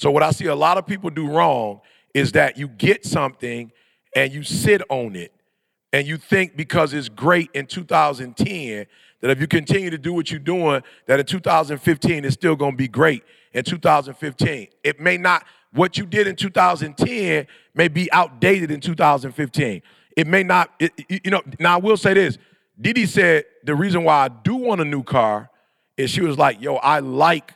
So 0.00 0.10
what 0.10 0.22
I 0.22 0.30
see 0.30 0.46
a 0.46 0.54
lot 0.54 0.78
of 0.78 0.86
people 0.86 1.10
do 1.10 1.28
wrong 1.28 1.82
is 2.14 2.32
that 2.32 2.56
you 2.56 2.68
get 2.68 3.04
something 3.04 3.70
and 4.16 4.32
you 4.32 4.42
sit 4.42 4.80
on 4.88 5.14
it. 5.14 5.30
And 5.92 6.06
you 6.06 6.16
think 6.16 6.56
because 6.56 6.94
it's 6.94 7.10
great 7.10 7.50
in 7.52 7.66
2010 7.66 8.86
that 9.20 9.30
if 9.30 9.38
you 9.42 9.46
continue 9.46 9.90
to 9.90 9.98
do 9.98 10.14
what 10.14 10.30
you're 10.30 10.40
doing 10.40 10.82
that 11.04 11.20
in 11.20 11.26
2015 11.26 12.24
it's 12.24 12.32
still 12.32 12.56
to 12.56 12.72
be 12.72 12.88
great 12.88 13.22
in 13.52 13.62
2015 13.62 14.68
it 14.82 15.00
may 15.00 15.18
not 15.18 15.44
what 15.74 15.98
you 15.98 16.06
did 16.06 16.26
in 16.26 16.36
2010 16.36 17.46
may 17.74 17.88
be 17.88 18.10
outdated 18.12 18.70
in 18.70 18.80
2015 18.80 19.82
it 20.16 20.26
may 20.26 20.42
not 20.42 20.72
it, 20.78 20.92
you 21.08 21.30
know 21.30 21.42
now 21.58 21.74
i 21.74 21.76
will 21.76 21.96
say 21.96 22.14
this. 22.14 22.38
Didi 22.80 23.04
said 23.04 23.44
the 23.64 23.74
reason 23.74 24.04
why 24.04 24.24
i 24.24 24.28
do 24.28 24.54
want 24.54 24.80
a 24.80 24.84
new 24.84 25.02
car 25.02 25.50
is 25.96 26.08
she 26.08 26.22
was 26.22 26.38
like 26.38 26.62
yo 26.62 26.76
i 26.76 27.00
like 27.00 27.52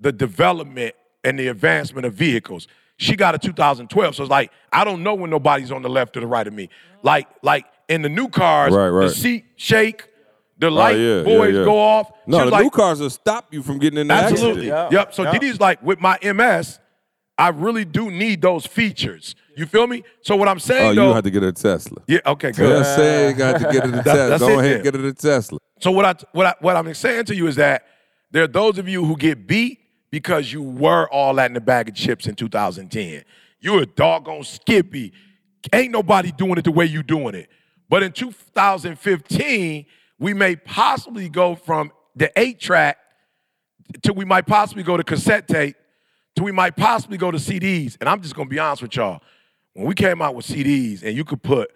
the 0.00 0.12
development 0.12 0.94
and 1.26 1.38
the 1.38 1.48
advancement 1.48 2.06
of 2.06 2.14
vehicles 2.14 2.66
she 2.98 3.14
got 3.16 3.34
a 3.34 3.38
2012 3.38 4.14
so 4.14 4.22
it's 4.22 4.30
like 4.30 4.50
i 4.72 4.82
don't 4.84 5.02
know 5.02 5.14
when 5.14 5.28
nobody's 5.30 5.70
on 5.70 5.82
the 5.82 5.88
left 5.90 6.16
or 6.16 6.20
the 6.20 6.26
right 6.26 6.46
of 6.46 6.54
me 6.54 6.68
like 7.02 7.26
like 7.42 7.66
in 7.88 8.00
the 8.02 8.08
new 8.08 8.28
cars 8.28 8.72
Right, 8.72 8.88
right. 8.88 9.08
the 9.08 9.14
seat 9.14 9.44
shake 9.56 10.08
the 10.58 10.68
oh, 10.68 10.70
light 10.70 10.96
yeah, 10.96 11.16
yeah, 11.18 11.22
boys 11.22 11.54
yeah. 11.54 11.64
go 11.64 11.78
off 11.78 12.06
She 12.08 12.30
No, 12.30 12.38
was 12.38 12.46
the 12.46 12.50
like, 12.52 12.62
new 12.64 12.70
cars 12.70 13.00
will 13.00 13.10
stop 13.10 13.52
you 13.52 13.62
from 13.62 13.78
getting 13.78 13.98
in 13.98 14.06
the 14.08 14.14
Absolutely. 14.14 14.70
accident. 14.70 14.92
Yep. 14.92 15.14
So 15.14 15.24
Didi's 15.30 15.60
like, 15.60 15.82
with 15.82 16.00
my 16.00 16.16
MS, 16.22 16.78
I 17.36 17.48
really 17.50 17.84
do 17.84 18.10
need 18.10 18.40
those 18.40 18.64
features. 18.64 19.34
You 19.54 19.66
feel 19.66 19.86
me? 19.86 20.02
So 20.22 20.34
what 20.34 20.48
I'm 20.48 20.58
saying 20.58 20.92
Oh, 20.92 20.94
though, 20.94 21.08
you 21.10 21.14
have 21.14 21.24
to 21.24 21.30
get 21.30 21.42
a 21.42 21.52
Tesla. 21.52 21.98
yeah, 22.06 22.20
okay, 22.24 22.52
good. 22.52 22.70
Yeah, 22.78 22.96
say 22.96 23.28
you 23.28 23.34
got 23.34 23.58
to 23.60 23.64
get 23.70 23.84
it 23.84 23.94
a 23.94 24.02
Tesla. 24.02 24.28
that's 24.30 24.42
Go 24.42 24.48
it 24.48 24.58
ahead, 24.64 24.76
then. 24.76 24.82
get 24.84 24.94
it 24.94 25.04
a 25.04 25.12
Tesla. 25.12 25.58
So 25.82 25.90
what 25.90 26.06
I 26.06 26.14
what 26.32 26.46
I 26.46 26.54
what 26.60 26.74
I'm 26.74 26.94
saying 26.94 27.26
to 27.26 27.34
you 27.34 27.46
is 27.48 27.56
that 27.56 27.84
there 28.30 28.42
are 28.44 28.48
those 28.48 28.78
of 28.78 28.88
you 28.88 29.04
who 29.04 29.14
get 29.14 29.46
beat 29.46 29.78
because 30.16 30.50
you 30.50 30.62
were 30.62 31.06
all 31.10 31.34
that 31.34 31.44
in 31.44 31.52
the 31.52 31.60
bag 31.60 31.90
of 31.90 31.94
chips 31.94 32.26
in 32.26 32.34
2010. 32.34 33.22
You 33.60 33.72
were 33.74 33.84
doggone 33.84 34.44
skippy. 34.44 35.12
Ain't 35.74 35.92
nobody 35.92 36.32
doing 36.32 36.56
it 36.56 36.64
the 36.64 36.72
way 36.72 36.86
you 36.86 37.02
doing 37.02 37.34
it. 37.34 37.50
But 37.90 38.02
in 38.02 38.12
2015, 38.12 39.84
we 40.18 40.32
may 40.32 40.56
possibly 40.56 41.28
go 41.28 41.54
from 41.54 41.92
the 42.14 42.32
eight 42.34 42.58
track 42.58 42.96
to 44.04 44.14
we 44.14 44.24
might 44.24 44.46
possibly 44.46 44.82
go 44.82 44.96
to 44.96 45.04
cassette 45.04 45.48
tape 45.48 45.76
to 46.36 46.42
we 46.42 46.50
might 46.50 46.76
possibly 46.76 47.18
go 47.18 47.30
to 47.30 47.36
CDs. 47.36 47.98
And 48.00 48.08
I'm 48.08 48.22
just 48.22 48.34
gonna 48.34 48.48
be 48.48 48.58
honest 48.58 48.80
with 48.80 48.96
y'all. 48.96 49.20
When 49.74 49.84
we 49.84 49.94
came 49.94 50.22
out 50.22 50.34
with 50.34 50.46
CDs 50.46 51.02
and 51.02 51.14
you 51.14 51.26
could 51.26 51.42
put 51.42 51.70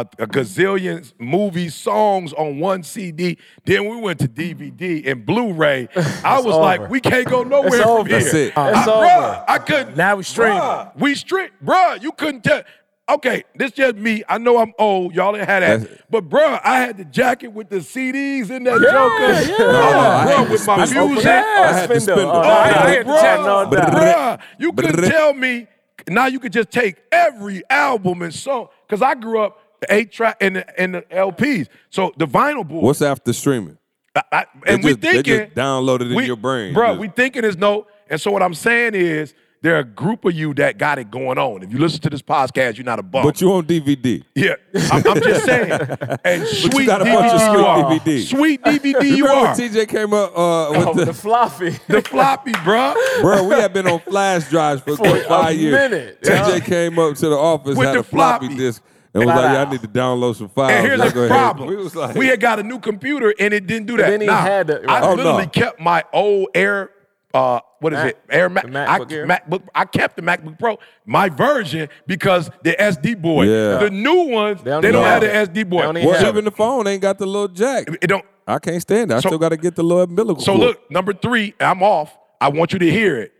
a, 0.00 0.22
a 0.22 0.26
gazillion 0.26 1.12
movie 1.18 1.68
songs 1.68 2.32
on 2.32 2.58
one 2.58 2.82
CD. 2.82 3.38
Then 3.64 3.88
we 3.88 3.96
went 3.96 4.18
to 4.20 4.28
DVD 4.28 5.06
and 5.10 5.24
Blu-ray. 5.24 5.88
I 6.24 6.40
was 6.40 6.54
like, 6.56 6.88
we 6.90 7.00
can't 7.00 7.26
go 7.28 7.42
nowhere 7.42 7.68
It's 7.68 7.76
from 7.78 7.88
over. 7.88 8.08
here. 8.08 8.20
That's 8.20 8.34
it. 8.34 8.48
It's 8.48 8.56
I, 8.56 8.82
over. 8.90 9.06
bruh, 9.06 9.44
I 9.48 9.58
couldn't. 9.58 9.96
Now 9.96 10.16
we 10.16 10.22
streaming. 10.22 10.58
Bruh, 10.58 10.96
we 10.96 11.14
strict, 11.14 11.64
bruh. 11.64 12.02
You 12.02 12.12
couldn't 12.12 12.42
tell. 12.44 12.62
Okay, 13.08 13.44
this 13.54 13.70
just 13.70 13.94
me. 13.94 14.24
I 14.28 14.38
know 14.38 14.58
I'm 14.58 14.72
old. 14.80 15.14
Y'all 15.14 15.30
didn't 15.32 15.46
have 15.48 15.60
that. 15.62 15.80
That's- 15.80 16.02
But 16.10 16.28
bruh, 16.28 16.60
I 16.64 16.80
had 16.80 16.96
the 16.96 17.04
jacket 17.04 17.48
with 17.52 17.68
the 17.68 17.76
CDs 17.76 18.50
in 18.50 18.64
that 18.64 18.80
joker. 18.80 19.52
yeah. 19.52 19.56
Oh, 19.60 19.72
No, 19.72 20.00
I 20.00 20.24
bruh, 20.44 20.50
with 20.50 20.66
my 20.66 20.84
spindle. 20.84 21.08
music. 21.10 21.26
I 21.28 21.72
had 21.72 21.88
the 21.88 22.00
Spindle. 22.00 22.00
spindle. 22.16 22.30
Oh, 22.36 22.42
Oh, 22.42 22.48
I- 22.48 22.64
I 22.84 22.90
had 22.90 23.06
the 23.06 23.14
jack, 23.14 23.40
no 23.40 23.66
bruh, 23.70 23.90
bruh, 23.90 24.40
you 24.58 24.72
couldn't 24.72 25.08
tell 25.08 25.32
me. 25.34 25.68
Now 26.08 26.26
you 26.26 26.38
could 26.40 26.52
just 26.52 26.70
take 26.70 26.96
every 27.12 27.62
album 27.70 28.22
and 28.22 28.34
song. 28.34 28.68
Because 28.86 29.02
I 29.02 29.14
grew 29.14 29.40
up 29.40 29.58
the 29.80 29.92
eight 29.94 30.12
track 30.12 30.36
and 30.40 30.56
the, 30.56 30.80
and 30.80 30.94
the 30.94 31.02
LPs. 31.02 31.68
So 31.90 32.12
the 32.16 32.26
vinyl 32.26 32.66
board. 32.66 32.84
What's 32.84 33.02
after 33.02 33.32
streaming? 33.32 33.78
I, 34.14 34.22
I, 34.32 34.44
and 34.66 34.82
They 34.82 34.86
we 34.86 34.90
just- 34.92 35.00
they 35.02 35.12
just 35.22 35.24
thinking 35.26 35.50
download 35.54 36.00
it 36.00 36.08
in 36.10 36.14
we- 36.14 36.26
your 36.26 36.36
brain. 36.36 36.72
bro. 36.74 36.88
Just- 36.88 37.00
We 37.00 37.08
thinking 37.08 37.44
is 37.44 37.56
no. 37.56 37.86
And 38.08 38.20
so 38.20 38.30
what 38.30 38.42
I'm 38.42 38.54
saying 38.54 38.94
is 38.94 39.34
there 39.62 39.74
are 39.76 39.80
a 39.80 39.84
group 39.84 40.24
of 40.24 40.32
you 40.32 40.54
that 40.54 40.78
got 40.78 40.98
it 40.98 41.10
going 41.10 41.38
on. 41.38 41.62
If 41.64 41.72
you 41.72 41.78
listen 41.78 42.00
to 42.02 42.10
this 42.10 42.22
podcast, 42.22 42.76
you're 42.76 42.84
not 42.84 42.98
a 43.00 43.02
bum. 43.02 43.24
But 43.24 43.40
you 43.40 43.52
on 43.52 43.64
DVD. 43.64 44.22
yeah, 44.34 44.54
I'm, 44.92 45.04
I'm 45.08 45.20
just 45.20 45.44
saying. 45.44 45.70
And 46.24 46.46
sweet 46.46 46.86
got 46.86 47.02
a 47.02 47.04
DVD 47.04 47.14
bunch 47.14 47.32
of 47.32 47.40
sweet. 47.40 48.16
DVD. 48.16 48.26
Sweet 48.26 48.62
DVD 48.62 49.02
you, 49.16 49.24
remember 49.26 49.48
are. 49.48 49.56
when 49.56 49.70
TJ 49.70 49.88
came 49.88 50.12
up 50.14 50.38
uh, 50.38 50.68
with 50.70 50.86
Oh, 50.86 50.94
the, 50.94 51.04
the 51.06 51.14
floppy. 51.14 51.70
the 51.88 52.00
floppy, 52.02 52.52
bro. 52.64 52.94
Bro, 53.20 53.44
we 53.48 53.54
have 53.56 53.72
been 53.72 53.88
on 53.88 54.00
flash 54.00 54.48
drives 54.50 54.82
for, 54.82 54.96
For 54.96 55.06
a 55.16 55.20
five 55.24 55.56
years. 55.56 55.72
minute, 55.74 56.22
TJ 56.22 56.48
yeah. 56.58 56.60
came 56.60 56.98
up 56.98 57.16
to 57.16 57.28
the 57.28 57.36
office, 57.36 57.76
With 57.76 57.86
had 57.88 57.96
the 57.96 58.00
a 58.00 58.02
floppy, 58.04 58.46
floppy. 58.46 58.58
disk, 58.60 58.82
and 59.16 59.24
was 59.26 59.34
like, 59.34 59.36
"Yeah, 59.52 59.60
out. 59.62 59.68
I 59.68 59.70
need 59.70 59.80
to 59.82 59.88
download 59.88 60.36
some 60.36 60.48
files." 60.48 60.72
And 60.72 60.86
here's 60.86 60.98
Let's 60.98 61.12
go 61.12 61.20
the 61.20 61.26
ahead. 61.26 61.38
problem. 61.38 61.68
We 61.68 61.76
was 61.76 61.94
like, 61.96 62.14
we 62.14 62.26
had 62.28 62.40
got 62.40 62.58
a 62.58 62.62
new 62.62 62.78
computer 62.78 63.34
and 63.38 63.52
it 63.54 63.66
didn't 63.66 63.86
do 63.86 63.96
that. 63.96 64.08
then 64.10 64.20
he 64.20 64.26
Now, 64.26 64.40
had 64.40 64.66
to- 64.68 64.84
I. 64.90 65.00
Oh, 65.00 65.14
literally 65.14 65.44
no. 65.44 65.48
kept 65.50 65.80
my 65.80 66.04
old 66.12 66.48
Air. 66.54 66.90
Uh, 67.34 67.60
what 67.80 67.92
is 67.92 67.98
Mac- 67.98 68.08
it? 68.12 68.18
Air 68.30 68.48
Mac. 68.48 68.64
MacBook 68.66 69.12
I, 69.12 69.14
Air? 69.14 69.26
MacBook. 69.26 69.62
I 69.74 69.84
kept 69.84 70.16
the 70.16 70.22
MacBook 70.22 70.58
Pro, 70.58 70.78
my 71.04 71.28
version, 71.28 71.88
because 72.06 72.50
the 72.62 72.74
SD 72.80 73.20
boy. 73.20 73.44
Yeah. 73.44 73.76
The 73.78 73.90
new 73.90 74.28
ones, 74.30 74.62
they 74.62 74.70
don't 74.70 74.82
don't, 74.82 74.94
even 74.94 75.02
have 75.02 75.20
the 75.20 75.28
SD 75.60 75.68
boy. 75.68 75.78
They 75.78 75.82
don't 75.82 75.96
even 75.98 76.08
well, 76.08 76.20
so, 76.20 76.28
even 76.28 76.44
the 76.46 76.50
phone 76.50 76.86
ain't 76.86 77.02
got 77.02 77.18
the 77.18 77.26
little 77.26 77.48
jack. 77.48 77.88
it 78.00 78.06
don't. 78.06 78.24
I 78.46 78.58
can't 78.58 78.80
stand 78.80 79.10
it. 79.10 79.14
I 79.14 79.20
So- 79.20 79.28
still 79.28 79.38
got 79.38 79.50
to 79.50 79.56
get 79.58 79.74
the 79.76 79.82
little 79.82 80.04
umbilical. 80.04 80.42
So 80.42 80.52
cord. 80.52 80.60
look, 80.66 80.90
number 80.90 81.12
three, 81.12 81.52
I'm 81.60 81.82
off. 81.82 82.16
I 82.40 82.48
want 82.48 82.72
you 82.72 82.78
to 82.78 82.90
hear 82.90 83.18
it. 83.18 83.32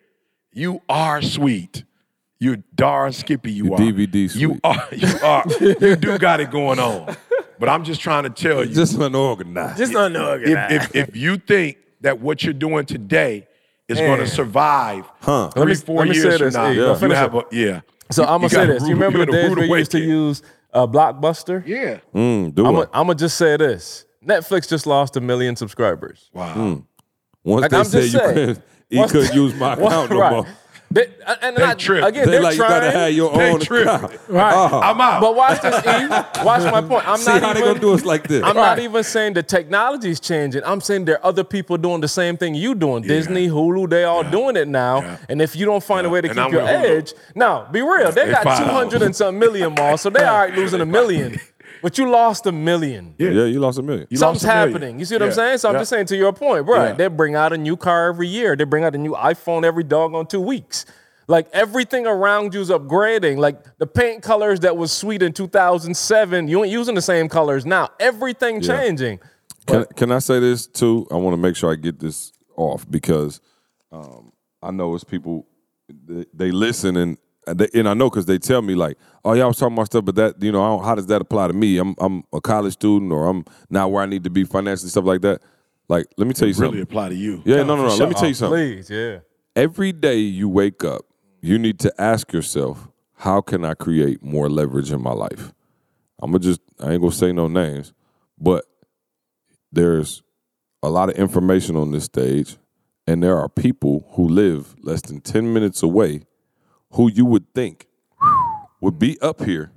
You 0.52 0.82
are 0.90 1.22
sweet. 1.22 1.84
You 2.38 2.62
darn 2.74 3.12
skippy 3.12 3.50
you 3.52 3.64
You 3.66 3.74
are. 3.74 3.78
DVD 3.78 4.34
You 4.36 4.60
are. 4.62 4.88
You 4.92 5.18
are. 5.22 5.44
you 5.60 5.96
do 5.96 6.18
got 6.18 6.40
it 6.40 6.50
going 6.50 6.78
on. 6.78 7.16
But 7.58 7.68
I'm 7.70 7.84
just 7.84 8.00
trying 8.02 8.24
to 8.24 8.30
tell 8.30 8.62
you. 8.64 8.74
just 8.74 8.98
unorganized. 8.98 9.78
Just 9.78 9.94
unorganized. 9.94 10.74
if, 10.74 10.94
if, 10.96 11.08
if 11.08 11.16
you 11.16 11.38
think 11.38 11.78
that 12.02 12.20
what 12.20 12.44
you're 12.44 12.52
doing 12.52 12.84
today 12.84 13.46
is 13.88 13.98
going 13.98 14.18
to 14.20 14.26
survive 14.26 15.06
Huh. 15.20 15.48
three, 15.50 15.60
Let 15.60 15.68
me- 15.68 15.74
four 15.76 15.98
let 16.00 16.08
me 16.08 16.14
years 16.16 16.32
say 16.34 16.38
from 16.38 16.52
now, 16.52 16.66
Hey, 16.68 16.74
you 16.74 17.10
have 17.12 17.34
a, 17.34 17.42
yeah. 17.52 17.80
So 18.10 18.22
I'm 18.24 18.40
gonna 18.40 18.50
say 18.50 18.66
this. 18.66 18.82
rude- 18.82 18.88
You 18.88 18.94
remember 18.94 19.18
the 19.20 19.26
gotta 19.26 19.38
days 19.48 19.56
rude 19.56 19.70
we 19.70 19.78
used 19.78 19.90
to 19.92 19.98
use 20.00 20.42
uh, 20.74 20.86
Blockbuster? 20.86 21.66
Yeah. 21.66 21.98
Mm, 22.14 22.54
do 22.54 22.66
I'm 22.66 22.74
gonna 22.92 23.14
just 23.14 23.36
say 23.38 23.56
this. 23.56 24.04
Netflix 24.24 24.68
just 24.68 24.86
lost 24.86 25.16
a 25.16 25.20
million 25.20 25.56
subscribers. 25.56 26.30
Wow. 26.34 26.82
Once 27.44 27.62
Like, 27.62 27.70
they 27.70 27.76
I'm 27.78 27.84
said 27.84 28.02
you 28.04 28.08
saying. 28.10 28.34
couldn't, 28.34 28.62
you 28.90 29.06
couldn't 29.06 29.34
use 29.34 29.54
my 29.54 29.72
account 29.74 30.10
no 30.10 30.20
right. 30.20 30.32
more. 30.32 30.46
They, 30.96 31.08
and 31.42 31.56
They 31.56 31.62
I, 31.62 31.74
tripped. 31.74 32.06
again, 32.06 32.24
They 32.24 32.30
they're 32.32 32.42
like 32.42 32.52
you 32.54 32.58
trying. 32.64 32.70
gotta 32.80 32.90
have 32.90 33.12
your 33.12 33.36
They 33.36 33.50
own 33.52 33.60
trip. 33.60 33.86
account. 33.86 34.18
Right. 34.28 34.54
Oh. 34.54 34.80
I'm 34.80 35.00
out. 35.00 35.20
But 35.20 35.36
watch 35.36 35.60
this, 35.60 35.74
E. 35.84 36.08
Watch 36.44 36.62
my 36.72 36.80
point. 36.80 37.06
I'm 37.06 37.18
See 37.18 37.30
not 37.32 37.42
how 37.42 37.50
even, 37.50 37.62
they 37.62 37.68
gonna 37.68 37.80
do 37.80 37.92
us 37.92 38.04
like 38.04 38.26
this? 38.28 38.42
I'm 38.42 38.56
not 38.56 38.78
even 38.78 39.04
saying 39.04 39.34
the 39.34 39.42
technology's 39.42 40.18
changing. 40.20 40.62
I'm 40.64 40.80
saying 40.80 41.04
there 41.04 41.16
are 41.18 41.26
other 41.26 41.44
people 41.44 41.76
doing 41.76 42.00
the 42.00 42.08
same 42.08 42.36
thing 42.38 42.54
you're 42.54 42.74
doing. 42.74 43.02
Disney, 43.02 43.48
Hulu, 43.48 43.90
they 43.90 44.04
all 44.04 44.24
doing 44.24 44.56
it 44.56 44.68
now. 44.68 45.02
Yeah. 45.02 45.16
And 45.28 45.42
if 45.42 45.54
you 45.54 45.66
don't 45.66 45.82
find 45.84 46.06
a 46.06 46.10
way 46.10 46.22
to 46.22 46.28
And 46.28 46.36
keep 46.36 46.44
I'm 46.46 46.52
your 46.52 46.62
with 46.62 46.70
Hulu. 46.70 46.96
edge, 46.98 47.14
now 47.34 47.68
be 47.70 47.82
real. 47.82 48.10
They 48.12 48.24
They 48.26 48.30
got 48.32 48.44
five 48.44 48.58
200 48.66 49.02
and 49.02 49.14
some 49.14 49.38
million 49.38 49.74
more, 49.74 49.98
so 49.98 50.08
they 50.10 50.24
all 50.24 50.38
right 50.38 50.54
losing 50.54 50.80
a 50.80 50.86
million. 50.98 51.38
But 51.86 51.98
you 51.98 52.10
lost 52.10 52.46
a 52.46 52.50
million. 52.50 53.14
yeah, 53.16 53.30
yeah 53.30 53.44
you 53.44 53.60
lost 53.60 53.78
a 53.78 53.82
million. 53.82 54.08
You 54.10 54.16
Something's 54.16 54.42
lost 54.42 54.52
a 54.52 54.56
million. 54.58 54.72
happening. 54.72 54.98
You 54.98 55.04
see 55.04 55.14
what 55.14 55.22
I'm 55.22 55.32
saying? 55.32 55.58
So 55.58 55.68
I'm 55.68 55.76
Yeah. 55.76 55.82
just 55.82 55.90
saying 55.90 56.06
to 56.06 56.16
your 56.16 56.32
point, 56.32 56.66
bro. 56.66 56.82
Yeah. 56.82 56.92
They 56.94 57.06
bring 57.06 57.36
out 57.36 57.52
a 57.52 57.56
new 57.56 57.76
car 57.76 58.08
every 58.08 58.26
year. 58.26 58.56
They 58.56 58.64
bring 58.64 58.82
out 58.82 58.96
a 58.96 58.98
new 58.98 59.12
iPhone 59.12 59.62
every 59.62 59.84
doggone 59.84 60.26
two 60.26 60.40
weeks. 60.40 60.84
Like 61.28 61.46
everything 61.52 62.04
around 62.04 62.54
you's 62.54 62.70
upgrading. 62.70 63.36
Like 63.36 63.78
the 63.78 63.86
paint 63.86 64.24
colors 64.24 64.58
that 64.66 64.76
was 64.76 64.90
sweet 64.90 65.22
in 65.22 65.32
2007, 65.32 66.48
you 66.48 66.64
ain't 66.64 66.72
using 66.72 66.96
the 66.96 67.00
same 67.00 67.28
colors 67.28 67.64
now. 67.64 67.90
Everything 68.00 68.60
Yeah. 68.62 68.78
changing. 68.80 69.20
Can, 69.68 69.84
can 69.94 70.10
I 70.10 70.18
say 70.18 70.40
this 70.40 70.66
too? 70.66 71.06
I 71.12 71.14
want 71.14 71.34
to 71.34 71.40
make 71.40 71.54
sure 71.54 71.70
I 71.70 71.76
get 71.76 72.00
this 72.00 72.32
off 72.56 72.84
because 72.90 73.40
um, 73.92 74.32
I 74.60 74.72
know 74.72 74.92
it's 74.96 75.04
people 75.04 75.46
they, 75.88 76.26
they 76.34 76.50
listen 76.50 76.96
and 76.96 77.16
and, 77.46 77.58
they, 77.58 77.68
and 77.74 77.88
I 77.88 77.94
know 77.94 78.10
because 78.10 78.26
they 78.26 78.38
tell 78.38 78.62
me 78.62 78.74
like, 78.74 78.96
oh 79.24 79.32
yeah, 79.32 79.44
I 79.44 79.46
was 79.46 79.58
talking 79.58 79.74
about 79.74 79.86
stuff, 79.86 80.04
but 80.04 80.14
that 80.16 80.42
you 80.42 80.52
know, 80.52 80.62
I 80.62 80.68
don't, 80.68 80.84
how 80.84 80.94
does 80.94 81.06
that 81.06 81.20
apply 81.20 81.48
to 81.48 81.52
me? 81.52 81.78
I'm 81.78 81.94
I'm 81.98 82.24
a 82.32 82.40
college 82.40 82.74
student 82.74 83.12
or 83.12 83.28
I'm 83.28 83.44
not 83.70 83.90
where 83.90 84.02
I 84.02 84.06
need 84.06 84.24
to 84.24 84.30
be 84.30 84.44
financially, 84.44 84.90
stuff 84.90 85.04
like 85.04 85.22
that. 85.22 85.40
Like, 85.88 86.06
let 86.16 86.26
me 86.26 86.34
tell 86.34 86.48
you 86.48 86.54
Really 86.54 86.54
something. 86.54 86.72
Really 86.72 86.82
apply 86.82 87.08
to 87.10 87.14
you. 87.14 87.42
Yeah, 87.44 87.62
no, 87.62 87.76
no, 87.76 87.86
no. 87.86 87.96
Let 87.96 88.08
me 88.08 88.14
tell 88.14 88.28
you 88.28 88.34
something. 88.34 88.58
Please, 88.58 88.90
yeah. 88.90 89.18
Every 89.54 89.92
day 89.92 90.18
you 90.18 90.48
wake 90.48 90.84
up, 90.84 91.06
you 91.40 91.58
need 91.58 91.78
to 91.80 91.94
ask 91.98 92.32
yourself, 92.32 92.88
how 93.14 93.40
can 93.40 93.64
I 93.64 93.74
create 93.74 94.22
more 94.22 94.50
leverage 94.50 94.90
in 94.90 95.00
my 95.00 95.12
life? 95.12 95.52
I'm 96.20 96.32
gonna 96.32 96.42
just 96.42 96.60
I 96.80 96.92
ain't 96.92 97.00
gonna 97.00 97.12
say 97.12 97.32
no 97.32 97.46
names, 97.46 97.92
but 98.38 98.64
there's 99.70 100.22
a 100.82 100.88
lot 100.90 101.08
of 101.08 101.16
information 101.16 101.76
on 101.76 101.92
this 101.92 102.04
stage, 102.04 102.56
and 103.06 103.22
there 103.22 103.38
are 103.38 103.48
people 103.48 104.06
who 104.12 104.28
live 104.28 104.74
less 104.82 105.02
than 105.02 105.20
10 105.20 105.52
minutes 105.52 105.82
away 105.82 106.22
who 106.96 107.10
you 107.10 107.24
would 107.24 107.52
think 107.54 107.86
would 108.80 108.98
be 108.98 109.18
up 109.20 109.42
here. 109.42 109.70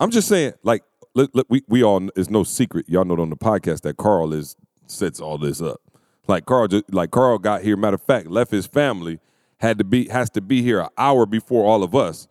I'm 0.00 0.10
just 0.10 0.28
saying, 0.28 0.54
like, 0.62 0.82
let, 1.14 1.34
let- 1.34 1.46
we, 1.48 1.62
we 1.68 1.82
all, 1.82 2.08
it's 2.16 2.30
no 2.30 2.42
secret. 2.42 2.86
Y'all 2.88 3.04
know 3.04 3.16
on 3.20 3.30
the 3.30 3.36
podcast 3.36 3.82
that 3.82 3.96
Carl 3.96 4.32
is 4.32 4.56
sets 4.86 5.20
all 5.20 5.38
this 5.38 5.60
up. 5.62 5.80
Like 6.28 6.46
Carl, 6.46 6.68
just, 6.68 6.92
like 6.92 7.10
Carl 7.10 7.38
got 7.38 7.62
here. 7.62 7.76
Matter 7.76 7.94
of 7.96 8.02
fact, 8.02 8.26
left 8.28 8.50
his 8.50 8.66
family, 8.66 9.18
had 9.58 9.78
to 9.78 9.84
be 9.84 10.08
has 10.08 10.30
to 10.30 10.40
be 10.40 10.62
here 10.62 10.80
an 10.80 10.88
hour 10.98 11.26
before 11.26 11.64
all 11.64 11.82
of 11.82 11.94
us 11.94 12.28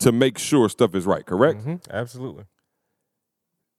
to 0.00 0.12
make 0.12 0.38
sure 0.38 0.68
stuff 0.68 0.94
is 0.94 1.06
right. 1.06 1.24
Correct. 1.26 1.60
Mhm, 1.64 1.80
Absolutely. 1.90 2.44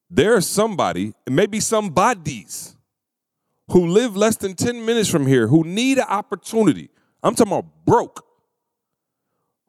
there's 0.09 0.47
somebody, 0.47 1.13
maybe 1.29 1.59
some 1.59 1.89
bodies, 1.89 2.75
who 3.71 3.85
live 3.87 4.15
less 4.17 4.35
than 4.37 4.55
10 4.55 4.85
minutes 4.85 5.09
from 5.09 5.27
here 5.27 5.47
who 5.47 5.63
need 5.63 5.97
an 5.99 6.05
opportunity. 6.09 6.89
I'm 7.21 7.35
talking 7.35 7.53
about 7.53 7.85
broke. 7.85 8.25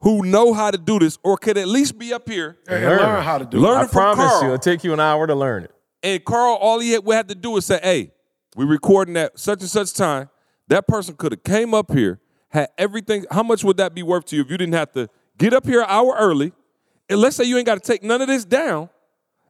Who 0.01 0.23
know 0.25 0.53
how 0.53 0.71
to 0.71 0.77
do 0.77 0.99
this 0.99 1.17
or 1.23 1.37
could 1.37 1.57
at 1.57 1.67
least 1.67 1.97
be 1.97 2.11
up 2.11 2.27
here 2.27 2.57
And 2.67 2.83
learn 2.83 3.23
how 3.23 3.37
to 3.37 3.45
do 3.45 3.59
Learn 3.59 3.77
it. 3.77 3.79
I 3.79 3.83
it 3.83 3.89
from 3.91 4.15
promise 4.15 4.31
Carl. 4.31 4.41
you, 4.41 4.47
it'll 4.47 4.57
take 4.59 4.83
you 4.83 4.93
an 4.93 4.99
hour 4.99 5.27
to 5.27 5.35
learn 5.35 5.63
it. 5.63 5.71
And 6.01 6.25
Carl, 6.25 6.55
all 6.55 6.79
he 6.79 6.93
had, 6.93 7.05
would 7.05 7.15
have 7.15 7.27
to 7.27 7.35
do 7.35 7.55
is 7.57 7.65
say, 7.65 7.79
"Hey, 7.83 8.11
we're 8.55 8.65
recording 8.65 9.15
at 9.17 9.37
such 9.39 9.61
and 9.61 9.69
such 9.69 9.93
time." 9.93 10.29
That 10.67 10.87
person 10.87 11.15
could 11.15 11.33
have 11.33 11.43
came 11.43 11.73
up 11.73 11.91
here, 11.91 12.19
had 12.49 12.69
everything. 12.77 13.25
How 13.29 13.43
much 13.43 13.63
would 13.63 13.77
that 13.77 13.93
be 13.93 14.01
worth 14.01 14.25
to 14.27 14.35
you 14.35 14.41
if 14.41 14.49
you 14.49 14.57
didn't 14.57 14.73
have 14.73 14.91
to 14.93 15.09
get 15.37 15.53
up 15.53 15.65
here 15.65 15.81
an 15.81 15.87
hour 15.89 16.15
early? 16.17 16.53
And 17.09 17.19
let's 17.19 17.35
say 17.35 17.43
you 17.43 17.57
ain't 17.57 17.65
got 17.65 17.75
to 17.75 17.81
take 17.81 18.03
none 18.03 18.21
of 18.21 18.27
this 18.27 18.45
down. 18.45 18.89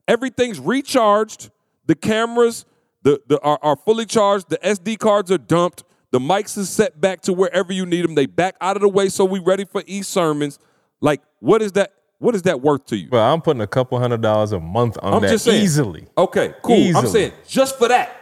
Everything's 0.08 0.60
recharged. 0.60 1.52
The 1.86 1.95
cameras, 1.95 2.66
the, 3.04 3.22
the 3.28 3.39
are, 3.41 3.60
are 3.62 3.76
fully 3.76 4.06
charged. 4.06 4.49
The 4.49 4.58
SD 4.58 4.97
cards 4.99 5.32
are 5.32 5.38
dumped. 5.38 5.84
The 6.12 6.20
mics 6.20 6.57
is 6.57 6.70
set 6.70 6.99
back 6.99 7.22
to 7.22 7.34
wherever 7.34 7.72
you 7.72 7.86
need 7.86 8.03
them. 8.03 8.16
They 8.16 8.26
back 8.26 8.55
out 8.62 8.76
of 8.76 8.82
the 8.82 8.89
way, 8.89 9.09
so 9.09 9.24
we 9.26 9.39
ready 9.39 9.66
for 9.66 9.82
e 9.86 10.01
sermons. 10.01 10.59
Like, 10.99 11.22
what 11.39 11.62
is 11.62 11.72
that? 11.74 11.93
What 12.20 12.36
is 12.36 12.43
that 12.43 12.62
worth 12.62 12.86
to 12.88 12.97
you? 12.97 13.09
Well, 13.12 13.34
I'm 13.34 13.41
putting 13.41 13.62
a 13.62 13.68
couple 13.68 13.97
hundred 13.99 14.22
dollars 14.22 14.51
a 14.51 14.59
month 14.59 14.97
on 15.01 15.14
I'm 15.14 15.22
that 15.22 15.30
just 15.32 15.45
saying. 15.45 15.64
easily. 15.64 16.07
Okay, 16.18 16.53
cool. 16.64 16.95
I'm 16.95 17.07
saying 17.07 17.32
just 17.47 17.78
for 17.78 17.88
that. 17.88 18.16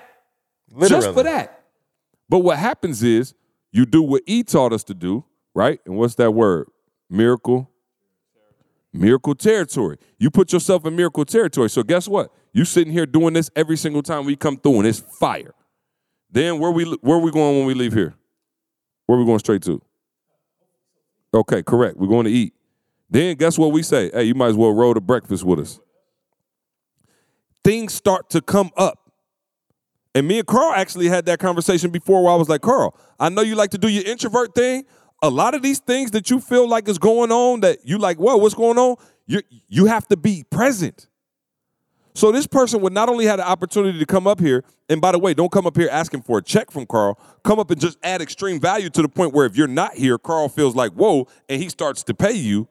Literally. 0.71 1.03
Just 1.03 1.15
for 1.15 1.23
that. 1.23 1.63
But 2.29 2.39
what 2.39 2.59
happens 2.59 3.03
is 3.03 3.33
you 3.71 3.85
do 3.85 4.01
what 4.01 4.21
E 4.25 4.43
taught 4.43 4.71
us 4.71 4.83
to 4.85 4.93
do, 4.93 5.25
right? 5.53 5.81
And 5.85 5.97
what's 5.97 6.15
that 6.15 6.31
word? 6.31 6.67
Miracle. 7.09 7.69
Miracle 8.93 9.35
territory. 9.35 9.97
You 10.17 10.31
put 10.31 10.53
yourself 10.53 10.85
in 10.85 10.95
miracle 10.95 11.25
territory. 11.25 11.69
So 11.69 11.83
guess 11.83 12.07
what? 12.07 12.31
You 12.53 12.65
sitting 12.65 12.93
here 12.93 13.05
doing 13.05 13.33
this 13.33 13.49
every 13.55 13.77
single 13.77 14.01
time 14.01 14.25
we 14.25 14.35
come 14.35 14.57
through, 14.57 14.79
and 14.79 14.87
it's 14.87 14.99
fire. 14.99 15.53
Then 16.31 16.59
where 16.59 16.71
we 16.71 16.85
where 17.01 17.17
we 17.17 17.31
going 17.31 17.57
when 17.57 17.65
we 17.65 17.73
leave 17.73 17.93
here? 17.93 18.13
Where 19.05 19.17
we 19.17 19.25
going 19.25 19.39
straight 19.39 19.63
to? 19.63 19.81
Okay, 21.33 21.63
correct. 21.63 21.97
We're 21.97 22.07
going 22.07 22.25
to 22.25 22.31
eat. 22.31 22.53
Then 23.09 23.35
guess 23.37 23.57
what 23.57 23.71
we 23.71 23.83
say? 23.83 24.11
Hey, 24.13 24.25
you 24.25 24.35
might 24.35 24.49
as 24.49 24.55
well 24.55 24.71
roll 24.71 24.93
to 24.93 25.01
breakfast 25.01 25.43
with 25.43 25.59
us. 25.59 25.79
Things 27.63 27.93
start 27.93 28.29
to 28.31 28.41
come 28.41 28.71
up. 28.77 29.11
And 30.15 30.27
me 30.27 30.39
and 30.39 30.47
Carl 30.47 30.73
actually 30.73 31.07
had 31.07 31.25
that 31.25 31.39
conversation 31.39 31.91
before 31.91 32.23
where 32.23 32.33
I 32.33 32.35
was 32.35 32.49
like, 32.49 32.61
Carl, 32.61 32.97
I 33.19 33.29
know 33.29 33.41
you 33.41 33.55
like 33.55 33.71
to 33.71 33.77
do 33.77 33.87
your 33.87 34.03
introvert 34.05 34.55
thing. 34.55 34.85
A 35.21 35.29
lot 35.29 35.53
of 35.53 35.61
these 35.61 35.79
things 35.79 36.11
that 36.11 36.29
you 36.29 36.39
feel 36.39 36.67
like 36.67 36.87
is 36.87 36.97
going 36.97 37.31
on 37.31 37.59
that 37.61 37.79
you 37.83 37.97
like, 37.97 38.17
whoa, 38.17 38.37
what's 38.37 38.55
going 38.55 38.77
on? 38.77 38.95
You 39.27 39.41
you 39.67 39.85
have 39.85 40.07
to 40.07 40.17
be 40.17 40.43
present. 40.49 41.08
So 42.19 42.33
this 42.33 42.45
person 42.45 42.81
would 42.81 42.91
not 42.91 43.07
only 43.07 43.25
have 43.27 43.37
the 43.37 43.47
opportunity 43.47 43.97
to 43.97 44.05
come 44.05 44.27
up 44.27 44.41
here, 44.41 44.65
and 44.89 44.99
by 44.99 45.13
the 45.13 45.19
way, 45.19 45.33
don't 45.33 45.49
come 45.49 45.65
up 45.65 45.77
here 45.77 45.87
asking 45.89 46.23
for 46.23 46.39
a 46.39 46.41
check 46.41 46.69
from 46.69 46.85
Carl. 46.85 47.17
Come 47.45 47.59
up 47.59 47.71
and 47.71 47.79
just 47.79 47.97
add 48.03 48.21
extreme 48.21 48.59
value 48.59 48.89
to 48.89 49.01
the 49.01 49.07
point 49.07 49.33
where 49.33 49.45
if 49.45 49.55
you're 49.55 49.69
not 49.69 49.93
here, 49.93 50.17
Carl 50.17 50.49
feels 50.49 50.75
like, 50.75 50.91
whoa, 50.91 51.29
and 51.47 51.63
he 51.63 51.69
starts 51.69 52.03
to 52.03 52.13
pay 52.13 52.33
you. 52.33 52.67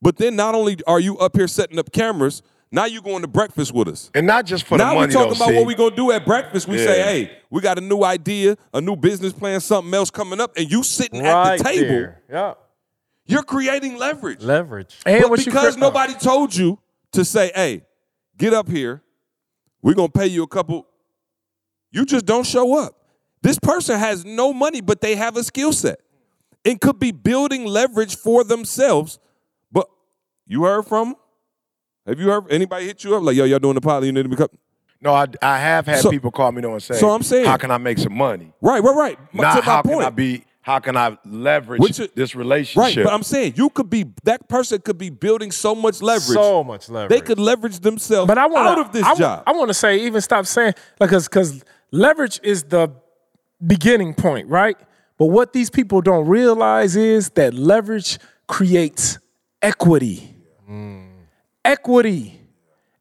But 0.00 0.18
then 0.18 0.36
not 0.36 0.54
only 0.54 0.78
are 0.86 1.00
you 1.00 1.18
up 1.18 1.36
here 1.36 1.48
setting 1.48 1.80
up 1.80 1.90
cameras, 1.90 2.42
now 2.70 2.84
you're 2.84 3.02
going 3.02 3.22
to 3.22 3.28
breakfast 3.28 3.74
with 3.74 3.88
us. 3.88 4.08
And 4.14 4.24
not 4.24 4.46
just 4.46 4.66
for 4.66 4.78
now 4.78 4.90
the 4.90 4.94
money, 4.94 5.06
we 5.08 5.12
talking 5.14 5.36
about 5.36 5.48
see. 5.48 5.56
what 5.56 5.66
we're 5.66 5.76
gonna 5.76 5.96
do 5.96 6.12
at 6.12 6.24
breakfast. 6.24 6.68
We 6.68 6.78
say, 6.78 7.02
hey, 7.02 7.38
we 7.50 7.60
got 7.62 7.78
a 7.78 7.80
new 7.80 8.04
idea, 8.04 8.56
a 8.72 8.80
new 8.80 8.94
business 8.94 9.32
plan, 9.32 9.60
something 9.60 9.92
else 9.94 10.10
coming 10.10 10.40
up, 10.40 10.56
and 10.56 10.70
you 10.70 10.84
sitting 10.84 11.24
Right 11.24 11.54
at 11.54 11.58
the 11.58 11.64
table, 11.64 11.88
there. 11.88 12.22
Yeah. 12.30 12.54
you're 13.24 13.42
creating 13.42 13.98
leverage. 13.98 14.44
Leverage. 14.44 14.96
And 15.04 15.24
but 15.28 15.44
because 15.44 15.74
cre- 15.74 15.80
nobody 15.80 16.14
told 16.14 16.54
you 16.54 16.78
to 17.12 17.24
say, 17.24 17.50
hey, 17.52 17.82
get 18.38 18.52
up 18.54 18.68
here, 18.68 19.02
we're 19.82 19.94
gonna 19.94 20.08
pay 20.08 20.26
you 20.26 20.42
a 20.42 20.46
couple. 20.48 20.86
You 21.92 22.04
just 22.04 22.26
don't 22.26 22.46
show 22.46 22.78
up. 22.78 22.94
This 23.42 23.58
person 23.58 23.98
has 23.98 24.24
no 24.24 24.52
money, 24.52 24.80
but 24.80 25.00
they 25.00 25.14
have 25.16 25.36
a 25.36 25.44
skill 25.44 25.72
set 25.72 26.00
and 26.64 26.80
could 26.80 26.98
be 26.98 27.12
building 27.12 27.64
leverage 27.64 28.16
for 28.16 28.42
themselves. 28.44 29.18
But 29.70 29.88
you 30.46 30.64
heard 30.64 30.84
from 30.86 31.08
them? 31.10 31.16
Have 32.06 32.20
you 32.20 32.28
heard 32.28 32.50
anybody 32.50 32.86
hit 32.86 33.04
you 33.04 33.16
up 33.16 33.22
like, 33.22 33.36
yo, 33.36 33.44
y'all 33.44 33.58
doing 33.58 33.74
the 33.74 33.80
pilot? 33.80 34.06
You 34.06 34.12
need 34.12 34.24
to 34.24 34.28
become 34.28 34.48
No, 35.00 35.12
I, 35.12 35.26
I 35.42 35.58
have 35.58 35.86
had 35.86 36.00
So- 36.00 36.10
people 36.10 36.30
call 36.30 36.50
me 36.52 36.62
though 36.62 36.72
and 36.72 36.82
say, 36.82 36.94
so 36.98 37.10
I'm 37.10 37.22
saying- 37.22 37.46
how 37.46 37.56
can 37.56 37.70
I 37.70 37.78
make 37.78 37.98
some 37.98 38.14
money? 38.14 38.52
right, 38.60 38.82
right, 38.82 38.94
right. 38.96 39.18
Not 39.34 39.54
to 39.54 39.58
my 39.60 39.64
how 39.64 39.82
point. 39.82 39.98
can 39.98 40.06
I 40.06 40.10
be, 40.10 40.44
how 40.66 40.80
can 40.80 40.96
I 40.96 41.16
leverage 41.24 41.80
Which 41.80 42.00
is- 42.00 42.08
this 42.16 42.34
Right, 42.34 42.40
relationship? 42.40 43.04
but 43.04 43.12
I'm 43.12 43.22
saying 43.22 43.52
you 43.54 43.70
could 43.70 43.88
be 43.88 44.04
that 44.24 44.48
person 44.48 44.80
could 44.80 44.98
be 44.98 45.10
building 45.10 45.52
so 45.52 45.76
much 45.76 46.02
leverage. 46.02 46.36
So 46.36 46.64
much 46.64 46.88
leverage. 46.88 47.08
they 47.08 47.24
could 47.24 47.38
leverage 47.38 47.78
themselves 47.78 48.26
But 48.26 48.36
I 48.36 48.46
want 48.46 48.66
out 48.66 48.80
of 48.80 48.90
this 48.90 49.04
I, 49.04 49.14
job. 49.14 49.44
I 49.46 49.52
want 49.52 49.68
to 49.68 49.74
say, 49.74 50.00
even 50.00 50.20
stop 50.20 50.44
saying 50.44 50.74
like, 50.98 51.10
cause, 51.10 51.28
cause 51.28 51.62
leverage 51.92 52.40
is 52.42 52.64
the 52.64 52.90
beginning 53.64 54.12
point, 54.12 54.48
right? 54.48 54.76
But 55.18 55.26
what 55.26 55.52
these 55.52 55.70
people 55.70 56.00
don't 56.00 56.26
realize 56.26 56.96
is 56.96 57.30
that 57.30 57.54
leverage 57.54 58.18
creates 58.48 59.20
equity. 59.62 60.34
Mm. 60.68 61.10
Equity, 61.64 62.40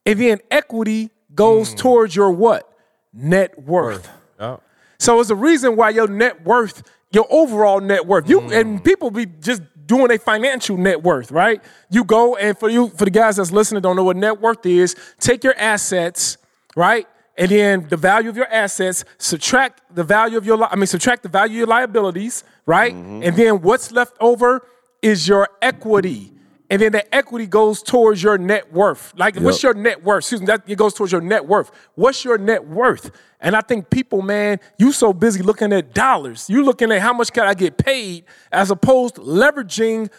and 0.06 0.20
then 0.20 0.40
equity 0.52 1.10
goes 1.34 1.74
mm. 1.74 1.78
towards 1.78 2.16
your 2.16 2.30
what? 2.30 2.72
Net 3.12 3.58
worth. 3.64 4.08
Yeah. 4.40 4.58
So 5.00 5.20
it's 5.20 5.30
a 5.30 5.36
reason 5.36 5.76
why 5.76 5.90
your 5.90 6.08
net 6.08 6.46
worth, 6.46 6.84
your 7.12 7.28
overall 7.30 7.80
net 7.80 8.06
worth, 8.06 8.30
you 8.30 8.42
and 8.52 8.80
mm. 8.80 8.84
people 8.84 9.12
be 9.12 9.26
just 9.26 9.62
doing 9.86 10.12
a 10.12 10.18
financial 10.18 10.78
net 10.78 11.02
worth, 11.02 11.32
right? 11.32 11.64
You 11.90 12.04
go 12.04 12.36
and 12.36 12.58
for 12.58 12.70
you 12.70 12.90
for 12.90 13.06
the 13.06 13.12
guys 13.12 13.38
that's 13.38 13.52
listening 13.52 13.82
don't 13.82 13.96
know 13.96 14.04
what 14.04 14.18
net 14.18 14.42
worth 14.42 14.66
is, 14.66 14.96
take 15.20 15.44
your 15.44 15.56
assets, 15.58 16.38
right? 16.76 17.08
And 17.38 17.52
then 17.52 17.88
the 17.90 17.98
value 17.98 18.30
of 18.30 18.38
your 18.38 18.48
assets, 18.48 19.04
subtract 19.18 19.82
the 19.94 20.04
value 20.04 20.38
of 20.38 20.46
your 20.46 20.58
li- 20.58 20.68
I 20.70 20.76
mean 20.76 20.88
subtract 20.88 21.24
the 21.24 21.30
value 21.30 21.54
of 21.54 21.58
your 21.58 21.68
liabilities, 21.68 22.44
right? 22.66 22.94
Mm-hmm. 22.94 23.24
And 23.24 23.36
then 23.38 23.62
what's 23.62 23.92
left 23.92 24.16
over 24.20 24.68
is 25.02 25.28
your 25.28 25.50
equity. 25.62 26.32
And 26.70 26.82
then 26.82 26.92
the 26.94 27.16
equity 27.16 27.46
goes 27.46 27.84
towards 27.84 28.24
your 28.24 28.38
net 28.38 28.74
worth. 28.74 29.14
Like, 29.16 29.38
what's 29.38 29.62
your 29.62 29.74
net 29.74 30.04
worth? 30.04 30.24
Excuse 30.24 30.42
me, 30.42 30.48
that 30.48 30.64
it 30.68 30.78
goes 30.78 30.94
towards 30.94 31.12
your 31.12 31.22
net 31.22 31.46
worth. 31.46 31.72
What's 31.94 32.26
your 32.26 32.38
net 32.38 32.68
worth? 32.68 33.12
And 33.40 33.56
I 33.56 33.62
think 33.62 33.90
people, 33.90 34.22
man, 34.22 34.60
you 34.80 34.92
so 34.92 35.14
busy 35.14 35.44
looking 35.44 35.72
at 35.74 35.94
dollars. 35.94 36.50
You're 36.50 36.64
looking 36.64 36.92
at 36.92 37.02
how 37.02 37.14
much 37.14 37.32
can 37.32 37.46
I 37.46 37.54
get 37.54 37.78
paid 37.78 38.26
as 38.52 38.72
opposed 38.72 39.16
to 39.16 39.22
leveraging 39.22 40.10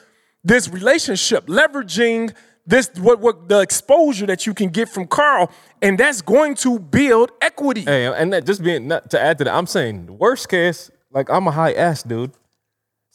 this 0.44 0.68
relationship, 0.68 1.46
leveraging 1.46 2.32
this 2.66 2.90
what 2.98 3.20
what 3.20 3.48
the 3.48 3.60
exposure 3.60 4.26
that 4.26 4.46
you 4.46 4.54
can 4.54 4.68
get 4.70 4.88
from 4.88 5.06
Carl, 5.06 5.50
and 5.82 5.98
that's 5.98 6.20
going 6.20 6.54
to 6.56 6.78
build 6.78 7.30
equity. 7.40 7.82
Hey, 7.82 8.06
and 8.06 8.32
that 8.32 8.44
just 8.44 8.62
being 8.62 8.88
not 8.88 9.10
to 9.10 9.20
add 9.20 9.38
to 9.38 9.44
that, 9.44 9.54
I'm 9.54 9.66
saying 9.66 10.18
worst 10.18 10.48
case, 10.48 10.90
like 11.12 11.30
I'm 11.30 11.46
a 11.46 11.52
high 11.52 11.72
ass 11.72 12.02
dude. 12.02 12.32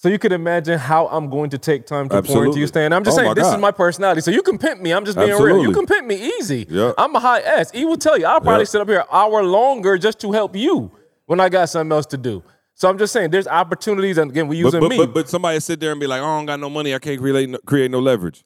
So 0.01 0.09
you 0.09 0.17
could 0.17 0.31
imagine 0.31 0.79
how 0.79 1.07
I'm 1.09 1.29
going 1.29 1.51
to 1.51 1.59
take 1.59 1.85
time 1.85 2.09
to 2.09 2.23
pour 2.23 2.43
into 2.45 2.57
you, 2.59 2.65
Stan. 2.65 2.91
I'm 2.91 3.03
just 3.03 3.19
Oh 3.19 3.21
saying 3.21 3.35
this 3.35 3.43
God. 3.43 3.53
is 3.57 3.61
my 3.61 3.69
personality. 3.69 4.21
So 4.21 4.31
you 4.31 4.41
can 4.41 4.57
pimp 4.57 4.81
me. 4.81 4.91
I'm 4.93 5.05
just 5.05 5.15
being 5.15 5.29
real. 5.39 5.61
You 5.61 5.71
can 5.73 5.85
pimp 5.85 6.07
me 6.07 6.15
easy. 6.39 6.65
Yeah. 6.67 6.93
I'm 6.97 7.15
a 7.15 7.19
high 7.19 7.41
ass. 7.41 7.69
He 7.69 7.85
will 7.85 7.97
tell 7.97 8.17
you. 8.17 8.25
I'll 8.25 8.41
probably 8.41 8.61
Yeah. 8.61 8.65
sit 8.65 8.81
up 8.81 8.87
here 8.89 9.01
an 9.01 9.05
hour 9.11 9.43
longer 9.43 9.99
just 9.99 10.19
to 10.21 10.31
help 10.31 10.55
you 10.55 10.89
when 11.27 11.39
I 11.39 11.49
got 11.49 11.69
something 11.69 11.91
else 11.95 12.07
to 12.07 12.17
do. 12.17 12.41
So 12.73 12.89
I'm 12.89 12.97
just 12.97 13.13
saying 13.13 13.29
there's 13.29 13.45
opportunities, 13.47 14.17
and 14.17 14.31
again, 14.31 14.47
we 14.47 14.55
but, 14.63 14.65
using 14.65 14.79
but, 14.79 14.89
me. 14.89 14.97
but, 14.97 15.13
but 15.13 15.29
somebody 15.29 15.59
sit 15.59 15.79
there 15.79 15.91
and 15.91 15.99
be 15.99 16.07
like, 16.07 16.19
oh, 16.19 16.25
I 16.25 16.37
don't 16.37 16.47
got 16.47 16.59
no 16.59 16.67
money, 16.71 16.95
I 16.95 16.97
can't 16.97 17.19
create 17.19 17.47
no, 17.47 17.59
create 17.59 17.91
no 17.91 17.99
leverage. 17.99 18.43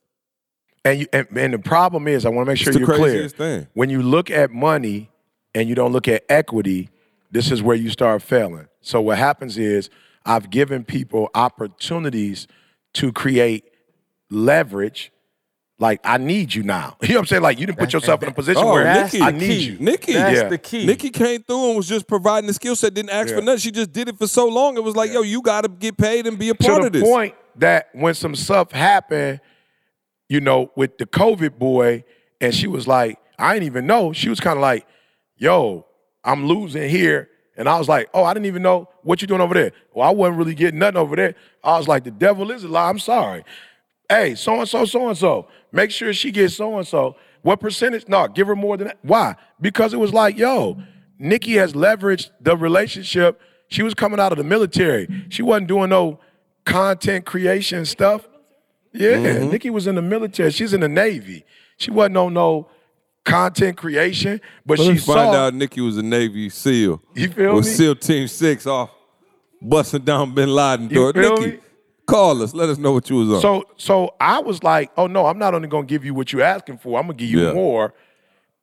And, 0.84 1.00
you, 1.00 1.08
and 1.14 1.26
and 1.38 1.54
the 1.54 1.60
problem 1.60 2.10
is, 2.10 2.26
I 2.26 2.30
want 2.30 2.48
to 2.48 2.52
make 2.52 2.58
sure 2.60 2.74
the 2.74 2.80
you're 2.80 2.96
clear. 2.96 3.30
thing. 3.30 3.68
When 3.76 3.90
you 3.90 4.02
look 4.04 4.30
at 4.30 4.52
money 4.52 5.10
and 5.54 5.70
you 5.70 5.76
don't 5.76 5.94
look 5.94 6.10
at 6.10 6.26
equity, 6.28 6.90
this 7.32 7.50
is 7.50 7.64
where 7.64 7.78
you 7.78 7.90
start 7.90 8.22
failing. 8.22 8.68
So 8.82 9.00
what 9.00 9.18
happens 9.18 9.58
is, 9.58 9.90
I've 10.26 10.50
given 10.50 10.84
people 10.84 11.30
opportunities 11.36 12.48
to 12.96 13.12
create 13.12 13.66
leverage. 14.30 15.12
Like 15.78 16.00
I 16.06 16.18
need 16.18 16.54
you 16.54 16.64
now. 16.64 16.96
You 17.02 17.10
know 17.10 17.16
what 17.16 17.20
I'm 17.22 17.26
saying? 17.28 17.42
Like 17.44 17.60
you 17.60 17.66
didn't 17.66 17.78
put 17.80 17.92
yourself 17.94 18.24
in 18.24 18.30
a 18.30 18.34
position 18.34 18.64
Oh, 18.64 18.72
where 18.74 18.86
that's 18.86 19.14
Nikki. 19.14 19.26
I 19.26 19.32
need 19.32 19.48
key. 19.48 19.64
you. 19.66 19.78
Nikki, 19.80 20.14
That's 20.14 20.38
Yeah. 20.44 20.50
the 20.50 20.58
key. 20.58 20.86
Nikki 20.86 21.10
came 21.10 21.44
through 21.44 21.68
and 21.68 21.76
was 21.78 21.88
just 21.88 22.08
providing 22.08 22.48
the 22.48 22.54
skill 22.54 22.76
set, 22.78 22.94
didn't 22.94 23.10
ask 23.12 23.34
for 23.34 23.42
nothing. 23.42 23.60
She 23.60 23.72
just 23.72 23.92
did 23.92 24.08
it 24.08 24.18
for 24.18 24.28
so 24.28 24.48
long. 24.48 24.78
It 24.78 24.84
was 24.84 24.96
like, 24.96 25.12
yo, 25.12 25.22
you 25.22 25.42
got 25.42 25.62
to 25.62 25.68
get 25.70 25.98
paid 25.98 26.28
and 26.28 26.40
be 26.40 26.50
a 26.50 26.54
to 26.54 26.64
part 26.64 26.82
the 26.82 26.88
of 26.88 26.94
this. 26.94 27.04
point 27.04 27.36
that 27.58 27.90
when 27.94 28.14
some 28.14 28.36
stuff 28.36 28.72
happened, 28.72 29.42
you 30.30 30.40
know, 30.40 30.72
with 30.76 30.98
the 30.98 31.06
COVID 31.06 31.60
boy, 31.60 32.04
and 32.42 32.54
she 32.56 32.68
was 32.68 32.88
like, 32.88 33.20
I 33.38 33.54
didn't 33.54 33.68
even 33.68 33.86
know. 33.86 34.14
She 34.14 34.30
was 34.30 34.40
kind 34.40 34.58
of 34.58 34.62
like, 34.62 34.88
yo, 35.38 35.86
I'm 36.24 36.46
losing 36.48 36.90
here. 36.90 37.30
And 37.58 37.70
I 37.70 37.78
was 37.78 37.88
like, 37.88 38.10
oh, 38.14 38.24
I 38.24 38.34
didn't 38.34 38.48
even 38.48 38.62
know 38.62 38.90
what 39.04 39.22
you're 39.22 39.28
doing 39.28 39.42
over 39.42 39.54
there. 39.54 39.72
Well, 39.94 40.08
I 40.08 40.12
wasn't 40.12 40.38
really 40.38 40.56
getting 40.56 40.80
nothing 40.80 40.98
over 40.98 41.16
there. 41.16 41.36
I 41.64 41.78
was 41.78 41.88
like, 41.88 42.04
the 42.04 42.12
devil 42.12 42.52
is 42.52 42.64
a 42.64 42.68
lie. 42.68 42.90
I'm 42.90 43.00
sorry. 43.00 43.46
Hey, 44.10 44.36
so 44.36 44.60
and 44.60 44.68
so, 44.68 44.86
so 44.86 45.08
and 45.08 45.18
so. 45.18 45.48
Make 45.72 45.92
sure 45.92 46.14
she 46.14 46.32
gets 46.32 46.56
so 46.56 46.78
and 46.78 46.88
so. 46.88 47.16
What 47.42 47.60
percentage? 47.60 48.08
No, 48.08 48.28
give 48.28 48.48
her 48.48 48.56
more 48.56 48.78
than 48.78 48.88
that. 48.88 48.98
Why? 49.02 49.36
Because 49.62 49.94
it 49.94 49.98
was 49.98 50.14
like, 50.14 50.38
yo, 50.38 50.78
Nikki 51.18 51.54
has 51.54 51.74
leveraged 51.74 52.32
the 52.42 52.58
relationship. 52.58 53.40
She 53.68 53.84
was 53.84 53.94
coming 53.94 54.20
out 54.20 54.32
of 54.32 54.38
the 54.38 54.44
military. 54.44 55.08
She 55.30 55.42
wasn't 55.42 55.68
doing 55.68 55.90
no 55.90 56.20
content 56.66 57.26
creation 57.26 57.86
stuff. 57.86 58.28
Yeah, 58.94 59.14
mm-hmm. 59.14 59.50
Nikki 59.50 59.70
was 59.70 59.88
in 59.88 59.96
the 59.96 60.02
military. 60.02 60.52
She's 60.52 60.74
in 60.74 60.82
the 60.82 60.90
Navy. 60.90 61.46
She 61.78 61.92
wasn't 61.92 62.18
on 62.18 62.34
no 62.34 62.70
content 63.26 63.76
creation, 63.78 64.40
but 64.66 64.80
she 64.80 64.92
me 64.94 64.98
find 64.98 65.36
out 65.36 65.54
Nikki 65.54 65.82
was 65.82 65.98
a 65.98 66.04
Navy 66.04 66.50
SEAL. 66.50 67.02
You 67.14 67.30
feel 67.30 67.56
With 67.56 67.66
me? 67.66 67.72
SEAL 67.72 67.96
Team 67.96 68.28
Six 68.28 68.66
off 68.68 68.92
busting 69.62 70.04
down 70.04 70.34
Bin 70.34 70.50
Laden 70.50 70.90
You 70.90 70.96
door. 70.96 71.14
feel 71.14 71.36
Nikki, 71.38 71.52
me? 71.54 71.60
call 72.08 72.42
us. 72.44 72.54
Let 72.54 72.70
us 72.70 72.78
know 72.78 72.92
what 72.94 73.10
you 73.10 73.18
was 73.18 73.30
on. 73.34 73.42
So 73.42 73.64
so 73.78 74.14
I 74.22 74.40
was 74.40 74.64
like, 74.64 74.92
oh 74.98 75.08
no, 75.08 75.26
I'm 75.26 75.40
not 75.40 75.54
only 75.54 75.68
gonna 75.68 75.86
give 75.86 76.06
you 76.06 76.14
what 76.14 76.32
you're 76.32 76.44
asking 76.44 76.78
for, 76.78 77.00
I'm 77.00 77.06
gonna 77.08 77.16
give 77.18 77.30
you 77.30 77.48
Yeah. 77.48 77.54
more, 77.54 77.94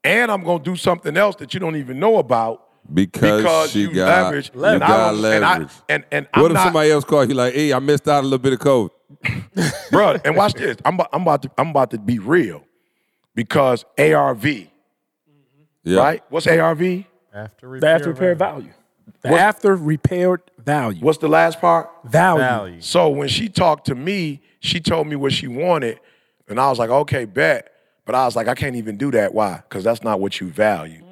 and 0.04 0.30
I'm 0.30 0.44
gonna 0.44 0.62
do 0.62 0.76
something 0.76 1.16
else 1.16 1.36
that 1.36 1.52
you 1.54 1.60
don't 1.60 1.76
even 1.76 1.98
know 1.98 2.18
about 2.18 2.62
because, 2.92 3.42
because 3.42 3.70
she 3.70 3.80
you 3.82 3.92
got, 3.94 4.24
leverage. 4.24 4.50
you 4.54 4.64
and 4.64 4.80
got 4.80 4.88
don't- 4.88 5.12
and 5.14 5.22
leverage. 5.22 5.68
And 5.88 6.04
and 6.12 6.26
what 6.34 6.44
I'm 6.44 6.46
if 6.46 6.52
not, 6.54 6.64
somebody 6.64 6.90
else 6.92 7.04
called 7.04 7.28
you 7.28 7.34
like, 7.34 7.54
hey, 7.54 7.72
I 7.72 7.78
missed 7.80 8.06
out 8.08 8.20
a 8.20 8.26
little 8.26 8.38
bit 8.38 8.52
of 8.52 8.58
code? 8.60 8.90
bro? 9.90 10.16
And 10.24 10.36
watch 10.36 10.54
this. 10.62 10.76
I'm 10.84 11.00
I'm 11.12 11.22
about 11.22 11.42
to 11.42 11.50
I'm 11.58 11.68
about 11.70 11.90
to 11.92 11.98
be 11.98 12.18
real, 12.18 12.64
because 13.34 13.84
ARV, 13.98 14.68
Yeah. 15.84 15.98
right? 15.98 16.22
What's 16.28 16.46
ARV? 16.46 17.04
After 17.34 17.80
The 17.80 17.88
after 17.88 18.08
repair 18.10 18.34
value. 18.34 18.70
The 19.22 19.30
after 19.30 19.76
repaired 19.76 20.42
value. 20.58 21.00
What's 21.00 21.18
the 21.18 21.28
last 21.28 21.60
part? 21.60 21.90
Value. 22.04 22.40
value. 22.40 22.80
So 22.80 23.08
when 23.08 23.28
she 23.28 23.48
talked 23.48 23.86
to 23.86 23.94
me, 23.94 24.42
she 24.60 24.80
told 24.80 25.06
me 25.06 25.16
what 25.16 25.32
she 25.32 25.48
wanted, 25.48 26.00
and 26.48 26.60
I 26.60 26.68
was 26.68 26.78
like, 26.78 26.90
okay, 26.90 27.24
bet. 27.24 27.72
But 28.04 28.14
I 28.16 28.24
was 28.24 28.34
like, 28.34 28.48
I 28.48 28.54
can't 28.54 28.76
even 28.76 28.96
do 28.96 29.10
that. 29.12 29.32
Why? 29.32 29.62
Because 29.68 29.84
that's 29.84 30.02
not 30.02 30.18
what 30.20 30.40
you 30.40 30.50
value. 30.50 31.02
Mm. 31.02 31.06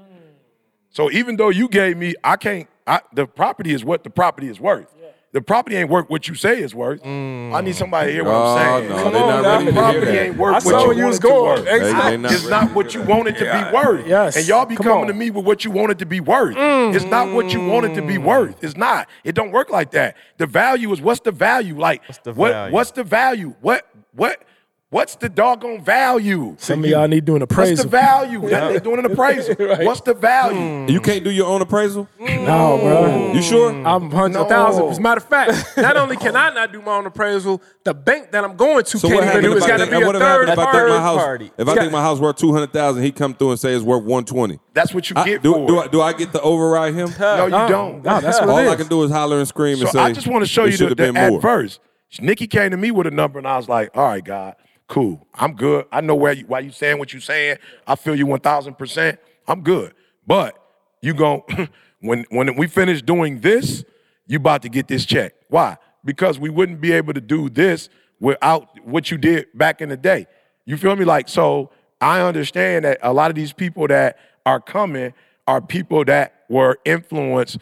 So 0.91 1.11
even 1.11 1.37
though 1.37 1.51
you 1.51 1.69
gave 1.69 1.97
me, 1.97 2.15
I 2.25 2.37
can't. 2.37 2.69
I, 2.87 3.01
the 3.15 3.27
property 3.27 3.73
is 3.73 3.85
what 3.85 4.03
the 4.03 4.11
property 4.11 4.49
is 4.49 4.59
worth. 4.59 4.93
The 5.32 5.40
property 5.40 5.77
ain't 5.77 5.89
worth 5.89 6.11
what 6.11 6.27
you 6.27 6.35
say 6.35 6.59
it's 6.59 6.74
worth. 6.74 7.05
Mm. 7.05 7.55
I 7.55 7.61
need 7.61 7.77
somebody 7.77 8.09
to 8.09 8.12
hear 8.12 8.24
what 8.24 8.35
Oh, 8.35 8.57
I'm 8.57 8.82
saying. 8.82 8.90
no, 8.90 8.97
Come 9.05 9.15
on 9.15 9.43
not 9.44 9.65
The 9.65 9.73
property 9.73 10.11
ain't 10.11 10.36
worth 10.36 10.51
I 10.51 10.55
what 10.55 10.62
saw 10.65 10.81
you 10.81 10.86
where 10.89 10.97
you 10.97 11.02
want 11.02 11.09
was 11.11 11.16
it 11.19 11.20
to 11.20 11.28
going. 11.28 11.44
worth. 11.44 11.65
They- 11.65 11.70
they 11.70 11.77
Exactly. 11.90 12.16
not- 12.16 12.32
It's 12.32 12.48
not 12.48 12.74
what 12.74 12.94
you 12.94 13.02
want 13.02 13.28
it 13.28 13.39
to 13.39 13.44
be 13.44 13.77
worth. 13.77 14.07
Yes. 14.09 14.36
And 14.36 14.48
y'all 14.48 14.66
be 14.66 14.74
Come 14.74 14.85
coming 14.86 15.01
on. 15.02 15.07
to 15.07 15.15
me 15.15 15.31
with 15.31 15.44
what 15.44 15.65
you 15.65 15.70
want 15.70 15.93
it 15.93 15.98
to 16.01 16.07
be 16.07 16.19
worth. 16.19 16.57
Mm. 16.57 16.94
It's 16.97 17.05
not 17.05 17.31
what 17.31 17.52
you 17.52 17.65
want 17.65 17.86
it 17.86 17.94
to 17.94 18.02
be 18.02 18.16
mm. 18.16 18.24
worth. 18.24 18.57
It's 18.65 18.77
not. 18.77 19.09
It 19.23 19.36
don't 19.36 19.52
work 19.52 19.70
like 19.70 19.93
that. 19.93 20.16
The 20.39 20.47
value 20.47 20.90
is 20.93 21.01
what's 21.01 21.20
the 21.20 21.31
value? 21.31 21.78
Like 21.78 22.02
what's 22.09 22.19
the 22.19 22.32
what 22.32 22.51
value? 22.51 22.74
what's 22.74 22.90
the 22.90 23.05
value? 23.05 23.55
What 23.61 23.86
what 24.16 24.43
what's 24.91 25.15
the 25.17 25.29
doggone 25.29 25.83
value? 25.83 26.55
Some 26.59 26.85
of 26.85 26.91
y'all 26.91 27.09
need 27.09 27.25
doing 27.25 27.41
What's 27.41 27.53
appraisal. 27.53 27.77
What's 27.77 27.83
the 27.85 27.89
value? 27.89 28.49
That 28.49 28.73
they 28.73 28.79
doing 28.81 28.99
an 28.99 29.05
appraisal. 29.07 29.55
What's 29.87 30.01
the 30.03 30.15
value? 30.15 30.59
Mm. 30.59 30.91
You 30.91 31.01
can't 31.01 31.25
do 31.25 31.31
your 31.31 31.47
own 31.47 31.62
appraisal? 31.62 32.09
Mm. 32.21 32.47
No, 32.47 32.79
bro. 32.79 33.03
Mm. 33.05 33.35
You 33.35 33.43
sure? 33.43 33.71
I'm 33.87 34.11
hundred 34.11 34.41
No. 34.41 34.45
thousand. 34.49 34.89
As 34.89 34.99
a 34.99 35.01
matter 35.01 35.19
of 35.21 35.25
fact, 35.29 35.77
not 35.77 35.97
only 35.97 36.17
can 36.17 36.37
I 36.37 36.53
not 36.53 36.73
do 36.73 36.83
my 36.83 36.97
own 36.97 37.07
appraisal, 37.07 37.62
the 37.85 37.95
bank 37.95 38.33
that 38.33 38.45
I'm 38.45 38.57
going 38.57 38.85
to 38.85 38.99
So 38.99 39.09
can't 39.09 39.15
what 39.15 39.25
even 39.25 39.27
happened 39.29 39.45
do. 39.45 39.51
if 39.53 39.57
It's 39.59 39.67
I 39.67 39.69
got 39.69 39.85
to 39.85 39.91
be 39.91 40.03
a 40.03 40.07
what 40.07 40.17
third 40.17 40.49
happened 40.49 40.53
if 40.53 40.59
I 40.59 40.73
think 40.73 40.89
my 40.89 41.01
house 41.01 41.17
party. 41.23 41.53
if 41.57 41.69
I 41.69 41.75
think 41.77 41.93
my 41.93 42.03
house 42.03 42.19
worth 42.19 42.37
two 42.37 42.53
hundred 42.53 42.73
thousand, 42.73 43.03
he 43.05 43.12
come 43.12 43.35
through 43.35 43.51
and 43.53 43.61
say 43.61 43.73
it's 43.73 43.85
worth 43.85 44.03
one 44.05 44.25
twenty. 44.25 44.59
That's 44.75 44.93
what 44.93 45.09
you 45.09 45.15
I, 45.17 45.25
get 45.25 45.43
do, 45.43 45.53
for 45.53 45.67
do. 45.67 45.79
I, 45.79 45.87
do 45.89 46.01
I 46.03 46.12
get 46.12 46.33
to 46.33 46.41
override 46.41 46.95
him? 46.95 47.11
no, 47.19 47.45
you 47.47 47.51
don't. 47.51 48.03
No, 48.05 48.21
that's 48.21 48.41
what 48.41 48.49
All 48.49 48.59
it 48.59 48.69
I 48.69 48.75
can 48.77 48.89
do 48.89 49.03
is 49.05 49.11
holler 49.11 49.39
and 49.39 49.47
scream 49.49 49.79
and 49.79 49.89
So 49.89 49.93
say. 49.93 49.99
I 50.01 50.12
just 50.12 50.27
want 50.27 50.43
to 50.43 50.49
show 50.49 50.65
you 50.65 50.73
should 50.73 50.97
the, 50.97 51.05
have 51.07 51.15
the 51.15 51.21
more. 51.31 51.37
adverse. 51.39 51.79
Nikki 52.21 52.49
came 52.49 52.73
to 52.73 52.77
me 52.77 52.91
with 52.91 53.07
a 53.07 53.11
number, 53.12 53.39
and 53.39 53.47
I 53.47 53.57
was 53.57 53.69
like, 53.69 53.97
"All 53.97 54.05
right, 54.05 54.25
God, 54.25 54.57
cool. 54.91 55.25
I'm 55.33 55.55
good. 55.55 55.87
I 55.91 56.03
know 56.03 56.17
where 56.17 56.33
you, 56.33 56.45
why 56.47 56.59
you 56.59 56.73
saying 56.73 56.99
what 56.99 57.15
you 57.15 57.21
saying. 57.21 57.57
I 57.87 57.95
feel 57.95 58.15
you 58.15 58.27
one 58.27 58.41
thousand 58.41 58.75
percent. 58.75 59.19
I'm 59.49 59.62
good. 59.62 59.95
But 60.27 60.61
you 61.01 61.15
gon' 61.15 61.43
when 62.01 62.27
when 62.31 62.55
we 62.57 62.67
finish 62.67 63.01
doing 63.01 63.41
this, 63.41 63.85
you 64.27 64.37
about 64.37 64.62
to 64.62 64.69
get 64.69 64.89
this 64.89 65.07
check. 65.07 65.33
Why? 65.49 65.79
Because 66.05 66.39
we 66.39 66.51
wouldn't 66.51 66.81
be 66.81 66.93
able 66.93 67.15
to 67.15 67.21
do 67.21 67.49
this 67.49 67.89
without 68.19 68.85
what 68.85 69.11
you 69.11 69.17
did 69.17 69.47
back 69.55 69.81
in 69.81 69.89
the 69.89 69.97
day. 69.97 70.27
You 70.67 70.77
feel 70.77 70.95
me? 70.97 71.07
Like 71.07 71.29
so. 71.29 71.71
I 72.03 72.23
understand 72.23 72.85
that 72.87 72.99
a 73.03 73.12
lot 73.12 73.31
of 73.31 73.37
these 73.37 73.53
people 73.53 73.87
that 73.89 74.19
are 74.47 74.61
coming 74.61 75.12
are 75.47 75.61
people 75.61 76.05
that 76.07 76.45
were 76.49 76.79
influenced 76.85 77.59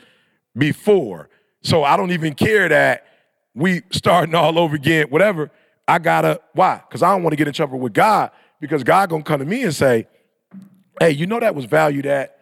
before. 0.57 1.29
So 1.63 1.85
I 1.85 1.97
don't 1.97 2.13
even 2.13 2.35
care 2.35 2.69
that 2.69 3.05
we 3.55 3.83
starting 3.91 4.35
all 4.35 4.59
over 4.59 4.77
again, 4.77 5.09
whatever. 5.11 5.51
I 5.89 5.99
gotta, 5.99 6.41
why? 6.53 6.83
Because 6.87 7.03
I 7.03 7.11
don't 7.13 7.23
want 7.23 7.33
to 7.33 7.37
get 7.37 7.49
in 7.49 7.55
trouble 7.55 7.79
with 7.79 7.95
God 7.95 8.31
because 8.61 8.85
God 8.85 9.09
gonna 9.09 9.25
come 9.25 9.41
to 9.41 9.47
me 9.47 9.65
and 9.65 9.75
say, 9.75 10.07
hey, 11.01 11.11
you 11.11 11.27
know 11.27 11.41
that 11.41 11.55
was 11.55 11.65
valued 11.65 12.05
at. 12.07 12.39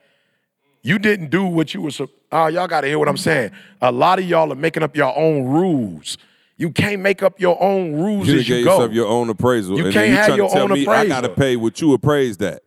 You 0.83 0.99
didn't 0.99 1.31
do 1.31 1.45
what 1.45 1.73
you 1.73 1.81
were, 1.83 1.91
oh, 2.33 2.47
y'all 2.49 2.67
gotta 2.67 2.89
hear 2.89 2.99
what 2.99 3.09
I'm 3.09 3.17
saying. 3.17 3.53
A 3.81 3.93
lot 3.93 4.19
of 4.19 4.25
y'all 4.25 4.53
are 4.53 4.57
making 4.57 4.83
up 4.83 4.97
your 4.97 5.17
own 5.17 5.45
rules. 5.45 6.19
You 6.57 6.71
can't 6.71 7.03
make 7.03 7.23
up 7.23 7.39
your 7.39 7.61
own 7.63 7.95
rules 7.95 8.29
You 8.29 8.39
as 8.39 8.49
you 8.49 8.65
go. 8.65 8.73
yourself 8.73 8.93
your 8.93 9.07
own 9.09 9.29
appraisal. 9.29 9.77
You 9.79 9.85
and 9.87 9.95
can't 9.95 10.09
you 10.09 10.17
have 10.17 10.37
your 10.37 10.49
to 10.49 10.55
tell 10.55 10.65
own 10.65 10.73
me 10.73 10.87
I 10.87 11.07
gotta 11.07 11.29
pay 11.29 11.57
what 11.57 11.81
you 11.81 11.93
appraised 11.93 12.43
at. 12.43 12.63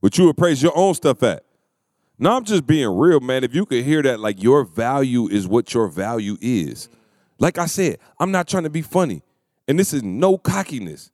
What 0.00 0.18
you 0.18 0.28
appraised 0.28 0.62
your 0.62 0.76
own 0.76 0.94
stuff 0.94 1.22
at. 1.22 1.44
No, 2.18 2.36
I'm 2.36 2.44
just 2.44 2.66
being 2.66 2.88
real, 2.88 3.20
man. 3.20 3.44
If 3.44 3.54
you 3.54 3.66
could 3.66 3.84
hear 3.84 4.02
that, 4.02 4.20
like 4.20 4.42
your 4.42 4.64
value 4.64 5.28
is 5.28 5.46
what 5.46 5.74
your 5.74 5.88
value 5.88 6.36
is. 6.40 6.88
Like 7.38 7.58
I 7.58 7.66
said, 7.66 7.98
I'm 8.18 8.30
not 8.30 8.48
trying 8.48 8.62
to 8.64 8.70
be 8.70 8.82
funny. 8.82 9.22
And 9.66 9.78
this 9.78 9.92
is 9.92 10.02
no 10.02 10.36
cockiness. 10.38 11.10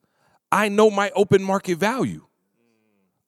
I 0.50 0.68
know 0.68 0.90
my 0.90 1.10
open 1.14 1.42
market 1.42 1.78
value. 1.78 2.22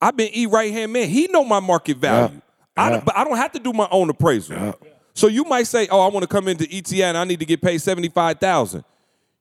I've 0.01 0.17
been 0.17 0.31
E 0.35 0.47
right 0.47 0.73
hand 0.73 0.93
man. 0.93 1.09
He 1.09 1.29
know 1.29 1.45
my 1.45 1.61
market 1.61 1.99
value. 1.99 2.41
I 2.77 2.91
don't, 2.91 3.05
but 3.05 3.17
I 3.17 3.23
don't 3.25 3.37
have 3.37 3.53
to 3.53 3.59
do 3.61 3.73
my 3.73 3.87
own 3.91 4.11
appraisal. 4.11 4.75
So 5.15 5.27
you 5.29 5.45
might 5.45 5.67
say, 5.67 5.87
"Oh, 5.91 6.01
I 6.01 6.09
want 6.09 6.23
to 6.23 6.27
come 6.27 6.49
into 6.49 6.65
ETI 6.75 7.03
and 7.05 7.19
I 7.19 7.25
need 7.25 7.39
to 7.41 7.47
get 7.47 7.61
paid 7.63 7.79
seventy 7.79 8.09
five 8.09 8.41
thousand. 8.41 8.85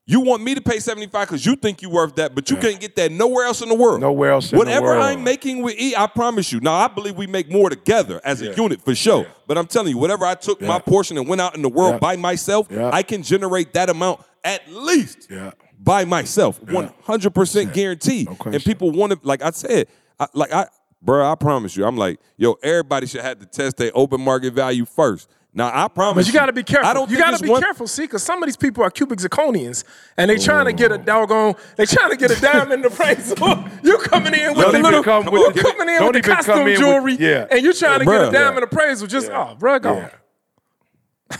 You 0.05 0.19
want 0.19 0.43
me 0.43 0.53
to 0.53 0.61
pay 0.61 0.79
seventy 0.79 1.07
five 1.07 1.27
because 1.29 1.45
you 1.45 1.55
think 1.55 1.81
you 1.81 1.89
worth 1.89 2.15
that, 2.15 2.35
but 2.35 2.49
you 2.51 2.57
can't 2.57 2.79
get 2.79 2.95
that 2.97 3.11
nowhere 3.11 3.45
else 3.45 3.61
in 3.61 3.69
the 3.69 3.75
world. 3.75 4.01
Nowhere 4.01 4.31
else 4.31 4.51
in 4.51 4.59
the 4.59 4.65
world. 4.65 4.67
Whatever. 4.67 4.99
I'm 4.99 5.23
making 5.23 5.61
with 5.63 5.79
E, 5.79 5.95
I 5.95 6.07
promise 6.07 6.51
you. 6.51 6.59
Now 6.59 6.73
I 6.73 6.87
believe 6.89 7.15
we 7.15 7.25
make 7.25 7.49
more 7.49 7.69
together 7.69 8.19
as 8.23 8.41
a 8.41 8.53
unit 8.53 8.81
for 8.83 8.93
sure. 8.93 9.25
But 9.47 9.57
I'm 9.57 9.67
telling 9.67 9.89
you, 9.91 9.97
whatever 9.97 10.25
I 10.25 10.35
took 10.35 10.61
my 10.61 10.77
portion 10.79 11.17
and 11.17 11.27
went 11.27 11.39
out 11.41 11.55
in 11.55 11.61
the 11.61 11.69
world 11.69 11.93
Yeah. 11.93 11.99
by 11.99 12.17
myself, 12.17 12.67
Yeah. 12.69 12.89
I 12.93 13.01
can 13.03 13.23
generate 13.23 13.73
that 13.73 13.89
amount 13.89 14.19
at 14.43 14.69
least 14.71 15.27
Yeah. 15.31 15.51
By 15.83 16.05
myself, 16.05 16.61
one 16.63 16.93
hundred 17.03 17.33
percent 17.33 17.73
guaranteed. 17.73 18.27
question. 18.27 18.53
and 18.53 18.63
people 18.63 18.91
want 18.91 19.13
to, 19.13 19.19
like 19.23 19.41
I 19.41 19.49
said, 19.51 19.87
I, 20.19 20.27
like 20.33 20.53
I, 20.53 20.67
bro, 21.01 21.29
I 21.29 21.35
promise 21.35 21.75
you, 21.75 21.85
I'm 21.85 21.97
like, 21.97 22.19
yo, 22.37 22.53
everybody 22.61 23.07
should 23.07 23.21
have 23.21 23.39
to 23.39 23.45
test 23.45 23.77
their 23.77 23.91
open 23.95 24.21
market 24.21 24.53
value 24.53 24.85
first. 24.85 25.27
Now 25.53 25.69
I 25.73 25.89
promise, 25.89 26.27
But 26.27 26.33
you 26.33 26.39
got 26.39 26.45
to 26.45 26.53
be 26.53 26.63
careful. 26.63 26.87
I 26.89 26.93
don't. 26.93 27.09
you 27.11 27.17
got 27.17 27.35
to 27.35 27.43
be 27.43 27.49
one- 27.49 27.61
careful, 27.61 27.85
see, 27.87 28.03
because 28.03 28.23
some 28.23 28.41
of 28.41 28.47
these 28.47 28.55
people 28.55 28.83
are 28.85 28.89
cubic 28.89 29.19
zirconians, 29.19 29.83
and 30.15 30.29
they 30.29 30.37
trying 30.37 30.65
to 30.65 30.71
get 30.71 30.93
a 30.93 30.97
doggone, 30.97 31.55
they 31.75 31.85
trying 31.85 32.09
to 32.11 32.15
get 32.15 32.31
a 32.31 32.39
diamond 32.39 32.85
appraisal. 32.85 33.35
you 33.83 33.97
coming 33.97 34.33
in 34.33 34.53
with 34.55 34.61
Don't 34.65 34.73
the 34.73 34.79
little, 34.81 35.03
come 35.03 35.25
you 35.25 35.31
with- 35.31 35.61
coming 35.61 35.89
in 35.89 36.03
with 36.05 36.13
the 36.13 36.21
costume 36.21 36.59
in 36.59 36.63
with- 36.65 36.79
jewelry, 36.79 37.17
yeah. 37.19 37.47
and 37.51 37.63
you 37.63 37.73
trying 37.73 37.99
to 37.99 38.05
Bruh. 38.05 38.19
get 38.19 38.27
a 38.29 38.31
diamond 38.31 38.63
appraisal. 38.63 39.07
Just 39.07 39.29
oh, 39.29 39.55
bro, 39.59 39.79
go. 39.79 39.95
Yeah. 39.97 40.09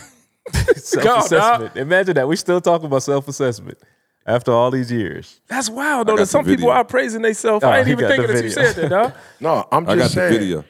Self-assessment. 0.74 1.76
Imagine 1.76 2.14
that. 2.16 2.28
We 2.28 2.36
still 2.36 2.60
talking 2.60 2.86
about 2.86 3.02
self-assessment 3.04 3.78
after 4.26 4.52
all 4.52 4.70
these 4.70 4.90
years. 4.92 5.40
That's 5.48 5.68
wild 5.70 6.06
though. 6.08 6.12
got 6.12 6.22
That 6.22 6.26
some 6.26 6.44
the 6.44 6.52
people 6.52 6.68
video. 6.68 6.74
are 6.78 6.84
praising 6.84 7.22
themselves. 7.22 7.64
Oh, 7.64 7.68
I 7.68 7.78
ain't 7.80 7.88
even 7.88 8.06
thinking 8.08 8.26
the 8.26 8.32
that 8.34 8.44
you 8.44 8.50
video. 8.50 8.64
said 8.72 8.82
that, 8.84 8.88
dog. 8.88 9.12
No, 9.40 9.66
I'm 9.72 9.84
just 9.86 9.94
I 9.94 9.96
got 9.98 10.10
saying. 10.10 10.32
the 10.32 10.38
video. 10.38 10.64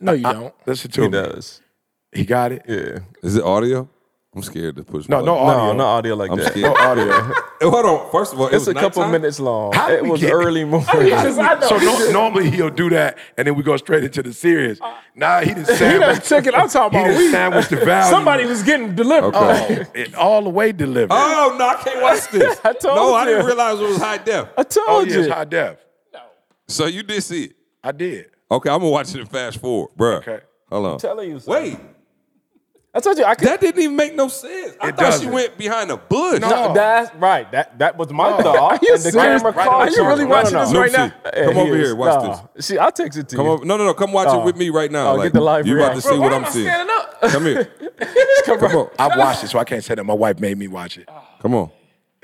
No, 0.00 0.12
you 0.12 0.22
don't. 0.22 0.54
Listen 0.66 0.90
to 0.90 1.00
He 1.02 1.06
me. 1.08 1.12
does. 1.12 1.60
He 2.12 2.24
got 2.24 2.52
it. 2.52 2.62
Yeah. 2.66 2.98
Is 3.22 3.36
it 3.36 3.42
audio? 3.44 3.88
I'm 4.36 4.42
scared 4.42 4.76
to 4.76 4.84
push. 4.84 5.08
No, 5.08 5.16
button. 5.16 5.26
no 5.26 5.38
audio. 5.38 5.66
No, 5.72 5.72
no 5.78 5.84
audio 5.86 6.14
like 6.14 6.30
I'm 6.30 6.36
that. 6.38 6.50
scared. 6.52 6.64
No 6.66 6.74
audio. 6.76 7.10
Hold 7.70 7.86
on. 7.86 8.10
First 8.12 8.34
of 8.34 8.40
all, 8.40 8.48
it 8.48 8.54
It's 8.54 8.66
was 8.66 8.68
a 8.68 8.74
couple 8.74 9.08
minutes 9.08 9.40
long. 9.40 9.72
How 9.72 9.90
It 9.90 10.04
was 10.04 10.20
get- 10.20 10.30
early 10.32 10.62
morning. 10.64 10.86
Just- 11.08 11.38
I 11.40 11.54
know. 11.54 11.66
So 11.66 11.78
no, 11.78 12.10
normally 12.12 12.50
he'll 12.50 12.68
do 12.68 12.90
that, 12.90 13.16
and 13.38 13.46
then 13.46 13.54
we 13.54 13.62
go 13.62 13.78
straight 13.78 14.04
into 14.04 14.22
the 14.22 14.34
serious. 14.34 14.78
Now 15.14 15.40
he 15.40 15.54
didn't 15.54 15.60
He 15.60 15.66
done 15.66 15.78
sandwich. 15.78 16.28
took 16.28 16.46
it. 16.46 16.54
I'm 16.54 16.68
talking 16.68 16.98
He 16.98 17.04
about 17.04 17.12
didn't 17.12 17.24
we. 17.26 17.30
sandwich 17.32 17.68
the 17.68 17.76
value. 17.76 18.10
Somebody 18.14 18.44
was 18.44 18.62
getting 18.62 18.94
delivered. 18.94 19.32
Oh, 19.34 19.84
it 19.94 20.14
all 20.14 20.42
the 20.42 20.50
way 20.50 20.70
delivered. 20.72 21.14
Oh 21.14 21.56
no, 21.58 21.66
I 21.68 21.74
can't 21.82 22.02
watch 22.02 22.30
this. 22.30 22.60
I 22.62 22.74
told 22.74 22.96
no, 22.96 23.14
I 23.14 23.24
didn't 23.24 23.46
realize 23.46 23.80
it 23.80 23.88
was 23.88 23.96
high 23.96 24.18
def. 24.18 24.48
I 24.58 24.62
told 24.64 24.86
Oh, 24.88 25.00
yeah, 25.00 25.16
it's 25.16 25.26
you. 25.28 25.32
high 25.32 25.44
def. 25.46 25.78
No. 26.12 26.20
So 26.68 26.84
you 26.84 27.02
did 27.02 27.22
see 27.22 27.44
it. 27.44 27.56
I 27.82 27.92
did. 27.92 28.26
Okay, 28.50 28.68
I'm 28.68 28.80
gonna 28.80 28.90
watch 28.90 29.14
it 29.14 29.20
and 29.20 29.30
fast 29.30 29.58
forward, 29.62 29.92
bro. 29.96 30.16
Okay. 30.16 30.40
Hold 30.68 30.86
on. 30.86 30.98
telling 30.98 31.30
you. 31.30 31.40
Wait, 31.46 31.78
I 32.96 33.00
told 33.00 33.18
you. 33.18 33.24
I 33.24 33.34
could. 33.34 33.48
that 33.48 33.60
didn't 33.60 33.80
even 33.82 33.94
make 33.94 34.14
no 34.14 34.28
sense. 34.28 34.74
I 34.80 34.90
thought 34.90 34.96
she 34.98 35.02
doesn't. 35.26 35.32
went 35.32 35.58
behind 35.58 35.90
a 35.90 35.98
bush. 35.98 36.40
No. 36.40 36.48
No, 36.48 36.72
that's 36.74 37.14
right. 37.16 37.50
That 37.52 37.78
that 37.78 37.98
was 37.98 38.10
my 38.10 38.40
thought. 38.42 38.56
Are 38.56 38.78
you 38.80 38.94
and 38.94 39.02
the 39.02 39.10
serious? 39.12 39.42
camera 39.42 39.52
Right 39.52 39.64
caught 39.68 39.82
on 39.82 39.88
it. 39.88 39.90
the 39.90 39.96
Are 40.00 40.02
you 40.02 40.08
really 40.08 40.24
No, 40.24 40.30
watching 40.30 40.52
no, 40.54 40.60
this 40.60 40.72
no. 40.72 40.80
right 40.80 40.92
now? 40.92 41.08
Come 41.44 41.54
He 41.54 41.60
over 41.60 41.76
is. 41.76 41.86
here, 41.88 41.94
watch 41.96 42.22
No. 42.24 42.50
See, 42.58 42.78
I'll 42.78 42.90
text 42.90 43.18
it 43.18 43.28
to 43.28 43.36
Come 43.36 43.44
you. 43.46 43.52
over. 43.52 43.64
No, 43.66 43.76
no, 43.76 43.84
no. 43.84 43.92
Come 43.94 44.12
watch 44.12 44.28
Oh. 44.30 44.40
it 44.40 44.44
with 44.46 44.56
me 44.56 44.70
right 44.70 44.90
now. 44.90 45.12
Oh, 45.12 45.22
get 45.22 45.34
the 45.34 45.40
live 45.42 45.66
You 45.66 45.76
about 45.78 45.94
to 45.96 46.00
see 46.00 46.08
Bro, 46.08 46.20
what 46.20 46.32
I'm 46.32 46.46
seeing. 46.50 46.68
up? 46.68 47.20
Come 47.20 47.44
here. 47.44 47.64
Come 48.46 48.64
on. 48.76 48.88
I 48.98 49.16
watched 49.18 49.44
it, 49.44 49.48
so 49.50 49.58
I 49.58 49.64
can't 49.64 49.84
say 49.84 49.94
that 49.94 50.04
my 50.04 50.14
wife 50.14 50.40
made 50.40 50.56
me 50.56 50.66
watch 50.68 50.96
it. 50.96 51.08
Come 51.42 51.54
on. 51.54 51.70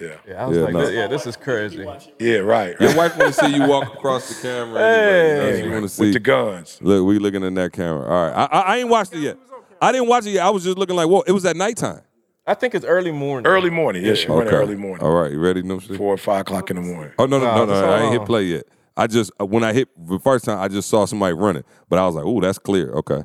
Yeah. 0.00 0.14
Yeah, 0.26 0.42
I 0.42 0.46
was 0.46 0.56
Yeah, 0.56 0.64
like, 0.64 0.72
no. 0.72 0.80
this- 0.80 0.94
yeah, 0.94 1.06
this 1.06 1.26
is 1.26 1.36
crazy. 1.36 1.86
Yeah, 2.18 2.38
right. 2.38 2.80
Your 2.80 2.96
wife 2.96 3.16
want 3.18 3.34
to 3.34 3.44
see 3.44 3.54
you 3.54 3.66
walk 3.68 3.92
across 3.94 4.26
the 4.28 4.40
camera. 4.48 4.80
Anyway, 4.80 5.28
you 5.28 5.36
know, 5.36 5.62
she 5.68 5.68
want 5.70 5.82
to 5.84 5.88
see. 5.90 6.02
With 6.04 6.12
the 6.14 6.20
guns. 6.20 6.78
Look, 6.80 7.06
we 7.06 7.18
looking 7.18 7.42
in 7.44 7.54
that 7.54 7.72
camera. 7.72 8.04
All 8.08 8.26
right. 8.28 8.32
I, 8.32 8.44
I, 8.46 8.60
I 8.60 8.76
ain't 8.78 8.88
watched 8.88 9.12
it 9.12 9.20
yet. 9.20 9.36
I 9.82 9.90
didn't 9.90 10.06
watch 10.06 10.26
it 10.26 10.30
yet. 10.30 10.46
I 10.46 10.50
was 10.50 10.62
just 10.62 10.78
looking 10.78 10.94
like, 10.94 11.08
whoa, 11.08 11.22
it 11.22 11.32
was 11.32 11.44
at 11.44 11.56
nighttime. 11.56 12.02
I 12.46 12.54
think 12.54 12.74
it's 12.74 12.84
early 12.84 13.10
morning. 13.10 13.46
Early 13.50 13.68
morning. 13.70 14.04
Yeah, 14.04 14.14
she 14.14 14.28
went 14.28 14.52
early 14.52 14.76
morning. 14.76 15.04
All 15.04 15.12
right. 15.12 15.30
You 15.32 15.40
ready? 15.40 15.62
No 15.62 15.80
shit. 15.80 15.96
Four 15.96 16.14
or 16.14 16.18
five 16.18 16.42
o'clock 16.42 16.70
in 16.70 16.76
the 16.76 16.82
morning. 16.82 17.12
Oh 17.18 17.26
no 17.26 17.38
no 17.38 17.44
no 17.44 17.64
Nah, 17.66 17.80
no! 17.80 17.90
I 17.90 17.96
ain't 17.96 18.04
all 18.06 18.12
hit 18.12 18.24
play 18.24 18.42
yet. 18.44 18.64
I 18.96 19.06
just 19.08 19.32
uh, 19.40 19.46
when 19.46 19.64
I 19.64 19.72
hit 19.72 19.88
the 19.96 20.18
first 20.20 20.44
time, 20.44 20.58
I 20.60 20.68
just 20.68 20.88
saw 20.88 21.04
somebody 21.04 21.34
running, 21.34 21.64
but 21.88 21.98
I 21.98 22.06
was 22.06 22.14
like, 22.14 22.24
"Ooh, 22.24 22.40
that's 22.40 22.58
clear." 22.58 22.92
Okay. 22.94 23.22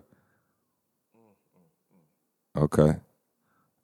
Okay. 2.56 2.96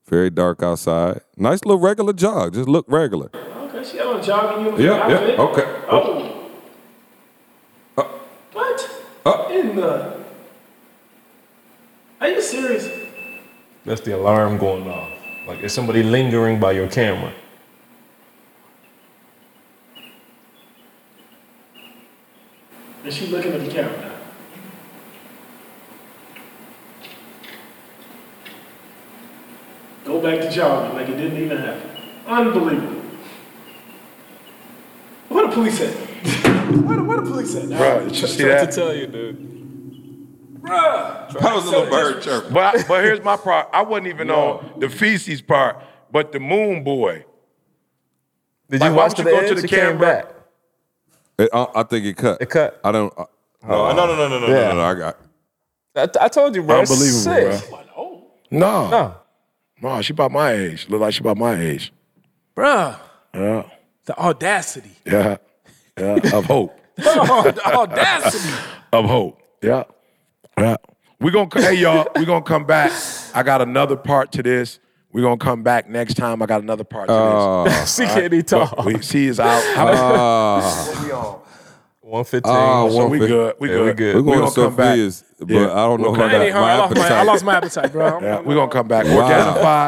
Very 0.08 0.30
dark 0.30 0.64
outside. 0.64 1.22
Nice 1.38 1.64
little 1.66 1.80
regular 1.80 2.14
jog. 2.14 2.54
Just 2.54 2.68
look 2.68 2.86
regular. 2.88 3.30
Okay, 3.34 3.84
she 3.90 3.98
had 3.98 4.08
on 4.08 4.20
a 4.20 4.24
jogging 4.24 4.66
uniform. 4.66 4.84
Yeah, 4.84 5.10
yeah, 5.10 5.42
okay. 5.42 5.82
Oh. 5.90 6.50
Uh. 7.98 8.04
what? 8.54 8.90
Uh. 9.26 9.48
In 9.52 9.76
the. 9.76 10.23
Are 12.24 12.30
you 12.30 12.42
serious? 12.42 12.90
That's 13.84 14.00
the 14.00 14.16
alarm 14.16 14.58
going 14.58 14.88
off. 14.88 15.12
Like 15.46 15.62
is 15.62 15.74
somebody 15.74 16.04
lingering 16.04 16.58
by 16.58 16.72
your 16.72 16.88
camera? 16.88 17.34
Is 23.04 23.14
she 23.14 23.28
looking 23.28 23.52
at 23.52 23.60
the 23.60 23.70
camera 23.70 24.00
now? 24.00 24.16
Go 30.06 30.22
back 30.22 30.40
to 30.40 30.50
jogging 30.50 30.96
like 30.96 31.10
it 31.10 31.18
didn't 31.18 31.44
even 31.44 31.58
happen. 31.58 31.90
Unbelievable. 32.26 33.02
What 35.28 35.50
the 35.50 35.56
police 35.56 35.82
at? 35.82 35.94
What 36.74 36.96
the, 36.96 37.04
what 37.04 37.18
the 37.18 37.30
police 37.30 37.54
at? 37.56 37.68
Bro, 37.68 38.06
did 38.06 38.16
you 38.16 38.28
see 38.28 38.44
Trying 38.44 38.50
that? 38.56 38.72
to 38.72 38.76
tell 38.76 38.96
you, 38.96 39.08
dude. 39.08 39.63
Bruh. 40.64 41.34
That 41.40 41.56
was 41.56 41.66
a 41.66 41.70
little 41.70 41.90
bird 41.90 42.22
chirp. 42.24 42.52
But 42.52 42.86
but 42.88 43.04
here's 43.04 43.24
my 43.24 43.36
part. 43.38 43.70
I 43.74 43.82
wasn't 43.82 44.08
even 44.08 44.30
on 44.32 44.80
the 44.80 44.90
feces 44.90 45.42
part, 45.42 45.78
but 46.12 46.32
the 46.32 46.40
moon 46.40 46.84
boy. 46.84 47.26
Did 48.70 48.80
Like, 48.82 48.90
you 48.92 48.96
watch 48.96 49.18
would 49.18 49.28
the 49.28 49.30
you 49.32 49.36
go 49.36 49.42
to 49.42 49.48
edge? 49.52 49.58
the 49.58 49.64
It 49.66 49.70
came 49.70 49.80
camera? 49.80 50.00
back. 50.00 50.26
It, 51.38 51.50
I, 51.54 51.68
I 51.76 51.84
think 51.84 52.06
it 52.06 52.16
cut. 52.16 52.42
It 52.42 52.50
cut. 52.50 52.80
I 52.84 52.92
don't. 52.92 53.14
Uh, 53.18 53.26
no, 53.68 53.92
no, 53.94 54.06
no, 54.06 54.16
no, 54.16 54.28
no, 54.30 54.40
no, 54.40 54.48
Yeah. 54.48 54.70
no, 54.70 54.76
no. 54.76 54.82
I 54.82 54.94
got. 54.96 55.18
I, 55.96 56.26
I 56.26 56.28
told 56.30 56.56
you, 56.56 56.64
bro. 56.64 56.82
it's 56.82 56.92
Unbelievable, 56.92 57.60
sick. 57.60 57.70
bro. 57.70 58.28
No. 58.52 58.90
No. 58.90 59.16
No, 59.82 60.02
she 60.02 60.14
about 60.14 60.32
my 60.32 60.54
age. 60.54 60.88
Look 60.88 61.02
like 61.02 61.14
she 61.14 61.20
about 61.20 61.38
my 61.38 61.60
age. 61.60 61.92
Bruh. 62.56 62.98
Yeah. 63.34 63.64
The 64.06 64.18
audacity. 64.18 64.92
Yeah. 65.06 65.38
Yeah. 66.00 66.16
Of 66.34 66.46
hope. 66.46 66.80
Oh, 67.04 67.52
the 67.52 67.66
audacity. 67.66 68.54
of 68.94 69.06
hope. 69.06 69.40
Yeah. 69.62 69.84
Yeah. 70.58 70.76
We 71.20 71.32
gonna 71.32 71.48
hey 71.54 71.76
y'all, 71.76 72.08
we 72.16 72.26
gonna 72.26 72.44
come 72.44 72.66
back. 72.66 72.92
I 73.34 73.44
got 73.44 73.62
another 73.62 73.96
part 73.96 74.32
to 74.34 74.44
this. 74.44 74.80
We're 75.12 75.22
gonna 75.22 75.38
come 75.38 75.64
back 75.64 75.90
next 75.90 76.16
time. 76.16 76.42
I 76.42 76.46
got 76.46 76.62
another 76.62 76.84
part 76.84 77.08
to 77.08 77.14
Uh, 77.14 77.64
this. 77.66 78.00
CKD 78.00 78.46
talk. 78.46 78.76
But 78.76 78.86
we 78.86 79.02
see 79.02 79.28
is 79.28 79.40
out. 79.40 79.64
uh, 79.78 80.62
115. 82.02 82.42
Oh, 82.54 82.90
so 82.90 83.08
we 83.08 83.20
good. 83.20 83.56
We 83.60 83.70
Yeah, 83.70 83.76
good. 83.76 83.86
we 83.86 83.94
good. 83.94 84.16
we're 84.16 84.22
We 84.22 84.26
going 84.28 84.40
gonna 84.40 84.52
to 84.52 84.62
come 84.66 84.76
back. 84.76 84.88
Sophia's, 84.98 85.24
but 85.40 85.50
Yeah. 85.50 85.72
I 85.72 85.76
don't 85.88 86.02
know 86.02 86.12
We'll 86.12 86.22
if 86.22 86.28
I 86.28 86.32
got 86.32 86.32
back. 86.32 86.42
I, 86.42 86.46
ain't 86.46 86.54
hungry. 86.54 86.72
I, 86.72 86.78
lost 86.78 86.96
my, 86.96 87.02
I 87.02 87.06
appetite. 87.06 87.26
lost 87.26 87.44
my 87.46 87.56
appetite, 87.56 87.92
bro. 87.92 88.20
Yeah, 88.22 88.40
we're 88.42 88.56
gonna 88.56 88.72
come 88.72 88.88
back. 88.88 89.06
Wow. 89.06 89.12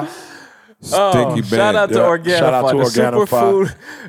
Organifi. 0.05 0.09
Stinky 0.81 1.41
band. 1.41 1.45
Shout 1.47 1.75
out 1.75 1.89
to 1.89 1.95
Yeah. 1.95 2.01
Organifi, 2.01 2.37
Shout 2.37 2.53
out 2.53 2.69
to 2.69 2.75
Organifi. 2.75 3.27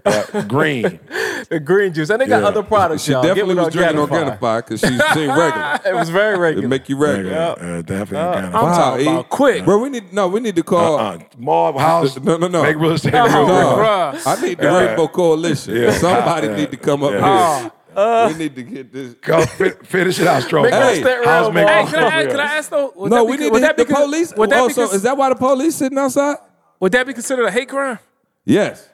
superfood, 0.05 0.49
green. 0.49 1.01
the 1.49 1.61
green 1.61 1.95
juice, 1.95 2.11
and 2.11 2.21
they 2.21 2.27
got 2.27 2.43
Yeah. 2.43 2.49
other 2.49 2.63
products. 2.63 3.03
She 3.05 3.13
y'all. 3.13 3.23
definitely 3.23 3.55
Give 3.55 3.63
it 3.63 3.65
was 3.67 3.75
drinking 3.75 3.97
Organifi. 3.99 4.39
Organifi 4.39 4.57
because 4.57 4.81
she 4.81 4.87
seemed 4.89 5.29
regular. 5.39 5.79
It 5.87 5.95
was 5.95 6.11
very 6.11 6.39
regular. 6.39 6.67
It 6.67 6.69
make 6.69 6.89
you 6.89 6.97
regular. 6.99 7.35
Uh, 7.37 7.83
definitely 7.83 8.19
I'm 8.19 8.53
Organifi. 8.53 8.77
talking 8.77 9.07
about 9.09 9.29
quick. 9.31 9.65
Bro, 9.65 9.79
we 9.79 9.89
need 9.91 10.13
no, 10.13 10.29
we 10.29 10.41
need 10.41 10.57
to 10.57 10.63
call. 10.63 10.99
Uh, 10.99 11.19
Mob 11.39 11.79
House. 11.79 12.19
No, 12.21 12.37
no, 12.37 12.49
no. 12.49 12.63
Make 12.63 12.77
real 12.77 12.93
estate 12.93 13.15
Oh, 13.15 13.25
real. 13.25 13.47
No. 13.47 14.21
I 14.27 14.41
need 14.43 14.59
the 14.59 14.67
Rainbow 14.71 15.09
Coalition. 15.09 15.77
Yeah. 15.77 15.93
Somebody 15.93 16.49
Yeah. 16.49 16.57
need 16.57 16.71
to 16.73 16.77
come 16.77 17.03
up 17.05 17.13
Yeah. 17.13 17.61
here. 17.61 17.71
Uh, 17.97 18.29
we 18.31 18.39
need 18.39 18.55
to 18.55 18.63
get 18.63 18.93
this. 18.93 19.15
Go 19.23 19.41
fi- 19.47 19.71
finish 19.83 20.19
it 20.21 20.27
out 20.27 20.43
strong. 20.43 20.69
Hey, 20.69 21.03
real 21.03 21.25
how's 21.25 21.45
real, 21.47 21.53
make 21.53 21.67
boy. 21.67 21.73
Hey, 21.73 21.85
can 21.87 21.95
I, 22.05 22.07
ask, 22.21 22.29
can 22.29 22.41
I 22.41 22.45
ask 22.45 22.69
though? 22.71 22.93
No, 22.95 23.09
that 23.09 23.25
we 23.25 23.39
be, 23.39 23.45
need 23.45 23.53
to 23.55 23.59
hit 23.61 23.77
the 23.79 23.87
con- 23.87 24.03
police. 24.03 24.35
Would 24.37 24.51
that, 24.51 24.61
oh, 24.61 24.69
so 24.69 24.83
is 24.93 25.01
that 25.01 25.17
why 25.17 25.31
the 25.31 25.35
police 25.35 25.77
sitting 25.77 25.97
outside? 25.97 26.37
Would 26.81 26.93
that 26.93 27.07
be 27.07 27.13
considered 27.13 27.47
a 27.47 27.51
hate 27.51 27.69
crime? 27.69 27.99
Yes. 28.45 28.89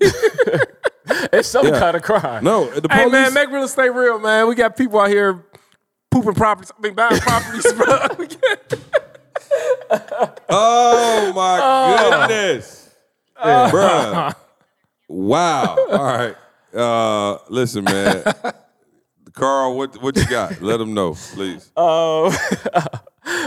It's 1.32 1.48
some 1.48 1.66
Yeah. 1.66 1.78
kind 1.80 1.96
of 1.96 2.02
crime. 2.02 2.44
No, 2.44 2.66
the 2.68 2.86
police. 2.86 3.04
Hey 3.04 3.08
man, 3.10 3.32
make 3.32 3.48
real 3.50 3.64
estate 3.64 3.88
real, 3.94 4.18
man. 4.18 4.46
We 4.46 4.54
got 4.54 4.76
people 4.76 5.00
out 5.00 5.08
here 5.08 5.42
pooping 6.10 6.34
properties. 6.34 6.70
I 6.76 6.80
mean, 6.82 6.94
buying 6.94 7.18
properties, 7.20 7.72
bro. 7.72 7.86
oh 10.50 11.32
my 11.34 12.28
goodness, 12.28 12.94
Bruh. 13.42 14.34
Wow. 15.08 15.76
All 15.90 16.04
right. 16.04 16.36
Uh, 16.74 17.38
listen, 17.48 17.84
man. 17.84 18.22
Carl, 19.32 19.76
what 19.76 20.02
what 20.02 20.14
you 20.16 20.26
got? 20.26 20.60
Let 20.60 20.76
them 20.76 20.92
know, 20.92 21.14
please. 21.14 21.70
Um, 21.76 22.32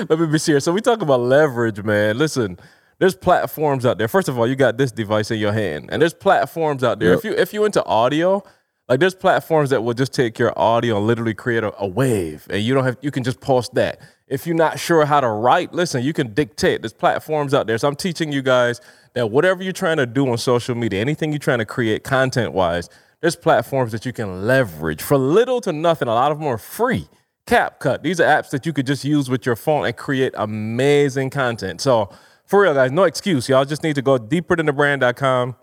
let 0.10 0.20
me 0.20 0.26
be 0.26 0.40
serious. 0.40 0.64
So 0.66 0.72
we 0.72 0.82
talk 0.82 1.02
about 1.04 1.20
leverage, 1.22 1.84
man. 1.84 2.18
Listen, 2.18 2.58
there's 3.02 3.16
platforms 3.16 3.84
out 3.84 3.98
there. 3.98 4.08
First 4.08 4.30
of 4.30 4.38
all, 4.38 4.46
you 4.48 4.56
got 4.56 4.78
this 4.78 4.92
device 4.92 5.32
in 5.32 5.40
your 5.40 5.54
hand, 5.54 5.90
and 5.92 6.00
there's 6.00 6.14
platforms 6.14 6.84
out 6.84 7.00
there. 7.00 7.10
Yep. 7.10 7.18
If 7.18 7.24
you 7.26 7.32
if 7.32 7.52
you 7.52 7.66
into 7.66 7.84
audio, 7.84 8.44
like 8.88 9.00
there's 9.00 9.16
platforms 9.16 9.72
that 9.72 9.84
will 9.84 9.96
just 9.96 10.14
take 10.14 10.38
your 10.38 10.54
audio 10.56 10.98
and 10.98 11.08
literally 11.08 11.34
create 11.34 11.64
a, 11.64 11.74
a 11.82 11.88
wave, 11.88 12.46
and 12.52 12.62
you 12.62 12.76
don't 12.76 12.84
have 12.84 12.98
you 13.02 13.10
can 13.10 13.24
just 13.24 13.42
post 13.42 13.74
that. 13.74 14.00
If 14.28 14.46
you're 14.46 14.56
not 14.56 14.80
sure 14.80 15.04
how 15.04 15.20
to 15.20 15.30
write, 15.30 15.74
listen, 15.74 16.04
you 16.04 16.14
can 16.14 16.36
dictate. 16.36 16.84
There's 16.84 16.94
platforms 16.94 17.56
out 17.56 17.66
there. 17.66 17.80
So 17.80 17.88
I'm 17.88 17.96
teaching 17.96 18.32
you 18.32 18.44
guys 18.44 18.80
that 19.16 19.32
whatever 19.32 19.64
you're 19.64 19.74
trying 19.74 19.98
to 19.98 20.06
do 20.06 20.30
on 20.30 20.38
social 20.38 20.76
media, 20.76 21.02
anything 21.02 21.32
you're 21.32 21.40
trying 21.40 21.58
to 21.58 21.66
create 21.66 22.04
content 22.04 22.54
wise, 22.54 22.88
there's 23.20 23.36
platforms 23.36 23.94
that 23.94 24.06
you 24.06 24.14
can 24.14 24.46
leverage 24.46 25.02
for 25.02 25.18
little 25.18 25.60
to 25.62 25.74
nothing. 25.74 26.08
A 26.08 26.14
lot 26.14 26.32
of 26.32 26.38
them 26.38 26.48
are 26.48 26.60
free. 26.60 27.08
CapCut. 27.48 28.04
These 28.04 28.20
are 28.22 28.26
apps 28.26 28.52
that 28.52 28.68
you 28.68 28.74
could 28.74 28.86
just 28.86 29.04
use 29.04 29.28
with 29.28 29.48
your 29.48 29.56
phone 29.56 29.88
and 29.88 29.98
create 29.98 30.34
amazing 30.38 31.32
content. 31.32 31.82
So 31.82 32.12
for 32.52 32.62
real, 32.64 32.74
guys, 32.74 32.92
no 32.92 33.04
excuse. 33.04 33.48
Y'all 33.48 33.64
just 33.64 33.82
need 33.82 33.96
to 33.96 34.02
go 34.02 34.18
deeper 34.18 34.58
than 34.58 34.66
the 34.66 34.74
brand.com 34.74 35.56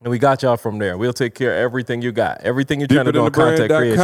and 0.00 0.10
we 0.10 0.18
got 0.18 0.42
y'all 0.42 0.56
from 0.56 0.78
there. 0.78 0.96
We'll 0.96 1.12
take 1.12 1.34
care 1.34 1.52
of 1.52 1.58
everything 1.58 2.02
you 2.02 2.12
got. 2.12 2.40
Everything 2.42 2.78
you're 2.78 2.86
trying 2.86 3.04
to 3.06 3.12
do 3.12 3.24
on 3.24 3.32
content 3.32 3.68
creation. 3.68 3.98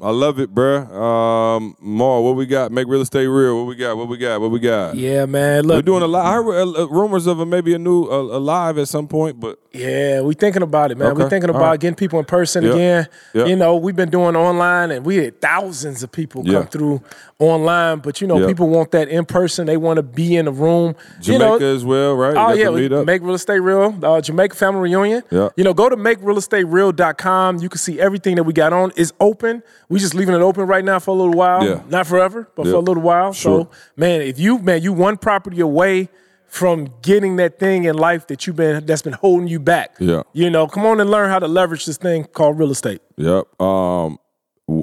I 0.00 0.10
love 0.10 0.38
it, 0.38 0.54
bruh. 0.54 0.88
Um, 0.92 1.76
more. 1.80 2.24
What 2.24 2.36
we 2.36 2.46
got? 2.46 2.70
Make 2.70 2.86
real 2.86 3.00
estate 3.00 3.26
real. 3.26 3.56
What 3.58 3.66
we 3.66 3.74
got? 3.74 3.96
What 3.96 4.08
we 4.08 4.16
got? 4.16 4.40
What 4.40 4.50
we 4.52 4.60
got? 4.60 4.94
yeah, 4.96 5.26
man. 5.26 5.66
We're 5.66 5.82
doing 5.82 6.02
a 6.02 6.06
lot. 6.06 6.24
I 6.26 6.34
heard 6.34 6.46
uh, 6.48 6.82
uh, 6.82 6.86
rumors 6.88 7.26
of 7.26 7.40
a, 7.40 7.46
maybe 7.46 7.74
a 7.74 7.78
new 7.78 8.04
uh, 8.04 8.36
a 8.36 8.38
live 8.38 8.78
at 8.78 8.86
some 8.88 9.08
point, 9.08 9.40
but 9.40 9.58
Yeah, 9.72 10.20
we 10.20 10.34
thinking 10.34 10.62
about 10.62 10.92
it, 10.92 10.98
man. 10.98 11.12
Okay, 11.12 11.24
We 11.24 11.30
thinking 11.30 11.50
about 11.50 11.62
right. 11.62 11.80
getting 11.80 11.96
people 11.96 12.18
in 12.20 12.24
person 12.26 12.62
Yeah, 12.64 12.70
again. 12.72 13.08
yeah. 13.34 13.44
You 13.46 13.56
know, 13.56 13.76
we've 13.76 13.96
been 13.96 14.10
doing 14.10 14.36
online, 14.36 14.92
and 14.92 15.04
we 15.04 15.16
had 15.16 15.40
thousands 15.40 16.02
of 16.04 16.12
people 16.12 16.42
Yeah. 16.46 16.60
come 16.60 16.66
through 16.68 17.02
online. 17.40 17.98
But 17.98 18.20
you 18.20 18.26
know, 18.28 18.38
Yeah. 18.38 18.46
people 18.46 18.68
want 18.68 18.92
that 18.92 19.08
in 19.08 19.24
person. 19.24 19.66
They 19.66 19.76
want 19.76 19.96
to 19.96 20.02
be 20.04 20.36
in 20.36 20.44
the 20.44 20.52
room. 20.52 20.94
Jamaica 21.20 21.44
you 21.54 21.58
know, 21.60 21.74
as 21.74 21.84
well, 21.84 22.14
right? 22.14 22.36
Oh 22.36 22.52
yeah, 22.52 22.68
we 22.68 22.88
make 23.04 23.22
real 23.22 23.34
estate 23.34 23.60
real. 23.60 23.96
Uh, 24.02 24.20
Jamaica 24.20 24.54
family 24.54 24.80
reunion. 24.90 25.22
Yeah. 25.30 25.48
You 25.56 25.64
know, 25.64 25.74
go 25.74 25.88
to 25.88 25.96
makerealestatereal.com. 25.96 27.58
You 27.58 27.68
can 27.68 27.78
see 27.78 28.00
everything 28.00 28.36
that 28.36 28.44
we 28.44 28.52
got 28.52 28.72
on. 28.72 28.92
It's 28.96 29.12
open. 29.20 29.62
We 29.88 29.98
just 29.98 30.14
leaving 30.14 30.34
it 30.34 30.40
open 30.42 30.66
right 30.66 30.84
now 30.84 30.98
for 30.98 31.12
a 31.12 31.14
little 31.14 31.32
while. 31.32 31.64
Yeah. 31.66 31.82
Not 31.88 32.06
forever, 32.06 32.48
but 32.54 32.66
Yeah. 32.66 32.72
for 32.72 32.76
a 32.76 32.80
little 32.80 33.02
while. 33.02 33.32
Sure. 33.32 33.62
So 33.64 33.70
man, 33.96 34.20
if 34.20 34.38
you 34.38 34.58
man, 34.58 34.82
you 34.82 34.92
one 34.92 35.16
property 35.16 35.60
away 35.60 36.08
from 36.46 36.88
getting 37.02 37.36
that 37.36 37.58
thing 37.58 37.84
in 37.84 37.96
life 37.96 38.26
that 38.28 38.46
you've 38.46 38.56
been 38.56 38.84
that's 38.86 39.02
been 39.02 39.12
holding 39.14 39.48
you 39.48 39.60
back. 39.60 39.96
Yeah. 39.98 40.22
You 40.32 40.50
know, 40.50 40.66
come 40.66 40.84
on 40.86 41.00
and 41.00 41.10
learn 41.10 41.30
how 41.30 41.38
to 41.38 41.48
leverage 41.48 41.86
this 41.86 41.96
thing 41.96 42.24
called 42.24 42.58
real 42.58 42.70
estate. 42.70 43.00
Yep. 43.16 43.60
Um. 43.60 44.18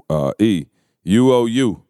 Uh. 0.09 0.31
E. 0.39 0.65
You 1.03 1.31
owe 1.33 1.45
you. 1.45 1.83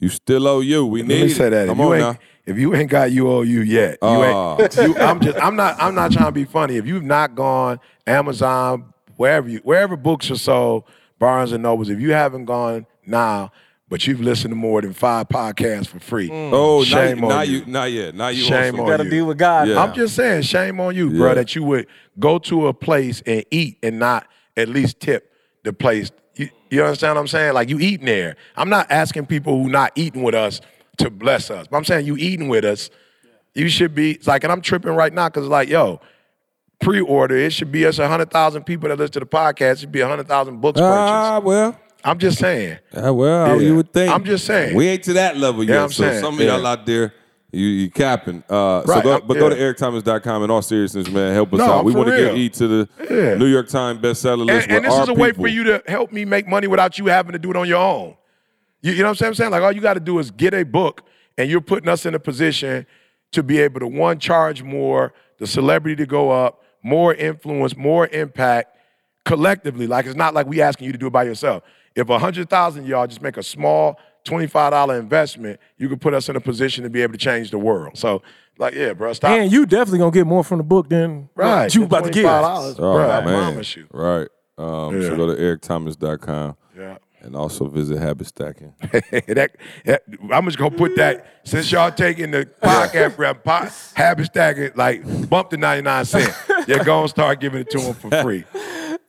You 0.00 0.08
still 0.08 0.48
owe 0.48 0.60
you. 0.60 0.86
We 0.86 1.02
need 1.02 1.08
Let 1.08 1.24
me 1.26 1.30
it. 1.32 1.36
say 1.36 1.48
that. 1.50 1.68
Come 1.68 1.78
if 1.80 1.84
you 1.84 1.92
on 1.92 1.94
ain't, 2.00 2.02
now. 2.02 2.18
If 2.46 2.58
you 2.58 2.74
ain't 2.74 2.90
got 2.90 3.10
UOU 3.10 3.64
yet, 3.66 3.98
you 4.02 4.08
ain't. 4.08 4.76
You, 4.76 4.96
I'm 4.98 5.20
just. 5.20 5.38
I'm 5.40 5.54
not. 5.54 5.76
I'm 5.80 5.94
not 5.94 6.10
trying 6.10 6.26
to 6.26 6.32
be 6.32 6.44
funny. 6.44 6.76
If 6.76 6.86
you've 6.86 7.04
not 7.04 7.34
gone 7.36 7.78
Amazon, 8.06 8.92
wherever 9.16 9.48
you, 9.48 9.60
wherever 9.62 9.96
books 9.96 10.30
are 10.30 10.36
sold, 10.36 10.84
Barnes 11.20 11.52
and 11.52 11.62
Nobles. 11.62 11.88
If 11.88 12.00
you 12.00 12.12
haven't 12.12 12.46
gone 12.46 12.86
now, 13.06 13.52
but 13.88 14.06
you've 14.06 14.20
listened 14.20 14.52
to 14.52 14.56
more 14.56 14.80
than 14.80 14.92
five 14.92 15.28
podcasts 15.28 15.86
for 15.86 16.00
free. 16.00 16.30
Mm. 16.30 16.50
Oh, 16.52 16.82
shame 16.82 17.20
not, 17.20 17.24
on 17.24 17.28
not 17.28 17.48
you. 17.48 17.58
you. 17.58 17.66
Not 17.66 17.92
yet. 17.92 18.14
Not 18.14 18.34
you. 18.34 18.42
Shame 18.42 18.74
also. 18.74 18.84
on 18.84 18.88
Got 18.88 19.04
to 19.04 19.10
deal 19.10 19.26
with 19.26 19.38
God. 19.38 19.68
Yeah. 19.68 19.82
I'm 19.82 19.94
just 19.94 20.16
saying, 20.16 20.42
shame 20.42 20.80
on 20.80 20.96
you, 20.96 21.10
Yeah. 21.10 21.18
bro, 21.18 21.34
that 21.34 21.54
you 21.54 21.62
would 21.64 21.86
go 22.18 22.38
to 22.38 22.68
a 22.68 22.74
place 22.74 23.22
and 23.26 23.44
eat 23.50 23.78
and 23.82 23.98
not 23.98 24.26
at 24.56 24.68
least 24.68 24.98
tip 25.00 25.32
the 25.62 25.72
place. 25.72 26.10
You, 26.36 26.48
you 26.70 26.82
understand 26.82 27.16
what 27.16 27.20
I'm 27.20 27.28
saying? 27.28 27.52
Like 27.52 27.68
you 27.68 27.78
eating 27.78 28.06
there. 28.06 28.36
I'm 28.56 28.70
not 28.70 28.90
asking 28.90 29.26
people 29.26 29.62
who 29.62 29.68
not 29.68 29.92
eating 29.96 30.22
with 30.22 30.34
us 30.34 30.60
to 30.98 31.10
bless 31.10 31.50
us, 31.50 31.66
but 31.68 31.76
I'm 31.76 31.84
saying 31.84 32.06
you 32.06 32.16
eating 32.16 32.48
with 32.48 32.64
us. 32.64 32.90
You 33.54 33.68
should 33.68 33.94
be 33.94 34.12
it's 34.12 34.28
like, 34.28 34.44
and 34.44 34.52
I'm 34.52 34.60
tripping 34.62 34.92
right 34.92 35.12
now 35.12 35.28
because 35.28 35.48
like, 35.48 35.68
yo, 35.68 36.00
pre-order. 36.80 37.36
It 37.36 37.52
should 37.52 37.70
be 37.72 37.86
us 37.86 37.98
hundred 37.98 38.30
thousand 38.30 38.64
people 38.64 38.88
that 38.88 38.98
listen 38.98 39.12
to 39.12 39.20
the 39.20 39.26
podcast. 39.26 39.72
It 39.72 39.78
should 39.80 39.92
be 39.92 40.00
hundred 40.00 40.26
thousand 40.28 40.60
books 40.60 40.80
purchased. 40.80 40.92
Ah, 40.92 41.40
well. 41.42 41.78
I'm 42.02 42.18
just 42.18 42.38
saying. 42.38 42.78
Ah, 42.96 43.12
well, 43.12 43.60
Yeah. 43.60 43.68
you 43.68 43.76
would 43.76 43.92
think. 43.92 44.10
I'm 44.12 44.24
just 44.24 44.46
saying. 44.46 44.74
We 44.74 44.88
ain't 44.88 45.04
to 45.04 45.12
that 45.14 45.36
level 45.36 45.62
Yeah, 45.62 45.74
yet. 45.74 45.82
I'm 45.82 45.92
so 45.92 46.02
saying. 46.04 46.20
some 46.22 46.34
of 46.40 46.46
y'all 46.46 46.66
out 46.66 46.86
there, 46.86 47.12
You, 47.52 47.66
you 47.66 47.90
capping. 47.90 48.42
Uh, 48.48 48.82
so 48.86 48.92
Right, 48.94 49.02
go, 49.04 49.12
I'm- 49.14 49.22
but 49.26 49.34
go 49.34 49.48
to 49.50 49.56
yeah. 49.56 49.62
ericthomas.com 49.62 50.44
in 50.44 50.50
all 50.52 50.62
seriousness, 50.62 51.10
man. 51.10 51.34
Help 51.34 51.52
us 51.52 51.58
No, 51.58 51.64
out. 51.72 51.84
We 51.84 51.92
want 51.92 52.08
to 52.08 52.16
get. 52.16 52.34
E 52.36 52.48
to 52.48 52.68
the 52.68 52.88
Yeah. 53.10 53.34
New 53.34 53.46
York 53.46 53.68
Times 53.68 53.98
bestseller 54.00 54.46
list. 54.46 54.68
And, 54.68 54.76
and 54.76 54.84
this 54.86 54.94
is 54.96 55.08
a 55.08 55.14
way 55.14 55.32
for 55.32 55.48
you 55.48 55.64
to 55.64 55.82
help 55.88 56.12
me 56.12 56.24
make 56.24 56.46
money 56.48 56.68
without 56.68 56.96
you 56.98 57.06
having 57.06 57.32
to 57.32 57.38
do 57.40 57.50
it 57.50 57.56
on 57.56 57.66
your 57.68 57.78
own. 57.78 58.14
You, 58.82 58.92
you 58.92 59.02
know 59.02 59.08
what 59.10 59.20
I'm 59.20 59.34
saying? 59.34 59.50
Like 59.50 59.62
all 59.62 59.72
you 59.72 59.80
got 59.82 59.94
to 59.94 60.00
do 60.00 60.18
is 60.20 60.30
get 60.30 60.54
a 60.54 60.62
book, 60.64 61.02
and 61.36 61.50
you're 61.50 61.60
putting 61.60 61.88
us 61.88 62.06
in 62.06 62.14
a 62.14 62.20
position 62.20 62.86
to 63.32 63.42
be 63.42 63.58
able 63.58 63.80
to 63.80 63.86
one 63.88 64.18
charge 64.20 64.62
more, 64.62 65.12
the 65.38 65.46
celebrity 65.46 65.96
to 65.96 66.06
go 66.06 66.30
up, 66.30 66.62
more 66.82 67.14
influence, 67.14 67.76
more 67.76 68.06
impact 68.08 68.76
collectively. 69.24 69.86
Like 69.86 70.06
it's 70.06 70.16
not 70.16 70.34
like 70.34 70.46
we 70.46 70.60
asking 70.62 70.86
you 70.86 70.92
to 70.92 70.98
do 70.98 71.06
it 71.08 71.12
by 71.12 71.24
yourself. 71.24 71.62
If 71.94 72.08
a 72.08 72.18
hundred 72.18 72.48
thousand 72.48 72.86
y'all 72.86 73.06
just 73.06 73.22
make 73.22 73.36
a 73.36 73.42
small 73.42 73.98
twenty-five 74.24 74.70
dollar 74.72 74.98
investment, 74.98 75.60
you 75.76 75.88
could 75.88 76.00
put 76.00 76.14
us 76.14 76.28
in 76.28 76.36
a 76.36 76.40
position 76.40 76.84
to 76.84 76.90
be 76.90 77.02
able 77.02 77.12
to 77.12 77.18
change 77.18 77.50
the 77.50 77.58
world. 77.58 77.98
So, 77.98 78.22
like, 78.58 78.74
yeah, 78.74 78.92
bro, 78.92 79.12
stop. 79.12 79.30
And 79.30 79.50
you 79.50 79.66
definitely 79.66 79.98
gonna 79.98 80.10
get 80.12 80.26
more 80.26 80.44
from 80.44 80.58
the 80.58 80.64
book 80.64 80.88
than 80.88 81.28
right, 81.34 81.64
what 81.64 81.74
you 81.74 81.84
about 81.84 82.04
to 82.04 82.10
get. 82.10 82.24
$25, 82.24 82.74
Oh, 82.74 82.74
bro, 82.76 83.10
I 83.10 83.20
promise 83.22 83.76
you. 83.76 83.86
Right. 83.92 84.28
Um, 84.58 85.00
Yeah. 85.00 85.08
So 85.08 85.16
go 85.16 85.34
to 85.34 85.40
ericthomas.com 85.40 86.56
Yeah. 86.78 86.98
and 87.22 87.34
also 87.34 87.66
visit 87.66 87.98
Habit 87.98 88.26
Stacking. 88.26 88.74
that, 88.82 89.56
that- 89.86 90.02
I'm 90.30 90.44
just 90.44 90.58
gonna 90.58 90.76
put 90.76 90.96
that 90.96 91.26
since 91.44 91.72
y'all 91.72 91.90
taking 91.90 92.30
the 92.30 92.44
podcast 92.62 93.16
rep 93.18 93.42
pot, 93.42 93.72
habit 93.94 94.26
stacking 94.26 94.70
like 94.76 95.02
bump 95.30 95.50
to 95.50 95.56
99 95.56 96.04
cents. 96.04 96.36
You're 96.76 96.84
gonna 96.84 97.08
start 97.08 97.40
giving 97.40 97.60
it 97.60 97.70
to 97.70 97.78
them 97.78 97.94
for 97.94 98.22
free. 98.22 98.44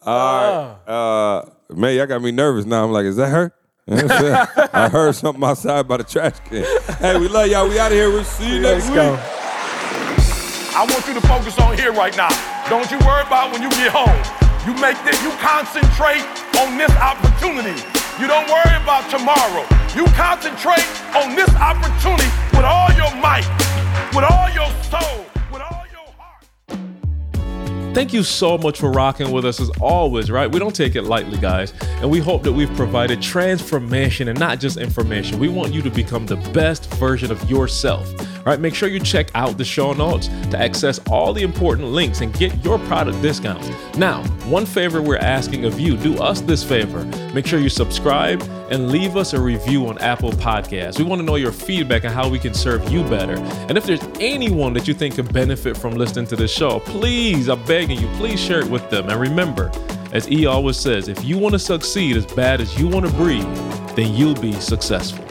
All 0.04 0.78
right. 0.86 0.90
Uh, 0.92 1.46
man, 1.74 1.96
y'all 1.96 2.08
got 2.08 2.22
me 2.22 2.32
nervous 2.32 2.66
now. 2.66 2.84
I'm 2.84 2.92
like, 2.92 3.06
is 3.06 3.18
that 3.18 3.30
her? 3.30 3.54
You 3.88 3.96
know 3.98 4.04
what 4.04 4.12
I'm 4.12 4.20
saying? 4.22 4.70
I 4.74 4.90
heard 4.90 5.16
something 5.16 5.44
outside 5.44 5.88
by 5.88 5.98
the 5.98 6.04
trash 6.04 6.40
can. 6.46 6.66
Hey, 6.98 7.18
we 7.20 7.28
love 7.28 7.48
y'all. 7.48 7.68
We 7.68 7.80
out 7.80 7.92
of 7.92 7.98
here. 7.98 8.10
We'll 8.10 8.24
see 8.24 8.56
you 8.56 8.62
next 8.62 8.90
Let's 8.90 8.90
week. 8.90 8.96
go. 8.96 9.18
I 10.74 10.86
want 10.88 11.06
you 11.08 11.14
to 11.14 11.22
focus 11.28 11.60
on 11.60 11.78
here 11.78 11.92
right 11.92 12.16
now. 12.16 12.30
Don't 12.70 12.90
you 12.90 12.98
worry 13.06 13.22
about 13.28 13.52
when 13.52 13.62
you 13.62 13.70
get 13.72 13.92
home. 13.92 14.22
You 14.66 14.74
make 14.80 14.96
this, 15.04 15.18
you 15.22 15.32
concentrate 15.42 16.24
on 16.62 16.78
this 16.78 16.92
opportunity. 17.02 17.76
You 18.22 18.28
don't 18.28 18.48
worry 18.48 18.76
about 18.78 19.10
tomorrow. 19.10 19.66
You 19.98 20.06
concentrate 20.14 20.86
on 21.18 21.36
this 21.36 21.50
opportunity 21.58 22.30
with 22.54 22.64
all 22.64 22.94
your 22.94 23.10
might, 23.20 23.50
with 24.14 24.24
all 24.24 24.48
your 24.54 24.70
soul, 24.88 25.26
Thank 27.94 28.14
you 28.14 28.24
so 28.24 28.58
much 28.58 28.80
for 28.80 28.90
rocking 28.90 29.32
with 29.32 29.44
us 29.44 29.60
as 29.60 29.70
always, 29.82 30.32
right? 30.32 30.50
We 30.50 30.60
don't 30.60 30.74
take 30.74 30.96
it 30.96 31.02
lightly, 31.04 31.38
guys. 31.38 31.74
And 32.02 32.10
we 32.10 32.20
hope 32.20 32.42
that 32.44 32.54
we've 32.54 32.74
provided 32.76 33.22
transformation 33.22 34.30
and 34.30 34.40
not 34.40 34.62
just 34.62 34.78
information. 34.78 35.40
We 35.40 35.50
want 35.50 35.74
you 35.74 35.82
to 35.82 35.90
become 35.90 36.26
the 36.26 36.38
best 36.38 36.92
version 36.94 37.32
of 37.32 37.50
yourself. 37.50 38.10
Right? 38.46 38.60
Make 38.60 38.74
sure 38.74 38.90
you 38.90 39.00
check 39.00 39.30
out 39.36 39.58
the 39.58 39.66
show 39.66 39.94
notes 39.94 40.28
to 40.50 40.58
access 40.58 41.00
all 41.10 41.32
the 41.32 41.44
important 41.44 41.90
links 41.90 42.22
and 42.22 42.34
get 42.34 42.64
your 42.64 42.80
product 42.80 43.22
discounts. 43.22 43.70
Now, 43.98 44.24
one 44.46 44.66
favor 44.66 45.00
we're 45.02 45.18
asking 45.18 45.66
of 45.66 45.80
you, 45.80 45.96
do 45.96 46.18
us 46.18 46.42
this 46.42 46.64
favor. 46.64 47.04
Make 47.36 47.46
sure 47.46 47.60
you 47.60 47.70
subscribe 47.70 48.42
and 48.72 48.90
leave 48.90 49.18
us 49.18 49.34
a 49.34 49.40
review 49.40 49.86
on 49.88 49.98
Apple 50.00 50.32
Podcasts. 50.32 50.98
We 50.98 51.04
want 51.04 51.20
to 51.20 51.26
know 51.26 51.36
your 51.36 51.52
feedback 51.52 52.06
and 52.06 52.14
how 52.14 52.30
we 52.30 52.40
can 52.40 52.54
serve 52.54 52.90
you 52.90 53.04
better. 53.04 53.36
And 53.68 53.78
if 53.78 53.86
there's 53.86 54.02
anyone 54.20 54.74
that 54.74 54.88
you 54.88 54.94
think 54.94 55.16
could 55.16 55.32
benefit 55.32 55.76
from 55.76 55.94
listening 55.94 56.26
to 56.28 56.38
this 56.38 56.52
show, 56.52 56.80
please, 56.80 57.50
I'm 57.50 57.64
begging 57.82 58.00
you, 58.00 58.08
please 58.18 58.40
share 58.40 58.60
it 58.60 58.70
with 58.70 58.88
them. 58.92 59.10
And 59.10 59.20
remember, 59.20 59.72
as 60.14 60.30
E 60.30 60.46
always 60.46 60.78
says, 60.78 61.08
if 61.08 61.26
you 61.26 61.40
want 61.40 61.54
to 61.54 61.60
succeed 61.60 62.16
as 62.16 62.28
bad 62.28 62.62
as 62.62 62.80
you 62.80 62.88
want 62.88 63.08
to 63.08 63.12
breathe, 63.14 63.44
then 63.96 64.14
you'll 64.14 64.40
be 64.40 64.54
successful. 64.54 65.31